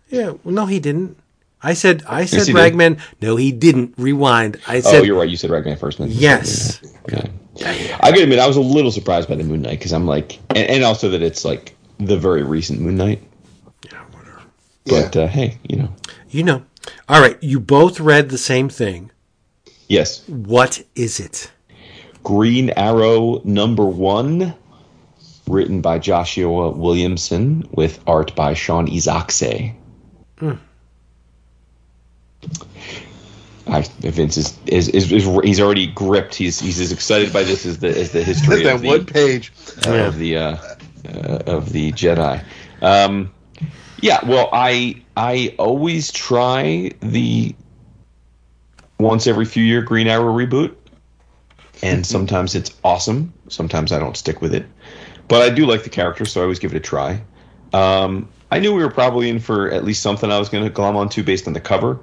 Yeah, 0.08 0.30
well, 0.42 0.54
no, 0.54 0.66
he 0.66 0.80
didn't. 0.80 1.16
I 1.62 1.74
said, 1.74 2.02
I 2.08 2.24
said 2.24 2.46
did. 2.46 2.54
Ragman. 2.54 2.98
No, 3.20 3.36
he 3.36 3.52
didn't. 3.52 3.94
Rewind. 3.98 4.58
I 4.66 4.78
Oh, 4.78 4.80
said, 4.80 5.04
you're 5.06 5.18
right. 5.18 5.28
You 5.28 5.36
said 5.36 5.50
Ragman 5.50 5.76
first. 5.76 5.98
then 5.98 6.08
yes. 6.10 6.80
said 7.08 7.30
I 7.64 8.10
gotta 8.10 8.22
admit, 8.22 8.38
I 8.38 8.46
was 8.46 8.56
a 8.56 8.60
little 8.60 8.90
surprised 8.92 9.28
by 9.28 9.34
the 9.34 9.44
Moon 9.44 9.62
Knight 9.62 9.78
because 9.78 9.92
I'm 9.92 10.06
like, 10.06 10.38
and, 10.50 10.58
and 10.70 10.84
also 10.84 11.08
that 11.10 11.22
it's 11.22 11.44
like 11.44 11.74
the 11.98 12.16
very 12.16 12.42
recent 12.42 12.80
Moon 12.80 12.96
Knight. 12.96 13.22
Yeah, 13.84 13.98
whatever. 14.12 14.42
But 14.86 15.16
uh, 15.16 15.26
hey, 15.26 15.58
you 15.68 15.76
know, 15.76 15.88
You 16.30 16.44
know. 16.44 16.62
All 17.08 17.20
right, 17.20 17.36
you 17.42 17.60
both 17.60 18.00
read 18.00 18.30
the 18.30 18.38
same 18.38 18.68
thing. 18.68 19.10
yes, 19.88 20.26
What 20.28 20.84
is 20.94 21.20
it? 21.20 21.50
Green 22.22 22.70
Arrow 22.70 23.40
number 23.44 23.84
one, 23.84 24.54
written 25.46 25.80
by 25.80 25.98
Joshua 25.98 26.70
Williamson 26.70 27.68
with 27.72 28.00
art 28.06 28.34
by 28.34 28.54
Sean 28.54 28.86
Izaakse. 28.86 29.74
I, 33.68 33.82
Vince 34.00 34.36
is, 34.36 34.58
is, 34.66 34.88
is, 34.88 35.12
is 35.12 35.24
he's 35.44 35.60
already 35.60 35.86
gripped. 35.86 36.34
He's 36.34 36.58
he's 36.58 36.80
as 36.80 36.90
excited 36.92 37.32
by 37.32 37.42
this 37.42 37.66
as 37.66 37.78
the 37.78 37.88
as 37.88 38.12
the 38.12 38.22
history 38.22 38.62
that 38.62 38.76
of 38.76 38.80
the, 38.80 38.88
one 38.88 39.06
page. 39.06 39.52
of 39.84 40.16
the 40.16 40.36
uh, 40.36 40.56
uh, 41.06 41.42
of 41.46 41.72
the 41.72 41.92
Jedi. 41.92 42.42
Um, 42.80 43.32
yeah, 44.00 44.24
well, 44.24 44.48
I 44.52 45.02
I 45.16 45.54
always 45.58 46.10
try 46.10 46.92
the 47.00 47.54
once 48.98 49.26
every 49.26 49.44
few 49.44 49.62
year 49.62 49.82
Green 49.82 50.06
Arrow 50.06 50.32
reboot, 50.32 50.74
and 51.82 52.06
sometimes 52.06 52.54
it's 52.54 52.74
awesome. 52.84 53.32
Sometimes 53.48 53.92
I 53.92 53.98
don't 53.98 54.16
stick 54.16 54.40
with 54.40 54.54
it, 54.54 54.66
but 55.28 55.42
I 55.42 55.54
do 55.54 55.66
like 55.66 55.84
the 55.84 55.90
character, 55.90 56.24
so 56.24 56.40
I 56.40 56.44
always 56.44 56.58
give 56.58 56.72
it 56.72 56.76
a 56.76 56.80
try. 56.80 57.20
Um, 57.72 58.28
I 58.50 58.60
knew 58.60 58.72
we 58.72 58.82
were 58.82 58.90
probably 58.90 59.28
in 59.28 59.40
for 59.40 59.70
at 59.70 59.84
least 59.84 60.02
something 60.02 60.30
I 60.32 60.38
was 60.38 60.48
going 60.48 60.64
to 60.64 60.70
glom 60.70 60.96
onto 60.96 61.22
based 61.22 61.46
on 61.46 61.52
the 61.52 61.60
cover, 61.60 62.00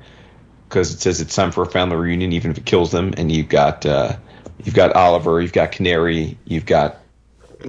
because 0.76 0.94
it 0.94 1.00
says 1.00 1.22
it's 1.22 1.34
time 1.34 1.54
for 1.54 1.64
a 1.64 1.66
family 1.66 1.96
reunion, 1.96 2.34
even 2.34 2.52
if 2.52 2.58
it 2.58 2.66
kills 2.66 2.92
them. 2.92 3.14
And 3.16 3.32
you've 3.32 3.48
got 3.48 3.86
uh, 3.86 4.18
you've 4.66 4.76
got 4.76 4.94
Oliver, 4.94 5.40
you've 5.40 5.54
got 5.54 5.72
Canary, 5.72 6.38
you've 6.44 6.66
got 6.66 6.98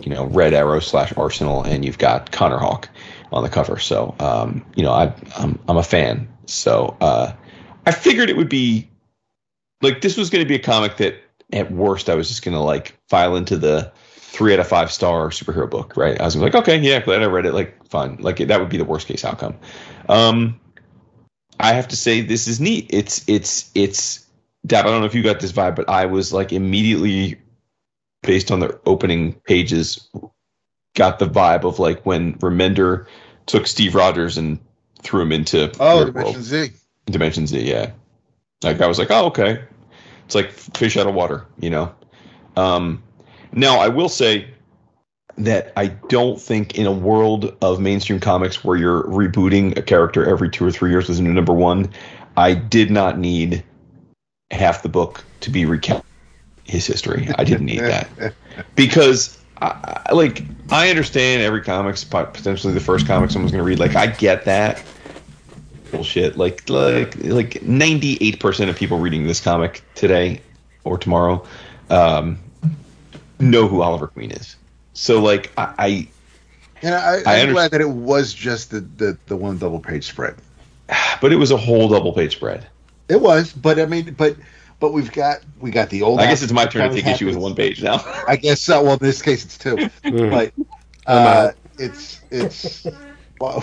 you 0.02 0.10
know 0.10 0.26
Red 0.26 0.52
Arrow 0.52 0.80
slash 0.80 1.16
Arsenal, 1.16 1.62
and 1.62 1.84
you've 1.84 1.98
got 1.98 2.32
Connor 2.32 2.58
Hawke 2.58 2.88
on 3.30 3.44
the 3.44 3.48
cover. 3.48 3.78
So 3.78 4.16
um, 4.18 4.66
you 4.74 4.82
know 4.82 4.90
I 4.90 5.14
I'm 5.36 5.56
I'm 5.68 5.76
a 5.76 5.84
fan. 5.84 6.26
So 6.46 6.96
uh, 7.00 7.32
I 7.86 7.92
figured 7.92 8.28
it 8.28 8.36
would 8.36 8.48
be 8.48 8.88
like 9.82 10.00
this 10.00 10.16
was 10.16 10.28
going 10.28 10.44
to 10.44 10.48
be 10.48 10.56
a 10.56 10.62
comic 10.62 10.96
that 10.96 11.14
at 11.52 11.70
worst 11.70 12.10
I 12.10 12.16
was 12.16 12.26
just 12.26 12.42
going 12.42 12.56
to 12.56 12.60
like 12.60 12.98
file 13.08 13.36
into 13.36 13.56
the 13.56 13.92
three 14.16 14.52
out 14.52 14.58
of 14.58 14.66
five 14.66 14.90
star 14.90 15.28
superhero 15.28 15.70
book, 15.70 15.96
right? 15.96 16.20
I 16.20 16.24
was 16.24 16.34
like, 16.34 16.56
okay, 16.56 16.76
yeah, 16.76 17.00
glad 17.00 17.22
I 17.22 17.26
read 17.26 17.46
it. 17.46 17.54
Like, 17.54 17.88
fine. 17.88 18.16
Like 18.16 18.38
that 18.38 18.58
would 18.58 18.68
be 18.68 18.78
the 18.78 18.84
worst 18.84 19.06
case 19.06 19.24
outcome. 19.24 19.54
Um, 20.08 20.58
I 21.58 21.72
have 21.72 21.88
to 21.88 21.96
say 21.96 22.20
this 22.20 22.48
is 22.48 22.60
neat. 22.60 22.86
It's 22.90 23.24
it's 23.28 23.70
it's. 23.74 24.26
Dap, 24.66 24.84
I 24.84 24.88
don't 24.90 25.00
know 25.00 25.06
if 25.06 25.14
you 25.14 25.22
got 25.22 25.38
this 25.40 25.52
vibe, 25.52 25.76
but 25.76 25.88
I 25.88 26.06
was 26.06 26.32
like 26.32 26.52
immediately 26.52 27.38
based 28.22 28.50
on 28.50 28.58
the 28.58 28.80
opening 28.84 29.34
pages, 29.46 30.08
got 30.94 31.20
the 31.20 31.26
vibe 31.28 31.64
of 31.64 31.78
like 31.78 32.04
when 32.04 32.34
Remender 32.38 33.06
took 33.46 33.66
Steve 33.68 33.94
Rogers 33.94 34.36
and 34.36 34.58
threw 35.02 35.22
him 35.22 35.30
into 35.30 35.70
Oh, 35.78 36.06
Dimension 36.06 36.32
World. 36.32 36.44
Z. 36.44 36.72
Dimension 37.06 37.46
Z, 37.46 37.60
yeah. 37.60 37.92
Like 38.64 38.80
I 38.80 38.88
was 38.88 38.98
like, 38.98 39.12
oh, 39.12 39.26
okay. 39.26 39.62
It's 40.24 40.34
like 40.34 40.50
fish 40.50 40.96
out 40.96 41.06
of 41.06 41.14
water, 41.14 41.46
you 41.60 41.70
know. 41.70 41.94
Um, 42.56 43.02
now 43.52 43.78
I 43.78 43.86
will 43.86 44.08
say 44.08 44.48
that 45.38 45.72
I 45.76 45.88
don't 45.88 46.40
think 46.40 46.78
in 46.78 46.86
a 46.86 46.92
world 46.92 47.54
of 47.60 47.78
mainstream 47.80 48.20
comics 48.20 48.64
where 48.64 48.76
you're 48.76 49.02
rebooting 49.04 49.76
a 49.76 49.82
character 49.82 50.28
every 50.28 50.48
two 50.48 50.64
or 50.66 50.70
three 50.70 50.90
years 50.90 51.08
with 51.08 51.18
a 51.18 51.22
new 51.22 51.32
number 51.32 51.52
one, 51.52 51.90
I 52.36 52.54
did 52.54 52.90
not 52.90 53.18
need 53.18 53.62
half 54.50 54.82
the 54.82 54.88
book 54.88 55.24
to 55.40 55.50
be 55.50 55.64
recount 55.66 56.04
his 56.64 56.86
history. 56.86 57.28
I 57.36 57.44
didn't 57.44 57.66
need 57.66 57.80
that 57.80 58.08
because 58.76 59.38
I, 59.60 60.02
I- 60.06 60.12
like 60.12 60.42
I 60.70 60.88
understand 60.90 61.42
every 61.42 61.62
comic's 61.62 62.02
potentially 62.04 62.72
the 62.72 62.80
first 62.80 63.06
comic 63.06 63.30
someone's 63.30 63.52
going 63.52 63.62
to 63.62 63.68
read. 63.68 63.78
Like 63.78 63.94
I 63.94 64.06
get 64.06 64.44
that 64.46 64.82
bullshit. 65.92 66.36
Like 66.36 66.68
like 66.70 67.14
like 67.24 67.62
ninety 67.62 68.16
eight 68.20 68.40
percent 68.40 68.70
of 68.70 68.76
people 68.76 68.98
reading 68.98 69.26
this 69.26 69.40
comic 69.40 69.82
today 69.94 70.40
or 70.84 70.96
tomorrow 70.98 71.44
um, 71.90 72.38
know 73.38 73.68
who 73.68 73.82
Oliver 73.82 74.06
Queen 74.06 74.30
is. 74.30 74.56
So 74.96 75.20
like 75.20 75.52
I, 75.58 75.74
I 75.78 76.08
And 76.82 76.94
I, 76.94 77.16
I 77.18 77.22
I'm 77.36 77.40
under- 77.42 77.52
glad 77.52 77.70
that 77.72 77.80
it 77.82 77.88
was 77.88 78.32
just 78.32 78.70
the, 78.70 78.80
the, 78.80 79.18
the 79.26 79.36
one 79.36 79.58
double 79.58 79.78
page 79.78 80.06
spread. 80.06 80.36
but 81.20 81.32
it 81.32 81.36
was 81.36 81.50
a 81.50 81.56
whole 81.56 81.88
double 81.88 82.12
page 82.14 82.32
spread. 82.36 82.66
It 83.08 83.20
was, 83.20 83.52
but 83.52 83.78
I 83.78 83.86
mean, 83.86 84.14
but 84.14 84.36
but 84.80 84.92
we've 84.92 85.12
got 85.12 85.40
we 85.60 85.70
got 85.70 85.90
the 85.90 86.02
old. 86.02 86.18
I 86.20 86.26
guess 86.26 86.42
it's 86.42 86.52
my 86.52 86.64
turn 86.66 86.90
to 86.90 86.94
take 86.96 87.06
issue 87.06 87.26
with 87.26 87.36
one 87.36 87.54
page 87.54 87.82
now. 87.82 88.02
I 88.26 88.36
guess 88.36 88.60
so. 88.62 88.82
Well, 88.82 88.94
in 88.94 88.98
this 89.00 89.22
case, 89.22 89.44
it's 89.44 89.58
two, 89.58 89.76
Mm. 90.04 90.30
but 90.30 90.52
uh, 91.06 91.50
it's 91.78 92.20
it's 92.30 92.86
well, 93.40 93.62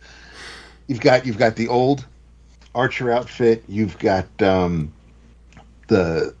you've 0.86 1.00
got 1.00 1.26
you've 1.26 1.36
got 1.38 1.56
the 1.56 1.68
old 1.68 2.06
Archer 2.74 3.10
outfit. 3.12 3.64
You've 3.68 3.98
got 3.98 4.26
um, 4.40 4.92
the 5.88 6.34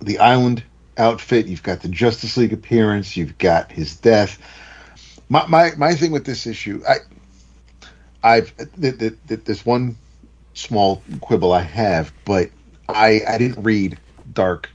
the 0.00 0.18
Island 0.18 0.62
outfit. 0.96 1.46
You've 1.46 1.62
got 1.62 1.80
the 1.80 1.88
Justice 1.88 2.36
League 2.36 2.52
appearance. 2.52 3.16
You've 3.16 3.38
got 3.38 3.70
his 3.72 3.96
death. 3.96 4.38
My 5.28 5.46
my 5.46 5.72
my 5.76 5.94
thing 5.94 6.12
with 6.12 6.24
this 6.24 6.46
issue, 6.46 6.82
I 6.88 6.96
I've 8.22 8.56
th- 8.56 8.98
th- 8.98 9.14
th- 9.28 9.40
there's 9.44 9.66
one 9.66 9.96
small 10.54 11.02
quibble 11.20 11.52
I 11.52 11.62
have, 11.62 12.12
but 12.24 12.50
I 12.88 13.22
I 13.26 13.38
didn't 13.38 13.62
read 13.62 13.98
Dark 14.32 14.70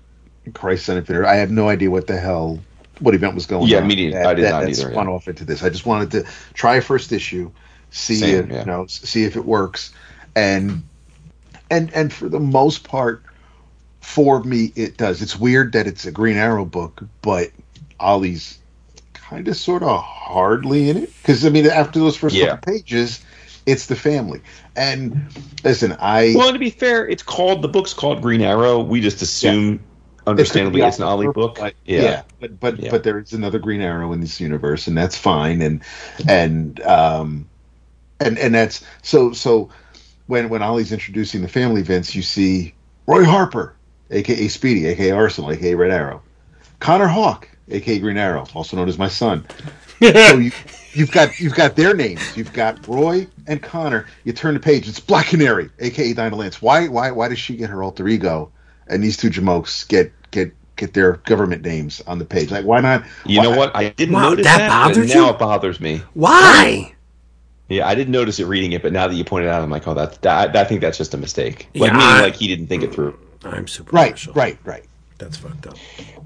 Crisis 0.53 0.89
Infinite. 0.89 1.25
I 1.25 1.35
have 1.35 1.51
no 1.51 1.69
idea 1.69 1.89
what 1.91 2.07
the 2.07 2.17
hell 2.17 2.59
what 2.99 3.15
event 3.15 3.35
was 3.35 3.45
going 3.45 3.67
Yeah, 3.67 3.77
on. 3.77 3.83
Yeah, 3.83 3.87
me 3.87 3.95
neither. 3.95 4.23
I 4.25 4.33
did 4.33 4.45
that, 4.45 4.51
not 4.51 4.59
that 4.61 4.69
either, 4.69 4.91
spun 4.91 5.07
yeah. 5.07 5.13
off 5.13 5.27
into 5.27 5.45
this. 5.45 5.63
I 5.63 5.69
just 5.69 5.85
wanted 5.85 6.11
to 6.11 6.25
try 6.53 6.79
first 6.79 7.11
issue, 7.11 7.51
see 7.91 8.15
Same, 8.15 8.45
if 8.45 8.49
yeah. 8.51 8.59
you 8.59 8.65
know, 8.65 8.87
see 8.87 9.23
if 9.23 9.35
it 9.35 9.45
works, 9.45 9.93
and 10.35 10.83
and 11.69 11.93
and 11.93 12.11
for 12.11 12.29
the 12.29 12.39
most 12.39 12.83
part, 12.83 13.23
for 13.99 14.43
me 14.43 14.71
it 14.75 14.97
does. 14.97 15.21
It's 15.21 15.37
weird 15.39 15.73
that 15.73 15.87
it's 15.87 16.05
a 16.05 16.11
Green 16.11 16.37
Arrow 16.37 16.65
book, 16.65 17.03
but 17.21 17.51
Ollie's 17.99 18.59
kind 19.13 19.47
of 19.47 19.55
sort 19.57 19.83
of 19.83 20.01
hardly 20.01 20.89
in 20.89 20.97
it 20.97 21.11
because 21.21 21.45
I 21.45 21.49
mean 21.49 21.65
after 21.67 21.99
those 21.99 22.15
first 22.15 22.35
Yeah. 22.35 22.55
couple 22.55 22.73
pages, 22.73 23.23
it's 23.65 23.85
the 23.87 23.95
family. 23.95 24.41
And 24.75 25.27
listen, 25.63 25.95
I 25.99 26.33
well, 26.35 26.51
to 26.53 26.59
be 26.59 26.69
fair, 26.69 27.07
it's 27.07 27.23
called 27.23 27.61
the 27.61 27.67
book's 27.67 27.93
called 27.93 28.21
Green 28.21 28.41
Arrow. 28.41 28.79
We 28.79 29.01
just 29.01 29.21
assume 29.21 29.81
understandably 30.25 30.79
could 30.81 30.85
be 30.85 30.87
it's 30.89 30.97
an 30.99 31.03
Ollie 31.05 31.27
book. 31.27 31.57
but- 31.59 31.75
yeah. 31.85 32.23
but 32.39 32.59
but 32.59 32.79
Yeah. 32.79 32.91
but 32.91 33.03
there 33.03 33.19
is 33.19 33.33
another 33.33 33.59
Green 33.59 33.81
Arrow 33.81 34.13
in 34.13 34.21
this 34.21 34.39
universe, 34.39 34.87
and 34.87 34.97
that's 34.97 35.17
fine, 35.17 35.61
and 35.61 35.81
and 36.27 36.81
um 36.83 37.47
and 38.19 38.37
and 38.39 38.55
that's 38.55 38.83
so 39.03 39.33
so 39.33 39.69
when 40.27 40.49
when 40.49 40.61
Ollie's 40.61 40.91
introducing 40.91 41.41
the 41.41 41.47
family 41.47 41.81
events, 41.81 42.15
you 42.15 42.21
see 42.21 42.73
Roy 43.07 43.23
Harper, 43.25 43.75
aka 44.11 44.47
Speedy, 44.47 44.87
aka 44.87 45.11
Arsenal, 45.11 45.51
aka 45.51 45.75
Red 45.75 45.91
Arrow, 45.91 46.21
Connor 46.79 47.07
Hawke, 47.07 47.49
aka 47.69 47.99
Green 47.99 48.17
Arrow, 48.17 48.45
also 48.53 48.77
known 48.77 48.89
as 48.89 48.97
my 48.97 49.07
son. 49.07 49.45
so 50.01 50.37
you, 50.37 50.51
you've 50.93 51.11
got 51.11 51.39
you've 51.39 51.55
got 51.55 51.75
their 51.75 51.93
names. 51.95 52.35
You've 52.35 52.53
got 52.53 52.87
Roy 52.87 53.27
and 53.47 53.61
Connor. 53.61 54.07
You 54.23 54.33
turn 54.33 54.53
the 54.53 54.59
page. 54.59 54.87
It's 54.87 54.99
Black 54.99 55.27
Canary, 55.27 55.69
aka 55.79 56.13
Dinah 56.13 56.35
Lance. 56.35 56.61
Why 56.61 56.87
why 56.87 57.11
why 57.11 57.27
does 57.29 57.39
she 57.39 57.55
get 57.55 57.69
her 57.69 57.83
alter 57.83 58.07
ego, 58.07 58.51
and 58.87 59.03
these 59.03 59.17
two 59.17 59.29
jamokes 59.29 59.87
get 59.87 60.11
get 60.31 60.53
get 60.75 60.93
their 60.93 61.13
government 61.25 61.63
names 61.63 62.01
on 62.07 62.19
the 62.19 62.25
page? 62.25 62.51
Like 62.51 62.65
why 62.65 62.79
not? 62.81 63.03
You 63.25 63.37
why- 63.37 63.43
know 63.43 63.51
what? 63.51 63.75
I 63.75 63.89
didn't 63.89 64.15
Wow, 64.15 64.29
notice 64.29 64.45
that 64.45 64.57
that, 64.57 64.69
but 64.69 64.95
bothered 64.95 65.07
now 65.07 65.25
you? 65.25 65.29
it 65.29 65.39
bothers 65.39 65.79
me. 65.79 66.01
Why? 66.13 66.95
Yeah, 67.67 67.87
I 67.87 67.93
didn't 67.93 68.11
notice 68.13 68.39
it 68.39 68.45
reading 68.45 68.71
it, 68.71 68.81
but 68.81 68.91
now 68.93 69.07
that 69.07 69.13
you 69.13 69.23
pointed 69.23 69.47
it 69.47 69.51
out, 69.51 69.61
I'm 69.61 69.69
like, 69.69 69.87
oh, 69.87 69.93
that's 69.93 70.17
that, 70.19 70.55
I 70.55 70.63
think 70.63 70.81
that's 70.81 70.97
just 70.97 71.13
a 71.13 71.17
mistake. 71.17 71.67
Like 71.77 71.91
Yeah, 71.91 71.97
meaning, 71.97 72.17
I- 72.17 72.21
like 72.21 72.35
he 72.35 72.47
didn't 72.47 72.67
think 72.67 72.83
it 72.83 72.93
through. 72.93 73.17
I'm 73.43 73.67
super 73.67 73.95
Right, 73.95 74.11
partial. 74.11 74.33
right, 74.33 74.57
right. 74.63 74.83
That's 75.17 75.37
fucked 75.37 75.67
up. 75.67 75.75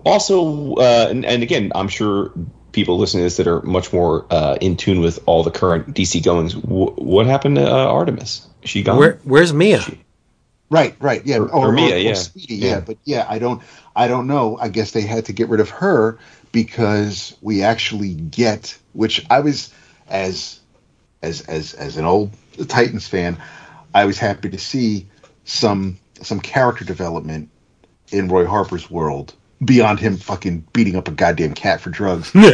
Also, 0.06 0.76
uh, 0.76 1.08
and, 1.10 1.26
and 1.26 1.42
again, 1.44 1.72
I'm 1.76 1.88
sure 1.88 2.32
people 2.72 2.98
listening 2.98 3.22
to 3.22 3.26
this 3.26 3.38
that 3.38 3.48
are 3.48 3.62
much 3.62 3.92
more 3.94 4.26
uh, 4.30 4.58
in 4.62 4.76
tune 4.78 5.00
with 5.00 5.20
all 5.26 5.44
the 5.44 5.52
current 5.52 5.94
DC 5.96 6.24
goings. 6.24 6.54
W- 6.54 6.92
what 6.96 7.26
happened 7.26 7.56
to 7.58 7.66
uh, 7.68 7.86
Artemis? 7.86 8.48
Is 8.64 8.70
she 8.70 8.84
gone? 8.84 8.98
Where 8.98 9.20
Where's 9.24 9.54
Mia? 9.54 9.82
Right, 10.70 10.96
right, 11.00 11.24
yeah, 11.26 11.38
Or- 11.38 11.50
or 11.52 11.72
Mia, 11.72 11.98
yeah. 11.98 12.14
Speedy, 12.14 12.56
yeah. 12.56 12.70
Yeah. 12.70 12.80
but 12.82 12.98
yeah, 13.04 13.26
I 13.30 13.38
don't, 13.40 13.62
I 13.96 14.08
don't 14.08 14.26
know. 14.28 14.58
I 14.60 14.70
guess 14.70 14.92
they 14.92 15.02
had 15.02 15.26
to 15.26 15.34
get 15.34 15.50
rid 15.50 15.60
of 15.60 15.70
her 15.70 16.18
because 16.52 17.36
we 17.42 17.62
actually 17.64 18.14
get, 18.16 18.76
which 18.94 19.24
I 19.30 19.40
was, 19.42 19.72
as, 20.08 20.60
as, 21.22 21.42
as, 21.42 21.74
as 21.76 21.98
an 21.98 22.06
old 22.06 22.32
Titans 22.68 23.08
fan, 23.08 23.38
I 23.94 24.06
was 24.06 24.18
happy 24.18 24.50
to 24.50 24.58
see 24.58 25.08
some, 25.46 25.98
some 26.24 26.40
character 26.40 26.86
development 26.86 27.50
in 28.12 28.28
Roy 28.28 28.46
Harper's 28.46 28.90
world 28.90 29.34
beyond 29.64 30.00
him 30.00 30.18
fucking 30.18 30.66
beating 30.74 30.96
up 30.96 31.08
a 31.08 31.12
goddamn 31.12 31.54
cat 31.54 31.82
for 31.82 31.90
drugs. 31.90 32.34
Nikki 32.36 32.46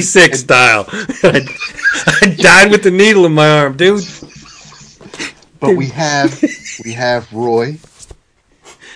Sixx 0.00 0.36
style. 0.36 0.84
I, 0.88 1.46
I 2.22 2.34
died 2.36 2.70
with 2.70 2.82
the 2.82 2.90
needle 2.90 3.26
in 3.26 3.32
my 3.34 3.48
arm, 3.60 3.76
dude. 3.76 4.04
but 5.60 5.76
we 5.76 5.86
have 5.86 6.42
we 6.84 6.92
have 6.92 7.32
Roy. 7.32 7.78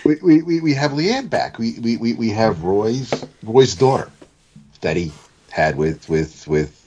We, 0.03 0.15
we, 0.15 0.41
we, 0.41 0.61
we 0.61 0.73
have 0.73 0.93
Lian 0.93 1.27
back. 1.27 1.59
We, 1.59 1.77
we, 1.79 1.97
we, 1.97 2.13
we 2.13 2.29
have 2.29 2.63
Roy's 2.63 3.25
Roy's 3.43 3.75
daughter 3.75 4.09
that 4.81 4.97
he 4.97 5.11
had 5.51 5.77
with 5.77 6.09
with 6.09 6.47
with 6.47 6.77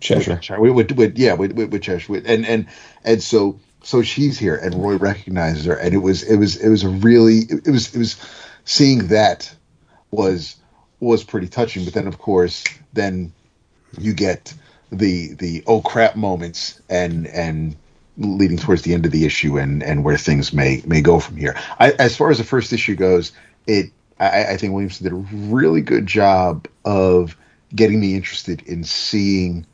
Cheshire. 0.00 0.60
with, 0.60 0.72
with, 0.72 0.92
with 0.92 1.18
yeah 1.18 1.34
with 1.34 1.52
with, 1.52 1.72
with 1.72 1.82
Cheshire 1.82 2.16
and 2.26 2.44
and 2.46 2.66
and 3.04 3.22
so 3.22 3.58
so 3.82 4.02
she's 4.02 4.38
here 4.38 4.56
and 4.56 4.74
Roy 4.74 4.96
recognizes 4.96 5.64
her 5.66 5.74
and 5.74 5.94
it 5.94 5.98
was 5.98 6.22
it 6.22 6.36
was 6.36 6.56
it 6.56 6.68
was 6.68 6.84
a 6.84 6.88
really 6.88 7.38
it, 7.48 7.70
was 7.70 7.94
it 7.94 7.98
was 7.98 8.16
seeing 8.64 9.08
that 9.08 9.54
was 10.10 10.56
was 11.00 11.24
pretty 11.24 11.48
touching. 11.48 11.84
But 11.84 11.94
then 11.94 12.06
of 12.06 12.18
course 12.18 12.64
then 12.92 13.32
you 13.98 14.12
get 14.12 14.54
the 14.90 15.34
the 15.34 15.64
oh 15.66 15.80
crap 15.80 16.16
moments 16.16 16.80
and 16.88 17.26
and 17.26 17.76
leading 18.16 18.58
towards 18.58 18.82
the 18.82 18.94
end 18.94 19.06
of 19.06 19.12
the 19.12 19.24
issue 19.24 19.58
and 19.58 19.82
and 19.82 20.04
where 20.04 20.16
things 20.16 20.52
may 20.52 20.82
may 20.86 21.00
go 21.00 21.20
from 21.20 21.36
here. 21.36 21.56
I, 21.78 21.92
as 21.92 22.16
far 22.16 22.30
as 22.30 22.38
the 22.38 22.44
first 22.44 22.72
issue 22.72 22.96
goes 22.96 23.32
it 23.66 23.90
I, 24.18 24.44
I 24.44 24.56
think 24.56 24.72
Williamson 24.72 25.04
did 25.04 25.12
a 25.12 25.36
really 25.52 25.80
good 25.80 26.06
job 26.06 26.66
of 26.84 27.36
getting 27.74 28.00
me 28.00 28.14
interested 28.16 28.62
in 28.62 28.82
seeing 28.84 29.66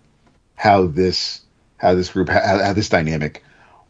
how 0.57 0.87
this 0.87 1.41
how 1.79 1.95
this 1.95 2.11
group 2.11 2.29
how, 2.29 2.59
how 2.59 2.73
this 2.73 2.89
dynamic 2.89 3.43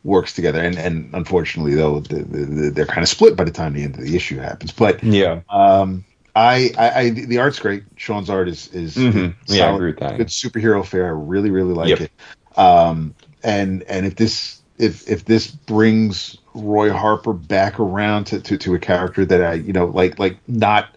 works 0.05 0.35
together 0.35 0.61
and 0.61 0.77
and 0.79 1.11
unfortunately 1.15 1.75
though 1.75 1.99
the, 2.01 2.17
the, 2.23 2.45
the, 2.45 2.71
they're 2.71 2.87
kind 2.87 3.03
of 3.03 3.09
split 3.09 3.35
by 3.37 3.43
the 3.45 3.51
time 3.51 3.73
the 3.73 3.83
end 3.83 3.95
of 3.97 4.03
the 4.03 4.15
issue 4.15 4.39
happens 4.39 4.71
but 4.71 5.03
Yeah. 5.03 5.41
um 5.49 6.05
I, 6.37 6.73
I, 6.77 6.91
I 7.01 7.11
the 7.11 7.39
art's 7.39 7.61
great. 7.61 7.85
Sean's 7.97 8.29
art 8.29 8.49
is 8.49 8.67
is 8.75 8.97
Mhm. 8.97 9.35
is 9.49 9.57
Yeah, 9.57 9.71
I 9.71 9.75
agree 9.75 9.91
with 9.93 10.01
that. 10.01 10.17
Good 10.17 10.27
superhero 10.27 10.85
fare. 10.85 11.07
I 11.07 11.11
really 11.11 11.51
really 11.51 11.75
like 11.75 11.91
Yep. 11.91 12.01
it. 12.01 12.11
Um, 12.59 13.15
and 13.45 13.85
and 13.85 14.05
if 14.05 14.17
this 14.17 14.61
if 14.77 15.09
if 15.09 15.25
this 15.27 15.47
brings 15.47 16.37
Roy 16.53 16.91
Harper 16.93 17.33
back 17.33 17.79
around 17.79 18.25
to, 18.25 18.41
to, 18.41 18.59
to 18.59 18.75
a 18.75 18.81
character 18.81 19.25
that 19.25 19.43
I 19.45 19.53
you 19.55 19.73
know 19.73 19.87
like 19.87 20.19
like 20.19 20.39
not 20.49 20.89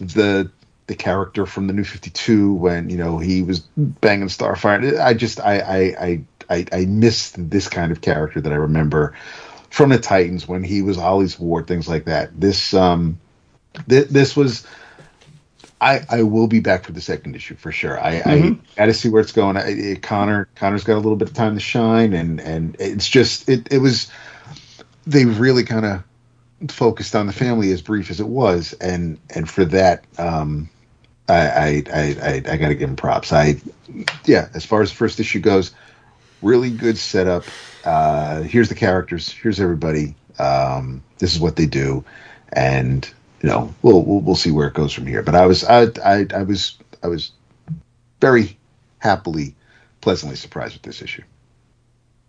the 0.00 0.50
the 0.86 0.94
character 0.94 1.44
from 1.44 1.66
the 1.66 1.74
New 1.74 1.84
Fifty 1.84 2.08
Two 2.08 2.54
when 2.54 2.88
you 2.88 2.96
know 2.96 3.18
he 3.18 3.42
was 3.42 3.60
banging 3.76 4.28
Starfire. 4.28 4.98
I 4.98 5.12
just 5.12 5.40
I 5.40 5.58
I 5.58 5.78
I 6.06 6.20
I, 6.50 6.66
I 6.72 6.84
miss 6.86 7.32
this 7.36 7.68
kind 7.68 7.92
of 7.92 8.00
character 8.00 8.40
that 8.40 8.52
I 8.52 8.56
remember 8.56 9.14
from 9.70 9.90
the 9.90 9.98
Titans 9.98 10.48
when 10.48 10.64
he 10.64 10.82
was 10.82 10.98
Ollie's 10.98 11.38
Ward, 11.38 11.66
things 11.66 11.88
like 11.88 12.04
that. 12.06 12.38
This 12.38 12.74
um 12.74 13.18
th- 13.88 14.08
this 14.08 14.36
was 14.36 14.66
I, 15.80 16.00
I 16.08 16.22
will 16.22 16.46
be 16.46 16.60
back 16.60 16.84
for 16.84 16.92
the 16.92 17.00
second 17.00 17.36
issue 17.36 17.54
for 17.54 17.70
sure. 17.70 18.00
I, 18.00 18.22
I 18.24 18.56
got 18.76 18.86
to 18.86 18.94
see 18.94 19.10
where 19.10 19.20
it's 19.20 19.32
going. 19.32 19.58
I, 19.58 19.96
Connor 20.00 20.48
Connor's 20.54 20.84
got 20.84 20.94
a 20.94 21.02
little 21.04 21.16
bit 21.16 21.28
of 21.28 21.34
time 21.34 21.54
to 21.54 21.60
shine, 21.60 22.14
and 22.14 22.40
and 22.40 22.76
it's 22.78 23.08
just 23.08 23.48
it 23.48 23.68
it 23.70 23.78
was 23.78 24.10
they 25.06 25.26
really 25.26 25.64
kind 25.64 25.84
of 25.84 26.02
focused 26.70 27.14
on 27.14 27.26
the 27.26 27.32
family 27.32 27.70
as 27.72 27.82
brief 27.82 28.10
as 28.10 28.20
it 28.20 28.28
was, 28.28 28.72
and 28.74 29.18
and 29.34 29.50
for 29.50 29.66
that, 29.66 30.04
um, 30.18 30.70
I 31.28 31.34
I 31.34 31.82
I, 31.92 32.00
I, 32.22 32.42
I 32.52 32.56
got 32.56 32.68
to 32.68 32.74
give 32.74 32.88
him 32.88 32.96
props. 32.96 33.32
I 33.32 33.56
yeah, 34.24 34.48
as 34.54 34.64
far 34.64 34.80
as 34.80 34.90
the 34.90 34.96
first 34.96 35.20
issue 35.20 35.40
goes, 35.40 35.72
really 36.42 36.70
good 36.70 36.98
setup. 36.98 37.44
Uh, 37.84 38.42
here's 38.42 38.68
the 38.68 38.74
characters. 38.74 39.30
Here's 39.30 39.60
everybody. 39.60 40.14
Um, 40.38 41.02
this 41.18 41.34
is 41.34 41.40
what 41.40 41.56
they 41.56 41.66
do, 41.66 42.04
and 42.52 43.08
you 43.42 43.48
know 43.48 43.74
we'll, 43.82 44.02
we'll 44.04 44.20
we'll 44.20 44.36
see 44.36 44.50
where 44.52 44.68
it 44.68 44.74
goes 44.74 44.92
from 44.92 45.06
here. 45.06 45.22
But 45.22 45.34
I 45.34 45.46
was 45.46 45.64
I 45.64 45.88
I, 46.04 46.26
I 46.34 46.42
was 46.44 46.78
I 47.02 47.08
was 47.08 47.32
very 48.20 48.58
happily, 48.98 49.56
pleasantly 50.02 50.36
surprised 50.36 50.74
with 50.74 50.82
this 50.82 51.02
issue. 51.02 51.22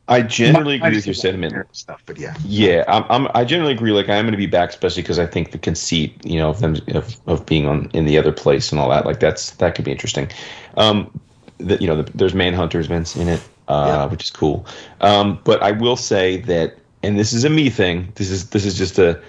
I 0.07 0.21
generally 0.23 0.75
agree 0.75 0.95
Minus 0.95 0.97
with 0.97 1.07
your 1.07 1.13
the 1.13 1.15
sentiment. 1.15 1.55
stuff, 1.73 2.03
but 2.05 2.17
yeah, 2.17 2.35
Yeah, 2.43 2.83
I'm, 2.87 3.05
I'm, 3.09 3.31
I 3.35 3.45
generally 3.45 3.73
agree. 3.73 3.91
Like, 3.91 4.09
I 4.09 4.15
am 4.17 4.25
going 4.25 4.33
to 4.33 4.37
be 4.37 4.47
back, 4.47 4.69
especially 4.69 5.03
because 5.03 5.19
I 5.19 5.25
think 5.27 5.51
the 5.51 5.59
conceit, 5.59 6.25
you 6.25 6.39
know, 6.39 6.49
of 6.49 6.59
them 6.61 6.77
of, 6.89 7.19
of 7.27 7.45
being 7.45 7.67
on 7.67 7.89
in 7.93 8.05
the 8.05 8.17
other 8.17 8.31
place 8.33 8.71
and 8.71 8.79
all 8.79 8.89
that, 8.89 9.05
like 9.05 9.19
that's 9.19 9.51
that 9.53 9.75
could 9.75 9.85
be 9.85 9.91
interesting. 9.91 10.29
Um, 10.77 11.19
that 11.59 11.81
you 11.81 11.87
know, 11.87 12.01
the, 12.03 12.11
there's 12.13 12.33
Manhunters 12.33 12.85
events 12.85 13.15
in 13.15 13.27
it, 13.29 13.41
uh, 13.67 13.85
Yeah. 13.87 14.05
which 14.05 14.23
is 14.23 14.29
cool. 14.31 14.65
Um, 15.01 15.39
but 15.43 15.61
I 15.61 15.71
will 15.71 15.95
say 15.95 16.37
that, 16.41 16.77
and 17.03 17.17
this 17.19 17.33
is 17.33 17.43
a 17.43 17.49
me 17.49 17.69
thing. 17.69 18.11
This 18.15 18.29
is 18.29 18.49
this 18.49 18.65
is 18.65 18.77
just 18.77 18.97
a 18.99 19.19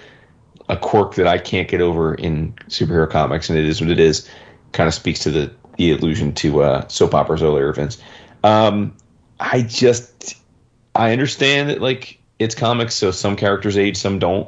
a 0.69 0.77
quirk 0.77 1.15
that 1.15 1.27
I 1.27 1.37
can't 1.39 1.67
get 1.67 1.81
over 1.81 2.13
in 2.13 2.53
superhero 2.67 3.09
comics, 3.09 3.49
and 3.49 3.57
it 3.57 3.65
is 3.65 3.81
what 3.81 3.89
it 3.89 3.99
is. 3.99 4.29
Kind 4.71 4.87
of 4.87 4.93
speaks 4.93 5.19
to 5.21 5.31
the 5.31 5.51
the 5.77 5.91
allusion 5.91 6.33
to 6.35 6.61
uh, 6.61 6.87
soap 6.87 7.13
operas 7.13 7.41
earlier, 7.41 7.71
Vince. 7.73 7.97
Um, 8.43 8.95
I 9.39 9.61
just 9.61 10.35
I 10.95 11.11
understand 11.11 11.69
that 11.69 11.81
like 11.81 12.19
it's 12.37 12.55
comics, 12.55 12.95
so 12.95 13.11
some 13.11 13.35
characters 13.35 13.77
age, 13.77 13.97
some 13.97 14.19
don't. 14.19 14.47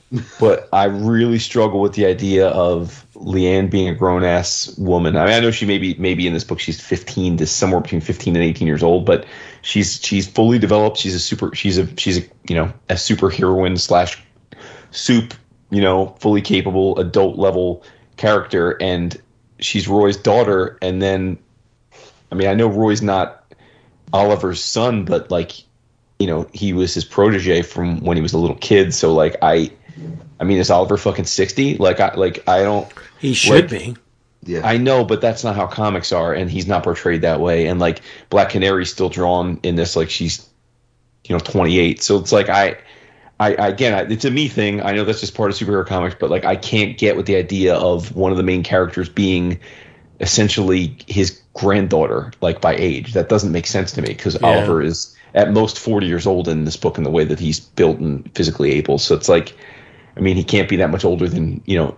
but 0.40 0.68
I 0.72 0.84
really 0.84 1.38
struggle 1.38 1.80
with 1.80 1.94
the 1.94 2.04
idea 2.04 2.48
of 2.48 3.06
Lian 3.24 3.68
being 3.68 3.88
a 3.88 3.94
grown 3.94 4.24
ass 4.24 4.74
woman. 4.78 5.16
I 5.16 5.26
mean, 5.26 5.34
I 5.34 5.40
know 5.40 5.50
she 5.50 5.66
may 5.66 5.78
be 5.78 5.94
maybe 5.94 6.26
in 6.26 6.32
this 6.32 6.44
book 6.44 6.58
she's 6.58 6.80
15 6.80 7.38
to 7.38 7.46
somewhere 7.46 7.80
between 7.80 8.00
15 8.00 8.34
and 8.34 8.44
18 8.44 8.66
years 8.66 8.82
old, 8.82 9.06
but 9.06 9.26
she's 9.62 10.00
she's 10.02 10.26
fully 10.26 10.58
developed. 10.58 10.98
She's 10.98 11.14
a 11.14 11.20
super 11.20 11.54
she's 11.54 11.78
a 11.78 11.88
she's 11.96 12.18
a 12.18 12.22
you 12.48 12.56
know 12.56 12.72
a 12.88 12.94
superheroine 12.94 13.78
slash 13.78 14.22
soup 14.90 15.34
you 15.70 15.80
know 15.80 16.14
fully 16.20 16.42
capable 16.42 16.98
adult 16.98 17.38
level 17.38 17.82
character, 18.16 18.76
and 18.80 19.20
she's 19.58 19.88
Roy's 19.88 20.16
daughter. 20.16 20.78
And 20.82 21.00
then, 21.00 21.38
I 22.30 22.34
mean, 22.34 22.48
I 22.48 22.54
know 22.54 22.68
Roy's 22.68 23.02
not 23.02 23.44
Oliver's 24.12 24.62
son, 24.62 25.04
but 25.04 25.30
like 25.30 25.52
you 26.18 26.26
know 26.26 26.48
he 26.52 26.72
was 26.72 26.94
his 26.94 27.04
protege 27.04 27.62
from 27.62 28.00
when 28.00 28.16
he 28.16 28.22
was 28.22 28.32
a 28.32 28.38
little 28.38 28.56
kid. 28.56 28.94
So 28.94 29.14
like 29.14 29.36
I. 29.42 29.70
I 30.42 30.44
mean, 30.44 30.58
is 30.58 30.70
Oliver 30.70 30.96
fucking 30.96 31.26
sixty? 31.26 31.76
Like, 31.76 32.00
I 32.00 32.14
like 32.16 32.42
I 32.48 32.62
don't. 32.64 32.88
He 33.20 33.32
should 33.32 33.70
Like- 33.70 33.80
be. 33.80 33.96
yeah. 34.44 34.60
I 34.66 34.76
know, 34.76 35.04
but 35.04 35.20
that's 35.20 35.44
not 35.44 35.54
how 35.54 35.68
comics 35.68 36.10
are, 36.10 36.34
and 36.34 36.50
he's 36.50 36.66
not 36.66 36.82
portrayed 36.82 37.22
that 37.22 37.38
way. 37.40 37.66
And 37.68 37.78
like 37.78 38.00
Black 38.28 38.50
Canary's 38.50 38.90
still 38.90 39.08
drawn 39.08 39.60
in 39.62 39.76
this 39.76 39.94
like 39.94 40.10
she's, 40.10 40.44
you 41.28 41.34
know, 41.36 41.38
twenty 41.38 41.78
eight. 41.78 42.02
So 42.02 42.18
it's 42.18 42.32
like 42.32 42.48
I, 42.48 42.76
I 43.38 43.54
I- 43.54 43.68
again, 43.68 43.94
I, 43.94 44.12
it's 44.12 44.24
a 44.24 44.32
me 44.32 44.48
thing. 44.48 44.82
I 44.82 44.90
know 44.90 45.04
that's 45.04 45.20
just 45.20 45.36
part 45.36 45.50
of 45.52 45.56
superhero 45.56 45.86
comics, 45.86 46.16
but 46.18 46.28
like 46.28 46.44
I 46.44 46.56
can't 46.56 46.98
get 46.98 47.16
with 47.16 47.26
the 47.26 47.36
idea 47.36 47.74
of 47.76 48.14
one 48.16 48.32
of 48.32 48.36
the 48.36 48.42
main 48.42 48.64
characters 48.64 49.08
being 49.08 49.60
essentially 50.20 50.96
his 51.06 51.40
granddaughter, 51.54 52.32
like 52.40 52.60
by 52.60 52.74
age. 52.76 53.12
That 53.12 53.28
doesn't 53.28 53.52
make 53.52 53.66
sense 53.66 53.92
to 53.92 54.02
me 54.02 54.08
because 54.08 54.34
Yeah. 54.40 54.48
Oliver 54.48 54.82
is 54.82 55.14
at 55.34 55.52
most 55.52 55.78
forty 55.78 56.06
years 56.06 56.26
old 56.26 56.48
in 56.48 56.64
this 56.64 56.76
book 56.76 56.98
in 56.98 57.04
the 57.04 57.10
way 57.10 57.24
that 57.24 57.38
he's 57.38 57.60
built 57.60 57.98
and 57.98 58.28
physically 58.34 58.72
able. 58.72 58.98
So 58.98 59.14
it's 59.14 59.28
like. 59.28 59.54
I 60.16 60.20
mean, 60.20 60.36
he 60.36 60.44
can't 60.44 60.68
be 60.68 60.76
that 60.76 60.90
much 60.90 61.04
older 61.04 61.28
than 61.28 61.62
you 61.66 61.78
know. 61.78 61.96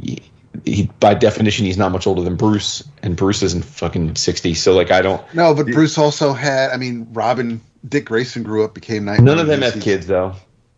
He, 0.00 0.20
he, 0.64 0.90
by 1.00 1.14
definition, 1.14 1.66
he's 1.66 1.78
not 1.78 1.92
much 1.92 2.06
older 2.06 2.22
than 2.22 2.36
Bruce, 2.36 2.82
and 3.02 3.16
Bruce 3.16 3.42
isn't 3.42 3.64
fucking 3.64 4.16
sixty. 4.16 4.54
So 4.54 4.74
like, 4.74 4.90
I 4.90 5.02
don't. 5.02 5.22
No, 5.34 5.54
but 5.54 5.66
Bruce 5.66 5.96
also 5.98 6.32
had. 6.32 6.70
I 6.70 6.76
mean, 6.76 7.06
Robin, 7.12 7.60
Dick 7.88 8.06
Grayson 8.06 8.42
grew 8.42 8.64
up, 8.64 8.74
became 8.74 9.04
night. 9.04 9.20
None 9.20 9.38
of 9.38 9.46
them 9.46 9.62
have 9.62 9.80
kids 9.80 10.06
though. 10.06 10.34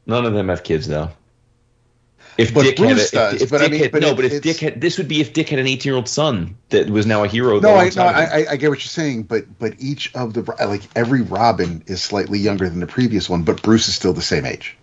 None 0.06 0.26
of 0.26 0.32
them 0.34 0.48
have 0.48 0.62
kids 0.62 0.86
though. 0.86 1.10
If 2.38 2.55
But 2.55 2.62
Dick 2.62 2.76
Bruce 2.76 2.90
had, 2.90 2.98
a, 2.98 3.02
if, 3.02 3.10
does, 3.32 3.42
if 3.42 3.51
but 3.51 3.60
I 3.60 3.64
Dick 3.64 3.72
mean- 3.72 3.82
had, 3.82 3.92
but 3.92 4.01
no, 4.02 4.09
it- 4.10 4.16
but 4.16 4.24
if 4.24 4.42
Dick 4.42 4.56
had, 4.59 4.80
this 4.80 4.97
would 4.98 5.09
be 5.09 5.20
if 5.20 5.32
Dick 5.32 5.48
had 5.48 5.59
an 5.59 5.66
eighteen-year-old 5.66 6.09
son 6.09 6.56
that 6.70 6.88
was 6.88 7.05
now 7.05 7.22
a 7.24 7.28
hero. 7.28 7.59
No, 7.60 7.74
I, 7.74 7.90
no. 7.94 8.02
I, 8.02 8.22
I, 8.22 8.47
I 8.52 8.56
get 8.56 8.70
what 8.70 8.78
you're 8.78 8.88
saying, 8.88 9.24
but 9.24 9.44
but 9.59 9.74
each 9.78 10.14
of 10.14 10.32
the 10.34 10.42
like 10.66 10.82
every 10.97 11.22
Robin 11.22 11.82
is 11.86 12.02
slightly 12.02 12.38
younger 12.38 12.68
than 12.68 12.80
the 12.80 12.86
previous 12.86 13.28
one, 13.28 13.42
but 13.42 13.62
Bruce 13.62 13.88
is 13.88 13.94
still 13.94 14.12
the 14.12 14.22
same 14.22 14.47
age. 14.47 14.76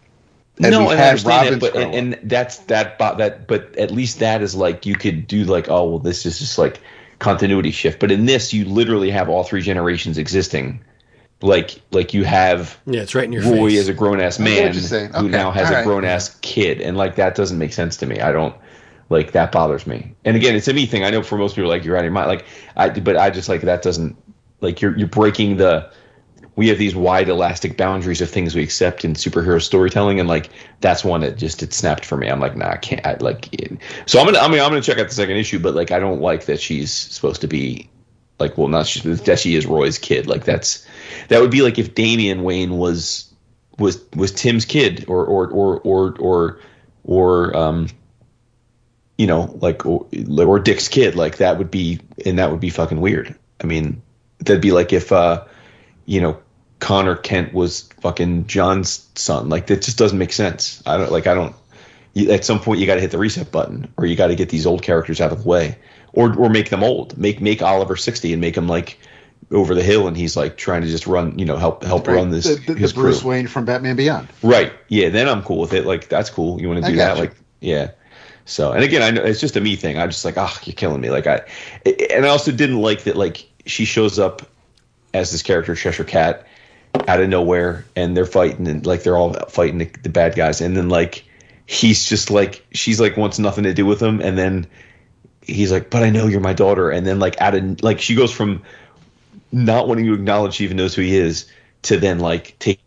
And 0.59 0.71
no, 0.71 0.89
and 0.89 0.99
I 0.99 1.09
understand 1.09 1.45
Robins 1.45 1.61
that, 1.61 1.73
but 1.73 1.81
and, 1.81 2.13
and 2.15 2.29
that's 2.29 2.57
that, 2.59 2.97
but 2.97 3.17
that, 3.17 3.47
but 3.47 3.75
at 3.77 3.91
least 3.91 4.19
that 4.19 4.41
is 4.41 4.55
like 4.55 4.85
you 4.85 4.95
could 4.95 5.27
do 5.27 5.43
like, 5.43 5.69
oh 5.69 5.87
well, 5.87 5.99
this 5.99 6.25
is 6.25 6.39
just 6.39 6.57
like 6.57 6.79
continuity 7.19 7.71
shift. 7.71 7.99
But 7.99 8.11
in 8.11 8.25
this, 8.25 8.53
you 8.53 8.65
literally 8.65 9.11
have 9.11 9.29
all 9.29 9.43
three 9.43 9.61
generations 9.61 10.17
existing. 10.17 10.83
Like, 11.41 11.79
like 11.91 12.13
you 12.15 12.23
have 12.23 12.79
Yeah, 12.87 13.01
it's 13.01 13.13
right 13.13 13.25
in 13.25 13.31
your 13.31 13.43
Roy 13.43 13.69
face. 13.69 13.81
as 13.81 13.87
a 13.89 13.93
grown 13.93 14.19
ass 14.19 14.39
I 14.39 14.43
get 14.43 14.49
what 14.49 14.73
man 14.73 14.73
you're 14.73 15.07
who 15.21 15.29
now 15.29 15.51
has 15.51 15.67
all 15.67 15.73
a 15.73 15.77
right. 15.77 15.85
grown 15.85 16.05
ass 16.05 16.35
kid, 16.41 16.81
and 16.81 16.97
like 16.97 17.15
that 17.15 17.35
doesn't 17.35 17.59
make 17.59 17.73
sense 17.73 17.95
to 17.97 18.07
me. 18.07 18.19
I 18.19 18.31
don't 18.31 18.55
like 19.09 19.33
that 19.33 19.51
bothers 19.51 19.85
me. 19.85 20.15
And 20.25 20.35
again, 20.35 20.55
it's 20.55 20.67
a 20.67 20.73
me 20.73 20.87
thing. 20.87 21.03
I 21.03 21.11
know 21.11 21.21
for 21.21 21.37
most 21.37 21.55
people, 21.55 21.69
like 21.69 21.83
you're 21.85 21.95
out 21.95 21.99
of 21.99 22.05
your 22.05 22.13
mind. 22.13 22.27
Like 22.29 22.45
I, 22.75 22.89
but 22.89 23.15
I 23.17 23.29
just 23.29 23.47
like 23.49 23.61
that 23.61 23.83
doesn't 23.83 24.17
like 24.61 24.81
you're 24.81 24.97
you're 24.97 25.07
breaking 25.07 25.57
the. 25.57 25.91
We 26.57 26.67
have 26.67 26.77
these 26.77 26.95
wide 26.95 27.29
elastic 27.29 27.77
boundaries 27.77 28.19
of 28.19 28.29
things 28.29 28.55
we 28.55 28.63
accept 28.63 29.05
in 29.05 29.13
superhero 29.13 29.61
storytelling, 29.61 30.19
and 30.19 30.27
like 30.27 30.49
that's 30.81 31.05
one 31.05 31.21
that 31.21 31.37
just 31.37 31.63
it 31.63 31.71
snapped 31.71 32.03
for 32.03 32.17
me. 32.17 32.27
I'm 32.27 32.39
like, 32.41 32.57
nah, 32.57 32.71
I 32.71 32.77
can't. 32.77 33.05
I, 33.05 33.15
like, 33.19 33.47
it- 33.53 33.77
so 34.05 34.19
I'm 34.19 34.25
gonna. 34.25 34.39
I 34.39 34.47
mean, 34.49 34.59
I'm 34.59 34.69
gonna 34.69 34.81
check 34.81 34.97
out 34.97 35.07
the 35.07 35.13
second 35.13 35.37
issue, 35.37 35.59
but 35.59 35.75
like, 35.75 35.91
I 35.91 35.99
don't 35.99 36.19
like 36.19 36.45
that 36.45 36.59
she's 36.59 36.91
supposed 36.91 37.41
to 37.41 37.47
be 37.47 37.89
like, 38.39 38.57
well, 38.57 38.67
not 38.67 38.87
she, 38.87 38.99
that 39.01 39.39
she 39.39 39.55
is 39.55 39.65
Roy's 39.65 39.97
kid. 39.97 40.27
Like 40.27 40.43
that's 40.45 40.85
that 41.29 41.41
would 41.41 41.51
be 41.51 41.61
like 41.61 41.79
if 41.79 41.95
Damian 41.95 42.43
Wayne 42.43 42.77
was 42.77 43.31
was 43.77 44.03
was 44.15 44.31
Tim's 44.31 44.65
kid 44.65 45.05
or 45.07 45.25
or 45.25 45.47
or 45.49 45.79
or 45.81 46.15
or 46.19 46.59
or 47.03 47.55
um 47.55 47.87
you 49.17 49.27
know 49.27 49.55
like 49.61 49.85
or, 49.85 50.07
or 50.39 50.59
Dick's 50.59 50.87
kid 50.87 51.15
like 51.15 51.37
that 51.37 51.57
would 51.57 51.71
be 51.71 51.99
and 52.25 52.39
that 52.39 52.51
would 52.51 52.59
be 52.59 52.69
fucking 52.69 52.99
weird. 52.99 53.35
I 53.63 53.67
mean 53.67 54.01
that'd 54.39 54.61
be 54.61 54.71
like 54.71 54.91
if 54.93 55.11
uh 55.11 55.43
you 56.05 56.21
know 56.21 56.39
Connor 56.79 57.15
Kent 57.15 57.53
was 57.53 57.89
fucking 58.01 58.47
John's 58.47 59.07
son 59.15 59.49
like 59.49 59.67
that 59.67 59.81
just 59.81 59.97
doesn't 59.97 60.17
make 60.17 60.33
sense. 60.33 60.81
I 60.85 60.97
don't 60.97 61.11
like 61.11 61.27
I 61.27 61.33
don't 61.33 61.55
you, 62.13 62.31
at 62.31 62.45
some 62.45 62.59
point 62.59 62.79
you 62.79 62.85
got 62.85 62.95
to 62.95 63.01
hit 63.01 63.11
the 63.11 63.17
reset 63.17 63.51
button 63.51 63.91
or 63.97 64.05
you 64.05 64.15
got 64.15 64.27
to 64.27 64.35
get 64.35 64.49
these 64.49 64.65
old 64.65 64.83
characters 64.83 65.19
out 65.19 65.31
of 65.31 65.43
the 65.43 65.49
way 65.49 65.77
or 66.13 66.37
or 66.37 66.49
make 66.49 66.69
them 66.69 66.83
old 66.83 67.17
make 67.17 67.41
make 67.41 67.61
Oliver 67.61 67.95
60 67.95 68.31
and 68.31 68.41
make 68.41 68.55
him 68.55 68.67
like 68.67 68.99
over 69.51 69.73
the 69.73 69.83
hill 69.83 70.07
and 70.07 70.17
he's 70.17 70.35
like 70.35 70.57
trying 70.57 70.81
to 70.81 70.87
just 70.87 71.07
run 71.07 71.37
you 71.39 71.45
know 71.45 71.57
help 71.57 71.83
help 71.83 72.07
run 72.07 72.29
this 72.29 72.45
the, 72.45 72.73
the, 72.73 72.79
his 72.79 72.93
the 72.93 72.99
Bruce 72.99 73.21
crew. 73.21 73.31
Wayne 73.31 73.47
from 73.47 73.65
Batman 73.65 73.95
Beyond. 73.95 74.27
Right. 74.43 74.73
Yeah. 74.87 75.09
Then 75.09 75.27
I'm 75.27 75.41
cool 75.43 75.59
with 75.59 75.73
it. 75.73 75.85
Like 75.85 76.09
that's 76.09 76.29
cool. 76.29 76.61
You 76.61 76.67
want 76.67 76.83
to 76.83 76.91
do 76.91 76.97
that? 76.97 77.15
you. 77.15 77.23
Like 77.23 77.35
yeah. 77.59 77.91
So 78.45 78.71
and 78.71 78.83
again, 78.83 79.01
I 79.01 79.11
know 79.11 79.23
it's 79.23 79.41
just 79.41 79.55
a 79.57 79.61
me 79.61 79.75
thing. 79.75 79.97
I'm 79.97 80.09
just 80.09 80.23
like, 80.23 80.37
ah, 80.37 80.57
you're 80.63 80.73
killing 80.73 81.01
me. 81.01 81.09
Like 81.09 81.27
I, 81.27 81.41
and 82.11 82.25
I 82.25 82.29
also 82.29 82.51
didn't 82.51 82.81
like 82.81 83.03
that. 83.03 83.17
Like 83.17 83.45
she 83.65 83.83
shows 83.83 84.19
up 84.19 84.41
as 85.13 85.31
this 85.31 85.41
character 85.41 85.75
Cheshire 85.75 86.05
Cat 86.05 86.46
out 87.07 87.21
of 87.21 87.29
nowhere, 87.29 87.85
and 87.95 88.15
they're 88.15 88.25
fighting, 88.25 88.67
and 88.67 88.85
like 88.85 89.03
they're 89.03 89.17
all 89.17 89.33
fighting 89.49 89.79
the, 89.79 89.85
the 90.03 90.09
bad 90.09 90.35
guys, 90.35 90.61
and 90.61 90.75
then 90.75 90.89
like 90.89 91.23
he's 91.65 92.07
just 92.07 92.31
like 92.31 92.65
she's 92.71 92.99
like 92.99 93.17
wants 93.17 93.39
nothing 93.39 93.63
to 93.65 93.73
do 93.73 93.85
with 93.85 94.01
him, 94.01 94.21
and 94.21 94.37
then 94.37 94.67
he's 95.41 95.71
like, 95.71 95.89
but 95.89 96.03
I 96.03 96.09
know 96.09 96.27
you're 96.27 96.39
my 96.41 96.53
daughter, 96.53 96.89
and 96.89 97.05
then 97.05 97.19
like 97.19 97.39
out 97.41 97.55
of 97.55 97.83
like 97.83 97.99
she 97.99 98.15
goes 98.15 98.31
from 98.31 98.63
not 99.51 99.87
wanting 99.87 100.05
to 100.05 100.13
acknowledge 100.13 100.55
she 100.55 100.63
even 100.63 100.77
knows 100.77 100.93
who 100.93 101.01
he 101.01 101.15
is 101.15 101.49
to 101.83 101.97
then 101.97 102.19
like 102.19 102.57
take 102.59 102.79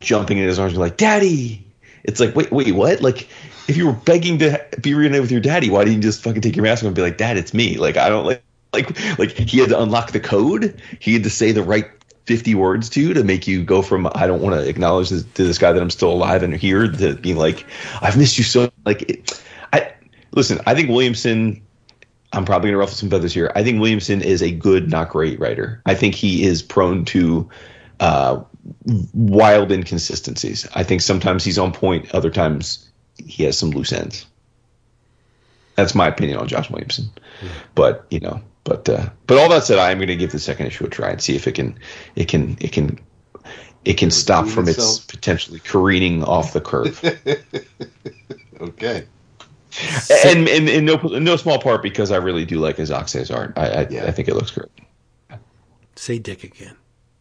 jumping 0.00 0.38
in 0.38 0.46
his 0.46 0.58
arms 0.58 0.72
and 0.72 0.78
be 0.78 0.80
like, 0.80 0.96
Daddy. 0.96 1.66
It's 2.04 2.20
like, 2.20 2.36
wait, 2.36 2.52
wait, 2.52 2.74
what? 2.74 3.00
Like, 3.00 3.28
if 3.66 3.78
you 3.78 3.86
were 3.86 3.92
begging 3.92 4.38
to 4.40 4.62
be 4.80 4.92
reunited 4.92 5.22
with 5.22 5.32
your 5.32 5.40
daddy, 5.40 5.70
why 5.70 5.84
didn't 5.84 5.96
you 5.96 6.02
just 6.02 6.22
fucking 6.22 6.42
take 6.42 6.54
your 6.54 6.62
mask 6.62 6.82
off 6.82 6.88
and 6.88 6.94
be 6.94 7.00
like, 7.00 7.16
Dad, 7.16 7.38
it's 7.38 7.54
me? 7.54 7.78
Like, 7.78 7.96
I 7.96 8.10
don't 8.10 8.26
like, 8.26 8.42
like, 8.74 9.18
like 9.18 9.30
he 9.30 9.58
had 9.58 9.70
to 9.70 9.80
unlock 9.80 10.12
the 10.12 10.20
code. 10.20 10.80
He 11.00 11.14
had 11.14 11.22
to 11.22 11.30
say 11.30 11.52
the 11.52 11.62
right 11.62 11.88
50 12.26 12.54
words 12.54 12.88
to 12.90 13.12
to 13.14 13.22
make 13.22 13.46
you 13.46 13.62
go 13.62 13.82
from, 13.82 14.08
I 14.14 14.26
don't 14.26 14.40
want 14.40 14.54
to 14.54 14.68
acknowledge 14.68 15.10
this, 15.10 15.24
to 15.34 15.44
this 15.44 15.58
guy 15.58 15.72
that 15.72 15.80
I'm 15.80 15.90
still 15.90 16.10
alive 16.10 16.42
and 16.42 16.54
here 16.54 16.90
to 16.90 17.14
being 17.16 17.36
like, 17.36 17.66
I've 18.00 18.16
missed 18.16 18.38
you 18.38 18.44
so. 18.44 18.70
Like, 18.86 19.02
it, 19.02 19.42
I, 19.72 19.92
listen, 20.32 20.58
I 20.66 20.74
think 20.74 20.88
Williamson, 20.88 21.62
I'm 22.32 22.44
probably 22.44 22.68
going 22.68 22.74
to 22.74 22.78
ruffle 22.78 22.96
some 22.96 23.10
feathers 23.10 23.34
here. 23.34 23.52
I 23.54 23.62
think 23.62 23.80
Williamson 23.80 24.22
is 24.22 24.42
a 24.42 24.50
good, 24.50 24.90
not 24.90 25.10
great 25.10 25.38
writer. 25.38 25.82
I 25.86 25.94
think 25.94 26.14
he 26.14 26.44
is 26.44 26.62
prone 26.62 27.04
to 27.06 27.48
uh, 28.00 28.42
wild 29.12 29.70
inconsistencies. 29.70 30.66
I 30.74 30.82
think 30.82 31.02
sometimes 31.02 31.44
he's 31.44 31.58
on 31.58 31.72
point, 31.72 32.14
other 32.14 32.30
times 32.30 32.88
he 33.24 33.44
has 33.44 33.58
some 33.58 33.70
loose 33.70 33.92
ends. 33.92 34.26
That's 35.76 35.94
my 35.94 36.08
opinion 36.08 36.38
on 36.38 36.48
Josh 36.48 36.70
Williamson. 36.70 37.10
But 37.74 38.06
you 38.10 38.20
know, 38.20 38.40
but 38.64 38.88
uh, 38.88 39.08
but 39.26 39.38
all 39.38 39.48
that 39.50 39.64
said, 39.64 39.78
I 39.78 39.90
am 39.90 39.98
going 39.98 40.08
to 40.08 40.16
give 40.16 40.32
the 40.32 40.38
second 40.38 40.66
issue 40.66 40.84
a 40.86 40.88
try 40.88 41.10
and 41.10 41.20
see 41.22 41.36
if 41.36 41.46
it 41.46 41.52
can 41.52 41.78
it 42.16 42.28
can 42.28 42.56
it 42.60 42.72
can 42.72 42.98
it 43.84 43.94
can 43.98 44.10
stop 44.10 44.44
Redeem 44.44 44.54
from 44.54 44.68
its 44.68 44.98
potentially 45.00 45.60
careening 45.60 46.24
off 46.24 46.52
the 46.52 46.60
curve. 46.60 47.00
Okay. 48.60 49.04
and, 50.24 50.48
and 50.48 50.68
in 50.68 50.84
no 50.84 50.94
no 50.96 51.36
small 51.36 51.58
part 51.58 51.82
because 51.82 52.12
I 52.12 52.16
really 52.16 52.44
do 52.44 52.60
like 52.60 52.76
Izaakse's 52.76 53.30
art. 53.30 53.52
I 53.56 53.68
I, 53.68 53.88
Yeah. 53.90 54.06
I 54.06 54.12
think 54.12 54.28
it 54.28 54.34
looks 54.34 54.52
great. 54.52 54.70
Say 55.96 56.18
Dick 56.18 56.44
again. 56.44 56.76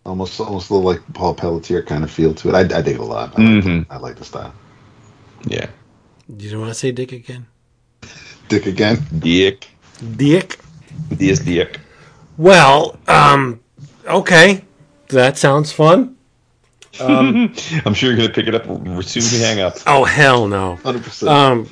Almost 0.05 0.39
almost 0.39 0.69
a 0.69 0.73
little 0.75 0.87
like 0.87 1.01
Paul 1.13 1.33
Pelletier 1.33 1.81
kind 1.81 2.03
of 2.03 2.11
feel 2.11 2.33
to 2.35 2.49
it. 2.49 2.55
I, 2.55 2.59
I 2.77 2.81
dig 2.81 2.95
it 2.95 2.99
a 2.99 3.03
lot. 3.03 3.33
I, 3.37 3.41
Mhm. 3.41 3.79
like, 3.79 3.87
I 3.91 3.97
like 3.97 4.15
the 4.17 4.25
style. 4.25 4.53
Yeah, 5.47 5.65
You 6.37 6.51
don't 6.51 6.61
want 6.61 6.71
to 6.71 6.79
say 6.79 6.91
Dick 6.91 7.11
again? 7.11 7.47
Dick 8.47 8.65
again. 8.67 9.03
Dick, 9.19 9.67
Dick. 10.15 10.59
Diaz 11.15 11.39
Dick. 11.39 11.79
Well, 12.37 12.97
um, 13.07 13.59
okay. 14.05 14.63
That 15.09 15.37
sounds 15.37 15.71
fun. 15.71 16.17
Um, 16.99 17.51
I'm 17.85 17.95
sure 17.95 18.09
you're 18.11 18.17
going 18.17 18.27
to 18.29 18.33
pick 18.35 18.45
it 18.45 18.53
up 18.53 18.67
as 18.69 19.07
soon 19.07 19.23
as 19.23 19.33
we 19.33 19.39
hang 19.39 19.59
up. 19.61 19.77
Oh, 19.87 20.03
hell 20.03 20.47
no. 20.47 20.75
Hundred 20.75 21.03
percent. 21.03 21.31
Um, 21.31 21.69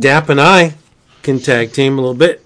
Dap 0.00 0.30
and 0.30 0.40
I 0.40 0.72
can 1.22 1.38
tag 1.40 1.74
team 1.74 1.98
a 1.98 2.00
little 2.00 2.14
bit. 2.14 2.42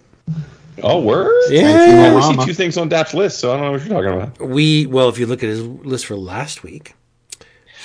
Oh, 0.83 1.01
word! 1.01 1.31
Yeah. 1.51 1.69
I 1.69 2.09
only 2.09 2.37
see 2.43 2.47
two 2.47 2.55
things 2.55 2.77
on 2.77 2.89
Dap's 2.89 3.15
list, 3.15 3.39
so 3.39 3.53
I 3.53 3.57
don't 3.59 3.65
know 3.67 3.71
what 3.73 3.81
you're 3.87 4.03
talking 4.03 4.21
about. 4.23 4.41
We, 4.49 4.87
well, 4.87 5.09
if 5.09 5.19
you 5.21 5.27
look 5.27 5.45
at 5.45 5.51
his 5.51 5.63
list 5.63 6.07
for 6.07 6.17
last 6.17 6.65
week, 6.65 6.95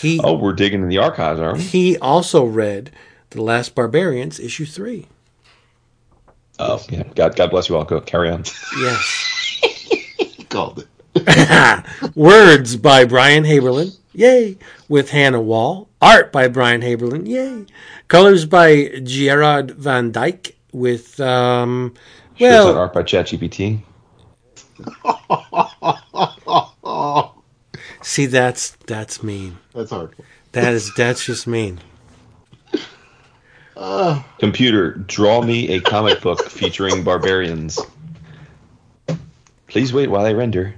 he 0.01 0.19
Oh, 0.23 0.33
we're 0.33 0.53
digging 0.53 0.81
in 0.81 0.89
the 0.89 0.97
archives, 0.97 1.39
are 1.39 1.53
we? 1.53 1.61
he 1.61 1.95
also 1.99 2.43
read 2.45 2.89
The 3.29 3.43
Last 3.43 3.75
Barbarians, 3.75 4.39
issue 4.39 4.65
three. 4.65 5.05
Oh, 6.59 6.83
yeah. 6.89 7.03
God, 7.15 7.35
God 7.35 7.51
bless 7.51 7.69
you 7.69 7.75
all. 7.75 7.83
Go 7.83 7.99
carry 8.01 8.29
on. 8.29 8.43
Yes. 8.79 9.61
Called 10.49 10.79
it. 10.79 10.87
Words 12.15 12.75
by 12.77 13.05
Brian 13.05 13.43
Haberlin. 13.43 13.95
Yay. 14.13 14.57
With 14.87 15.09
Hannah 15.09 15.41
Wall. 15.41 15.89
Art 16.01 16.31
by 16.31 16.47
Brian 16.47 16.81
Haberlin. 16.81 17.27
Yay. 17.27 17.65
Colors 18.07 18.45
by 18.45 18.75
Geirrod 18.75 19.71
Van 19.71 20.11
Dyke. 20.11 20.55
With, 20.71 21.19
um, 21.19 21.93
Sure, 22.37 22.49
well, 22.49 22.77
art 22.77 22.93
by 22.93 23.03
ChatGPT. 23.03 23.81
see, 28.01 28.25
that's, 28.25 28.71
that's 28.87 29.23
mean. 29.23 29.57
That's 29.73 29.91
hard. 29.91 30.15
That 30.51 30.73
is, 30.73 30.93
that's 30.95 31.25
just 31.25 31.47
mean. 31.47 31.79
Computer, 34.39 34.93
draw 34.93 35.41
me 35.41 35.69
a 35.75 35.81
comic 35.81 36.21
book 36.21 36.49
featuring 36.49 37.03
barbarians. 37.03 37.79
Please 39.67 39.91
wait 39.91 40.09
while 40.09 40.25
I 40.25 40.33
render. 40.33 40.75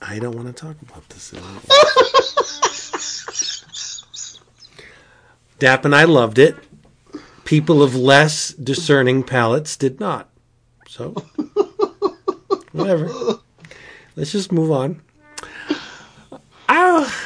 I 0.00 0.18
don't 0.20 0.36
want 0.36 0.46
to 0.46 0.52
talk 0.54 0.76
about 0.80 1.08
this. 1.08 1.34
anymore. 1.34 1.60
Dap 5.58 5.84
and 5.84 5.94
I 5.94 6.04
loved 6.04 6.38
it. 6.38 6.56
People 7.44 7.82
of 7.82 7.96
less 7.96 8.50
discerning 8.50 9.24
palates 9.24 9.76
did 9.76 9.98
not. 9.98 10.30
So, 10.86 11.10
whatever. 12.72 13.08
Let's 14.14 14.30
just 14.32 14.52
move 14.52 14.70
on. 14.70 15.02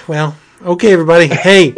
Well, 0.09 0.37
okay, 0.63 0.93
everybody. 0.93 1.29
Hey, 1.29 1.77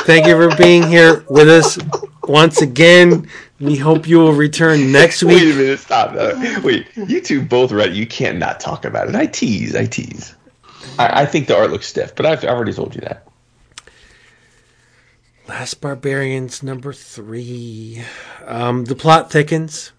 thank 0.00 0.26
you 0.26 0.36
for 0.36 0.54
being 0.56 0.82
here 0.82 1.24
with 1.30 1.48
us 1.48 1.78
once 2.24 2.60
again. 2.60 3.28
We 3.58 3.76
hope 3.76 4.06
you 4.06 4.18
will 4.18 4.34
return 4.34 4.92
next 4.92 5.22
week. 5.22 5.36
Wait 5.36 5.54
a 5.54 5.56
minute, 5.56 5.78
stop. 5.78 6.14
Uh, 6.14 6.60
wait, 6.62 6.86
you 6.94 7.22
two 7.22 7.42
both 7.42 7.72
read. 7.72 7.94
You 7.94 8.06
can't 8.06 8.36
not 8.36 8.60
talk 8.60 8.84
about 8.84 9.08
it. 9.08 9.14
I 9.14 9.24
tease. 9.24 9.74
I 9.74 9.86
tease. 9.86 10.34
I, 10.98 11.22
I 11.22 11.26
think 11.26 11.46
the 11.46 11.56
art 11.56 11.70
looks 11.70 11.86
stiff, 11.86 12.14
but 12.14 12.26
I've, 12.26 12.44
I've 12.44 12.50
already 12.50 12.74
told 12.74 12.94
you 12.94 13.00
that. 13.00 13.26
Last 15.48 15.80
Barbarians 15.80 16.62
number 16.62 16.92
three. 16.92 18.02
Um, 18.44 18.84
the 18.84 18.94
plot 18.94 19.30
thickens. 19.30 19.92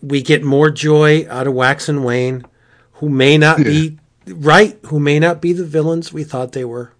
We 0.00 0.22
get 0.22 0.44
more 0.44 0.70
joy 0.70 1.26
out 1.28 1.48
of 1.48 1.54
Wax 1.54 1.88
and 1.88 2.04
Wayne, 2.04 2.44
who 2.92 3.08
may 3.08 3.38
not 3.38 3.56
be 3.56 3.98
right, 4.28 4.78
who 4.86 4.98
may 5.00 5.18
not 5.18 5.40
be 5.40 5.52
the 5.52 5.64
villains 5.64 6.12
we 6.12 6.24
thought 6.24 6.52
they 6.52 6.64
were. 6.64 6.92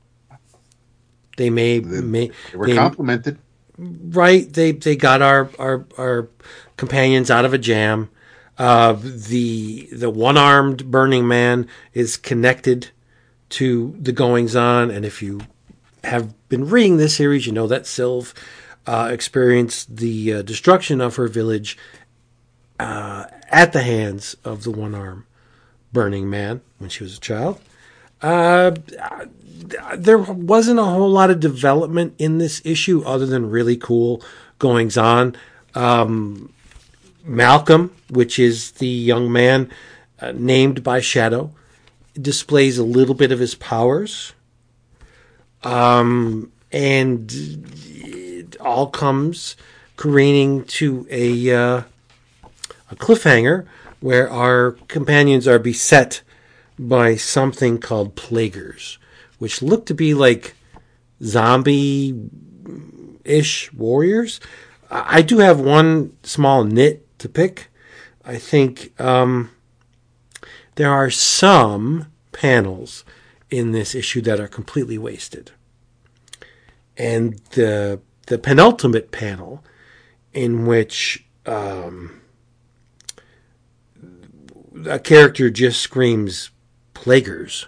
They 1.36 1.50
may, 1.50 1.80
may 1.80 2.28
They 2.52 2.56
were 2.56 2.66
they- 2.66 2.74
complimented. 2.74 3.38
right 3.78 4.50
they 4.54 4.72
they 4.72 4.96
got 4.96 5.20
our 5.20 5.50
our 5.58 5.84
our 5.98 6.28
companions 6.78 7.30
out 7.30 7.44
of 7.44 7.52
a 7.52 7.58
jam 7.58 8.08
uh 8.56 8.94
the 9.02 9.86
the 9.92 10.08
one-armed 10.08 10.90
burning 10.90 11.28
man 11.28 11.68
is 11.92 12.16
connected 12.16 12.88
to 13.50 13.94
the 14.00 14.12
goings 14.12 14.56
on 14.56 14.90
and 14.90 15.04
if 15.04 15.22
you 15.22 15.42
have 16.04 16.32
been 16.48 16.66
reading 16.70 16.96
this 16.96 17.16
series 17.16 17.44
you 17.46 17.52
know 17.52 17.66
that 17.66 17.82
sylve 17.82 18.32
uh 18.86 19.10
experienced 19.12 19.94
the 19.96 20.32
uh, 20.32 20.40
destruction 20.40 21.02
of 21.02 21.16
her 21.16 21.28
village 21.28 21.76
uh 22.80 23.26
at 23.50 23.74
the 23.74 23.82
hands 23.82 24.36
of 24.42 24.62
the 24.64 24.70
one-arm 24.70 25.25
burning 25.96 26.28
man 26.28 26.60
when 26.78 26.90
she 26.90 27.02
was 27.02 27.16
a 27.16 27.20
child 27.20 27.58
uh 28.20 28.70
there 29.96 30.18
wasn't 30.18 30.78
a 30.78 30.84
whole 30.84 31.10
lot 31.10 31.30
of 31.30 31.40
development 31.40 32.14
in 32.18 32.38
this 32.38 32.60
issue 32.64 33.02
other 33.04 33.26
than 33.26 33.50
really 33.50 33.76
cool 33.76 34.22
goings 34.58 34.96
on. 34.96 35.36
Um, 35.74 36.52
Malcolm, 37.24 37.94
which 38.08 38.38
is 38.38 38.72
the 38.72 38.86
young 38.86 39.30
man 39.32 39.70
uh, 40.20 40.32
named 40.32 40.82
by 40.82 41.00
Shadow, 41.00 41.50
displays 42.14 42.78
a 42.78 42.84
little 42.84 43.14
bit 43.14 43.32
of 43.32 43.38
his 43.38 43.54
powers. 43.54 44.32
Um, 45.64 46.52
and 46.70 47.30
it 47.32 48.56
all 48.60 48.88
comes 48.88 49.56
careening 49.96 50.64
to 50.64 51.06
a, 51.10 51.50
uh, 51.50 51.82
a 52.90 52.96
cliffhanger 52.96 53.66
where 54.06 54.30
our 54.30 54.70
companions 54.86 55.48
are 55.48 55.58
beset 55.58 56.22
by 56.78 57.16
something 57.16 57.76
called 57.76 58.14
plaguers, 58.14 59.00
which 59.40 59.60
look 59.60 59.84
to 59.84 59.94
be 59.94 60.14
like 60.14 60.54
zombie 61.20 62.14
ish 63.24 63.72
warriors. 63.72 64.38
I 64.88 65.22
do 65.22 65.38
have 65.38 65.58
one 65.58 66.16
small 66.22 66.62
nit 66.62 67.18
to 67.18 67.28
pick. 67.28 67.66
I 68.24 68.36
think 68.36 68.92
um, 69.00 69.50
there 70.76 70.92
are 70.92 71.10
some 71.10 72.06
panels 72.30 73.04
in 73.50 73.72
this 73.72 73.92
issue 73.92 74.20
that 74.20 74.38
are 74.38 74.46
completely 74.46 74.98
wasted. 74.98 75.50
And 76.96 77.40
the 77.56 77.98
the 78.28 78.38
penultimate 78.38 79.10
panel, 79.10 79.64
in 80.32 80.64
which 80.64 81.24
um, 81.44 82.15
a 84.88 84.98
character 84.98 85.50
just 85.50 85.80
screams 85.80 86.50
"plaguers," 86.94 87.66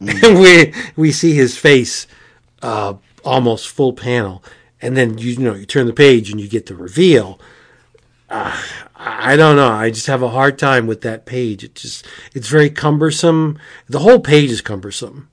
and 0.00 0.22
we 0.38 0.72
we 0.96 1.12
see 1.12 1.34
his 1.34 1.56
face 1.56 2.06
uh, 2.62 2.94
almost 3.24 3.68
full 3.68 3.92
panel, 3.92 4.42
and 4.80 4.96
then 4.96 5.18
you, 5.18 5.32
you 5.32 5.38
know 5.38 5.54
you 5.54 5.66
turn 5.66 5.86
the 5.86 5.92
page 5.92 6.30
and 6.30 6.40
you 6.40 6.48
get 6.48 6.66
the 6.66 6.74
reveal. 6.74 7.40
Uh, 8.30 8.60
I 8.94 9.36
don't 9.36 9.56
know. 9.56 9.70
I 9.70 9.90
just 9.90 10.06
have 10.06 10.22
a 10.22 10.28
hard 10.28 10.58
time 10.58 10.86
with 10.86 11.00
that 11.02 11.24
page. 11.24 11.64
It 11.64 11.74
just 11.74 12.06
it's 12.34 12.48
very 12.48 12.70
cumbersome. 12.70 13.58
The 13.88 14.00
whole 14.00 14.20
page 14.20 14.50
is 14.50 14.60
cumbersome, 14.60 15.28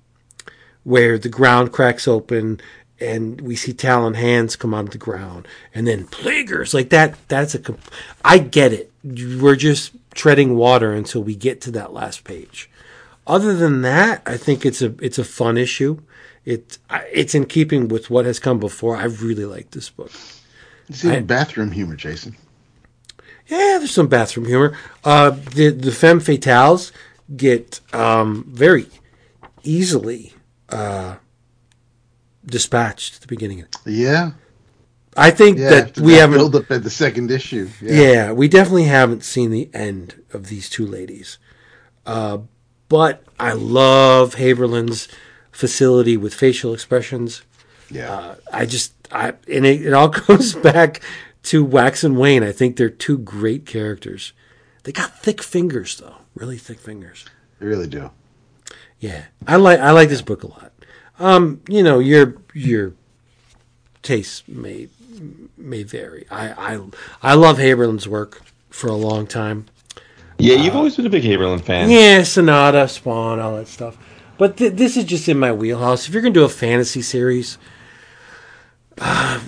where 0.84 1.18
the 1.18 1.30
ground 1.30 1.74
cracks 1.74 2.08
open 2.08 2.62
and 3.00 3.42
we 3.42 3.56
see 3.56 3.74
talon 3.74 4.14
hands 4.14 4.56
come 4.56 4.74
out 4.74 4.86
of 4.86 4.92
the 4.92 4.98
ground, 4.98 5.48
and 5.74 5.88
then 5.88 6.06
plaguers 6.08 6.74
like 6.74 6.90
that. 6.90 7.16
That's 7.28 7.56
a. 7.56 7.76
I 8.24 8.38
get 8.38 8.72
it. 8.74 8.92
We're 9.04 9.56
just 9.56 9.92
treading 10.16 10.56
water 10.56 10.92
until 10.94 11.22
we 11.22 11.36
get 11.36 11.62
to 11.62 11.72
that 11.72 11.94
last 11.94 12.24
page. 12.24 12.70
Other 13.28 13.54
than 13.54 13.82
that, 13.84 14.22
I 14.26 14.38
think 14.38 14.66
it's 14.66 14.82
a 14.82 14.96
it's 15.00 15.20
a 15.20 15.24
fun 15.24 15.58
issue. 15.58 16.02
It 16.44 16.78
it's 17.12 17.36
in 17.36 17.46
keeping 17.46 17.88
with 17.88 18.10
what 18.10 18.26
has 18.26 18.40
come 18.40 18.60
before. 18.60 18.98
I 18.98 19.06
really 19.06 19.46
like 19.46 19.72
this 19.72 19.90
book. 19.90 20.12
It's 20.90 21.04
even 21.04 21.26
bathroom 21.26 21.72
humor, 21.72 21.96
Jason. 21.96 22.36
Yeah, 23.48 23.78
there's 23.78 23.92
some 23.92 24.08
bathroom 24.08 24.46
humor. 24.46 24.78
Uh, 25.04 25.32
the 25.32 25.70
the 25.70 25.92
femme 25.92 26.20
fatales 26.20 26.92
get 27.36 27.82
um, 27.94 28.46
very 28.48 28.88
easily 29.64 30.34
uh, 30.70 31.16
dispatched 32.46 33.16
at 33.16 33.22
the 33.22 33.28
beginning. 33.28 33.62
of 33.62 33.68
Yeah. 33.86 34.32
I 35.16 35.32
think 35.32 35.58
Yeah. 35.58 35.70
that 35.70 35.98
we 36.00 36.14
that 36.14 36.20
haven't. 36.22 36.38
build 36.40 36.56
up 36.56 36.70
at 36.72 36.84
the 36.84 36.90
second 36.90 37.32
issue. 37.32 37.70
Yeah. 37.82 38.32
we 38.34 38.48
definitely 38.48 38.84
haven't 38.86 39.24
seen 39.24 39.52
the 39.52 39.70
end 39.74 40.22
of 40.34 40.48
these 40.48 40.70
two 40.70 40.86
ladies. 40.86 41.38
Uh, 42.06 42.40
but 42.90 43.24
I 43.40 43.54
love 43.54 44.36
Haberlin's 44.36 45.08
facility 45.52 46.18
with 46.18 46.34
facial 46.34 46.74
expressions. 46.74 47.42
Yeah. 47.90 48.14
Uh, 48.14 48.36
I 48.52 48.66
just, 48.66 48.94
I 49.12 49.34
and 49.52 49.66
it, 49.66 49.86
it 49.86 49.94
all 49.94 50.08
goes 50.28 50.54
back 50.56 51.02
to 51.44 51.64
Wax 51.64 52.04
and 52.04 52.18
Wayne. 52.18 52.44
I 52.44 52.52
think 52.52 52.76
they're 52.76 52.90
two 52.90 53.18
great 53.18 53.66
characters. 53.66 54.34
They 54.84 54.92
got 54.92 55.18
thick 55.20 55.42
fingers, 55.42 55.98
though, 55.98 56.16
really 56.36 56.58
thick 56.58 56.80
fingers. 56.80 57.26
they 57.60 57.66
really 57.66 57.88
do. 57.88 58.12
Yeah, 59.00 59.26
I 59.48 59.56
like 59.58 59.80
I 59.80 59.92
like 59.92 60.10
this 60.10 60.22
book 60.22 60.44
a 60.44 60.48
lot. 60.48 60.72
Um, 61.20 61.62
you 61.68 61.82
know, 61.84 62.00
your 62.00 62.36
your 62.54 62.94
tastes 64.04 64.44
may 64.48 64.88
may 65.58 65.84
vary. 65.84 66.26
I 66.30 66.76
I 66.76 66.80
I 67.22 67.34
love 67.36 67.58
Haberlin's 67.58 68.08
work 68.08 68.42
for 68.70 68.88
a 68.88 68.96
long 68.96 69.28
time. 69.28 69.66
Yeah, 70.38 70.56
you've 70.56 70.76
always 70.76 70.96
been 70.98 71.06
a 71.06 71.10
big 71.10 71.24
Haberlin 71.24 71.62
fan. 71.62 71.90
Yeah, 71.90 72.24
Sonata, 72.24 72.88
Spawn, 72.90 73.40
all 73.40 73.56
that 73.56 73.68
stuff. 73.68 73.98
But 74.38 74.58
th- 74.58 74.74
this 74.74 74.98
is 74.98 75.06
just 75.06 75.30
in 75.30 75.40
my 75.40 75.54
wheelhouse. 75.54 76.08
If 76.08 76.14
you're 76.14 76.22
gonna 76.22 76.34
do 76.34 76.44
a 76.44 76.50
fantasy 76.50 77.02
series, 77.02 77.58
uh, 79.00 79.40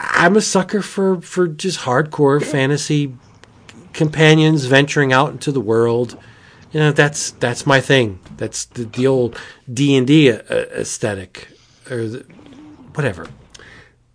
I'm 0.00 0.36
a 0.36 0.40
sucker 0.40 0.80
for 0.82 1.20
for 1.20 1.46
just 1.46 1.80
hardcore 1.80 2.42
fantasy 2.42 3.14
companions 3.92 4.64
venturing 4.64 5.12
out 5.12 5.32
into 5.32 5.52
the 5.52 5.60
world. 5.60 6.18
You 6.72 6.80
know, 6.80 6.92
that's 6.92 7.32
that's 7.32 7.66
my 7.66 7.80
thing. 7.80 8.18
That's 8.36 8.64
the, 8.64 8.84
the 8.84 9.06
old 9.06 9.38
D 9.72 9.94
and 9.94 10.06
D 10.06 10.28
aesthetic, 10.28 11.48
or 11.90 12.08
the, 12.08 12.18
whatever. 12.94 13.28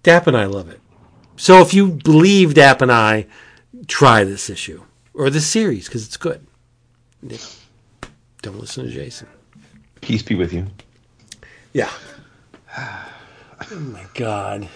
Dap 0.03 0.27
and 0.27 0.37
I 0.37 0.45
love 0.45 0.69
it. 0.69 0.79
So 1.35 1.61
if 1.61 1.73
you 1.73 1.91
believe 1.91 2.53
Dap 2.53 2.81
and 2.81 2.91
I, 2.91 3.27
try 3.87 4.23
this 4.23 4.49
issue 4.49 4.83
or 5.13 5.29
this 5.29 5.47
series 5.47 5.87
because 5.87 6.05
it's 6.05 6.17
good. 6.17 6.45
Don't 8.41 8.59
listen 8.59 8.85
to 8.85 8.91
Jason. 8.91 9.27
Peace 10.01 10.23
be 10.23 10.35
with 10.35 10.53
you. 10.53 10.67
Yeah. 11.73 11.91
Oh 13.71 13.75
my 13.75 14.05
God. 14.13 14.69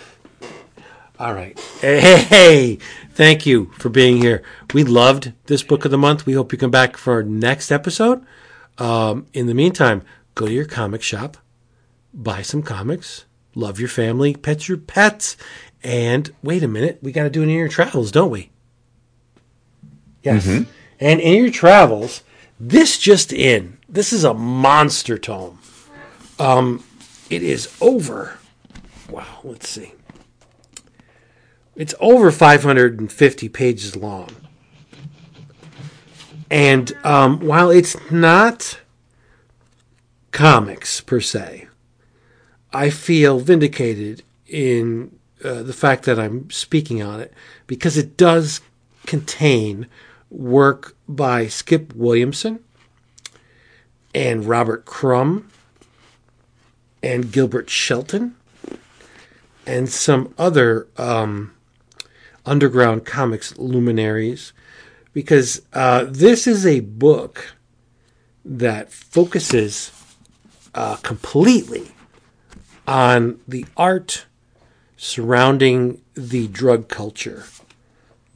All 1.18 1.34
right. 1.34 1.58
Hey, 1.80 2.02
hey, 2.02 2.18
hey, 2.18 2.76
thank 3.12 3.46
you 3.46 3.72
for 3.78 3.88
being 3.88 4.18
here. 4.18 4.44
We 4.74 4.84
loved 4.84 5.32
this 5.46 5.64
book 5.64 5.86
of 5.86 5.92
the 5.92 5.98
month. 5.98 6.26
We 6.26 6.34
hope 6.34 6.52
you 6.52 6.58
come 6.58 6.70
back 6.70 6.98
for 6.98 7.14
our 7.14 7.24
next 7.24 7.72
episode. 7.72 8.26
Um, 8.78 9.26
in 9.32 9.48
the 9.48 9.54
meantime, 9.54 10.04
go 10.36 10.48
to 10.48 10.52
your 10.52 10.66
comic 10.66 11.02
shop, 11.02 11.38
buy 12.14 12.42
some 12.42 12.62
comics, 12.62 13.24
love 13.56 13.80
your 13.80 13.90
family, 13.90 14.36
pet 14.36 14.68
your 14.68 14.78
pets, 14.78 15.38
and 15.84 16.34
wait 16.42 16.64
a 16.64 16.68
minute, 16.68 17.00
we 17.02 17.12
got 17.12 17.24
to 17.24 17.30
do 17.30 17.42
it 17.42 17.46
in 17.46 17.50
your 17.50 17.68
travels, 17.68 18.12
don't 18.12 18.30
we? 18.32 18.50
Yes. 20.24 20.46
And 21.00 21.20
in 21.20 21.44
your 21.44 21.52
travels, 21.52 22.24
this 22.60 22.98
just 22.98 23.34
in, 23.34 23.78
this 23.90 24.14
is 24.14 24.24
a 24.24 24.34
monster 24.34 25.18
tome. 25.18 25.60
Um, 26.40 26.84
it 27.30 27.44
is 27.44 27.76
over. 27.82 28.38
Wow, 29.10 29.40
let's 29.44 29.68
see. 29.68 29.94
It's 31.76 31.96
over 32.00 32.32
550 32.32 33.50
pages 33.50 33.96
long. 33.96 34.30
And 36.50 36.94
um, 37.04 37.40
while 37.40 37.70
it's 37.72 37.98
not 38.12 38.80
comics 40.32 41.02
per 41.02 41.20
se, 41.20 41.68
I 42.74 42.90
feel 42.90 43.40
vindicated 43.40 44.24
in 44.48 45.18
uh, 45.44 45.64
the 45.64 45.74
fact 45.74 46.06
that 46.06 46.20
I'm 46.20 46.50
speaking 46.50 47.04
on 47.04 47.20
it 47.20 47.34
because 47.68 47.98
it 47.98 48.18
does 48.18 48.62
contain 49.06 49.88
work 50.30 50.96
by 51.08 51.48
Skip 51.48 51.94
Williamson 51.94 52.64
and 54.16 54.46
Robert 54.46 54.86
Crumb 54.86 55.50
and 57.04 57.32
Gilbert 57.32 57.70
Shelton 57.70 58.36
and 59.68 59.90
some 59.90 60.34
other 60.38 60.88
um, 60.98 61.54
underground 62.46 63.06
comics 63.06 63.58
luminaries 63.58 64.54
because 65.14 65.62
uh, 65.74 66.06
this 66.08 66.48
is 66.48 66.66
a 66.66 66.80
book 66.80 67.54
that 68.44 68.92
focuses 68.92 69.92
uh, 70.74 70.96
completely 70.98 71.93
on 72.88 73.40
the 73.48 73.66
art 73.78 74.26
surrounding 74.98 76.02
the 76.14 76.48
drug 76.48 76.88
culture 76.88 77.46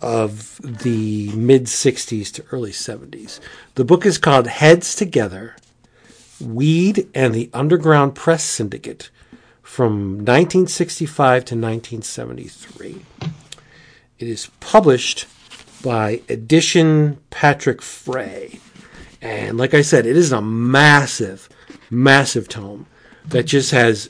of 0.01 0.59
the 0.63 1.31
mid 1.33 1.65
60s 1.65 2.31
to 2.33 2.45
early 2.51 2.71
70s. 2.71 3.39
The 3.75 3.85
book 3.85 4.05
is 4.05 4.17
called 4.17 4.47
Heads 4.47 4.95
Together 4.95 5.55
Weed 6.39 7.09
and 7.15 7.33
the 7.33 7.49
Underground 7.53 8.15
Press 8.15 8.43
Syndicate 8.43 9.09
from 9.63 10.17
1965 10.19 11.45
to 11.45 11.55
1973. 11.55 13.05
It 14.19 14.27
is 14.27 14.49
published 14.59 15.25
by 15.83 16.21
Edition 16.29 17.19
Patrick 17.29 17.81
Frey. 17.81 18.59
And 19.21 19.57
like 19.57 19.73
I 19.73 19.81
said, 19.81 20.05
it 20.05 20.17
is 20.17 20.31
a 20.31 20.41
massive, 20.41 21.49
massive 21.89 22.47
tome 22.47 22.87
that 23.25 23.43
just 23.43 23.71
has 23.71 24.09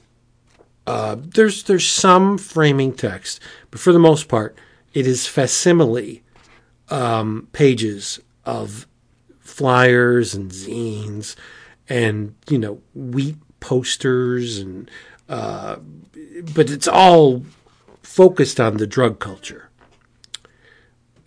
uh, 0.88 1.18
there's 1.19 1.64
there's 1.64 1.85
some 1.85 2.38
framing 2.38 2.93
text, 2.93 3.41
but 3.72 3.80
for 3.80 3.91
the 3.91 3.99
most 3.99 4.30
part, 4.30 4.57
it 4.93 5.05
is 5.05 5.27
facsimile 5.27 6.23
um, 6.89 7.49
pages 7.51 8.22
of 8.45 8.88
flyers 9.41 10.34
and 10.34 10.49
zines, 10.49 11.35
and 11.89 12.35
you 12.49 12.57
know 12.57 12.81
wheat 12.95 13.35
posters, 13.59 14.59
and 14.59 14.89
uh, 15.27 15.76
but 16.55 16.69
it's 16.69 16.88
all 16.88 17.43
focused 18.01 18.61
on 18.61 18.77
the 18.77 18.88
drug 18.88 19.19
culture. 19.19 19.69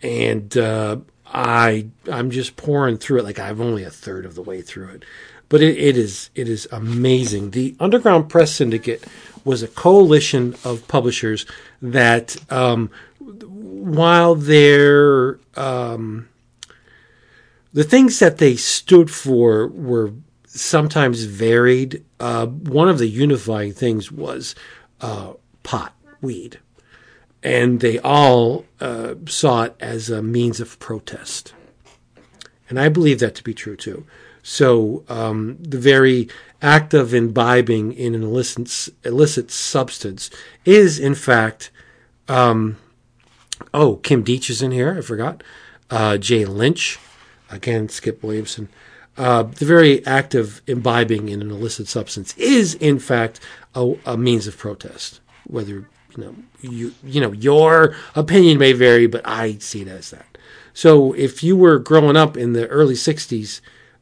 And 0.01 0.57
uh, 0.57 0.97
I 1.27 1.87
I'm 2.11 2.31
just 2.31 2.55
pouring 2.55 2.97
through 2.97 3.19
it 3.19 3.25
like 3.25 3.37
I'm 3.37 3.61
only 3.61 3.83
a 3.83 3.91
third 3.91 4.25
of 4.25 4.33
the 4.33 4.41
way 4.41 4.63
through 4.63 4.87
it, 4.87 5.05
but 5.49 5.61
it, 5.61 5.77
it 5.77 5.97
is 5.97 6.31
it 6.33 6.49
is 6.49 6.67
amazing. 6.71 7.51
The 7.51 7.75
Underground 7.79 8.27
Press 8.27 8.51
Syndicate 8.51 9.05
was 9.43 9.63
a 9.63 9.67
coalition 9.67 10.55
of 10.63 10.87
publishers 10.87 11.45
that, 11.81 12.37
um, 12.51 12.89
while 13.19 14.35
their 14.35 15.39
um, 15.55 16.27
the 17.73 17.83
things 17.83 18.19
that 18.19 18.37
they 18.37 18.55
stood 18.55 19.09
for 19.09 19.67
were 19.67 20.13
sometimes 20.45 21.23
varied, 21.23 22.03
uh, 22.19 22.45
one 22.45 22.89
of 22.89 22.97
the 22.97 23.07
unifying 23.07 23.71
things 23.71 24.11
was 24.11 24.55
uh, 24.99 25.33
pot, 25.63 25.93
weed, 26.21 26.59
and 27.41 27.79
they 27.79 27.97
all 27.99 28.65
uh, 28.79 29.15
saw 29.25 29.63
it 29.63 29.75
as 29.79 30.09
a 30.09 30.21
means 30.21 30.59
of 30.59 30.77
protest. 30.79 31.53
And 32.69 32.79
I 32.79 32.89
believe 32.89 33.19
that 33.19 33.35
to 33.35 33.43
be 33.43 33.53
true 33.53 33.75
too. 33.75 34.05
So 34.43 35.03
um, 35.07 35.57
the 35.59 35.79
very 35.79 36.29
act 36.61 36.93
of 36.93 37.13
imbibing 37.13 37.93
in 37.93 38.15
an 38.15 38.23
illicit, 38.23 38.93
illicit 39.03 39.51
substance 39.51 40.29
is, 40.65 40.99
in 40.99 41.15
fact, 41.15 41.71
um, 42.27 42.77
oh, 43.73 43.97
Kim 43.97 44.23
Deitch 44.23 44.49
is 44.49 44.61
in 44.61 44.71
here. 44.71 44.97
I 44.97 45.01
forgot. 45.01 45.43
Uh, 45.89 46.17
Jay 46.17 46.45
Lynch, 46.45 46.99
again, 47.49 47.89
Skip 47.89 48.23
Williamson. 48.23 48.69
Uh, 49.17 49.43
the 49.43 49.65
very 49.65 50.05
act 50.05 50.33
of 50.33 50.61
imbibing 50.67 51.29
in 51.29 51.41
an 51.41 51.51
illicit 51.51 51.87
substance 51.87 52.35
is, 52.37 52.75
in 52.75 52.97
fact, 52.97 53.39
a, 53.75 53.93
a 54.05 54.17
means 54.17 54.47
of 54.47 54.57
protest. 54.57 55.19
Whether 55.47 55.89
you 56.15 56.23
know 56.23 56.35
you 56.61 56.93
you 57.03 57.19
know 57.19 57.33
your 57.33 57.95
opinion 58.15 58.57
may 58.57 58.73
vary, 58.73 59.07
but 59.07 59.21
I 59.25 59.57
see 59.57 59.81
it 59.81 59.87
as 59.87 60.11
that. 60.11 60.37
So 60.73 61.13
if 61.13 61.43
you 61.43 61.57
were 61.57 61.79
growing 61.79 62.15
up 62.15 62.37
in 62.37 62.53
the 62.53 62.67
early 62.67 62.93
'60s 62.93 63.59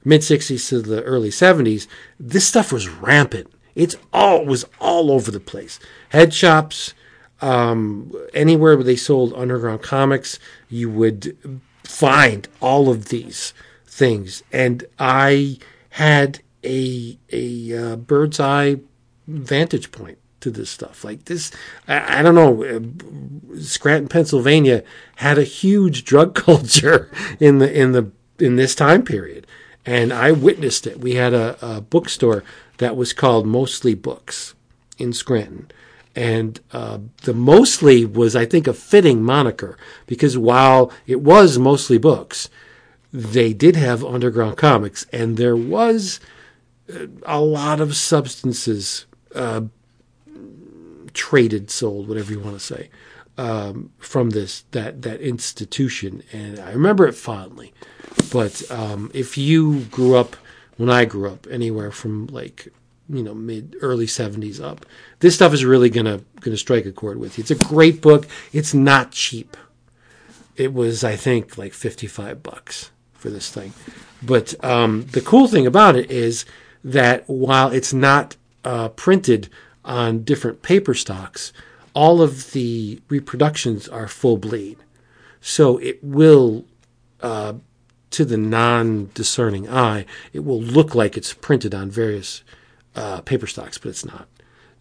mid 0.09 0.21
60s 0.21 0.67
to 0.69 0.81
the 0.81 1.03
early 1.03 1.29
70s, 1.29 1.87
this 2.19 2.47
stuff 2.47 2.73
was 2.73 2.89
rampant. 2.89 3.51
It's 3.75 3.95
all 4.11 4.43
was 4.43 4.65
all 4.81 5.11
over 5.11 5.31
the 5.31 5.39
place. 5.39 5.79
Head 6.09 6.33
shops, 6.33 6.93
um, 7.41 8.11
anywhere 8.33 8.75
where 8.75 8.83
they 8.83 8.95
sold 8.95 9.33
underground 9.33 9.83
comics, 9.83 10.39
you 10.67 10.89
would 10.89 11.37
find 11.83 12.47
all 12.59 12.89
of 12.89 13.05
these 13.05 13.53
things. 13.85 14.43
And 14.51 14.83
I 14.97 15.59
had 15.91 16.39
a 16.63 17.17
a 17.31 17.77
uh, 17.77 17.95
bird's 17.95 18.39
eye 18.39 18.77
vantage 19.27 19.91
point 19.91 20.17
to 20.41 20.49
this 20.49 20.69
stuff. 20.69 21.03
Like 21.03 21.25
this, 21.25 21.51
I, 21.87 22.19
I, 22.19 22.21
don't 22.21 22.35
know. 22.35 22.63
Uh, 22.63 23.59
Scranton, 23.59 24.07
Pennsylvania, 24.07 24.83
had 25.17 25.37
a 25.37 25.43
huge 25.43 26.03
drug 26.03 26.35
culture 26.47 27.11
in 27.39 27.59
the 27.59 27.71
in 27.71 27.91
the 27.91 28.11
in 28.39 28.55
this 28.55 28.75
time 28.75 29.03
period, 29.03 29.45
and 29.85 30.13
I 30.13 30.31
witnessed 30.31 30.87
it. 30.87 30.99
We 30.99 31.15
had 31.15 31.33
a, 31.33 31.57
a 31.61 31.81
bookstore 31.81 32.43
that 32.77 32.95
was 32.95 33.13
called 33.13 33.45
Mostly 33.45 33.93
Books 33.93 34.53
in 34.97 35.13
Scranton. 35.13 35.69
And 36.15 36.59
uh, 36.71 36.99
the 37.23 37.33
mostly 37.33 38.03
was, 38.03 38.35
I 38.35 38.45
think, 38.45 38.67
a 38.67 38.73
fitting 38.73 39.23
moniker 39.23 39.77
because 40.05 40.37
while 40.37 40.91
it 41.07 41.21
was 41.21 41.57
mostly 41.57 41.97
books, 41.97 42.49
they 43.11 43.53
did 43.53 43.75
have 43.75 44.03
underground 44.03 44.57
comics, 44.57 45.05
and 45.11 45.37
there 45.37 45.55
was 45.55 46.19
uh, 46.93 47.07
a 47.25 47.41
lot 47.41 47.79
of 47.79 47.95
substances 47.95 49.05
uh, 49.33 49.61
traded, 51.13 51.71
sold, 51.71 52.07
whatever 52.07 52.31
you 52.31 52.39
want 52.39 52.59
to 52.59 52.63
say, 52.63 52.89
um, 53.39 53.91
from 53.97 54.31
this 54.31 54.65
that 54.71 55.01
that 55.03 55.21
institution. 55.21 56.21
And 56.33 56.59
I 56.59 56.73
remember 56.73 57.07
it 57.07 57.13
fondly. 57.15 57.73
But 58.33 58.69
um, 58.69 59.09
if 59.13 59.37
you 59.37 59.81
grew 59.85 60.15
up 60.15 60.35
when 60.75 60.89
I 60.89 61.05
grew 61.05 61.29
up, 61.29 61.47
anywhere 61.49 61.91
from 61.91 62.27
like 62.27 62.67
you 63.07 63.23
know 63.23 63.33
mid 63.33 63.77
early 63.81 64.07
70s 64.07 64.61
up, 64.61 64.85
this 65.19 65.35
stuff 65.35 65.53
is 65.53 65.63
really 65.63 65.89
gonna 65.89 66.21
gonna 66.41 66.57
strike 66.57 66.85
a 66.85 66.91
chord 66.91 67.17
with 67.17 67.37
you. 67.37 67.43
It's 67.43 67.51
a 67.51 67.55
great 67.55 68.01
book. 68.01 68.27
It's 68.51 68.73
not 68.73 69.11
cheap. 69.11 69.55
It 70.57 70.73
was 70.73 71.05
I 71.05 71.15
think 71.15 71.57
like 71.57 71.73
55 71.73 72.43
bucks 72.43 72.91
for 73.13 73.29
this 73.29 73.49
thing. 73.49 73.73
But 74.21 74.61
um, 74.65 75.05
the 75.11 75.21
cool 75.21 75.47
thing 75.47 75.65
about 75.65 75.95
it 75.95 76.11
is 76.11 76.43
that 76.83 77.23
while 77.27 77.71
it's 77.71 77.93
not 77.93 78.35
uh, 78.65 78.89
printed 78.89 79.47
on 79.85 80.23
different 80.25 80.61
paper 80.61 80.93
stocks, 80.93 81.53
all 81.93 82.21
of 82.21 82.51
the 82.51 83.01
reproductions 83.09 83.87
are 83.87 84.07
full 84.07 84.37
bleed. 84.37 84.77
So 85.41 85.77
it 85.77 86.03
will 86.03 86.65
uh, 87.21 87.53
to 88.11 88.25
the 88.25 88.37
non-discerning 88.37 89.69
eye, 89.69 90.05
it 90.33 90.39
will 90.39 90.61
look 90.61 90.95
like 90.95 91.15
it's 91.15 91.33
printed 91.33 91.75
on 91.75 91.89
various 91.89 92.43
uh, 92.95 93.21
paper 93.21 93.47
stocks, 93.47 93.77
but 93.77 93.89
it's 93.89 94.05
not. 94.05 94.27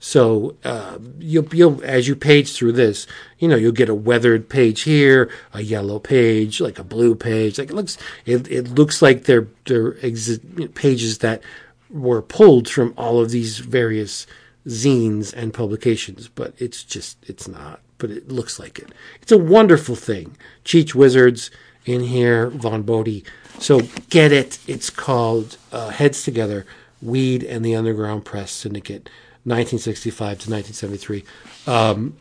So 0.00 0.56
uh, 0.64 0.98
you'll, 1.18 1.52
you'll, 1.52 1.82
as 1.82 2.06
you 2.06 2.14
page 2.14 2.54
through 2.54 2.72
this, 2.72 3.06
you 3.38 3.48
know, 3.48 3.56
you'll 3.56 3.72
get 3.72 3.88
a 3.88 3.94
weathered 3.94 4.48
page 4.48 4.82
here, 4.82 5.28
a 5.52 5.60
yellow 5.60 5.98
page, 5.98 6.60
like 6.60 6.78
a 6.78 6.84
blue 6.84 7.16
page. 7.16 7.58
Like 7.58 7.70
it 7.70 7.74
looks, 7.74 7.98
it, 8.24 8.48
it 8.50 8.68
looks 8.68 9.02
like 9.02 9.24
they're 9.24 9.48
they're 9.66 9.94
exi- 9.94 10.72
pages 10.74 11.18
that 11.18 11.42
were 11.90 12.22
pulled 12.22 12.68
from 12.68 12.94
all 12.96 13.20
of 13.20 13.30
these 13.30 13.58
various 13.58 14.26
zines 14.68 15.32
and 15.34 15.52
publications, 15.52 16.28
but 16.28 16.54
it's 16.58 16.84
just 16.84 17.18
it's 17.28 17.48
not. 17.48 17.80
But 17.96 18.10
it 18.10 18.28
looks 18.28 18.60
like 18.60 18.78
it. 18.78 18.92
It's 19.20 19.32
a 19.32 19.38
wonderful 19.38 19.96
thing. 19.96 20.36
Cheech 20.64 20.94
Wizards 20.94 21.50
in 21.84 22.02
here, 22.02 22.50
Vaughn 22.50 22.84
Bodē. 22.84 23.24
So 23.58 23.80
get 24.10 24.30
it. 24.30 24.58
It's 24.68 24.90
called 24.90 25.56
uh, 25.72 25.88
Heads 25.88 26.22
Together 26.22 26.64
Weed 27.02 27.42
and 27.42 27.64
the 27.64 27.74
Underground 27.74 28.24
Press 28.24 28.52
Syndicate, 28.52 29.08
1965 29.44 30.16
to 30.16 30.50
1973. 30.50 31.24
Um, 31.66 32.16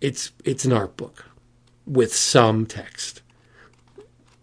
it's, 0.00 0.30
it's 0.44 0.64
an 0.64 0.72
art 0.72 0.96
book 0.96 1.24
with 1.86 2.14
some 2.14 2.66
text, 2.66 3.22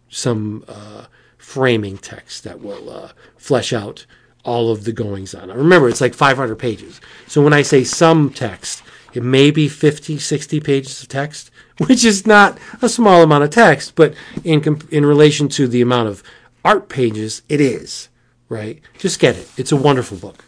some 0.10 0.66
uh, 0.68 1.06
framing 1.38 1.98
text 1.98 2.44
that 2.44 2.60
will 2.60 2.90
uh, 2.90 3.12
flesh 3.38 3.72
out 3.72 4.06
all 4.44 4.72
of 4.72 4.84
the 4.84 4.92
goings 4.92 5.36
on. 5.36 5.50
Remember, 5.50 5.90
it's 5.90 6.02
like 6.02 6.14
500 6.14 6.56
pages. 6.56 7.02
So 7.28 7.44
when 7.44 7.54
I 7.54 7.62
say 7.62 7.84
some 7.84 8.30
text, 8.30 8.82
it 9.14 9.24
may 9.24 9.52
be 9.52 9.68
50, 9.68 10.18
60 10.18 10.60
pages 10.60 11.02
of 11.02 11.08
text, 11.08 11.52
which 11.88 12.04
is 12.04 12.26
not 12.26 12.58
a 12.82 12.90
small 12.90 13.24
amount 13.24 13.44
of 13.44 13.50
text, 13.50 13.96
but 13.96 14.14
in 14.44 14.82
in 14.92 15.06
relation 15.06 15.50
to 15.50 15.68
the 15.68 15.82
amount 15.82 16.10
of 16.10 16.24
art 16.64 16.90
pages, 16.90 17.42
it 17.50 17.62
is. 17.62 18.10
Right? 18.48 18.82
Just 18.98 19.20
get 19.20 19.38
it. 19.38 19.48
It's 19.58 19.72
a 19.72 19.76
wonderful 19.76 20.18
book. 20.18 20.44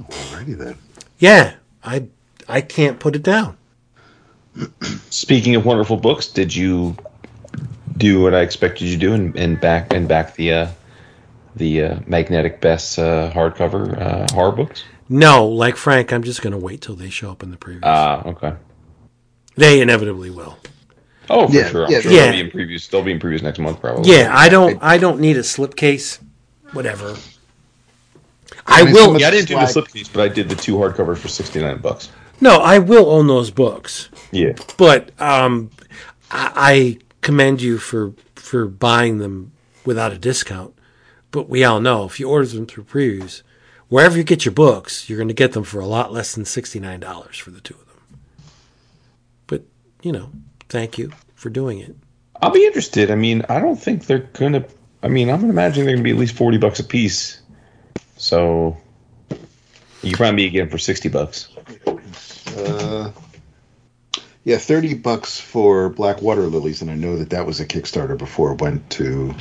Alrighty 0.00 0.56
then. 0.56 0.76
Yeah, 1.18 1.54
I 1.84 2.08
I 2.48 2.62
can't 2.62 2.98
put 2.98 3.14
it 3.14 3.22
down. 3.22 3.56
Speaking 5.10 5.54
of 5.54 5.64
wonderful 5.64 5.96
books, 5.96 6.26
did 6.26 6.54
you 6.54 6.96
do 7.96 8.22
what 8.22 8.34
I 8.34 8.40
expected 8.40 8.86
you 8.86 8.94
to 8.94 9.00
do 9.00 9.12
and, 9.12 9.36
and 9.36 9.60
back 9.60 9.92
and 9.92 10.08
back 10.08 10.34
the 10.34 10.52
uh, 10.52 10.68
the 11.56 11.82
uh, 11.82 12.00
magnetic 12.06 12.60
best 12.60 12.98
uh, 12.98 13.30
hardcover 13.32 14.00
uh, 14.00 14.32
horror 14.32 14.52
books? 14.52 14.84
No, 15.08 15.46
like 15.48 15.76
Frank, 15.76 16.12
I'm 16.12 16.22
just 16.22 16.42
going 16.42 16.52
to 16.52 16.58
wait 16.58 16.80
till 16.80 16.94
they 16.94 17.10
show 17.10 17.30
up 17.30 17.42
in 17.42 17.50
the 17.50 17.56
previews. 17.56 17.80
Ah, 17.82 18.22
okay. 18.26 18.54
They 19.56 19.80
inevitably 19.80 20.30
will. 20.30 20.56
Oh, 21.28 21.48
for 21.48 21.54
Yeah, 21.54 21.68
sure. 21.68 21.86
I'm 21.86 21.92
yeah, 21.92 22.00
sure 22.00 22.12
yeah. 22.12 22.32
they'll 22.32 22.32
be 22.32 22.40
in 22.40 22.50
previews. 22.50 22.88
They'll 22.90 23.02
be 23.02 23.12
in 23.12 23.18
previews 23.18 23.42
next 23.42 23.58
month, 23.58 23.80
probably. 23.80 24.10
Yeah, 24.12 24.30
I 24.32 24.48
don't. 24.48 24.78
I 24.82 24.98
don't 24.98 25.20
need 25.20 25.36
a 25.36 25.40
slipcase. 25.40 26.20
Whatever. 26.72 27.16
I, 28.66 28.80
I 28.80 28.84
mean, 28.84 28.94
will. 28.94 29.04
some 29.06 29.14
of 29.16 29.20
Yeah, 29.20 29.28
I 29.28 29.30
didn't 29.32 29.48
do 29.48 29.54
the 29.54 29.60
slipcase, 29.60 30.12
but 30.12 30.22
I 30.22 30.28
did 30.28 30.48
the 30.48 30.54
two 30.54 30.76
hardcovers 30.76 31.18
for 31.18 31.28
sixty 31.28 31.60
nine 31.60 31.78
bucks. 31.78 32.10
No, 32.40 32.58
I 32.58 32.78
will 32.78 33.10
own 33.10 33.26
those 33.26 33.50
books. 33.50 34.08
Yeah. 34.32 34.52
But 34.76 35.10
um, 35.20 35.70
I, 36.30 36.52
I 36.56 36.98
commend 37.20 37.60
you 37.62 37.78
for 37.78 38.14
for 38.34 38.66
buying 38.66 39.18
them 39.18 39.52
without 39.84 40.12
a 40.12 40.18
discount. 40.18 40.74
But 41.30 41.48
we 41.48 41.64
all 41.64 41.80
know 41.80 42.04
if 42.04 42.18
you 42.18 42.28
order 42.28 42.46
them 42.46 42.66
through 42.66 42.84
previews, 42.84 43.42
wherever 43.88 44.16
you 44.16 44.24
get 44.24 44.44
your 44.44 44.52
books, 44.52 45.08
you're 45.08 45.18
going 45.18 45.28
to 45.28 45.34
get 45.34 45.52
them 45.52 45.64
for 45.64 45.80
a 45.80 45.86
lot 45.86 46.12
less 46.12 46.34
than 46.34 46.44
sixty 46.44 46.80
nine 46.80 47.00
dollars 47.00 47.36
for 47.36 47.50
the 47.50 47.60
two 47.60 47.74
of 47.74 47.86
them. 47.86 48.20
But 49.46 49.62
you 50.02 50.12
know, 50.12 50.30
thank 50.68 50.98
you 50.98 51.12
for 51.34 51.50
doing 51.50 51.78
it. 51.78 51.94
I'll 52.42 52.50
be 52.50 52.64
interested. 52.64 53.10
I 53.10 53.14
mean, 53.14 53.44
I 53.48 53.60
don't 53.60 53.76
think 53.76 54.06
they're 54.06 54.18
gonna. 54.18 54.64
I 55.02 55.08
mean, 55.08 55.30
I'm 55.30 55.40
gonna 55.40 55.52
they're 55.70 55.84
gonna 55.84 56.02
be 56.02 56.10
at 56.10 56.16
least 56.16 56.34
forty 56.34 56.58
bucks 56.58 56.80
a 56.80 56.84
piece. 56.84 57.40
So 58.16 58.76
you 60.02 60.10
can 60.10 60.16
probably 60.16 60.36
be 60.36 60.46
again 60.46 60.68
for 60.68 60.78
sixty 60.78 61.08
bucks. 61.08 61.48
Uh, 62.56 63.12
yeah, 64.44 64.56
thirty 64.56 64.94
bucks 64.94 65.38
for 65.38 65.90
Black 65.90 66.22
Water 66.22 66.42
Lilies, 66.42 66.82
and 66.82 66.90
I 66.90 66.94
know 66.94 67.16
that 67.18 67.30
that 67.30 67.46
was 67.46 67.60
a 67.60 67.66
Kickstarter 67.66 68.16
before 68.16 68.52
it 68.52 68.60
went 68.60 68.88
to 68.90 69.34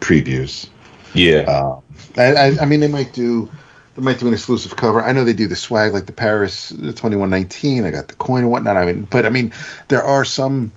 previews. 0.00 0.68
Yeah. 1.14 1.40
Uh, 1.40 1.80
I, 2.16 2.58
I, 2.60 2.64
mean, 2.64 2.80
they 2.80 2.88
might 2.88 3.12
do 3.12 3.50
they 3.94 4.02
might 4.02 4.18
do 4.18 4.28
an 4.28 4.32
exclusive 4.32 4.76
cover. 4.76 5.02
I 5.02 5.12
know 5.12 5.24
they 5.24 5.32
do 5.32 5.48
the 5.48 5.56
swag 5.56 5.92
like 5.92 6.06
the 6.06 6.12
Paris 6.12 6.72
twenty 6.94 7.16
one 7.16 7.30
nineteen. 7.30 7.84
I 7.84 7.90
got 7.90 8.08
the 8.08 8.14
coin 8.14 8.42
and 8.42 8.50
whatnot. 8.50 8.76
I 8.76 8.86
mean, 8.86 9.08
but 9.10 9.26
I 9.26 9.28
mean, 9.28 9.52
there 9.88 10.02
are 10.02 10.24
some 10.24 10.72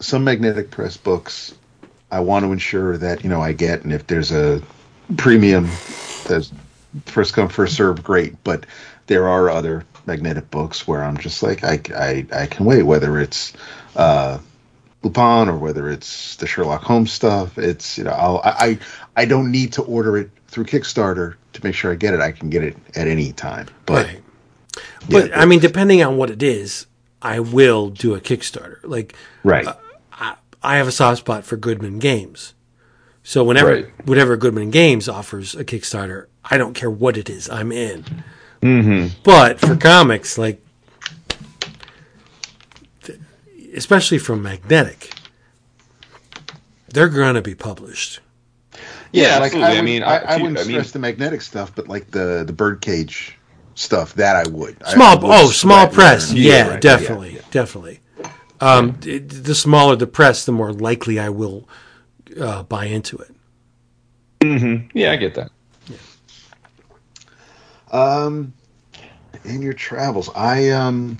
some 0.00 0.24
magnetic 0.24 0.70
press 0.70 0.96
books 0.96 1.54
I 2.10 2.20
want 2.20 2.44
to 2.44 2.52
ensure 2.52 2.96
that 2.96 3.24
you 3.24 3.30
know 3.30 3.40
I 3.40 3.52
get, 3.52 3.82
and 3.82 3.92
if 3.92 4.06
there's 4.06 4.30
a 4.32 4.62
premium, 5.16 5.68
there's 6.26 6.52
first 7.06 7.34
come 7.34 7.48
first 7.48 7.76
serve, 7.76 8.02
great. 8.02 8.42
But 8.44 8.66
there 9.06 9.28
are 9.28 9.50
other 9.50 9.84
magnetic 10.06 10.50
books 10.50 10.86
where 10.86 11.02
I'm 11.02 11.16
just 11.16 11.42
like 11.42 11.64
I 11.64 11.80
I, 11.94 12.26
I 12.32 12.46
can 12.46 12.66
wait, 12.66 12.84
whether 12.84 13.18
it's 13.18 13.52
uh, 13.96 14.38
Lupin 15.02 15.48
or 15.48 15.56
whether 15.58 15.88
it's 15.90 16.36
the 16.36 16.46
Sherlock 16.46 16.82
Holmes 16.82 17.12
stuff. 17.12 17.56
It's 17.58 17.98
you 17.98 18.04
know 18.04 18.10
I'll, 18.10 18.40
I 18.44 18.50
I 18.50 18.78
I 19.16 19.24
don't 19.24 19.50
need 19.50 19.72
to 19.74 19.82
order 19.82 20.16
it 20.16 20.30
through 20.48 20.64
Kickstarter 20.64 21.34
to 21.52 21.64
make 21.64 21.74
sure 21.74 21.92
I 21.92 21.94
get 21.94 22.14
it. 22.14 22.20
I 22.20 22.32
can 22.32 22.50
get 22.50 22.64
it 22.64 22.76
at 22.96 23.06
any 23.06 23.32
time. 23.32 23.66
But 23.86 24.06
Right. 24.06 24.20
But 25.10 25.28
Yeah, 25.30 25.40
I 25.40 25.44
mean, 25.46 25.60
depending 25.60 26.02
on 26.02 26.16
what 26.16 26.30
it 26.30 26.42
is, 26.42 26.86
I 27.22 27.40
will 27.40 27.90
do 27.90 28.14
a 28.14 28.20
Kickstarter. 28.20 28.78
Like 28.82 29.14
right, 29.44 29.66
I 30.62 30.76
have 30.76 30.88
a 30.88 30.92
soft 30.92 31.18
spot 31.18 31.44
for 31.44 31.56
Goodman 31.56 31.98
Games. 32.00 32.54
So 33.22 33.44
whenever 33.44 33.72
Right. 33.74 34.06
whatever 34.06 34.36
Goodman 34.36 34.70
Games 34.70 35.08
offers 35.08 35.54
a 35.54 35.64
Kickstarter, 35.64 36.26
I 36.44 36.58
don't 36.58 36.74
care 36.74 36.90
what 36.90 37.16
it 37.16 37.28
is, 37.30 37.48
I'm 37.48 37.70
in. 37.72 38.04
Mm-hmm. 38.62 39.20
But 39.22 39.60
for 39.60 39.76
comics, 39.76 40.36
like 40.38 40.60
th- 43.02 43.20
especially 43.78 44.18
from 44.18 44.42
Magnetic, 44.42 45.12
they're 46.88 47.08
going 47.08 47.34
to 47.34 47.42
be 47.42 47.54
published. 47.54 48.20
Yeah, 49.12 49.38
like 49.38 49.54
absolutely. 49.54 49.76
I, 49.76 49.78
I, 49.78 49.82
mean, 49.82 50.02
I, 50.02 50.16
I, 50.16 50.34
I 50.34 50.36
wouldn't 50.36 50.58
I 50.58 50.62
mean, 50.64 50.72
stress 50.72 50.90
the 50.92 50.98
magnetic 50.98 51.40
stuff, 51.40 51.74
but 51.74 51.88
like 51.88 52.10
the 52.10 52.44
the 52.46 52.52
birdcage 52.52 53.38
stuff 53.74 54.12
that 54.14 54.36
I 54.36 54.48
would. 54.50 54.76
I- 54.84 54.90
I 54.90 54.94
Small, 54.94 55.18
would 55.20 55.30
oh, 55.30 55.50
small 55.50 55.88
press. 55.88 56.28
there. 56.28 56.38
Yeah, 56.38 56.68
right, 56.68 56.80
definitely, 56.80 57.40
definitely. 57.50 58.00
Um, 58.60 58.92
d- 58.92 59.18
the 59.18 59.54
smaller 59.54 59.96
the 59.96 60.06
press, 60.06 60.44
the 60.44 60.52
more 60.52 60.72
likely 60.72 61.18
I 61.18 61.28
will 61.30 61.68
uh, 62.38 62.64
buy 62.64 62.86
into 62.86 63.16
it. 63.18 64.88
yeah, 64.92 65.12
I 65.12 65.16
get 65.16 65.34
that. 65.36 65.50
Um, 67.90 68.52
in 69.44 69.62
your 69.62 69.72
travels, 69.72 70.28
I 70.34 70.68
um, 70.70 71.16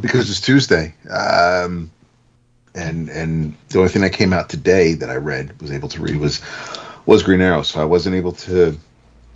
because 0.00 0.30
it's 0.30 0.40
Tuesday. 0.40 0.94
Um, 1.10 1.90
and 2.74 3.08
and 3.08 3.54
the 3.68 3.78
only 3.78 3.90
thing 3.90 4.02
that 4.02 4.10
came 4.10 4.32
out 4.32 4.48
today 4.48 4.94
that 4.94 5.08
I 5.10 5.16
read 5.16 5.60
was 5.60 5.70
able 5.70 5.88
to 5.90 6.00
read 6.02 6.16
was 6.16 6.40
was 7.06 7.22
Green 7.22 7.40
Arrow. 7.40 7.62
So 7.62 7.80
I 7.80 7.84
wasn't 7.84 8.16
able 8.16 8.32
to 8.32 8.76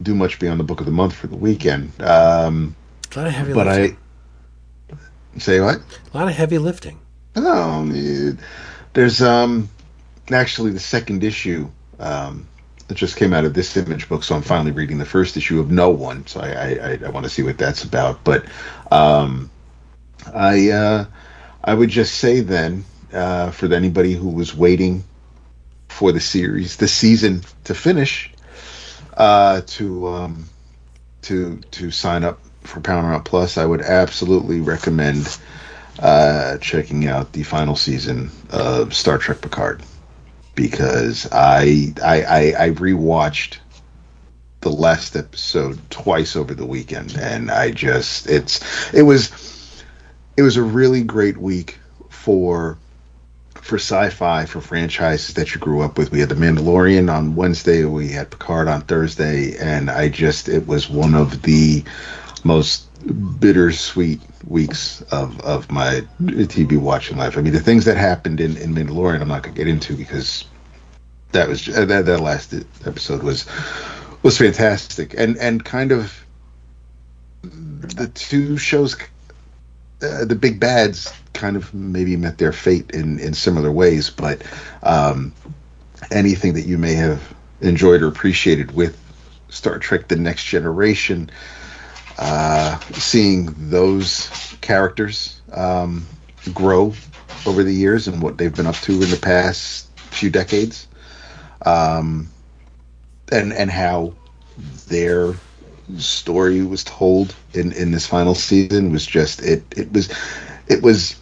do 0.02 0.14
much 0.14 0.38
beyond 0.38 0.58
the 0.60 0.64
book 0.64 0.80
of 0.80 0.86
the 0.86 0.92
month 0.92 1.14
for 1.14 1.26
the 1.26 1.36
weekend. 1.36 1.92
Um, 2.00 2.74
A 3.14 3.18
lot 3.18 3.26
of 3.28 3.32
heavy 3.34 3.52
but 3.52 3.66
lifting. 3.66 3.96
I 5.36 5.38
say 5.38 5.60
what? 5.60 5.76
a 6.12 6.16
lot 6.16 6.28
of 6.28 6.34
heavy 6.34 6.58
lifting. 6.58 6.98
It- 7.36 8.38
there's 8.94 9.22
um 9.22 9.68
actually 10.32 10.72
the 10.72 10.80
second 10.80 11.22
issue 11.22 11.68
um 12.00 12.46
that 12.88 12.96
just 12.96 13.16
came 13.16 13.32
out 13.34 13.44
of 13.44 13.52
this 13.54 13.76
image 13.76 14.08
book, 14.08 14.24
so 14.24 14.34
I'm 14.34 14.42
finally 14.42 14.72
reading 14.72 14.96
the 14.98 15.04
first 15.04 15.36
issue 15.36 15.60
of 15.60 15.70
No 15.70 15.90
One. 15.90 16.26
So 16.26 16.40
I 16.40 16.48
I, 16.48 16.68
I, 16.92 16.98
I 17.06 17.10
want 17.10 17.24
to 17.24 17.30
see 17.30 17.42
what 17.42 17.58
that's 17.58 17.84
about. 17.84 18.24
But 18.24 18.44
um 18.90 19.50
I 20.34 20.70
uh 20.70 21.04
I 21.64 21.74
would 21.74 21.90
just 21.90 22.14
say 22.14 22.40
then 22.40 22.84
uh 23.12 23.50
for 23.50 23.72
anybody 23.72 24.12
who 24.14 24.28
was 24.28 24.54
waiting 24.54 25.04
for 25.88 26.12
the 26.12 26.20
series, 26.20 26.76
the 26.76 26.88
season 26.88 27.42
to 27.64 27.74
finish, 27.74 28.30
uh 29.16 29.62
to 29.66 30.08
um 30.08 30.48
to 31.22 31.58
to 31.72 31.90
sign 31.90 32.24
up 32.24 32.40
for 32.62 32.80
Paramount 32.80 33.24
Plus, 33.24 33.56
I 33.58 33.64
would 33.64 33.80
absolutely 33.80 34.60
recommend 34.60 35.38
uh, 35.98 36.58
checking 36.58 37.06
out 37.06 37.32
the 37.32 37.42
final 37.42 37.76
season 37.76 38.30
of 38.50 38.94
Star 38.94 39.18
Trek 39.18 39.40
Picard. 39.40 39.82
Because 40.54 41.28
I 41.32 41.94
I 42.02 42.22
I, 42.22 42.64
I 42.66 42.70
rewatched 42.70 43.58
the 44.60 44.70
last 44.70 45.16
episode 45.16 45.78
twice 45.90 46.34
over 46.36 46.54
the 46.54 46.66
weekend, 46.66 47.16
and 47.16 47.50
I 47.50 47.70
just 47.70 48.28
it's 48.28 48.92
it 48.92 49.02
was 49.02 49.30
it 50.38 50.42
was 50.42 50.56
a 50.56 50.62
really 50.62 51.02
great 51.02 51.36
week 51.36 51.78
for 52.10 52.78
for 53.54 53.74
sci-fi 53.74 54.46
for 54.46 54.60
franchises 54.60 55.34
that 55.34 55.52
you 55.52 55.60
grew 55.60 55.82
up 55.82 55.98
with. 55.98 56.12
We 56.12 56.20
had 56.20 56.28
The 56.28 56.36
Mandalorian 56.36 57.12
on 57.12 57.34
Wednesday, 57.34 57.84
we 57.84 58.08
had 58.10 58.30
Picard 58.30 58.68
on 58.68 58.82
Thursday, 58.82 59.58
and 59.58 59.90
I 59.90 60.08
just 60.08 60.48
it 60.48 60.68
was 60.68 60.88
one 60.88 61.14
of 61.14 61.42
the 61.42 61.82
most 62.44 62.86
bittersweet 63.40 64.20
weeks 64.46 65.02
of, 65.10 65.40
of 65.40 65.72
my 65.72 66.02
TV 66.20 66.80
watching 66.80 67.16
life. 67.16 67.36
I 67.36 67.40
mean, 67.40 67.52
the 67.52 67.60
things 67.60 67.84
that 67.86 67.96
happened 67.96 68.40
in, 68.40 68.56
in 68.58 68.72
Mandalorian, 68.72 69.20
I'm 69.20 69.28
not 69.28 69.42
gonna 69.42 69.56
get 69.56 69.66
into 69.66 69.96
because 69.96 70.44
that 71.32 71.48
was 71.48 71.68
uh, 71.68 71.84
that 71.84 72.06
that 72.06 72.20
last 72.20 72.54
episode 72.86 73.24
was 73.24 73.44
was 74.22 74.38
fantastic 74.38 75.14
and 75.14 75.36
and 75.38 75.64
kind 75.64 75.90
of 75.90 76.24
the 77.42 78.06
two 78.14 78.56
shows 78.56 78.94
uh, 80.02 80.24
the 80.24 80.34
big 80.34 80.60
bads 80.60 81.12
kind 81.32 81.56
of 81.56 81.72
maybe 81.74 82.16
met 82.16 82.38
their 82.38 82.52
fate 82.52 82.90
in 82.92 83.18
in 83.18 83.34
similar 83.34 83.70
ways 83.70 84.10
but 84.10 84.42
um 84.82 85.32
anything 86.10 86.54
that 86.54 86.62
you 86.62 86.78
may 86.78 86.94
have 86.94 87.34
enjoyed 87.60 88.02
or 88.02 88.08
appreciated 88.08 88.72
with 88.72 88.98
Star 89.48 89.78
Trek 89.78 90.08
the 90.08 90.16
next 90.16 90.44
generation 90.44 91.30
uh 92.18 92.78
seeing 92.92 93.54
those 93.70 94.56
characters 94.60 95.40
um 95.52 96.06
grow 96.54 96.92
over 97.46 97.62
the 97.62 97.74
years 97.74 98.08
and 98.08 98.22
what 98.22 98.38
they've 98.38 98.54
been 98.54 98.66
up 98.66 98.76
to 98.76 98.92
in 99.02 99.10
the 99.10 99.20
past 99.20 99.88
few 99.96 100.30
decades 100.30 100.88
um 101.64 102.28
and 103.30 103.52
and 103.52 103.70
how 103.70 104.12
their 104.88 105.34
story 105.96 106.62
was 106.62 106.84
told 106.84 107.34
in 107.54 107.72
in 107.72 107.90
this 107.90 108.06
final 108.06 108.34
season 108.34 108.92
was 108.92 109.06
just 109.06 109.40
it 109.42 109.64
it 109.76 109.92
was 109.92 110.12
it 110.66 110.82
was 110.82 111.16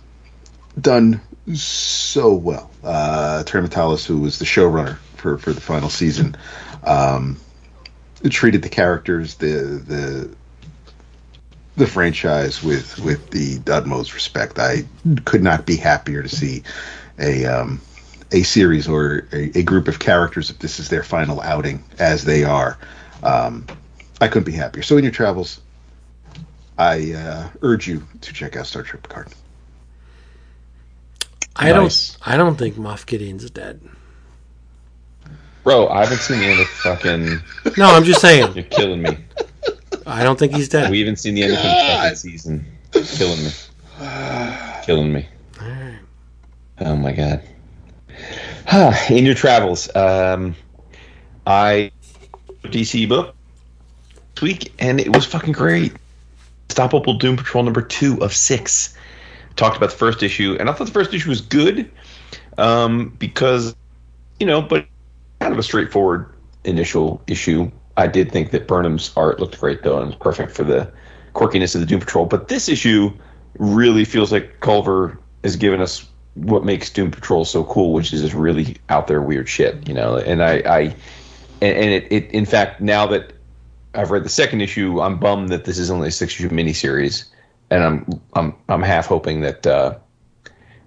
done 0.80 1.20
so 1.54 2.34
well. 2.34 2.70
Uh 2.82 3.44
Terry 3.44 3.66
Matalas 3.66 4.04
who 4.04 4.18
was 4.18 4.38
the 4.38 4.44
showrunner 4.44 4.96
for 5.16 5.38
for 5.38 5.52
the 5.52 5.60
final 5.60 5.88
season 5.88 6.36
um 6.84 7.36
treated 8.30 8.62
the 8.62 8.68
characters 8.68 9.36
the 9.36 9.46
the 9.46 10.30
the 11.76 11.86
franchise 11.86 12.62
with 12.62 12.98
with 12.98 13.30
the 13.30 13.60
utmost 13.70 14.14
respect. 14.14 14.58
I 14.58 14.84
could 15.24 15.42
not 15.42 15.66
be 15.66 15.76
happier 15.76 16.22
to 16.22 16.28
see 16.28 16.62
a 17.18 17.44
um 17.46 17.80
a 18.32 18.42
series 18.42 18.88
or 18.88 19.28
a, 19.32 19.58
a 19.58 19.62
group 19.62 19.86
of 19.86 20.00
characters 20.00 20.50
if 20.50 20.58
this 20.58 20.80
is 20.80 20.88
their 20.88 21.04
final 21.04 21.40
outing 21.40 21.84
as 21.98 22.24
they 22.24 22.42
are. 22.44 22.76
Um 23.22 23.66
I 24.20 24.28
couldn't 24.28 24.44
be 24.44 24.52
happier. 24.52 24.82
So 24.82 24.96
in 24.96 25.04
your 25.04 25.12
travels, 25.12 25.60
I 26.78 27.12
uh, 27.12 27.48
urge 27.62 27.86
you 27.86 28.06
to 28.22 28.32
check 28.32 28.56
out 28.56 28.66
Star 28.66 28.82
Trek 28.82 29.02
Picard. 29.02 29.28
I 31.56 31.72
Nice. 31.72 32.16
don't. 32.16 32.28
I 32.28 32.36
don't 32.36 32.56
think 32.56 32.76
Moff 32.76 33.06
Gideon's 33.06 33.48
dead. 33.50 33.80
Bro, 35.64 35.88
I 35.88 36.00
haven't 36.04 36.18
seen 36.18 36.38
the 36.38 36.46
end 36.46 36.60
of 36.60 36.68
fucking. 36.68 37.40
No, 37.76 37.86
I'm 37.86 38.04
just 38.04 38.20
saying. 38.20 38.52
You're 38.54 38.64
killing 38.64 39.02
me. 39.02 39.16
I 40.06 40.22
don't 40.22 40.38
think 40.38 40.54
he's 40.54 40.68
dead. 40.68 40.90
We 40.90 41.00
haven't 41.00 41.16
seen 41.16 41.34
the 41.34 41.42
end 41.42 41.52
of 41.54 41.58
the 41.58 41.62
second 41.64 42.16
season. 42.16 42.66
Killing 42.92 43.42
me. 43.44 43.50
Killing 44.84 45.12
me. 45.12 45.28
All 45.60 45.68
right. 45.68 45.98
Oh 46.80 46.96
my 46.96 47.12
god. 47.12 47.42
In 49.10 49.24
your 49.26 49.34
travels, 49.34 49.94
um, 49.96 50.54
I 51.46 51.90
DC 52.64 53.08
book 53.08 53.34
this 53.34 53.35
week, 54.42 54.72
and 54.78 55.00
it 55.00 55.14
was 55.14 55.24
fucking 55.24 55.52
great. 55.52 55.92
Stoppable 56.68 57.18
Doom 57.18 57.36
Patrol 57.36 57.64
number 57.64 57.82
two 57.82 58.22
of 58.22 58.34
six. 58.34 58.96
Talked 59.56 59.76
about 59.76 59.90
the 59.90 59.96
first 59.96 60.22
issue, 60.22 60.56
and 60.58 60.68
I 60.68 60.72
thought 60.72 60.86
the 60.86 60.92
first 60.92 61.14
issue 61.14 61.30
was 61.30 61.40
good 61.40 61.90
um, 62.58 63.14
because, 63.18 63.74
you 64.38 64.46
know, 64.46 64.60
but 64.60 64.86
kind 65.40 65.52
of 65.52 65.58
a 65.58 65.62
straightforward 65.62 66.26
initial 66.64 67.22
issue. 67.26 67.70
I 67.96 68.06
did 68.06 68.30
think 68.30 68.50
that 68.50 68.68
Burnham's 68.68 69.12
art 69.16 69.40
looked 69.40 69.58
great 69.58 69.82
though, 69.82 69.98
and 69.98 70.08
was 70.08 70.16
perfect 70.16 70.52
for 70.52 70.64
the 70.64 70.90
quirkiness 71.34 71.74
of 71.74 71.80
the 71.80 71.86
Doom 71.86 72.00
Patrol. 72.00 72.26
But 72.26 72.48
this 72.48 72.68
issue 72.68 73.10
really 73.58 74.04
feels 74.04 74.32
like 74.32 74.60
Culver 74.60 75.18
has 75.42 75.56
given 75.56 75.80
us 75.80 76.06
what 76.34 76.64
makes 76.64 76.90
Doom 76.90 77.10
Patrol 77.10 77.44
so 77.44 77.64
cool, 77.64 77.92
which 77.92 78.12
is 78.12 78.22
this 78.22 78.34
really 78.34 78.76
out 78.90 79.06
there 79.06 79.22
weird 79.22 79.48
shit, 79.48 79.88
you 79.88 79.94
know. 79.94 80.16
And 80.16 80.42
I, 80.42 80.56
I 80.66 80.80
and, 81.62 81.76
and 81.76 81.90
it, 81.90 82.12
it, 82.12 82.30
in 82.32 82.44
fact, 82.44 82.80
now 82.80 83.06
that 83.06 83.32
I've 83.96 84.10
read 84.10 84.24
the 84.24 84.30
second 84.30 84.60
issue, 84.60 85.00
I'm 85.00 85.18
bummed 85.18 85.48
that 85.48 85.64
this 85.64 85.78
is 85.78 85.90
only 85.90 86.08
a 86.08 86.10
six 86.10 86.34
issue 86.34 86.48
miniseries, 86.48 87.24
and 87.70 87.82
I'm, 87.82 88.20
I'm, 88.34 88.54
I'm 88.68 88.82
half 88.82 89.06
hoping 89.06 89.40
that, 89.40 89.66
uh, 89.66 89.96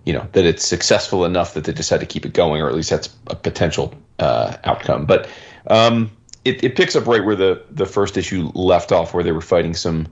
you 0.05 0.13
know, 0.13 0.27
that 0.33 0.45
it's 0.45 0.65
successful 0.65 1.25
enough 1.25 1.53
that 1.55 1.65
they 1.65 1.73
decide 1.73 1.99
to 1.99 2.05
keep 2.05 2.25
it 2.25 2.33
going, 2.33 2.61
or 2.61 2.69
at 2.69 2.75
least 2.75 2.89
that's 2.89 3.09
a 3.27 3.35
potential 3.35 3.93
uh, 4.19 4.57
outcome. 4.63 5.05
But 5.05 5.27
um, 5.67 6.11
it, 6.45 6.63
it 6.63 6.75
picks 6.75 6.95
up 6.95 7.05
right 7.05 7.23
where 7.23 7.35
the 7.35 7.63
the 7.69 7.85
first 7.85 8.17
issue 8.17 8.51
left 8.55 8.91
off, 8.91 9.13
where 9.13 9.23
they 9.23 9.31
were 9.31 9.41
fighting 9.41 9.73
some. 9.73 10.07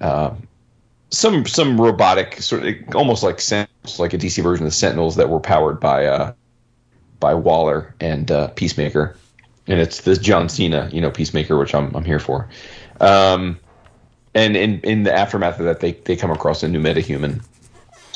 Uh, 0.00 0.34
some 1.10 1.44
some 1.44 1.78
robotic 1.78 2.40
sort 2.40 2.64
of 2.64 2.74
almost 2.94 3.22
like 3.22 3.38
Sentinels, 3.38 4.00
like 4.00 4.14
a 4.14 4.18
DC 4.18 4.42
version 4.42 4.64
of 4.64 4.72
the 4.72 4.74
Sentinels 4.74 5.16
that 5.16 5.28
were 5.28 5.40
powered 5.40 5.78
by 5.78 6.06
uh, 6.06 6.32
by 7.20 7.34
Waller 7.34 7.94
and 8.00 8.30
uh, 8.30 8.48
Peacemaker, 8.48 9.14
and 9.66 9.80
it's 9.80 10.02
this 10.02 10.18
John 10.18 10.48
Cena, 10.48 10.88
you 10.92 11.00
know, 11.00 11.10
Peacemaker, 11.10 11.56
which 11.58 11.74
I'm 11.74 11.94
I'm 11.94 12.04
here 12.04 12.18
for. 12.18 12.48
Um, 13.00 13.58
and 14.34 14.56
in 14.56 14.80
in 14.80 15.02
the 15.02 15.14
aftermath 15.14 15.58
of 15.58 15.66
that, 15.66 15.80
they 15.80 15.92
they 15.92 16.16
come 16.16 16.30
across 16.30 16.62
a 16.62 16.68
new 16.68 16.80
metahuman 16.80 17.42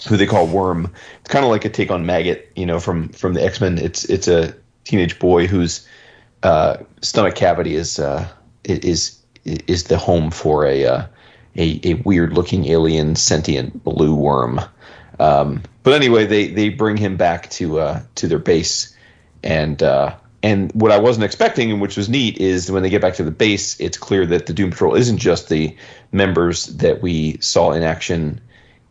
who 0.09 0.17
they 0.17 0.27
call 0.27 0.47
Worm. 0.47 0.93
It's 1.21 1.29
kind 1.29 1.45
of 1.45 1.51
like 1.51 1.65
a 1.65 1.69
take 1.69 1.91
on 1.91 2.07
Maggot, 2.07 2.51
you 2.57 2.67
know, 2.67 2.81
from 2.81 3.09
from 3.11 3.35
the 3.35 3.45
X 3.45 3.61
Men. 3.61 3.79
It's 3.79 4.05
it's 4.05 4.29
a 4.29 4.55
teenage 4.85 5.19
boy 5.19 5.47
whose 5.47 5.87
uh, 6.43 6.79
stomach 7.03 7.35
cavity 7.35 7.75
is 7.75 7.99
uh, 7.99 8.29
is 8.65 9.19
is 9.45 9.85
the 9.85 9.99
home 9.99 10.31
for 10.31 10.67
a 10.67 10.85
uh, 10.85 11.07
a, 11.57 11.81
a 11.85 11.95
weird 12.05 12.33
looking 12.33 12.67
alien 12.67 13.17
sentient 13.17 13.83
blue 13.85 14.15
worm. 14.15 14.61
Um, 15.19 15.63
but 15.83 15.95
anyway, 15.95 16.27
they, 16.27 16.49
they 16.49 16.69
bring 16.69 16.97
him 16.97 17.17
back 17.17 17.49
to 17.51 17.79
uh, 17.79 18.03
to 18.17 18.29
their 18.29 18.39
base, 18.39 18.95
and 19.43 19.83
uh, 19.83 20.15
and 20.47 20.71
what 20.75 20.93
I 20.93 20.99
wasn't 21.01 21.25
expecting, 21.25 21.73
and 21.73 21.81
which 21.81 21.97
was 21.97 22.09
neat, 22.09 22.39
is 22.39 22.71
when 22.71 22.85
they 22.85 22.89
get 22.89 23.03
back 23.03 23.15
to 23.15 23.25
the 23.25 23.33
base, 23.33 23.81
it's 23.81 23.99
clear 23.99 24.25
that 24.27 24.47
the 24.47 24.53
Doom 24.53 24.71
Patrol 24.71 24.95
isn't 24.95 25.19
just 25.19 25.49
the 25.49 25.77
members 26.13 26.67
that 26.67 27.03
we 27.03 27.37
saw 27.41 27.73
in 27.73 27.83
action 27.83 28.41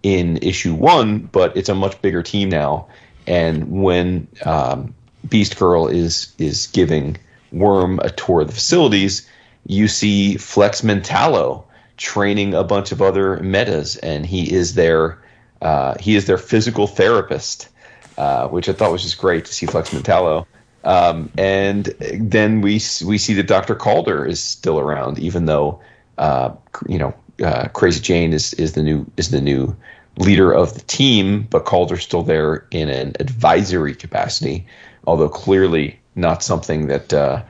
in 0.03 0.35
issue 0.41 0.73
one, 0.73 1.19
but 1.19 1.55
it's 1.55 1.69
a 1.69 1.73
much 1.73 2.01
bigger 2.01 2.21
team 2.21 2.49
now. 2.49 2.87
And 3.25 3.71
when 3.71 4.27
um, 4.43 4.93
Beast 5.29 5.57
Girl 5.57 5.87
is 5.87 6.33
is 6.37 6.67
giving 6.67 7.15
Worm 7.53 7.99
a 7.99 8.09
tour 8.09 8.41
of 8.41 8.47
the 8.47 8.53
facilities, 8.53 9.25
you 9.65 9.87
see 9.87 10.35
Flex 10.35 10.81
Mentallo 10.81 11.63
training 11.95 12.53
a 12.53 12.65
bunch 12.65 12.91
of 12.91 13.01
other 13.01 13.37
metas, 13.37 13.95
and 13.95 14.25
he 14.25 14.51
is 14.53 14.73
their 14.73 15.23
uh, 15.61 15.95
he 16.01 16.17
is 16.17 16.25
their 16.25 16.37
physical 16.37 16.85
therapist, 16.85 17.69
uh, 18.17 18.49
which 18.49 18.67
I 18.67 18.73
thought 18.73 18.91
was 18.91 19.03
just 19.03 19.17
great 19.17 19.45
to 19.45 19.53
see 19.53 19.65
Flex 19.65 19.93
Mentallo. 19.93 20.45
Um, 20.85 21.31
and 21.37 21.85
then 22.19 22.61
we 22.61 22.73
we 23.03 23.17
see 23.17 23.33
that 23.33 23.47
Dr. 23.47 23.75
Caulder 23.75 24.25
is 24.25 24.41
still 24.41 24.79
around, 24.79 25.19
even 25.19 25.45
though 25.45 25.81
uh, 26.17 26.51
you 26.87 26.99
know 26.99 27.13
uh, 27.43 27.67
Crazy 27.69 27.99
Jane 27.99 28.33
is 28.33 28.53
is 28.53 28.73
the 28.73 28.83
new 28.83 29.05
is 29.17 29.31
the 29.31 29.41
new 29.41 29.75
leader 30.17 30.51
of 30.51 30.73
the 30.73 30.81
team, 30.81 31.47
but 31.49 31.65
Caulder's 31.65 32.03
still 32.03 32.23
there 32.23 32.65
in 32.71 32.89
an 32.89 33.13
advisory 33.19 33.95
capacity, 33.95 34.65
although 35.07 35.27
clearly 35.27 35.99
not 36.15 36.43
something 36.43 36.87
that 36.87 37.11
uh, 37.13 37.41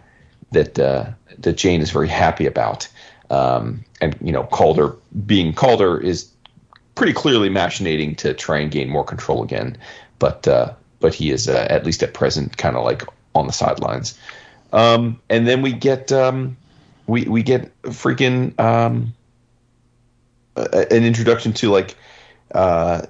that 0.52 0.80
uh, 0.80 1.08
that 1.38 1.58
Jane 1.58 1.82
is 1.82 1.92
very 1.92 2.10
happy 2.10 2.46
about. 2.46 2.88
Um, 3.30 3.84
and 4.02 4.16
you 4.22 4.32
know, 4.32 4.44
Caulder 4.44 4.96
being 5.26 5.54
Caulder 5.54 6.00
is 6.00 6.30
pretty 6.96 7.14
clearly 7.14 7.50
machinating 7.50 8.16
to 8.18 8.34
try 8.34 8.60
and 8.60 8.72
gain 8.72 8.90
more 8.90 9.04
control 9.04 9.44
again. 9.44 9.78
But 10.20 10.48
uh, 10.48 10.74
but 11.00 11.14
he 11.14 11.32
is 11.32 11.48
uh, 11.48 11.68
at 11.70 11.86
least 11.86 12.02
at 12.02 12.14
present 12.14 12.58
kind 12.58 12.76
of 12.76 12.84
like 12.84 13.04
on 13.36 13.48
the 13.48 13.54
sidelines. 13.54 14.18
Um, 14.74 15.22
and 15.30 15.48
then 15.48 15.62
we 15.62 15.74
get 15.74 16.12
um, 16.12 16.58
we 17.08 17.26
we 17.26 17.44
get 17.44 17.72
freaking 17.84 18.60
um, 18.60 19.14
an 20.56 21.04
introduction 21.04 21.54
to 21.54 21.72
like 21.72 21.96
uh, 22.54 23.04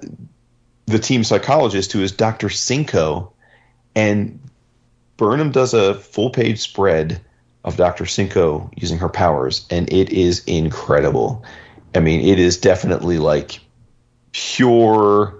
the 0.86 0.98
team 0.98 1.24
psychologist 1.24 1.92
who 1.92 2.02
is 2.02 2.12
Dr. 2.12 2.50
Cinco, 2.50 3.32
and 3.94 4.38
Burnham 5.16 5.50
does 5.50 5.74
a 5.74 5.94
full 5.94 6.30
page 6.30 6.60
spread 6.60 7.20
of 7.64 7.76
Dr. 7.76 8.06
Cinco 8.06 8.70
using 8.76 8.98
her 8.98 9.08
powers, 9.08 9.66
and 9.70 9.92
it 9.92 10.10
is 10.10 10.44
incredible. 10.44 11.44
I 11.94 12.00
mean, 12.00 12.20
it 12.20 12.38
is 12.38 12.58
definitely 12.58 13.18
like 13.18 13.58
pure, 14.32 15.34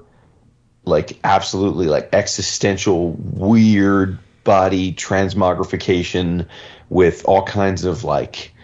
like 0.84 1.18
absolutely 1.22 1.86
like 1.86 2.08
existential, 2.12 3.12
weird 3.12 4.18
body 4.46 4.94
transmogrification 4.94 6.46
with 6.88 7.22
all 7.26 7.42
kinds 7.42 7.84
of 7.84 8.04
like 8.04 8.54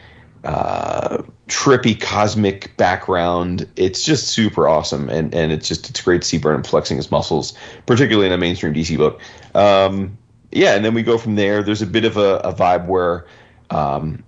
uh, 0.44 1.18
trippy 1.48 2.00
cosmic 2.00 2.74
background. 2.78 3.68
It's 3.76 4.02
just 4.02 4.28
super 4.28 4.66
awesome, 4.66 5.10
and 5.10 5.34
and 5.34 5.52
it's 5.52 5.68
just 5.68 5.90
it's 5.90 6.00
great 6.00 6.22
to 6.22 6.28
see 6.28 6.38
Burnham 6.38 6.62
flexing 6.62 6.96
his 6.96 7.10
muscles, 7.10 7.52
particularly 7.84 8.26
in 8.26 8.32
a 8.32 8.38
mainstream 8.38 8.72
DC 8.72 8.96
book. 8.96 9.20
Um, 9.54 10.16
yeah, 10.50 10.74
and 10.74 10.84
then 10.84 10.94
we 10.94 11.02
go 11.02 11.18
from 11.18 11.34
there. 11.34 11.62
There's 11.62 11.82
a 11.82 11.86
bit 11.86 12.06
of 12.06 12.16
a, 12.16 12.36
a 12.38 12.54
vibe 12.54 12.86
where 12.86 13.26
um, 13.70 14.24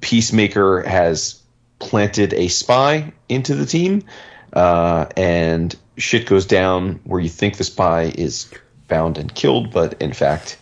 Peacemaker 0.00 0.82
has 0.82 1.42
planted 1.78 2.32
a 2.34 2.48
spy 2.48 3.12
into 3.28 3.54
the 3.54 3.66
team, 3.66 4.04
uh, 4.52 5.06
and 5.16 5.74
shit 5.96 6.26
goes 6.26 6.46
down 6.46 7.00
where 7.04 7.20
you 7.20 7.28
think 7.28 7.56
the 7.56 7.64
spy 7.64 8.12
is 8.16 8.52
found 8.88 9.18
and 9.18 9.34
killed, 9.34 9.72
but 9.72 10.00
in 10.00 10.12
fact, 10.12 10.58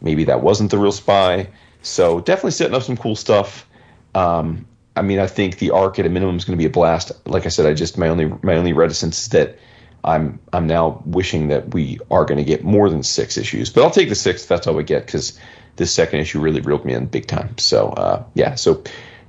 maybe 0.00 0.24
that 0.24 0.42
wasn't 0.42 0.70
the 0.70 0.78
real 0.78 0.92
spy. 0.92 1.48
So 1.82 2.20
definitely 2.20 2.52
setting 2.52 2.74
up 2.74 2.82
some 2.82 2.96
cool 2.96 3.16
stuff. 3.16 3.66
Um, 4.14 4.66
I 4.96 5.02
mean, 5.02 5.18
I 5.18 5.26
think 5.26 5.58
the 5.58 5.70
arc 5.70 5.98
at 5.98 6.06
a 6.06 6.08
minimum 6.08 6.36
is 6.36 6.44
going 6.44 6.58
to 6.58 6.62
be 6.62 6.66
a 6.66 6.70
blast. 6.70 7.12
Like 7.26 7.46
I 7.46 7.50
said, 7.50 7.66
I 7.66 7.74
just 7.74 7.98
my 7.98 8.08
only 8.08 8.26
my 8.42 8.56
only 8.56 8.72
reticence 8.72 9.22
is 9.22 9.28
that 9.28 9.58
I'm 10.04 10.38
I'm 10.52 10.66
now 10.66 11.02
wishing 11.06 11.48
that 11.48 11.72
we 11.72 12.00
are 12.10 12.24
going 12.24 12.38
to 12.38 12.44
get 12.44 12.64
more 12.64 12.90
than 12.90 13.02
six 13.02 13.36
issues, 13.36 13.70
but 13.70 13.84
I'll 13.84 13.90
take 13.90 14.08
the 14.08 14.14
six. 14.14 14.46
That's 14.46 14.66
all 14.66 14.74
we 14.74 14.82
get 14.82 15.06
because 15.06 15.38
this 15.76 15.92
second 15.92 16.20
issue 16.20 16.40
really 16.40 16.60
reeled 16.60 16.84
me 16.84 16.94
in 16.94 17.06
big 17.06 17.26
time. 17.26 17.56
So 17.58 17.90
uh, 17.90 18.24
yeah, 18.34 18.56
so 18.56 18.82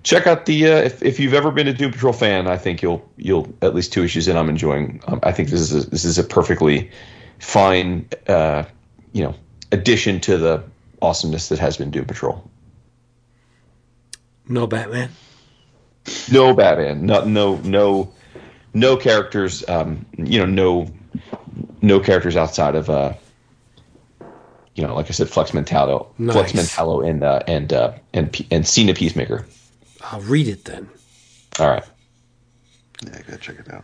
check 0.03 0.25
out 0.25 0.45
the 0.45 0.67
uh, 0.67 0.77
if 0.77 1.03
if 1.03 1.19
you've 1.19 1.33
ever 1.33 1.51
been 1.51 1.67
a 1.67 1.73
Doom 1.73 1.91
Patrol 1.91 2.13
fan, 2.13 2.47
I 2.47 2.57
think 2.57 2.81
you'll 2.81 3.07
you'll 3.17 3.47
at 3.61 3.75
least 3.75 3.93
two 3.93 4.03
issues 4.03 4.27
in. 4.27 4.37
I'm 4.37 4.49
enjoying. 4.49 5.01
Um, 5.07 5.19
I 5.23 5.31
think 5.31 5.49
this 5.49 5.61
is 5.61 5.85
a, 5.85 5.89
this 5.89 6.05
is 6.05 6.17
a 6.17 6.23
perfectly 6.23 6.89
fine 7.39 8.07
uh, 8.27 8.63
you 9.13 9.23
know 9.23 9.35
addition 9.71 10.19
to 10.21 10.37
the 10.37 10.63
awesomeness 11.01 11.49
that 11.49 11.59
has 11.59 11.77
been 11.77 11.91
Doom 11.91 12.05
Patrol. 12.05 12.49
No 14.47 14.67
Batman. 14.67 15.09
No 16.31 16.53
Batman. 16.53 17.05
No 17.05 17.23
no 17.25 17.57
no 17.57 18.11
no 18.73 18.97
characters. 18.97 19.67
Um, 19.67 20.05
you 20.17 20.39
know 20.39 20.45
no 20.45 20.87
no 21.81 21.99
characters 21.99 22.35
outside 22.35 22.75
of 22.75 22.89
uh 22.89 23.13
you 24.79 24.87
know, 24.87 24.95
like 24.95 25.07
I 25.07 25.11
said, 25.11 25.27
Flex 25.29 25.51
Mentallo, 25.51 26.07
nice. 26.17 26.33
Flex 26.33 26.53
Mentallo, 26.53 27.05
and 27.05 27.21
uh, 27.21 27.41
and 27.47 27.73
uh, 27.73 27.93
and 28.13 28.47
and 28.49 28.65
Cena 28.65 28.93
Peacemaker. 28.93 29.45
I'll 30.01 30.21
read 30.21 30.47
it 30.47 30.63
then. 30.63 30.89
All 31.59 31.67
right. 31.67 31.83
Yeah, 33.05 33.17
I 33.17 33.21
gotta 33.23 33.37
check 33.39 33.59
it 33.59 33.69
out. 33.73 33.83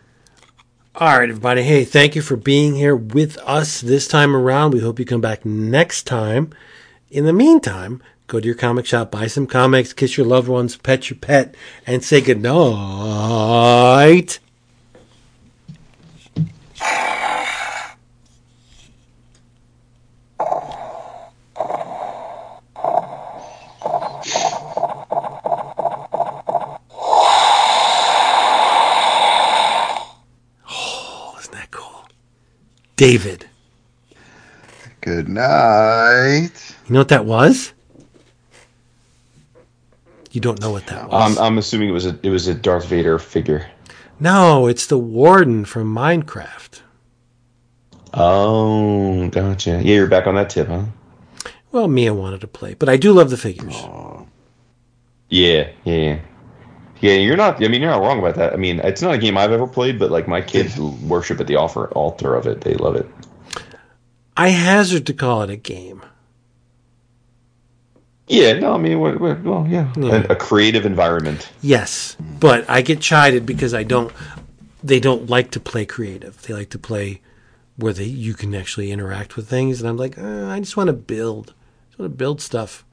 All 0.98 1.18
right, 1.18 1.28
everybody. 1.28 1.62
Hey, 1.62 1.84
thank 1.84 2.16
you 2.16 2.22
for 2.22 2.36
being 2.36 2.74
here 2.74 2.96
with 2.96 3.36
us 3.44 3.82
this 3.82 4.08
time 4.08 4.34
around. 4.34 4.70
We 4.70 4.80
hope 4.80 4.98
you 4.98 5.04
come 5.04 5.20
back 5.20 5.44
next 5.44 6.04
time. 6.04 6.54
In 7.10 7.26
the 7.26 7.34
meantime, 7.34 8.02
go 8.28 8.40
to 8.40 8.46
your 8.46 8.54
comic 8.54 8.86
shop, 8.86 9.10
buy 9.10 9.26
some 9.26 9.46
comics, 9.46 9.92
kiss 9.92 10.16
your 10.16 10.24
loved 10.24 10.48
ones, 10.48 10.74
pet 10.74 11.10
your 11.10 11.18
pet, 11.18 11.54
and 11.86 12.02
say 12.02 12.22
goodnight. 12.22 12.48
David. 32.96 33.46
Good 35.00 35.28
night. 35.28 36.74
You 36.86 36.94
know 36.94 37.00
what 37.00 37.08
that 37.08 37.24
was? 37.24 37.72
You 40.32 40.40
don't 40.40 40.60
know 40.60 40.70
what 40.70 40.86
that 40.86 41.04
um, 41.04 41.10
was. 41.10 41.38
I'm, 41.38 41.44
I'm 41.44 41.58
assuming 41.58 41.88
it 41.88 41.92
was 41.92 42.06
a 42.06 42.18
it 42.22 42.30
was 42.30 42.48
a 42.48 42.54
Darth 42.54 42.86
Vader 42.86 43.18
figure. 43.18 43.66
no, 44.18 44.66
it's 44.66 44.86
the 44.86 44.98
warden 44.98 45.64
from 45.64 45.94
Minecraft. 45.94 46.80
Oh, 48.14 49.28
gotcha. 49.28 49.72
Yeah, 49.72 49.96
you're 49.96 50.06
back 50.06 50.26
on 50.26 50.34
that 50.36 50.50
tip, 50.50 50.68
huh? 50.68 50.84
Well, 51.70 51.88
Mia 51.88 52.14
wanted 52.14 52.40
to 52.40 52.46
play, 52.46 52.74
but 52.74 52.88
I 52.88 52.96
do 52.96 53.12
love 53.12 53.28
the 53.30 53.36
figures. 53.36 53.76
Yeah, 55.28 55.68
yeah, 55.84 55.94
yeah. 55.94 56.18
Yeah, 57.00 57.14
you're 57.14 57.36
not. 57.36 57.62
I 57.62 57.68
mean, 57.68 57.82
you're 57.82 57.90
not 57.90 58.00
wrong 58.00 58.18
about 58.18 58.36
that. 58.36 58.52
I 58.52 58.56
mean, 58.56 58.80
it's 58.80 59.02
not 59.02 59.14
a 59.14 59.18
game 59.18 59.36
I've 59.36 59.52
ever 59.52 59.66
played, 59.66 59.98
but 59.98 60.10
like 60.10 60.26
my 60.26 60.40
kids 60.40 60.78
worship 60.78 61.40
at 61.40 61.46
the 61.46 61.56
altar 61.56 61.88
altar 61.88 62.34
of 62.34 62.46
it. 62.46 62.62
They 62.62 62.74
love 62.74 62.96
it. 62.96 63.06
I 64.36 64.48
hazard 64.48 65.06
to 65.06 65.14
call 65.14 65.42
it 65.42 65.50
a 65.50 65.56
game. 65.56 66.02
Yeah, 68.28 68.54
no, 68.54 68.74
I 68.74 68.78
mean, 68.78 68.98
what, 68.98 69.20
well, 69.20 69.66
yeah, 69.68 69.92
A, 69.96 70.32
a 70.32 70.36
creative 70.36 70.84
environment. 70.84 71.48
Yes, 71.62 72.16
but 72.40 72.68
I 72.68 72.82
get 72.82 73.00
chided 73.00 73.46
because 73.46 73.72
I 73.72 73.82
don't. 73.84 74.12
They 74.82 75.00
don't 75.00 75.28
like 75.30 75.50
to 75.52 75.60
play 75.60 75.86
creative. 75.86 76.42
They 76.42 76.54
like 76.54 76.70
to 76.70 76.78
play 76.78 77.20
where 77.76 77.92
they 77.92 78.04
you 78.04 78.34
can 78.34 78.54
actually 78.54 78.90
interact 78.90 79.36
with 79.36 79.48
things, 79.48 79.80
and 79.80 79.88
I'm 79.88 79.96
like, 79.96 80.18
uh, 80.18 80.46
I 80.46 80.58
just 80.60 80.76
want 80.76 80.88
to 80.88 80.92
build. 80.92 81.50
I 81.50 81.90
just 81.90 81.98
want 81.98 82.12
to 82.12 82.16
build 82.16 82.40
stuff. 82.40 82.84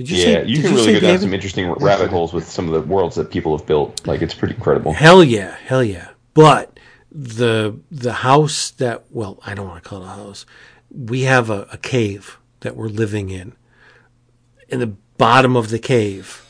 Did 0.00 0.08
you 0.08 0.16
Yeah, 0.16 0.42
you 0.44 0.62
can 0.62 0.72
really 0.72 0.84
say, 0.84 0.92
go 0.94 1.00
down 1.00 1.08
David? 1.08 1.20
some 1.20 1.34
interesting 1.34 1.70
rabbit 1.72 2.08
holes 2.08 2.32
with 2.32 2.48
some 2.48 2.72
of 2.72 2.72
the 2.72 2.80
worlds 2.80 3.16
that 3.16 3.30
people 3.30 3.54
have 3.54 3.66
built. 3.66 4.06
Like, 4.06 4.22
it's 4.22 4.32
pretty 4.32 4.54
incredible. 4.54 4.94
Hell 4.94 5.22
yeah, 5.22 5.56
hell 5.66 5.84
yeah. 5.84 6.08
But 6.32 6.80
the 7.12 7.78
the 7.90 8.14
house 8.14 8.70
that 8.70 9.04
well, 9.10 9.38
I 9.44 9.54
don't 9.54 9.68
want 9.68 9.82
to 9.82 9.86
call 9.86 10.00
it 10.00 10.06
a 10.06 10.08
house. 10.08 10.46
We 10.90 11.22
have 11.22 11.50
a, 11.50 11.68
a 11.70 11.76
cave 11.76 12.38
that 12.60 12.76
we're 12.76 12.88
living 12.88 13.28
in. 13.28 13.52
In 14.70 14.80
the 14.80 14.94
bottom 15.18 15.54
of 15.54 15.68
the 15.68 15.78
cave 15.78 16.46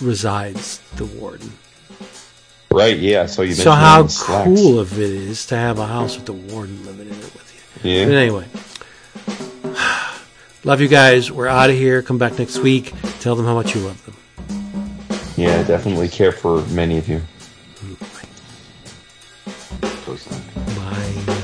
resides 0.00 0.78
the 0.94 1.06
warden. 1.06 1.54
Right? 2.70 2.96
Yeah. 2.96 3.26
So 3.26 3.42
you 3.42 3.54
So 3.54 3.72
how 3.72 4.06
cool 4.06 4.78
of 4.78 4.92
it 4.96 5.10
is 5.10 5.44
to 5.46 5.56
have 5.56 5.80
a 5.80 5.88
house 5.88 6.14
with 6.14 6.26
the 6.26 6.34
warden 6.34 6.86
living 6.86 7.08
in 7.08 7.14
it 7.14 7.34
with 7.34 7.82
you. 7.82 7.90
Yeah. 7.90 8.04
But 8.04 8.14
anyway, 8.14 8.46
love 10.64 10.80
you 10.80 10.88
guys. 10.88 11.30
We're 11.30 11.48
out 11.48 11.70
of 11.70 11.76
here. 11.76 12.02
Come 12.02 12.18
back 12.18 12.38
next 12.38 12.58
week. 12.58 12.92
Tell 13.20 13.34
them 13.34 13.46
how 13.46 13.54
much 13.54 13.74
you 13.74 13.80
love 13.82 14.04
them. 14.04 14.16
Yeah, 15.36 15.62
definitely 15.64 16.08
care 16.08 16.32
for 16.32 16.62
many 16.66 16.98
of 16.98 17.08
you. 17.08 17.22
Close. 19.80 20.26
Bye. 20.76 21.42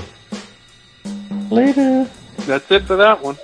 Later. 1.51 2.11
That's 2.47 2.71
it 2.71 2.85
for 2.85 2.97
that 2.97 3.23
one. 3.23 3.37